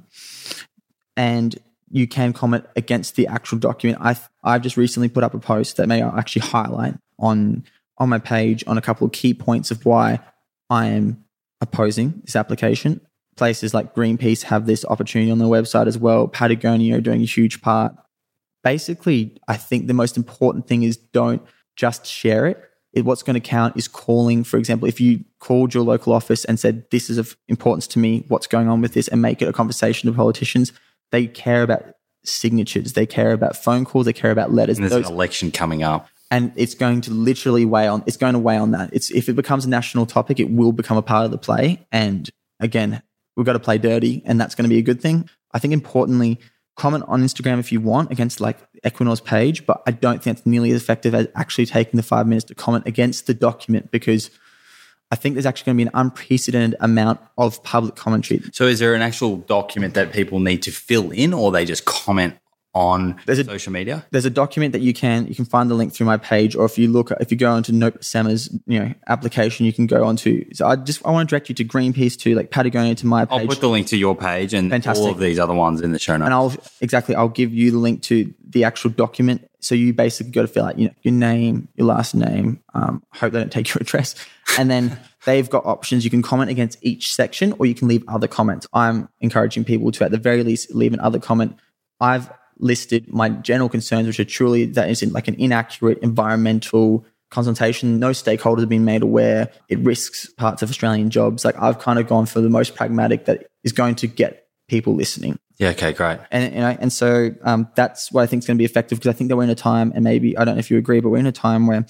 and 1.17 1.59
you 1.91 2.07
can 2.07 2.33
comment 2.33 2.67
against 2.77 3.17
the 3.17 3.27
actual 3.27 3.59
document. 3.59 4.01
I 4.01 4.17
I've 4.45 4.63
just 4.63 4.77
recently 4.77 5.09
put 5.09 5.25
up 5.25 5.35
a 5.35 5.39
post 5.39 5.77
that 5.77 5.89
may 5.89 6.03
actually 6.03 6.43
highlight 6.43 6.95
on 7.19 7.65
on 7.99 8.09
my 8.09 8.19
page 8.19 8.65
on 8.67 8.79
a 8.79 8.81
couple 8.81 9.07
of 9.07 9.13
key 9.13 9.35
points 9.35 9.71
of 9.71 9.85
why 9.85 10.21
I 10.71 10.87
am 10.87 11.25
opposing 11.61 12.23
this 12.25 12.37
application. 12.37 13.01
Places 13.37 13.73
like 13.73 13.95
Greenpeace 13.95 14.43
have 14.45 14.67
this 14.67 14.85
opportunity 14.85 15.31
on 15.31 15.39
their 15.39 15.49
website 15.49 15.87
as 15.87 15.97
well. 15.97 16.29
Patagonia 16.29 16.97
are 16.99 17.01
doing 17.01 17.23
a 17.23 17.27
huge 17.27 17.63
part. 17.63 17.95
Basically, 18.63 19.39
I 19.49 19.57
think 19.57 19.87
the 19.87 19.95
most 19.95 20.17
important 20.17 20.67
thing 20.67 20.83
is 20.83 20.97
don't 20.97 21.43
just 21.77 22.05
share 22.05 22.47
it. 22.47 22.63
it. 22.93 23.05
What's 23.05 23.23
going 23.23 23.35
to 23.35 23.41
count 23.41 23.77
is 23.77 23.89
calling, 23.89 24.45
for 24.45 24.59
example, 24.59 24.87
if 24.87 25.01
you 25.01 25.25
called 25.39 25.73
your 25.73 25.85
local 25.85 26.13
office 26.13 26.45
and 26.45 26.61
said, 26.61 26.85
This 26.91 27.09
is 27.09 27.17
of 27.17 27.37
importance 27.49 27.87
to 27.89 27.99
me, 27.99 28.25
what's 28.29 28.47
going 28.47 28.69
on 28.69 28.83
with 28.83 28.93
this, 28.93 29.09
and 29.09 29.23
make 29.23 29.41
it 29.41 29.49
a 29.49 29.53
conversation 29.53 30.09
of 30.09 30.17
politicians, 30.17 30.73
they 31.11 31.27
care 31.27 31.63
about 31.63 31.85
signatures, 32.25 32.93
they 32.93 33.07
care 33.07 33.33
about 33.33 33.57
phone 33.57 33.85
calls, 33.87 34.05
they 34.05 34.13
care 34.13 34.31
about 34.31 34.53
letters. 34.53 34.77
And 34.77 34.85
there's 34.85 34.93
Those- 35.03 35.09
an 35.09 35.15
election 35.15 35.51
coming 35.51 35.83
up. 35.83 36.09
And 36.31 36.53
it's 36.57 36.75
going 36.75 37.01
to 37.03 37.11
literally 37.11 37.65
weigh 37.65 37.89
on 37.89 38.03
it's 38.07 38.17
going 38.17 38.35
to 38.35 38.39
weigh 38.39 38.57
on 38.57 38.71
that. 38.73 38.91
It's 38.93 39.11
if 39.11 39.29
it 39.29 39.35
becomes 39.35 39.65
a 39.65 39.69
national 39.69 40.07
topic 40.07 40.41
it 40.41 40.51
will 40.51 40.73
become 40.73 40.97
a 40.97 41.03
part 41.03 41.25
of 41.25 41.31
the 41.31 41.39
play. 41.39 41.87
And 41.93 42.29
again 42.59 43.03
we've 43.37 43.47
got 43.47 43.55
to 43.55 43.61
play 43.61 43.79
dirty 43.79 44.23
and 44.25 44.41
that's 44.41 44.55
going 44.55 44.65
to 44.65 44.69
be 44.69 44.79
a 44.79 44.83
good 44.83 45.01
thing. 45.01 45.29
I 45.53 45.59
think 45.59 45.73
importantly 45.73 46.39
comment 46.77 47.05
on 47.09 47.21
instagram 47.21 47.59
if 47.59 47.71
you 47.71 47.79
want 47.79 48.11
against 48.11 48.41
like 48.41 48.57
equinor's 48.85 49.21
page 49.21 49.67
but 49.67 49.83
i 49.87 49.91
don't 49.91 50.23
think 50.23 50.39
it's 50.39 50.47
nearly 50.47 50.71
as 50.71 50.81
effective 50.81 51.15
as 51.15 51.27
actually 51.35 51.67
taking 51.67 51.99
the 51.99 52.03
five 52.03 52.27
minutes 52.27 52.45
to 52.45 52.55
comment 52.55 52.87
against 52.87 53.27
the 53.27 53.35
document 53.35 53.91
because 53.91 54.31
i 55.11 55.17
think 55.17 55.35
there's 55.35 55.45
actually 55.45 55.67
going 55.67 55.77
to 55.77 55.85
be 55.85 55.89
an 55.89 56.01
unprecedented 56.01 56.79
amount 56.81 57.21
of 57.37 57.63
public 57.65 57.97
commentary. 57.97 58.41
So, 58.53 58.67
is 58.67 58.79
there 58.79 58.95
an 58.95 59.03
actual 59.03 59.37
document 59.37 59.95
that 59.95 60.13
people 60.13 60.41
need 60.41 60.63
to 60.63 60.71
fill 60.71 61.11
in, 61.11 61.35
or 61.35 61.51
they 61.51 61.65
just 61.65 61.85
comment 61.85 62.39
on 62.73 63.21
There's 63.27 63.41
a- 63.41 63.45
social 63.45 63.73
media? 63.73 64.07
there's 64.13 64.25
a 64.27 64.31
document 64.31 64.73
that 64.73 64.81
you 64.81 64.95
can 64.95 65.27
you 65.27 65.35
can 65.35 65.45
find 65.45 65.69
the 65.69 65.75
link 65.75 65.93
through 65.93 66.07
my 66.07 66.17
page 66.17 66.55
or 66.55 66.65
if 66.65 66.79
you 66.79 66.87
look 66.89 67.11
if 67.21 67.33
you 67.33 67.37
go 67.37 67.51
onto 67.53 67.73
NOPSEMA's 67.73 68.49
you 68.67 68.79
know 68.79 68.95
application 69.09 69.67
you 69.67 69.73
can 69.73 69.87
go 69.89 70.05
onto 70.05 70.45
so 70.55 70.67
I 70.67 70.77
just 70.77 71.05
I 71.05 71.11
want 71.11 71.29
to 71.29 71.33
direct 71.33 71.49
you 71.49 71.55
to 71.57 71.65
Greenpeace 71.65 72.17
to 72.21 72.35
like 72.37 72.51
Patagonia 72.53 72.95
to 72.95 73.07
my 73.07 73.25
page. 73.25 73.41
I'll 73.41 73.47
put 73.49 73.61
the 73.61 73.69
link 73.69 73.89
to 73.89 73.97
your 73.97 74.15
page 74.15 74.55
and 74.55 74.71
Fantastic. 74.71 75.05
all 75.05 75.11
of 75.11 75.19
these 75.19 75.39
other 75.39 75.55
ones 75.55 75.81
in 75.81 75.91
the 75.93 75.99
show 75.99 76.17
notes. 76.17 76.27
and 76.27 76.35
I'll 76.35 76.55
exactly 76.81 77.15
I'll 77.17 77.29
give 77.29 77.53
you 77.53 77.73
the 77.73 77.79
link 77.79 78.03
to 78.05 78.33
the 78.49 78.63
actual 78.65 78.91
document 78.91 79.49
so 79.59 79.75
you 79.75 79.93
basically 79.93 80.31
got 80.33 80.43
to 80.43 80.49
fill 80.49 80.65
out 80.65 80.79
you 80.79 80.87
know 80.89 80.95
your 81.03 81.13
name 81.15 81.69
your 81.75 81.87
last 81.89 82.15
name 82.15 82.63
um, 82.75 83.03
hope 83.13 83.33
they 83.33 83.41
don't 83.41 83.53
take 83.53 83.69
your 83.75 83.79
address 83.81 84.15
and 84.59 84.71
then 84.71 84.97
they've 85.27 85.51
got 85.51 85.67
options 85.67 86.05
you 86.05 86.11
can 86.11 86.23
comment 86.23 86.51
against 86.51 86.79
each 86.83 87.13
section 87.15 87.53
or 87.59 87.67
you 87.67 87.75
can 87.75 87.89
leave 87.89 88.05
other 88.09 88.29
comments 88.29 88.67
I'm 88.73 89.09
encouraging 89.21 89.65
people 89.65 89.91
to 89.93 90.05
at 90.05 90.13
the 90.13 90.19
very 90.19 90.45
least 90.45 90.73
leave 90.75 90.95
an 90.95 91.01
other 91.01 91.19
comment 91.19 91.57
I've 92.01 92.31
listed 92.61 93.13
my 93.13 93.31
general 93.31 93.69
concerns, 93.69 94.07
which 94.07 94.21
are 94.21 94.25
truly 94.25 94.67
that 94.67 94.91
is 94.91 95.03
like 95.13 95.29
an 95.29 95.35
inaccurate 95.35 95.99
environmental 95.99 97.05
consultation. 97.31 97.99
No 97.99 98.11
stakeholders 98.11 98.61
have 98.61 98.69
been 98.69 98.85
made 98.85 99.03
aware. 99.03 99.51
It 99.69 99.79
risks 99.81 100.27
parts 100.35 100.63
of 100.63 100.71
Australian 100.71 101.11
jobs. 101.11 101.45
Like 101.45 101.61
I've 101.61 101.79
kind 101.79 101.99
of 101.99 102.07
gone 102.07 102.27
for 102.27 102.41
the 102.41 102.51
most 102.51 102.75
pragmatic 102.75 103.25
that 103.27 103.47
is 103.65 103.73
going 103.73 103.95
to 103.97 104.07
get 104.07 104.49
people 104.69 104.95
listening. 104.95 105.39
yeah, 105.59 105.71
okay, 105.71 105.93
great. 105.93 106.19
And 106.31 106.55
you 106.55 106.61
know, 106.61 106.77
and 106.81 106.93
so 106.93 107.31
um, 107.43 107.69
that's 107.75 108.13
what 108.13 108.23
I 108.23 108.27
think 108.27 108.43
is 108.43 108.47
going 108.47 108.57
to 108.57 108.61
be 108.61 108.65
effective 108.65 108.99
because 108.99 109.13
I 109.15 109.17
think 109.17 109.29
that 109.29 109.37
we're 109.37 109.45
in 109.45 109.51
a 109.51 109.55
time, 109.55 109.93
and 109.95 110.05
maybe 110.05 110.37
I 110.37 110.45
don't 110.45 110.55
know 110.55 110.61
if 110.61 110.71
you 110.71 110.79
agree, 110.79 111.01
but 111.01 111.11
we're 111.11 111.19
in 111.19 111.27
a 111.27 111.33
time 111.33 111.67
where 111.67 111.87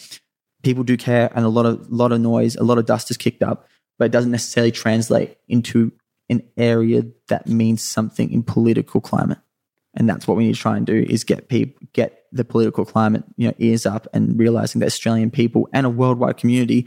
people 0.62 0.84
do 0.84 0.96
care, 0.96 1.30
and 1.34 1.44
a 1.44 1.48
lot 1.48 1.66
of 1.66 1.90
lot 1.90 2.12
of 2.12 2.20
noise, 2.20 2.56
a 2.56 2.64
lot 2.64 2.78
of 2.78 2.86
dust 2.86 3.10
is 3.10 3.16
kicked 3.16 3.42
up, 3.42 3.68
but 3.98 4.06
it 4.06 4.12
doesn't 4.12 4.30
necessarily 4.30 4.72
translate 4.72 5.36
into 5.48 5.92
an 6.30 6.42
area 6.56 7.02
that 7.28 7.48
means 7.48 7.82
something 7.82 8.30
in 8.30 8.42
political 8.42 9.00
climate. 9.00 9.38
And 9.94 10.08
that's 10.08 10.28
what 10.28 10.36
we 10.36 10.46
need 10.46 10.54
to 10.54 10.60
try 10.60 10.76
and 10.76 10.86
do 10.86 11.04
is 11.08 11.24
get 11.24 11.48
people 11.48 11.86
get 11.92 12.24
the 12.32 12.44
political 12.44 12.84
climate, 12.84 13.24
you 13.36 13.48
know, 13.48 13.54
ears 13.58 13.86
up 13.86 14.06
and 14.12 14.38
realizing 14.38 14.78
that 14.80 14.86
Australian 14.86 15.30
people 15.30 15.68
and 15.72 15.84
a 15.84 15.90
worldwide 15.90 16.36
community 16.36 16.86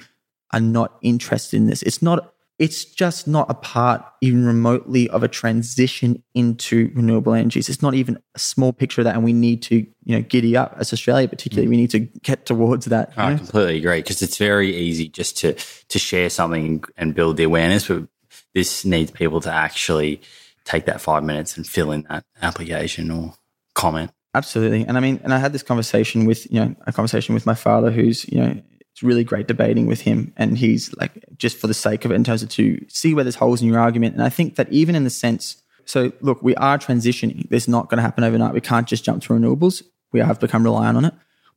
are 0.52 0.62
not 0.62 0.98
interested 1.02 1.58
in 1.58 1.68
this. 1.68 1.82
It's 1.84 2.02
not 2.02 2.34
it's 2.60 2.86
just 2.86 3.28
not 3.28 3.50
a 3.50 3.56
part 3.56 4.06
even 4.22 4.46
remotely 4.46 5.10
of 5.10 5.24
a 5.24 5.28
transition 5.28 6.24
into 6.36 6.92
renewable 6.94 7.34
energies. 7.34 7.68
It's 7.68 7.82
not 7.82 7.96
even 7.96 8.20
a 8.36 8.40
small 8.40 8.72
picture 8.72 9.02
of 9.02 9.06
that, 9.06 9.16
and 9.16 9.24
we 9.24 9.34
need 9.34 9.64
to, 9.64 9.76
you 9.76 10.16
know, 10.16 10.22
giddy 10.22 10.56
up 10.56 10.76
as 10.78 10.94
Australia, 10.94 11.28
particularly. 11.28 11.68
Mm. 11.68 11.72
We 11.72 11.78
need 11.78 11.90
to 11.92 12.00
get 12.00 12.46
towards 12.46 12.86
that. 12.86 13.12
I 13.18 13.32
know? 13.32 13.38
completely 13.38 13.78
agree 13.80 14.00
because 14.00 14.22
it's 14.22 14.38
very 14.38 14.74
easy 14.76 15.10
just 15.10 15.38
to 15.40 15.56
to 15.90 16.00
share 16.00 16.30
something 16.30 16.84
and 16.96 17.16
build 17.16 17.38
the 17.38 17.44
awareness, 17.44 17.88
but 17.88 18.08
this 18.54 18.86
needs 18.86 19.10
people 19.10 19.42
to 19.42 19.52
actually 19.52 20.22
take 20.66 20.86
that 20.86 21.02
five 21.02 21.24
minutes 21.24 21.58
and 21.58 21.68
fill 21.68 21.92
in 21.92 22.06
that 22.10 22.24
application 22.42 23.12
or 23.12 23.34
comment. 23.76 24.12
Absolutely. 24.34 24.86
And 24.86 24.98
I 24.98 25.00
mean, 25.00 25.20
and 25.24 25.34
I 25.34 25.38
had 25.38 25.54
this 25.54 25.64
conversation 25.64 26.26
with, 26.26 26.52
you 26.52 26.60
know, 26.60 26.76
a 26.88 26.92
conversation 26.92 27.36
with 27.36 27.46
my 27.46 27.54
father 27.54 27.92
who's, 27.92 28.28
you 28.30 28.40
know, 28.40 28.62
it's 28.92 29.04
really 29.04 29.24
great 29.24 29.48
debating 29.48 29.86
with 29.86 30.02
him. 30.02 30.34
And 30.38 30.58
he's 30.58 30.96
like, 30.96 31.12
just 31.38 31.58
for 31.58 31.68
the 31.68 31.74
sake 31.74 32.06
of 32.06 32.12
it, 32.12 32.16
in 32.16 32.24
terms 32.24 32.44
of 32.44 32.50
to 32.50 32.84
see 32.88 33.14
where 33.14 33.24
there's 33.24 33.36
holes 33.36 33.62
in 33.62 33.68
your 33.68 33.80
argument. 33.80 34.16
And 34.16 34.24
I 34.24 34.30
think 34.30 34.56
that 34.56 34.72
even 34.72 34.96
in 34.96 35.04
the 35.04 35.10
sense, 35.10 35.62
so 35.86 36.12
look, 36.22 36.42
we 36.42 36.56
are 36.56 36.78
transitioning. 36.78 37.50
This 37.50 37.64
is 37.64 37.70
not 37.70 37.90
going 37.90 37.98
to 37.98 38.04
happen 38.04 38.24
overnight. 38.24 38.54
We 38.54 38.62
can't 38.62 38.88
just 38.88 39.04
jump 39.04 39.24
to 39.24 39.34
renewables. 39.34 39.84
We 40.12 40.20
have 40.20 40.40
become 40.40 40.64
reliant 40.64 40.98
on 40.98 41.06
it. 41.06 41.14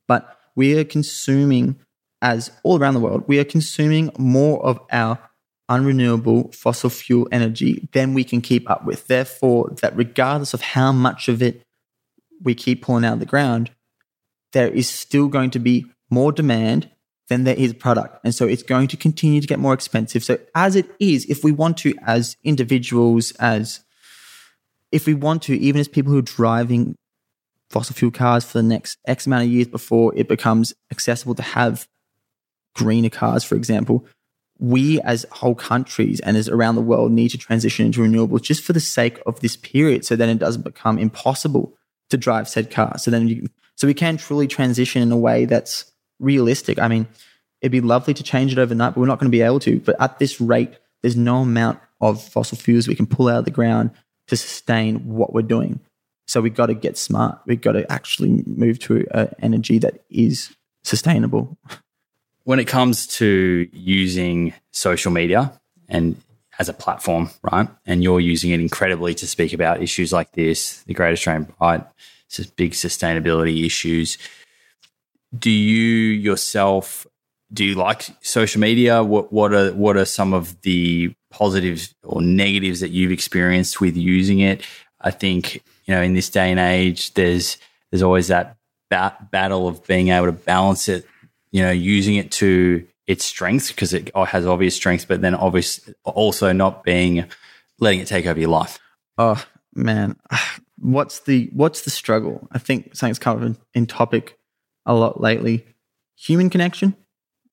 But 0.07 0.39
we 0.55 0.79
are 0.79 0.85
consuming, 0.85 1.79
as 2.23 2.51
all 2.63 2.79
around 2.79 2.95
the 2.95 3.01
world, 3.01 3.25
we 3.27 3.39
are 3.39 3.45
consuming 3.45 4.11
more 4.19 4.65
of 4.65 4.81
our 4.91 5.19
unrenewable 5.71 6.55
fossil 6.55 6.91
fuel 6.91 7.29
energy 7.33 7.89
than 7.93 8.15
we 8.15 8.25
can 8.25 8.41
keep 8.41 8.69
up 8.71 8.85
with. 8.85 9.07
Therefore, 9.07 9.71
that 9.83 9.97
regardless 9.97 10.55
of 10.55 10.61
how 10.61 10.93
much 10.93 11.29
of 11.29 11.43
it 11.43 11.63
we 12.43 12.55
keep 12.55 12.83
pulling 12.83 13.05
out 13.05 13.15
of 13.15 13.21
the 13.21 13.27
ground, 13.27 13.71
there 14.53 14.69
is 14.69 14.89
still 14.89 15.29
going 15.29 15.51
to 15.51 15.59
be 15.59 15.87
more 16.11 16.33
demand 16.33 16.91
than 17.29 17.45
there 17.45 17.57
is 17.57 17.75
product. 17.75 18.19
And 18.25 18.35
so 18.35 18.47
it's 18.47 18.63
going 18.63 18.89
to 18.89 18.97
continue 18.97 19.41
to 19.41 19.47
get 19.47 19.59
more 19.59 19.75
expensive. 19.75 20.23
So, 20.23 20.39
as 20.55 20.77
it 20.77 20.89
is, 21.01 21.25
if 21.27 21.43
we 21.43 21.51
want 21.51 21.79
to, 21.79 21.95
as 22.07 22.37
individuals, 22.45 23.33
as 23.33 23.81
if 24.93 25.07
we 25.07 25.15
want 25.15 25.43
to, 25.43 25.59
even 25.59 25.81
as 25.81 25.89
people 25.89 26.13
who 26.13 26.19
are 26.19 26.23
driving 26.23 26.95
fossil 27.71 27.95
fuel 27.95 28.13
cars 28.13 28.45
for 28.45 28.59
the 28.59 28.63
next 28.63 28.99
X 29.07 29.27
amount 29.27 29.45
of 29.45 29.51
years 29.51 29.67
before 29.67 30.15
it 30.17 30.29
becomes 30.29 30.73
accessible 30.93 31.35
to 31.35 31.43
have 31.43 31.89
greener 32.75 33.11
cars, 33.11 33.43
for 33.43 33.57
example, 33.57 34.07
we 34.59 35.01
as 35.03 35.27
whole 35.31 35.55
countries 35.55 36.21
and 36.21 36.37
as 36.37 36.49
around 36.49 36.77
the 36.77 36.81
world 36.81 37.13
need 37.13 37.29
to 37.29 37.39
transition 37.39 37.87
into 37.87 38.01
renewables 38.01 38.43
just 38.43 38.65
for 38.65 38.73
the 38.73 38.81
sake 38.81 39.21
of 39.27 39.41
this 39.41 39.57
period 39.57 40.05
so 40.05 40.17
then 40.17 40.29
it 40.29 40.39
doesn't 40.39 40.63
become 40.63 40.99
impossible 40.99 41.77
to 42.11 42.17
drive 42.17 42.49
said 42.49 42.71
car. 42.71 42.99
So 42.99 43.11
then 43.11 43.29
you 43.29 43.49
so 43.77 43.87
we 43.87 43.95
can 43.95 44.17
truly 44.17 44.47
transition 44.47 45.03
in 45.03 45.13
a 45.13 45.17
way 45.17 45.45
that's 45.45 45.93
realistic. 46.19 46.79
I 46.79 46.89
mean, 46.89 47.07
it'd 47.61 47.73
be 47.73 47.83
lovely 47.83 48.15
to 48.15 48.23
change 48.23 48.53
it 48.53 48.59
overnight, 48.59 48.95
but 48.95 49.01
we're 49.01 49.07
not 49.07 49.19
going 49.19 49.31
to 49.31 49.37
be 49.37 49.43
able 49.43 49.61
to. 49.61 49.81
But 49.81 50.01
at 50.01 50.19
this 50.19 50.41
rate, 50.41 50.79
there's 51.03 51.17
no 51.17 51.39
amount 51.43 51.81
of 52.01 52.23
fossil 52.23 52.57
fuels 52.57 52.89
we 52.89 52.95
can 52.95 53.07
pull 53.07 53.29
out 53.29 53.41
of 53.41 53.45
the 53.45 53.51
ground 53.51 53.91
to 54.29 54.37
sustain 54.37 55.07
what 55.07 55.35
we're 55.35 55.43
doing. 55.43 55.81
So 56.27 56.41
we've 56.41 56.55
got 56.55 56.67
to 56.67 56.75
get 56.75 56.97
smart. 56.97 57.39
We've 57.47 57.61
got 57.61 57.73
to 57.73 57.91
actually 57.93 58.43
move 58.47 58.79
to 58.81 59.07
an 59.13 59.35
energy 59.41 59.79
that 59.79 60.05
is 60.11 60.57
sustainable. 60.83 61.59
When 62.47 62.61
it 62.61 62.69
comes 62.69 63.09
to 63.19 63.69
using 63.73 64.55
social 64.71 65.11
media 65.11 65.53
and 65.89 66.15
as 66.61 66.69
a 66.69 66.73
platform, 66.73 67.31
right? 67.43 67.69
And 67.85 68.05
you're 68.05 68.21
using 68.21 68.53
it 68.53 68.61
incredibly 68.61 69.15
to 69.17 69.27
speak 69.27 69.53
about 69.53 69.83
issues 69.83 70.13
like 70.13 70.31
this, 70.33 70.83
the 70.85 70.95
Great 70.95 71.13
Australian 71.13 71.47
Pride, 71.47 71.85
big 72.57 72.73
sustainability 72.73 73.67
issues. 73.67 74.17
Do 75.37 75.51
you 75.51 76.13
yourself 76.13 77.07
do 77.53 77.65
you 77.65 77.75
like 77.75 78.09
social 78.23 78.61
media? 78.61 79.03
What 79.03 79.33
what 79.33 79.53
are 79.53 79.73
what 79.73 79.97
are 79.97 80.05
some 80.05 80.33
of 80.33 80.61
the 80.63 81.13
positives 81.31 81.95
or 82.03 82.23
negatives 82.23 82.81
that 82.81 82.91
you've 82.91 83.13
experienced 83.13 83.81
with 83.81 83.97
using 83.97 84.41
it? 84.41 84.63
I 85.01 85.11
think 85.11 85.57
you 85.87 85.95
know 85.95 86.03
in 86.03 86.15
this 86.15 86.31
day 86.31 86.51
and 86.51 86.61
age, 86.61 87.15
there's 87.15 87.59
there's 87.91 88.03
always 88.03 88.29
that 88.29 88.57
bat- 88.91 89.31
battle 89.31 89.69
of 89.69 89.85
being 89.87 90.09
able 90.09 90.27
to 90.27 90.33
balance 90.33 90.89
it. 90.89 91.07
You 91.57 91.63
know, 91.63 91.71
using 91.71 92.17
it 92.17 92.31
to 92.33 92.87
its 93.07 93.25
strengths 93.25 93.69
because 93.69 93.95
it 93.95 94.15
has 94.15 94.47
obvious 94.47 94.77
strengths, 94.77 95.07
but 95.07 95.23
then 95.23 95.35
obvious 95.35 95.81
also 96.05 96.53
not 96.53 96.85
being 96.85 97.25
letting 97.81 98.01
it 98.01 98.07
take 98.07 98.27
over 98.27 98.39
your 98.39 98.51
life. 98.51 98.79
Oh 99.17 99.43
man, 99.75 100.17
what's 100.79 101.21
the 101.21 101.49
what's 101.55 101.81
the 101.81 101.91
struggle? 101.91 102.47
I 102.53 102.59
think 102.59 102.95
something's 102.95 103.19
come 103.19 103.39
up 103.39 103.43
in, 103.43 103.57
in 103.73 103.87
topic 103.87 104.39
a 104.85 104.93
lot 104.93 105.19
lately. 105.19 105.65
Human 106.19 106.51
connection. 106.51 106.95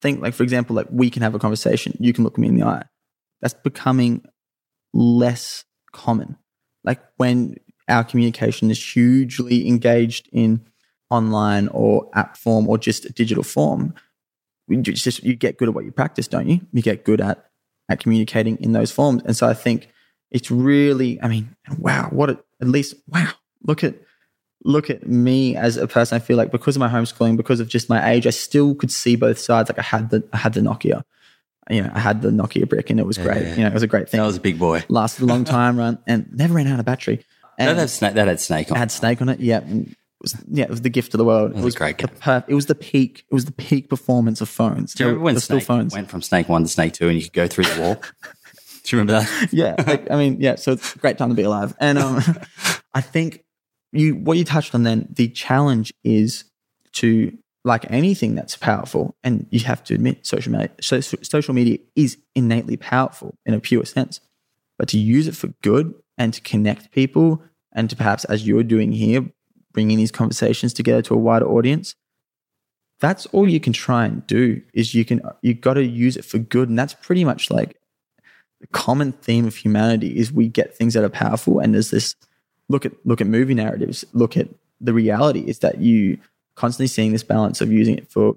Think 0.02 0.20
like 0.20 0.34
for 0.34 0.42
example, 0.42 0.76
like 0.76 0.88
we 0.90 1.08
can 1.08 1.22
have 1.22 1.34
a 1.34 1.38
conversation. 1.38 1.96
You 1.98 2.12
can 2.12 2.24
look 2.24 2.36
me 2.36 2.48
in 2.48 2.56
the 2.56 2.66
eye. 2.66 2.84
That's 3.40 3.54
becoming 3.54 4.22
less 4.92 5.64
common. 5.92 6.36
Like 6.84 7.00
when 7.16 7.56
our 7.88 8.04
communication 8.04 8.70
is 8.70 8.94
hugely 8.94 9.66
engaged 9.66 10.28
in 10.30 10.66
online 11.14 11.68
or 11.68 12.08
app 12.14 12.36
form 12.36 12.68
or 12.68 12.76
just 12.78 13.04
a 13.04 13.12
digital 13.12 13.42
form, 13.44 13.94
we 14.68 14.76
just 14.78 15.22
you 15.22 15.34
get 15.34 15.58
good 15.58 15.68
at 15.68 15.74
what 15.74 15.84
you 15.84 15.92
practice, 15.92 16.28
don't 16.28 16.48
you? 16.48 16.60
You 16.72 16.82
get 16.82 17.04
good 17.04 17.20
at 17.20 17.50
at 17.88 18.00
communicating 18.00 18.56
in 18.62 18.72
those 18.72 18.90
forms. 18.90 19.22
And 19.24 19.36
so 19.36 19.46
I 19.46 19.54
think 19.54 19.88
it's 20.30 20.50
really, 20.50 21.20
I 21.22 21.28
mean, 21.28 21.54
wow, 21.78 22.08
what 22.10 22.30
a, 22.30 22.38
at 22.60 22.68
least 22.68 22.94
wow, 23.08 23.30
look 23.62 23.84
at 23.84 23.94
look 24.64 24.88
at 24.88 25.06
me 25.06 25.54
as 25.56 25.76
a 25.76 25.86
person. 25.86 26.16
I 26.16 26.18
feel 26.18 26.36
like 26.36 26.50
because 26.50 26.76
of 26.76 26.80
my 26.80 26.88
homeschooling, 26.88 27.36
because 27.36 27.60
of 27.60 27.68
just 27.68 27.88
my 27.90 28.10
age, 28.10 28.26
I 28.26 28.30
still 28.30 28.74
could 28.74 28.90
see 28.90 29.16
both 29.16 29.38
sides. 29.38 29.68
Like 29.68 29.78
I 29.78 29.82
had 29.82 30.10
the 30.10 30.26
I 30.32 30.38
had 30.38 30.54
the 30.54 30.60
Nokia, 30.60 31.02
you 31.70 31.82
know, 31.82 31.90
I 31.94 32.00
had 32.00 32.22
the 32.22 32.30
Nokia 32.30 32.68
brick, 32.68 32.88
and 32.90 32.98
it 32.98 33.06
was 33.06 33.18
great. 33.18 33.42
yeah. 33.42 33.54
You 33.54 33.60
know, 33.62 33.68
it 33.68 33.74
was 33.74 33.82
a 33.82 33.86
great 33.86 34.08
thing. 34.08 34.20
That 34.20 34.26
was 34.26 34.36
a 34.36 34.40
big 34.40 34.58
boy. 34.58 34.82
lasted 34.88 35.22
a 35.24 35.26
long 35.26 35.44
time, 35.44 35.78
run, 35.78 35.98
and 36.06 36.26
never 36.32 36.54
ran 36.54 36.66
out 36.66 36.78
of 36.80 36.86
battery. 36.86 37.24
And 37.58 37.68
That 37.68 37.76
had 37.80 37.90
snake. 37.90 38.14
That 38.14 38.26
had 38.28 38.40
snake 38.40 38.70
on. 38.70 38.76
it 38.76 38.80
had 38.80 38.90
Snake 38.90 39.20
on 39.22 39.28
it. 39.28 39.40
Yeah. 39.40 39.60
Was, 40.24 40.44
yeah, 40.48 40.64
it 40.64 40.70
was 40.70 40.82
the 40.82 40.90
gift 40.90 41.14
of 41.14 41.18
the 41.18 41.24
world. 41.24 41.56
It 41.56 41.62
was 41.62 41.74
a 41.74 41.78
great 41.78 41.98
the 41.98 42.44
it 42.48 42.54
was 42.54 42.66
the 42.66 42.74
peak. 42.74 43.24
It 43.30 43.34
was 43.34 43.44
the 43.44 43.52
peak 43.52 43.88
performance 43.88 44.40
of 44.40 44.48
phones. 44.48 44.94
Do 44.94 45.04
you 45.04 45.08
remember 45.08 45.24
when 45.24 45.34
They're 45.34 45.40
still 45.40 45.60
phones? 45.60 45.94
went 45.94 46.10
from 46.10 46.22
Snake 46.22 46.48
One 46.48 46.62
to 46.62 46.68
Snake 46.68 46.92
Two, 46.94 47.08
and 47.08 47.16
you 47.16 47.22
could 47.24 47.32
go 47.32 47.46
through 47.46 47.64
the 47.64 47.80
wall? 47.80 47.94
Do 47.94 48.96
you 48.96 49.00
remember 49.00 49.20
that? 49.20 49.48
yeah, 49.52 49.74
like, 49.86 50.10
I 50.10 50.16
mean, 50.16 50.40
yeah. 50.40 50.56
So 50.56 50.72
it's 50.72 50.94
a 50.94 50.98
great 50.98 51.16
time 51.16 51.30
to 51.30 51.34
be 51.34 51.42
alive. 51.42 51.74
And 51.80 51.98
um, 51.98 52.22
I 52.94 53.00
think 53.00 53.44
you 53.92 54.14
what 54.14 54.36
you 54.36 54.44
touched 54.44 54.74
on 54.74 54.82
then. 54.82 55.08
The 55.10 55.28
challenge 55.28 55.92
is 56.04 56.44
to 56.94 57.36
like 57.64 57.90
anything 57.90 58.34
that's 58.34 58.56
powerful, 58.56 59.16
and 59.24 59.46
you 59.50 59.60
have 59.60 59.82
to 59.84 59.94
admit, 59.94 60.26
social 60.26 60.52
media, 60.52 60.70
so- 60.80 61.00
social 61.00 61.54
media 61.54 61.78
is 61.96 62.18
innately 62.34 62.76
powerful 62.76 63.36
in 63.46 63.54
a 63.54 63.60
pure 63.60 63.84
sense, 63.86 64.20
but 64.78 64.88
to 64.88 64.98
use 64.98 65.26
it 65.26 65.34
for 65.34 65.48
good 65.62 65.94
and 66.18 66.34
to 66.34 66.40
connect 66.42 66.92
people, 66.92 67.42
and 67.72 67.88
to 67.90 67.96
perhaps, 67.96 68.24
as 68.26 68.46
you're 68.46 68.62
doing 68.62 68.92
here, 68.92 69.24
bringing 69.74 69.98
these 69.98 70.10
conversations 70.10 70.72
together 70.72 71.02
to 71.02 71.14
a 71.14 71.18
wider 71.18 71.46
audience. 71.46 71.94
That's 73.00 73.26
all 73.26 73.46
you 73.46 73.60
can 73.60 73.74
try 73.74 74.06
and 74.06 74.26
do. 74.26 74.62
Is 74.72 74.94
you 74.94 75.04
can 75.04 75.20
you 75.42 75.52
got 75.52 75.74
to 75.74 75.84
use 75.84 76.16
it 76.16 76.24
for 76.24 76.38
good, 76.38 76.70
and 76.70 76.78
that's 76.78 76.94
pretty 76.94 77.24
much 77.24 77.50
like 77.50 77.76
the 78.64 78.68
common 78.68 79.12
theme 79.12 79.46
of 79.46 79.56
humanity 79.56 80.16
is 80.16 80.32
we 80.32 80.48
get 80.48 80.74
things 80.74 80.94
that 80.94 81.04
are 81.04 81.10
powerful 81.10 81.58
and 81.58 81.74
there's 81.74 81.90
this 81.90 82.16
look 82.70 82.86
at 82.86 82.92
look 83.04 83.20
at 83.20 83.26
movie 83.26 83.52
narratives 83.52 84.06
look 84.14 84.38
at 84.38 84.48
the 84.80 84.94
reality 84.94 85.40
is 85.40 85.58
that 85.58 85.82
you 85.82 86.18
constantly 86.54 86.86
seeing 86.86 87.12
this 87.12 87.22
balance 87.22 87.60
of 87.60 87.70
using 87.70 87.98
it 87.98 88.10
for 88.10 88.34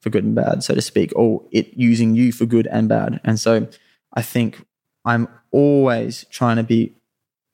for 0.00 0.10
good 0.10 0.24
and 0.24 0.34
bad 0.34 0.64
so 0.64 0.74
to 0.74 0.82
speak 0.82 1.12
or 1.14 1.44
it 1.52 1.72
using 1.76 2.16
you 2.16 2.32
for 2.32 2.44
good 2.44 2.66
and 2.72 2.88
bad 2.88 3.20
and 3.22 3.38
so 3.38 3.68
i 4.14 4.20
think 4.20 4.66
i'm 5.04 5.28
always 5.52 6.24
trying 6.28 6.56
to 6.56 6.64
be 6.64 6.92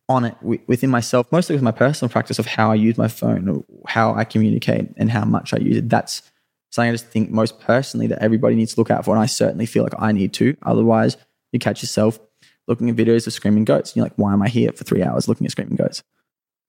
on 0.09 0.25
it 0.25 0.35
wi- 0.41 0.63
within 0.67 0.91
myself 0.91 1.31
mostly 1.33 1.55
with 1.55 1.63
my 1.63 1.71
personal 1.71 2.11
practice 2.11 2.39
of 2.39 2.47
how 2.47 2.71
i 2.71 2.75
use 2.75 2.99
my 2.99 3.09
phone 3.09 3.49
or 3.49 3.65
how 3.87 4.15
i 4.15 4.25
communicate 4.25 4.89
and 4.97 5.11
how 5.11 5.25
much 5.25 5.55
i 5.55 5.57
use 5.57 5.77
it 5.77 5.89
that's 5.89 6.23
something 6.71 6.91
i 6.91 6.93
just 6.93 7.07
think 7.07 7.31
most 7.31 7.59
personally 7.61 8.07
that 8.07 8.23
everybody 8.23 8.55
needs 8.55 8.75
to 8.75 8.81
look 8.81 8.91
out 8.91 9.05
for 9.05 9.13
and 9.13 9.23
i 9.23 9.27
certainly 9.27 9.67
feel 9.67 9.83
like 9.83 9.95
i 9.99 10.13
need 10.13 10.33
to 10.33 10.57
otherwise 10.63 11.17
you 11.53 11.59
catch 11.59 11.83
yourself 11.83 12.19
looking 12.67 12.89
at 12.91 12.97
videos 12.97 13.27
of 13.27 13.33
screaming 13.33 13.65
goats. 13.65 13.91
And 13.91 13.97
you're 13.97 14.07
like, 14.07 14.17
why 14.17 14.33
am 14.33 14.43
I 14.43 14.49
here 14.49 14.73
for 14.73 14.85
three 14.85 15.03
hours 15.03 15.29
looking 15.29 15.47
at 15.47 15.51
screaming 15.51 15.77
goats? 15.77 16.03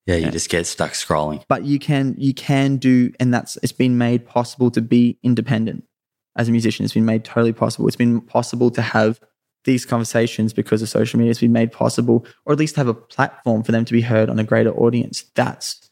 Yeah, 0.06 0.16
you 0.16 0.30
just 0.30 0.49
get 0.49 0.68
stuck 0.68 0.91
scrolling. 0.91 1.44
But 1.48 1.64
you 1.64 1.80
can 1.80 2.14
you 2.20 2.32
can 2.32 2.78
do, 2.78 3.12
and 3.20 3.34
that's 3.34 3.57
it's 3.64 3.72
been 3.72 3.98
made 3.98 4.28
possible 4.28 4.70
to 4.70 4.82
be 4.82 5.18
independent 5.24 5.84
as 6.36 6.48
a 6.48 6.52
musician. 6.52 6.86
It's 6.86 6.94
been 6.94 7.06
made 7.06 7.24
totally 7.26 7.53
possible. 7.53 7.88
It's 7.88 7.95
been 7.95 8.22
possible 8.22 8.70
to 8.70 8.84
have 8.84 9.20
these 9.66 9.86
conversations 9.86 10.54
because 10.54 10.82
of 10.82 10.90
social 10.90 11.20
media. 11.20 11.32
It's 11.32 11.42
been 11.42 11.52
made 11.52 11.72
possible, 11.72 12.26
or 12.46 12.54
at 12.54 12.60
least 12.60 12.76
have 12.78 12.88
a 12.88 12.94
platform 12.94 13.64
for 13.64 13.72
them 13.72 13.86
to 13.86 13.94
be 13.94 14.02
heard 14.02 14.30
on 14.30 14.40
a 14.40 14.44
greater 14.44 14.74
audience. 14.74 15.26
That's 15.36 15.90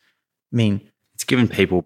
I 0.51 0.55
mean, 0.55 0.81
It's 1.15 1.23
given 1.23 1.47
people 1.47 1.85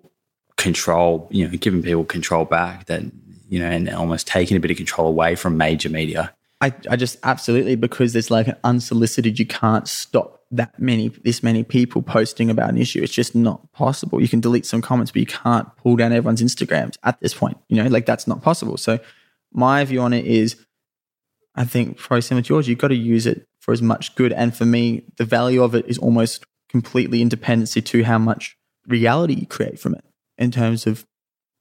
control, 0.57 1.27
you 1.31 1.47
know, 1.47 1.57
giving 1.57 1.81
people 1.81 2.03
control 2.03 2.45
back 2.45 2.85
that, 2.85 3.03
you 3.49 3.59
know, 3.59 3.67
and 3.67 3.89
almost 3.89 4.27
taking 4.27 4.57
a 4.57 4.59
bit 4.59 4.71
of 4.71 4.77
control 4.77 5.07
away 5.07 5.35
from 5.35 5.57
major 5.57 5.89
media. 5.89 6.33
I, 6.59 6.73
I 6.89 6.95
just 6.95 7.17
absolutely 7.23 7.75
because 7.75 8.13
there's 8.13 8.31
like 8.31 8.47
an 8.47 8.57
unsolicited 8.63 9.37
you 9.37 9.45
can't 9.45 9.87
stop 9.87 10.41
that 10.49 10.79
many 10.79 11.09
this 11.09 11.43
many 11.43 11.63
people 11.63 12.01
posting 12.01 12.49
about 12.49 12.69
an 12.69 12.77
issue 12.77 13.03
it's 13.03 13.13
just 13.13 13.35
not 13.35 13.71
possible 13.73 14.19
you 14.19 14.27
can 14.27 14.39
delete 14.39 14.65
some 14.65 14.81
comments 14.81 15.11
but 15.11 15.19
you 15.19 15.27
can't 15.27 15.67
pull 15.77 15.95
down 15.97 16.11
everyone's 16.11 16.41
instagrams 16.41 16.95
at 17.03 17.19
this 17.19 17.33
point 17.33 17.57
you 17.67 17.75
know 17.75 17.87
like 17.89 18.07
that's 18.07 18.27
not 18.27 18.41
possible 18.41 18.75
so 18.75 18.97
my 19.51 19.83
view 19.83 20.01
on 20.01 20.13
it 20.13 20.25
is 20.25 20.55
I 21.57 21.65
think 21.65 21.97
probably 21.97 22.21
similar 22.21 22.43
to 22.43 22.53
yours, 22.53 22.67
you've 22.67 22.77
got 22.77 22.89
to 22.89 22.95
use 22.95 23.25
it 23.25 23.47
for 23.59 23.73
as 23.73 23.81
much 23.81 24.15
good. 24.15 24.31
And 24.31 24.55
for 24.55 24.65
me, 24.65 25.03
the 25.17 25.25
value 25.25 25.63
of 25.63 25.75
it 25.75 25.85
is 25.87 25.97
almost 25.97 26.45
completely 26.69 27.21
independency 27.21 27.81
to 27.81 28.03
how 28.03 28.17
much 28.17 28.55
reality 28.87 29.33
you 29.33 29.47
create 29.47 29.79
from 29.79 29.95
it 29.95 30.05
in 30.37 30.51
terms 30.51 30.87
of 30.87 31.05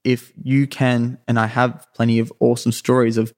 if 0.04 0.32
you 0.40 0.66
can, 0.68 1.18
and 1.26 1.38
I 1.38 1.46
have 1.46 1.86
plenty 1.94 2.20
of 2.20 2.32
awesome 2.38 2.70
stories 2.70 3.16
of 3.16 3.32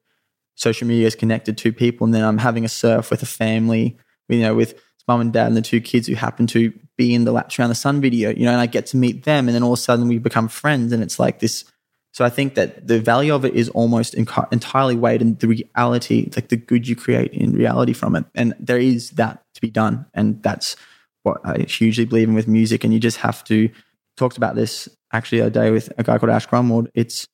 social 0.55 0.87
media 0.87 1.07
is 1.07 1.15
connected 1.15 1.57
to 1.59 1.73
people, 1.73 2.05
and 2.05 2.13
then 2.13 2.25
I'm 2.25 2.39
having 2.39 2.65
a 2.65 2.69
surf 2.69 3.11
with 3.11 3.23
a 3.23 3.27
family, 3.27 3.97
you 4.29 4.41
know, 4.41 4.55
with 4.55 4.79
mum 5.07 5.23
and 5.23 5.33
dad 5.33 5.47
and 5.47 5.57
the 5.57 5.63
two 5.63 5.81
kids 5.81 6.07
who 6.07 6.15
happen 6.15 6.47
to 6.49 6.73
be 6.99 7.15
in 7.15 7.25
the 7.25 7.33
laps 7.33 7.59
around 7.59 7.71
the 7.71 7.75
sun 7.75 8.03
video, 8.03 8.31
you 8.31 8.45
know, 8.45 8.53
and 8.53 8.61
I 8.61 8.67
get 8.67 8.85
to 8.87 8.99
meet 8.99 9.25
them, 9.25 9.49
and 9.49 9.55
then 9.55 9.63
all 9.63 9.73
of 9.73 9.79
a 9.79 9.83
sudden 9.83 10.09
we 10.09 10.19
become 10.19 10.49
friends, 10.49 10.93
and 10.93 11.03
it's 11.03 11.19
like 11.19 11.39
this. 11.39 11.65
So 12.13 12.25
I 12.25 12.31
think 12.31 12.55
that 12.55 12.89
the 12.89 12.99
value 12.99 13.35
of 13.35 13.45
it 13.45 13.55
is 13.55 13.69
almost 13.69 14.15
entirely 14.15 14.97
weighed 14.97 15.23
in 15.23 15.37
the 15.37 15.47
reality, 15.47 16.31
like 16.35 16.49
the 16.49 16.57
good 16.57 16.89
you 16.89 16.97
create 16.97 17.33
in 17.33 17.53
reality 17.53 17.93
from 17.93 18.17
it, 18.17 18.25
and 18.35 18.55
there 18.59 18.79
is 18.79 19.11
that 19.11 19.43
to 19.55 19.61
be 19.61 19.71
done, 19.71 20.07
and 20.15 20.43
that's 20.43 20.75
what 21.23 21.41
I 21.45 21.59
hugely 21.69 22.05
believe 22.05 22.29
in 22.29 22.35
with 22.35 22.49
music, 22.49 22.85
and 22.85 22.93
you 22.93 23.01
just 23.01 23.19
have 23.19 23.45
to. 23.45 23.71
Talked 24.17 24.37
about 24.37 24.57
this 24.57 24.89
actually 25.13 25.43
a 25.43 25.49
day 25.49 25.71
with 25.71 25.93
a 25.97 26.03
guy 26.03 26.19
called 26.19 26.31
Ash 26.31 26.45
Grunwald. 26.47 26.89
It's 26.93 27.29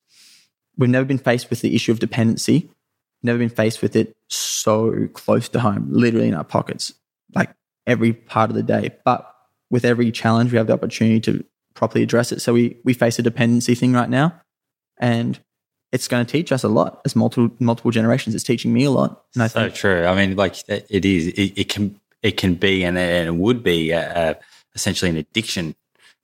we've 0.77 0.87
never 0.87 1.05
been 1.05 1.17
faced 1.17 1.49
with 1.49 1.61
the 1.61 1.73
issue 1.73 1.91
of 1.91 1.97
dependency, 1.97 2.69
never 3.23 3.39
been 3.39 3.49
faced 3.49 3.81
with 3.81 3.95
it 3.95 4.15
so 4.29 5.07
close 5.13 5.49
to 5.49 5.59
home, 5.59 5.87
literally 5.89 6.27
in 6.27 6.35
our 6.35 6.43
pockets, 6.43 6.93
like 7.33 7.49
every 7.87 8.13
part 8.13 8.51
of 8.51 8.55
the 8.55 8.61
day. 8.61 8.91
But 9.03 9.27
with 9.71 9.83
every 9.83 10.11
challenge, 10.11 10.51
we 10.51 10.59
have 10.59 10.67
the 10.67 10.73
opportunity 10.73 11.19
to 11.21 11.43
properly 11.73 12.03
address 12.03 12.31
it. 12.31 12.39
So 12.39 12.53
we 12.53 12.77
we 12.83 12.93
face 12.93 13.17
a 13.17 13.23
dependency 13.23 13.73
thing 13.73 13.93
right 13.93 14.09
now, 14.09 14.39
and 14.97 15.39
it's 15.91 16.07
going 16.07 16.25
to 16.25 16.31
teach 16.31 16.51
us 16.51 16.63
a 16.63 16.67
lot 16.67 17.01
as 17.05 17.15
multiple 17.15 17.55
multiple 17.59 17.91
generations. 17.91 18.35
It's 18.35 18.43
teaching 18.43 18.73
me 18.73 18.83
a 18.83 18.91
lot. 18.91 19.23
And 19.33 19.43
I 19.43 19.47
so 19.47 19.61
think, 19.61 19.75
true. 19.75 20.05
I 20.05 20.15
mean, 20.15 20.35
like 20.35 20.55
it 20.67 21.05
is. 21.05 21.27
It, 21.27 21.57
it 21.57 21.69
can 21.69 21.99
it 22.21 22.37
can 22.37 22.55
be 22.55 22.83
and 22.83 22.97
it 22.97 23.35
would 23.35 23.63
be 23.63 23.91
a, 23.91 24.31
a, 24.31 24.35
essentially 24.73 25.09
an 25.09 25.17
addiction 25.17 25.75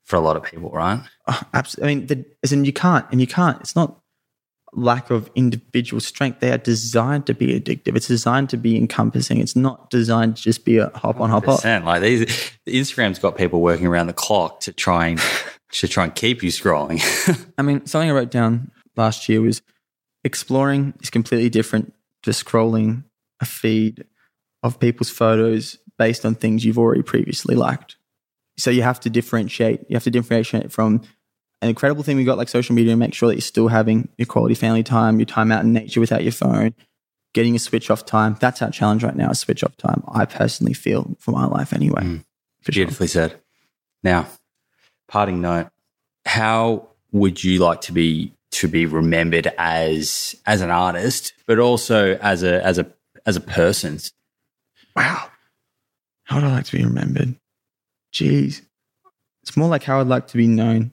for 0.04 0.16
a 0.16 0.20
lot 0.20 0.36
of 0.36 0.44
people, 0.44 0.72
right? 0.72 1.00
Uh, 1.28 1.34
oh, 1.34 1.42
absolutely. 1.54 1.92
I 1.92 1.96
mean, 1.96 2.08
the, 2.08 2.26
as 2.44 2.52
in 2.52 2.66
you 2.66 2.74
can't, 2.74 3.06
and 3.12 3.22
you 3.22 3.28
can't. 3.28 3.60
It's 3.62 3.76
not 3.76 4.02
lack 4.74 5.10
of 5.10 5.30
individual 5.36 6.00
strength. 6.00 6.40
They 6.40 6.52
are 6.52 6.58
designed 6.58 7.28
to 7.28 7.34
be 7.34 7.60
addictive. 7.60 7.96
It's 7.96 8.08
designed 8.08 8.50
to 8.50 8.58
be 8.58 8.78
encompassing. 8.78 9.40
It's 9.40 9.56
not 9.56 9.90
designed 9.90 10.38
to 10.38 10.42
just 10.42 10.66
be 10.66 10.78
a 10.78 10.90
hop 10.96 11.20
on, 11.20 11.30
hop 11.30 11.48
off. 11.48 11.64
Like 11.64 12.02
these, 12.02 12.26
Instagram's 12.68 13.20
got 13.20 13.38
people 13.38 13.62
working 13.62 13.88
around 13.88 14.08
the 14.08 14.14
clock 14.14 14.62
to 14.62 14.74
try 14.74 15.08
and 15.08 15.22
to 15.72 15.88
try 15.88 16.06
and 16.06 16.16
keep 16.16 16.44
you 16.44 16.50
scrolling. 16.50 17.02
I 17.58 17.62
mean, 17.62 17.86
something 17.86 18.10
I 18.10 18.14
wrote 18.14 18.32
down 18.32 18.72
last 18.96 19.30
year 19.30 19.42
was 19.42 19.62
exploring 20.24 20.94
is 21.02 21.10
completely 21.10 21.50
different 21.50 21.94
to 22.24 22.32
scrolling 22.32 23.04
a 23.40 23.46
feed 23.46 24.06
of 24.64 24.80
people's 24.80 25.10
photos 25.10 25.78
based 25.98 26.26
on 26.26 26.36
things 26.36 26.64
you've 26.64 26.78
already 26.78 27.02
previously 27.02 27.56
liked 27.56 27.98
so 28.58 28.70
you 28.70 28.84
have 28.84 29.00
to 29.02 29.10
differentiate. 29.10 29.82
You 29.90 29.96
have 29.96 30.04
to 30.04 30.12
differentiate 30.12 30.72
from 30.72 31.02
an 31.62 31.70
incredible 31.70 32.04
thing 32.04 32.18
we 32.18 32.24
got 32.24 32.38
like 32.38 32.50
social 32.50 32.76
media 32.76 32.94
and 32.94 33.00
make 33.00 33.14
sure 33.14 33.30
that 33.30 33.36
you're 33.36 33.42
still 33.42 33.68
having 33.68 34.10
your 34.18 34.26
quality 34.26 34.56
family 34.56 34.84
time, 34.84 35.20
your 35.20 35.26
time 35.26 35.52
out 35.52 35.64
in 35.64 35.74
nature 35.74 36.00
without 36.00 36.24
your 36.24 36.32
phone, 36.32 36.74
getting 37.34 37.56
a 37.56 37.60
switch 37.60 37.90
off 37.90 38.06
time. 38.06 38.38
That's 38.40 38.62
our 38.62 38.72
challenge 38.72 39.04
right 39.04 39.16
now, 39.16 39.30
is 39.30 39.40
switch 39.40 39.64
off 39.64 39.78
time. 39.78 40.04
I 40.08 40.26
personally 40.26 40.74
feel 40.74 41.16
for 41.20 41.32
my 41.32 41.46
life 41.46 41.74
anyway. 41.74 42.02
Mm, 42.02 42.24
beautifully 42.66 43.08
sure. 43.08 43.30
said. 43.30 43.40
Now, 44.04 44.28
parting 45.12 45.42
note, 45.42 45.68
how 46.26 46.88
would 47.12 47.44
you 47.44 47.60
like 47.60 47.82
to 47.82 47.92
be 47.92 48.34
to 48.52 48.68
be 48.68 48.86
remembered 48.86 49.52
as 49.58 50.36
as 50.46 50.62
an 50.62 50.72
artist, 50.72 51.34
but 51.46 51.60
also 51.60 52.16
as 52.18 52.44
a 52.44 52.66
as 52.66 52.80
a 52.80 52.92
as 53.26 53.36
a 53.36 53.42
person? 53.42 54.00
Wow. 54.96 55.28
How 56.24 56.38
would 56.38 56.46
I 56.46 56.52
like 56.52 56.66
to 56.66 56.78
be 56.78 56.86
remembered? 56.86 57.36
Jeez. 58.14 58.62
It's 59.44 59.58
more 59.58 59.70
like 59.70 59.84
how 59.84 60.00
I'd 60.00 60.08
like 60.08 60.28
to 60.28 60.38
be 60.38 60.48
known 60.48 60.92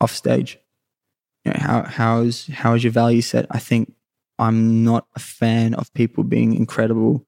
off 0.00 0.12
stage. 0.12 0.58
You 1.44 1.52
know, 1.52 1.60
how 1.60 1.82
how's 1.84 2.46
how 2.48 2.74
is 2.74 2.84
your 2.84 2.92
value 2.92 3.22
set? 3.22 3.46
I 3.50 3.58
think 3.58 3.94
I'm 4.38 4.84
not 4.84 5.06
a 5.14 5.20
fan 5.20 5.74
of 5.74 5.92
people 5.94 6.22
being 6.22 6.54
incredible 6.54 7.24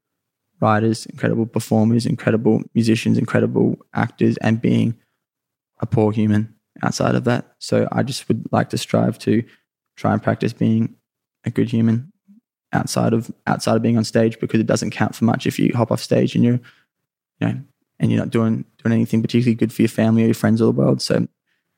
writers, 0.60 1.06
incredible 1.06 1.46
performers, 1.46 2.04
incredible 2.04 2.62
musicians, 2.74 3.16
incredible 3.16 3.78
actors, 3.94 4.36
and 4.38 4.60
being 4.60 4.98
a 5.80 5.86
poor 5.86 6.12
human 6.12 6.54
outside 6.82 7.14
of 7.14 7.24
that. 7.24 7.54
So 7.58 7.88
I 7.92 8.02
just 8.02 8.28
would 8.28 8.48
like 8.52 8.70
to 8.70 8.78
strive 8.78 9.18
to 9.20 9.42
try 9.96 10.12
and 10.12 10.22
practice 10.22 10.52
being 10.52 10.94
a 11.44 11.50
good 11.50 11.70
human 11.70 12.12
outside 12.72 13.12
of 13.12 13.30
outside 13.46 13.76
of 13.76 13.82
being 13.82 13.96
on 13.96 14.04
stage 14.04 14.38
because 14.38 14.60
it 14.60 14.66
doesn't 14.66 14.90
count 14.90 15.14
for 15.14 15.24
much 15.24 15.46
if 15.46 15.58
you 15.58 15.72
hop 15.74 15.90
off 15.90 16.02
stage 16.02 16.34
and 16.34 16.44
you're 16.44 16.60
you 17.40 17.46
know 17.46 17.60
and 17.98 18.10
you're 18.10 18.20
not 18.20 18.30
doing 18.30 18.64
doing 18.82 18.92
anything 18.92 19.22
particularly 19.22 19.54
good 19.54 19.72
for 19.72 19.82
your 19.82 19.88
family 19.88 20.22
or 20.22 20.26
your 20.26 20.34
friends 20.34 20.60
or 20.60 20.66
the 20.66 20.78
world. 20.78 21.02
So 21.02 21.26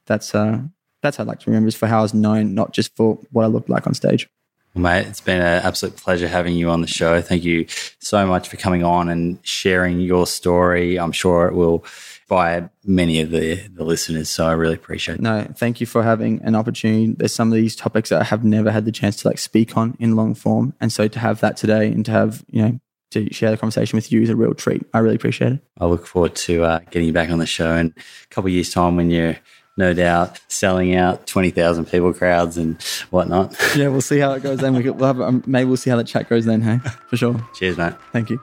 that's 0.06 0.34
uh, 0.34 0.60
that's 1.02 1.16
how 1.16 1.24
I'd 1.24 1.28
like 1.28 1.40
to 1.40 1.50
remember 1.50 1.68
is 1.68 1.76
for 1.76 1.86
how 1.86 2.00
I 2.00 2.02
was 2.02 2.14
known, 2.14 2.54
not 2.54 2.72
just 2.72 2.94
for 2.96 3.18
what 3.30 3.44
I 3.44 3.46
looked 3.46 3.70
like 3.70 3.86
on 3.86 3.94
stage. 3.94 4.28
Well, 4.74 4.82
mate, 4.82 5.06
it's 5.06 5.20
been 5.20 5.40
an 5.40 5.62
absolute 5.64 5.96
pleasure 5.96 6.28
having 6.28 6.54
you 6.54 6.70
on 6.70 6.80
the 6.80 6.86
show. 6.86 7.20
Thank 7.20 7.42
you 7.42 7.66
so 7.98 8.24
much 8.26 8.48
for 8.48 8.56
coming 8.56 8.84
on 8.84 9.08
and 9.08 9.44
sharing 9.44 10.00
your 10.00 10.26
story. 10.26 10.98
I'm 10.98 11.12
sure 11.12 11.48
it 11.48 11.54
will 11.54 11.84
inspire 12.30 12.70
many 12.84 13.20
of 13.20 13.30
the, 13.30 13.56
the 13.74 13.82
listeners. 13.82 14.30
So 14.30 14.46
I 14.46 14.52
really 14.52 14.74
appreciate 14.74 15.16
it. 15.16 15.20
No, 15.20 15.48
thank 15.56 15.80
you 15.80 15.86
for 15.86 16.04
having 16.04 16.40
an 16.42 16.54
opportunity. 16.54 17.12
There's 17.12 17.34
some 17.34 17.48
of 17.48 17.54
these 17.54 17.74
topics 17.74 18.10
that 18.10 18.20
I 18.20 18.24
have 18.24 18.44
never 18.44 18.70
had 18.70 18.84
the 18.84 18.92
chance 18.92 19.16
to 19.16 19.28
like 19.28 19.38
speak 19.38 19.76
on 19.76 19.96
in 19.98 20.14
long 20.14 20.34
form. 20.34 20.74
And 20.80 20.92
so 20.92 21.08
to 21.08 21.18
have 21.18 21.40
that 21.40 21.56
today 21.56 21.88
and 21.88 22.04
to 22.04 22.12
have, 22.12 22.44
you 22.48 22.62
know, 22.62 22.80
to 23.10 23.32
share 23.32 23.50
the 23.50 23.56
conversation 23.56 23.96
with 23.96 24.12
you 24.12 24.22
is 24.22 24.30
a 24.30 24.36
real 24.36 24.54
treat. 24.54 24.82
I 24.94 25.00
really 25.00 25.16
appreciate 25.16 25.54
it. 25.54 25.60
I 25.80 25.86
look 25.86 26.06
forward 26.06 26.36
to 26.36 26.62
uh, 26.62 26.78
getting 26.90 27.08
you 27.08 27.12
back 27.12 27.30
on 27.30 27.40
the 27.40 27.46
show 27.46 27.74
in 27.74 27.94
a 27.98 28.26
couple 28.32 28.46
of 28.48 28.54
years' 28.54 28.72
time 28.72 28.94
when 28.94 29.10
you're 29.10 29.36
no 29.76 29.92
doubt 29.92 30.40
selling 30.46 30.94
out 30.94 31.26
20,000 31.26 31.86
people 31.86 32.12
crowds 32.12 32.56
and 32.56 32.80
whatnot. 33.10 33.56
Yeah, 33.76 33.88
we'll 33.88 34.00
see 34.02 34.18
how 34.18 34.34
it 34.34 34.42
goes 34.44 34.60
then. 34.60 34.74
We 34.74 34.88
will 34.88 35.06
have, 35.06 35.20
um, 35.20 35.42
maybe 35.46 35.66
we'll 35.66 35.76
see 35.76 35.90
how 35.90 35.96
the 35.96 36.04
chat 36.04 36.28
goes 36.28 36.44
then, 36.44 36.60
hey? 36.60 36.78
For 37.08 37.16
sure. 37.16 37.48
Cheers, 37.54 37.76
mate. 37.76 37.94
Thank 38.12 38.30
you. 38.30 38.40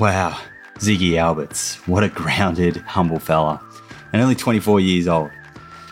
Wow. 0.00 0.36
Ziggy 0.82 1.16
Alberts. 1.16 1.76
What 1.86 2.02
a 2.02 2.08
grounded, 2.08 2.76
humble 2.78 3.20
fella. 3.20 3.60
And 4.12 4.20
only 4.20 4.34
24 4.34 4.80
years 4.80 5.06
old. 5.06 5.30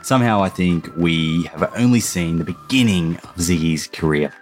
Somehow 0.03 0.43
I 0.43 0.49
think 0.49 0.91
we 0.97 1.45
have 1.45 1.73
only 1.77 2.01
seen 2.01 2.39
the 2.39 2.45
beginning 2.45 3.15
of 3.19 3.37
Ziggy's 3.37 3.87
career. 3.87 4.33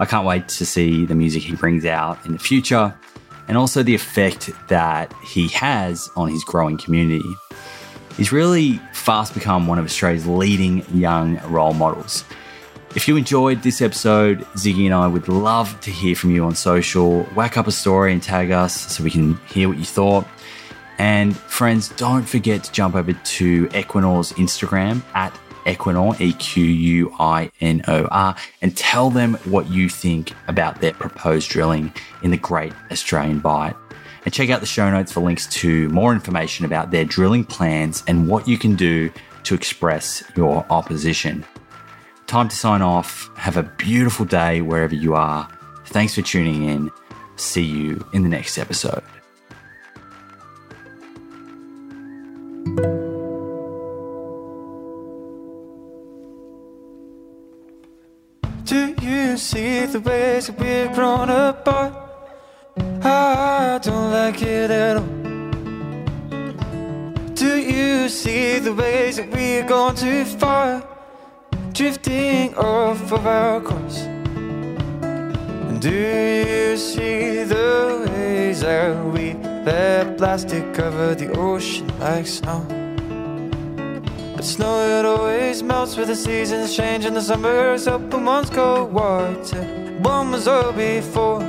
I 0.00 0.04
can't 0.04 0.26
wait 0.26 0.48
to 0.48 0.66
see 0.66 1.06
the 1.06 1.14
music 1.14 1.44
he 1.44 1.54
brings 1.54 1.84
out 1.84 2.18
in 2.26 2.32
the 2.32 2.40
future 2.40 2.92
and 3.46 3.56
also 3.56 3.84
the 3.84 3.94
effect 3.94 4.50
that 4.66 5.14
he 5.22 5.46
has 5.50 6.10
on 6.16 6.28
his 6.28 6.42
growing 6.42 6.78
community. 6.78 7.22
He's 8.16 8.32
really 8.32 8.80
fast 8.92 9.34
become 9.34 9.68
one 9.68 9.78
of 9.78 9.84
Australia's 9.84 10.26
leading 10.26 10.84
young 10.92 11.38
role 11.48 11.74
models. 11.74 12.24
If 12.94 13.08
you 13.08 13.16
enjoyed 13.16 13.62
this 13.62 13.80
episode, 13.80 14.40
Ziggy 14.54 14.84
and 14.84 14.92
I 14.92 15.06
would 15.06 15.26
love 15.26 15.80
to 15.80 15.90
hear 15.90 16.14
from 16.14 16.30
you 16.30 16.44
on 16.44 16.54
social. 16.54 17.22
Whack 17.34 17.56
up 17.56 17.66
a 17.66 17.72
story 17.72 18.12
and 18.12 18.22
tag 18.22 18.50
us 18.50 18.92
so 18.94 19.02
we 19.02 19.10
can 19.10 19.36
hear 19.46 19.68
what 19.68 19.78
you 19.78 19.84
thought. 19.86 20.26
And 20.98 21.34
friends, 21.34 21.88
don't 21.88 22.28
forget 22.28 22.64
to 22.64 22.72
jump 22.72 22.94
over 22.94 23.14
to 23.14 23.66
Equinor's 23.68 24.32
Instagram 24.34 25.00
at 25.14 25.32
Equinor, 25.64 26.20
E 26.20 26.34
Q 26.34 26.64
U 26.64 27.14
I 27.18 27.50
N 27.62 27.82
O 27.88 28.04
R, 28.10 28.36
and 28.60 28.76
tell 28.76 29.08
them 29.08 29.34
what 29.44 29.70
you 29.70 29.88
think 29.88 30.34
about 30.46 30.82
their 30.82 30.92
proposed 30.92 31.48
drilling 31.48 31.94
in 32.22 32.30
the 32.30 32.36
Great 32.36 32.74
Australian 32.90 33.38
Bight. 33.38 33.74
And 34.26 34.34
check 34.34 34.50
out 34.50 34.60
the 34.60 34.66
show 34.66 34.90
notes 34.90 35.12
for 35.12 35.20
links 35.20 35.46
to 35.46 35.88
more 35.88 36.12
information 36.12 36.66
about 36.66 36.90
their 36.90 37.06
drilling 37.06 37.46
plans 37.46 38.04
and 38.06 38.28
what 38.28 38.46
you 38.46 38.58
can 38.58 38.76
do 38.76 39.10
to 39.44 39.54
express 39.54 40.22
your 40.36 40.66
opposition. 40.68 41.42
Time 42.26 42.48
to 42.48 42.56
sign 42.56 42.82
off. 42.82 43.30
Have 43.36 43.56
a 43.56 43.62
beautiful 43.62 44.24
day 44.24 44.62
wherever 44.62 44.94
you 44.94 45.14
are. 45.14 45.48
Thanks 45.86 46.14
for 46.14 46.22
tuning 46.22 46.64
in. 46.64 46.90
See 47.36 47.62
you 47.62 48.06
in 48.12 48.22
the 48.22 48.28
next 48.28 48.58
episode. 48.58 49.02
Do 58.64 58.94
you 59.02 59.36
see 59.36 59.86
the 59.86 60.00
ways 60.00 60.46
that 60.46 60.58
we've 60.58 60.94
grown 60.94 61.28
apart. 61.28 61.92
I 63.04 63.78
don't 63.82 64.10
like 64.10 64.40
it 64.42 64.70
at 64.70 64.96
all. 64.96 65.06
Do 67.34 67.58
you 67.58 68.08
see 68.08 68.58
the 68.60 68.72
ways 68.72 69.16
that 69.16 69.30
we've 69.30 69.66
gone 69.66 69.94
too 69.96 70.24
far? 70.24 70.86
Drifting 71.72 72.54
off 72.56 73.10
of 73.12 73.26
our 73.26 73.58
course. 73.62 74.00
And 74.00 75.80
do 75.80 75.88
you 75.90 76.76
see 76.76 77.44
the 77.44 78.06
ways 78.10 78.60
that 78.60 79.02
we 79.06 79.32
let 79.64 80.18
plastic 80.18 80.74
cover 80.74 81.14
the 81.14 81.30
ocean 81.32 81.88
like 81.98 82.26
snow? 82.26 82.66
But 84.36 84.44
snow 84.44 84.80
it 84.98 85.06
always 85.06 85.62
melts 85.62 85.96
with 85.96 86.08
the 86.08 86.14
seasons 86.14 86.76
change 86.76 87.06
and 87.06 87.16
the 87.16 87.22
summers 87.22 87.86
up 87.86 88.12
and 88.12 88.26
one's 88.26 88.50
cold 88.50 88.92
water. 88.92 89.64
One 90.02 90.32
was 90.32 90.46
all 90.46 90.72
before. 90.72 91.40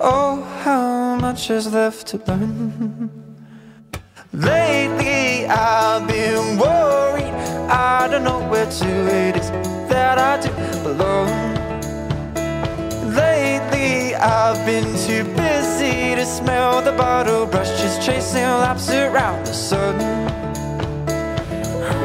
Oh, 0.00 0.42
how 0.64 1.16
much 1.16 1.50
is 1.50 1.70
left 1.70 2.06
to 2.08 2.16
learn? 2.26 3.10
Lately 4.32 5.46
I've 5.46 6.08
been 6.08 6.56
worried. 6.56 7.17
I 7.70 8.08
don't 8.10 8.24
know 8.24 8.40
where 8.48 8.64
to 8.64 9.06
it 9.26 9.36
is 9.36 9.50
that 9.90 10.18
I 10.18 10.40
do 10.40 10.50
belong. 10.82 11.28
Lately 13.14 14.14
I've 14.14 14.64
been 14.64 14.84
too 15.06 15.24
busy 15.34 16.14
to 16.14 16.24
smell 16.24 16.80
the 16.80 16.92
bottle 16.92 17.44
brush, 17.44 17.68
just 17.80 18.00
chasing 18.00 18.42
laps 18.42 18.90
around 18.90 19.46
the 19.46 19.52
sun. 19.52 20.00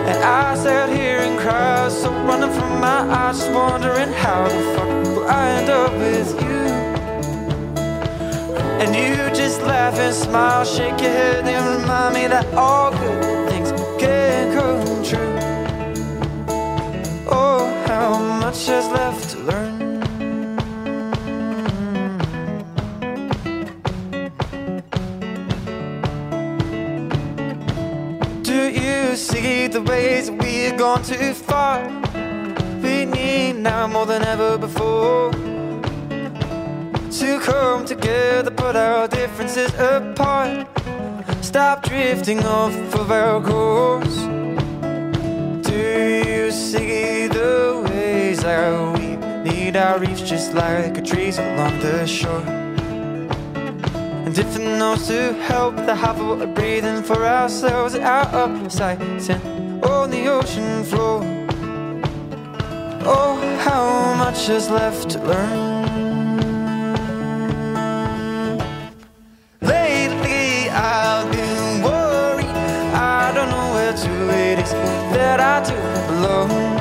And 0.05 0.23
I 0.23 0.55
sat 0.55 0.89
here 0.89 1.19
and 1.19 1.39
cried, 1.39 1.91
so 1.91 2.11
running 2.25 2.51
from 2.51 2.81
my 2.81 2.99
eyes, 3.09 3.39
just 3.39 3.51
wondering 3.51 4.11
how 4.11 4.43
the 4.47 4.61
fuck 4.75 5.15
will 5.15 5.27
I 5.27 5.49
end 5.59 5.69
up 5.69 5.93
with 5.93 6.41
you? 6.41 6.63
And 8.83 8.93
you 8.93 9.15
just 9.33 9.61
laugh 9.61 9.95
and 9.95 10.13
smile, 10.13 10.65
shake 10.65 10.99
your 10.99 11.11
head 11.11 11.45
and 11.47 11.81
remind 11.81 12.15
me 12.15 12.27
that 12.27 12.45
all 12.53 12.91
good 12.91 13.49
things 13.49 13.71
can 13.97 14.53
come 14.53 15.03
true. 15.05 15.42
How 18.03 18.19
much 18.19 18.67
is 18.67 18.85
left 18.89 19.29
to 19.29 19.37
learn? 19.49 19.77
Do 28.41 28.59
you 28.67 29.15
see 29.15 29.67
the 29.67 29.81
ways 29.83 30.29
we've 30.29 30.77
gone 30.77 31.01
too 31.03 31.33
far? 31.33 31.79
We 32.83 33.05
need 33.05 33.53
now 33.53 33.87
more 33.87 34.05
than 34.05 34.23
ever 34.23 34.57
before 34.57 35.31
to 37.19 37.39
come 37.39 37.85
together, 37.85 38.51
put 38.51 38.75
our 38.75 39.07
differences 39.07 39.73
apart. 39.75 40.67
Stop 41.39 41.83
drifting 41.83 42.43
off 42.43 42.75
of 42.95 43.09
our 43.09 43.41
course. 43.41 44.17
Do 45.69 45.79
you 46.27 46.51
see 46.51 47.22
that 48.43 48.99
we 48.99 49.15
need 49.49 49.77
our 49.77 49.99
reefs 49.99 50.21
just 50.21 50.53
like 50.53 50.93
the 50.93 51.01
trees 51.01 51.39
along 51.39 51.79
the 51.79 52.05
shore? 52.05 52.43
And 54.25 54.37
if 54.37 54.55
it 54.57 54.77
knows 54.79 55.07
to 55.07 55.33
help 55.33 55.75
the 55.77 55.95
half 55.95 56.19
of 56.19 56.27
what 56.27 56.39
we're 56.39 56.53
breathing 56.53 57.03
for 57.03 57.25
ourselves 57.25 57.95
out 57.95 58.33
of 58.33 58.71
sight 58.71 58.99
and 59.29 59.83
on 59.85 60.09
the 60.09 60.27
ocean 60.27 60.83
floor. 60.83 61.21
Oh, 63.05 63.39
how 63.63 64.13
much 64.15 64.49
is 64.49 64.69
left 64.69 65.09
to 65.11 65.19
learn? 65.19 66.27
Lately 69.61 70.69
I've 70.69 71.31
been 71.31 71.81
worried. 71.81 72.55
I 72.93 73.31
don't 73.33 73.49
know 73.49 73.73
where 73.73 73.93
to 73.93 74.13
it 74.37 74.59
is 74.59 74.71
that 75.15 75.39
I 75.39 75.63
do 75.63 75.75
belong. 76.13 76.72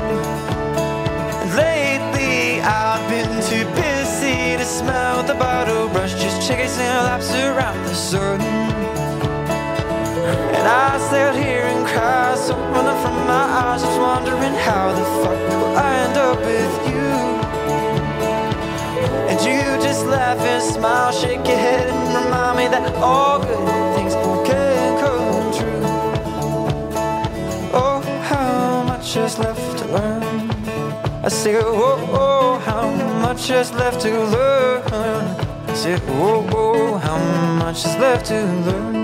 Smell 4.82 5.22
the 5.22 5.34
bottle 5.34 5.88
brush, 5.88 6.14
just 6.14 6.38
chasing 6.46 6.94
laps 7.06 7.30
around 7.34 7.80
the 7.84 7.94
sun. 7.94 8.40
And 10.56 10.64
I 10.86 10.98
sat 11.10 11.34
here 11.36 11.66
and 11.72 11.86
cried, 11.86 12.38
so 12.38 12.54
running 12.72 13.00
from 13.02 13.16
my 13.32 13.46
eyes, 13.62 13.82
just 13.82 13.98
wondering 13.98 14.56
how 14.66 14.86
the 14.98 15.06
fuck 15.20 15.40
will 15.50 15.76
I 15.86 15.88
end 16.04 16.16
up 16.28 16.38
with 16.50 16.74
you? 16.90 17.10
And 19.30 19.38
you 19.46 19.60
just 19.86 20.02
laugh 20.06 20.40
and 20.52 20.62
smile, 20.62 21.12
shake 21.12 21.46
your 21.46 21.60
head 21.66 21.86
and 21.94 22.24
remind 22.24 22.54
me 22.59 22.66
that 22.74 22.84
all 22.96 23.38
good 23.40 23.64
things 23.94 24.14
can 24.48 24.88
come 25.02 25.46
true. 25.59 25.86
Oh, 27.80 27.98
how 28.30 28.82
much 28.90 29.16
is 29.16 29.38
left 29.38 29.78
to 29.80 29.84
learn? 29.96 30.22
I 31.24 31.28
say, 31.28 31.54
oh, 31.56 31.64
oh, 31.74 32.02
how 32.12 32.41
much 33.43 33.51
is 33.51 33.73
left 33.73 34.01
to 34.01 34.09
learn? 34.09 34.82
I 34.86 35.74
said, 35.74 35.98
whoa, 36.01 36.47
oh, 36.47 36.51
oh, 36.52 36.93
whoa, 36.93 36.98
how 36.98 37.19
much 37.59 37.85
is 37.85 37.97
left 37.97 38.27
to 38.27 38.35
learn? 38.35 39.02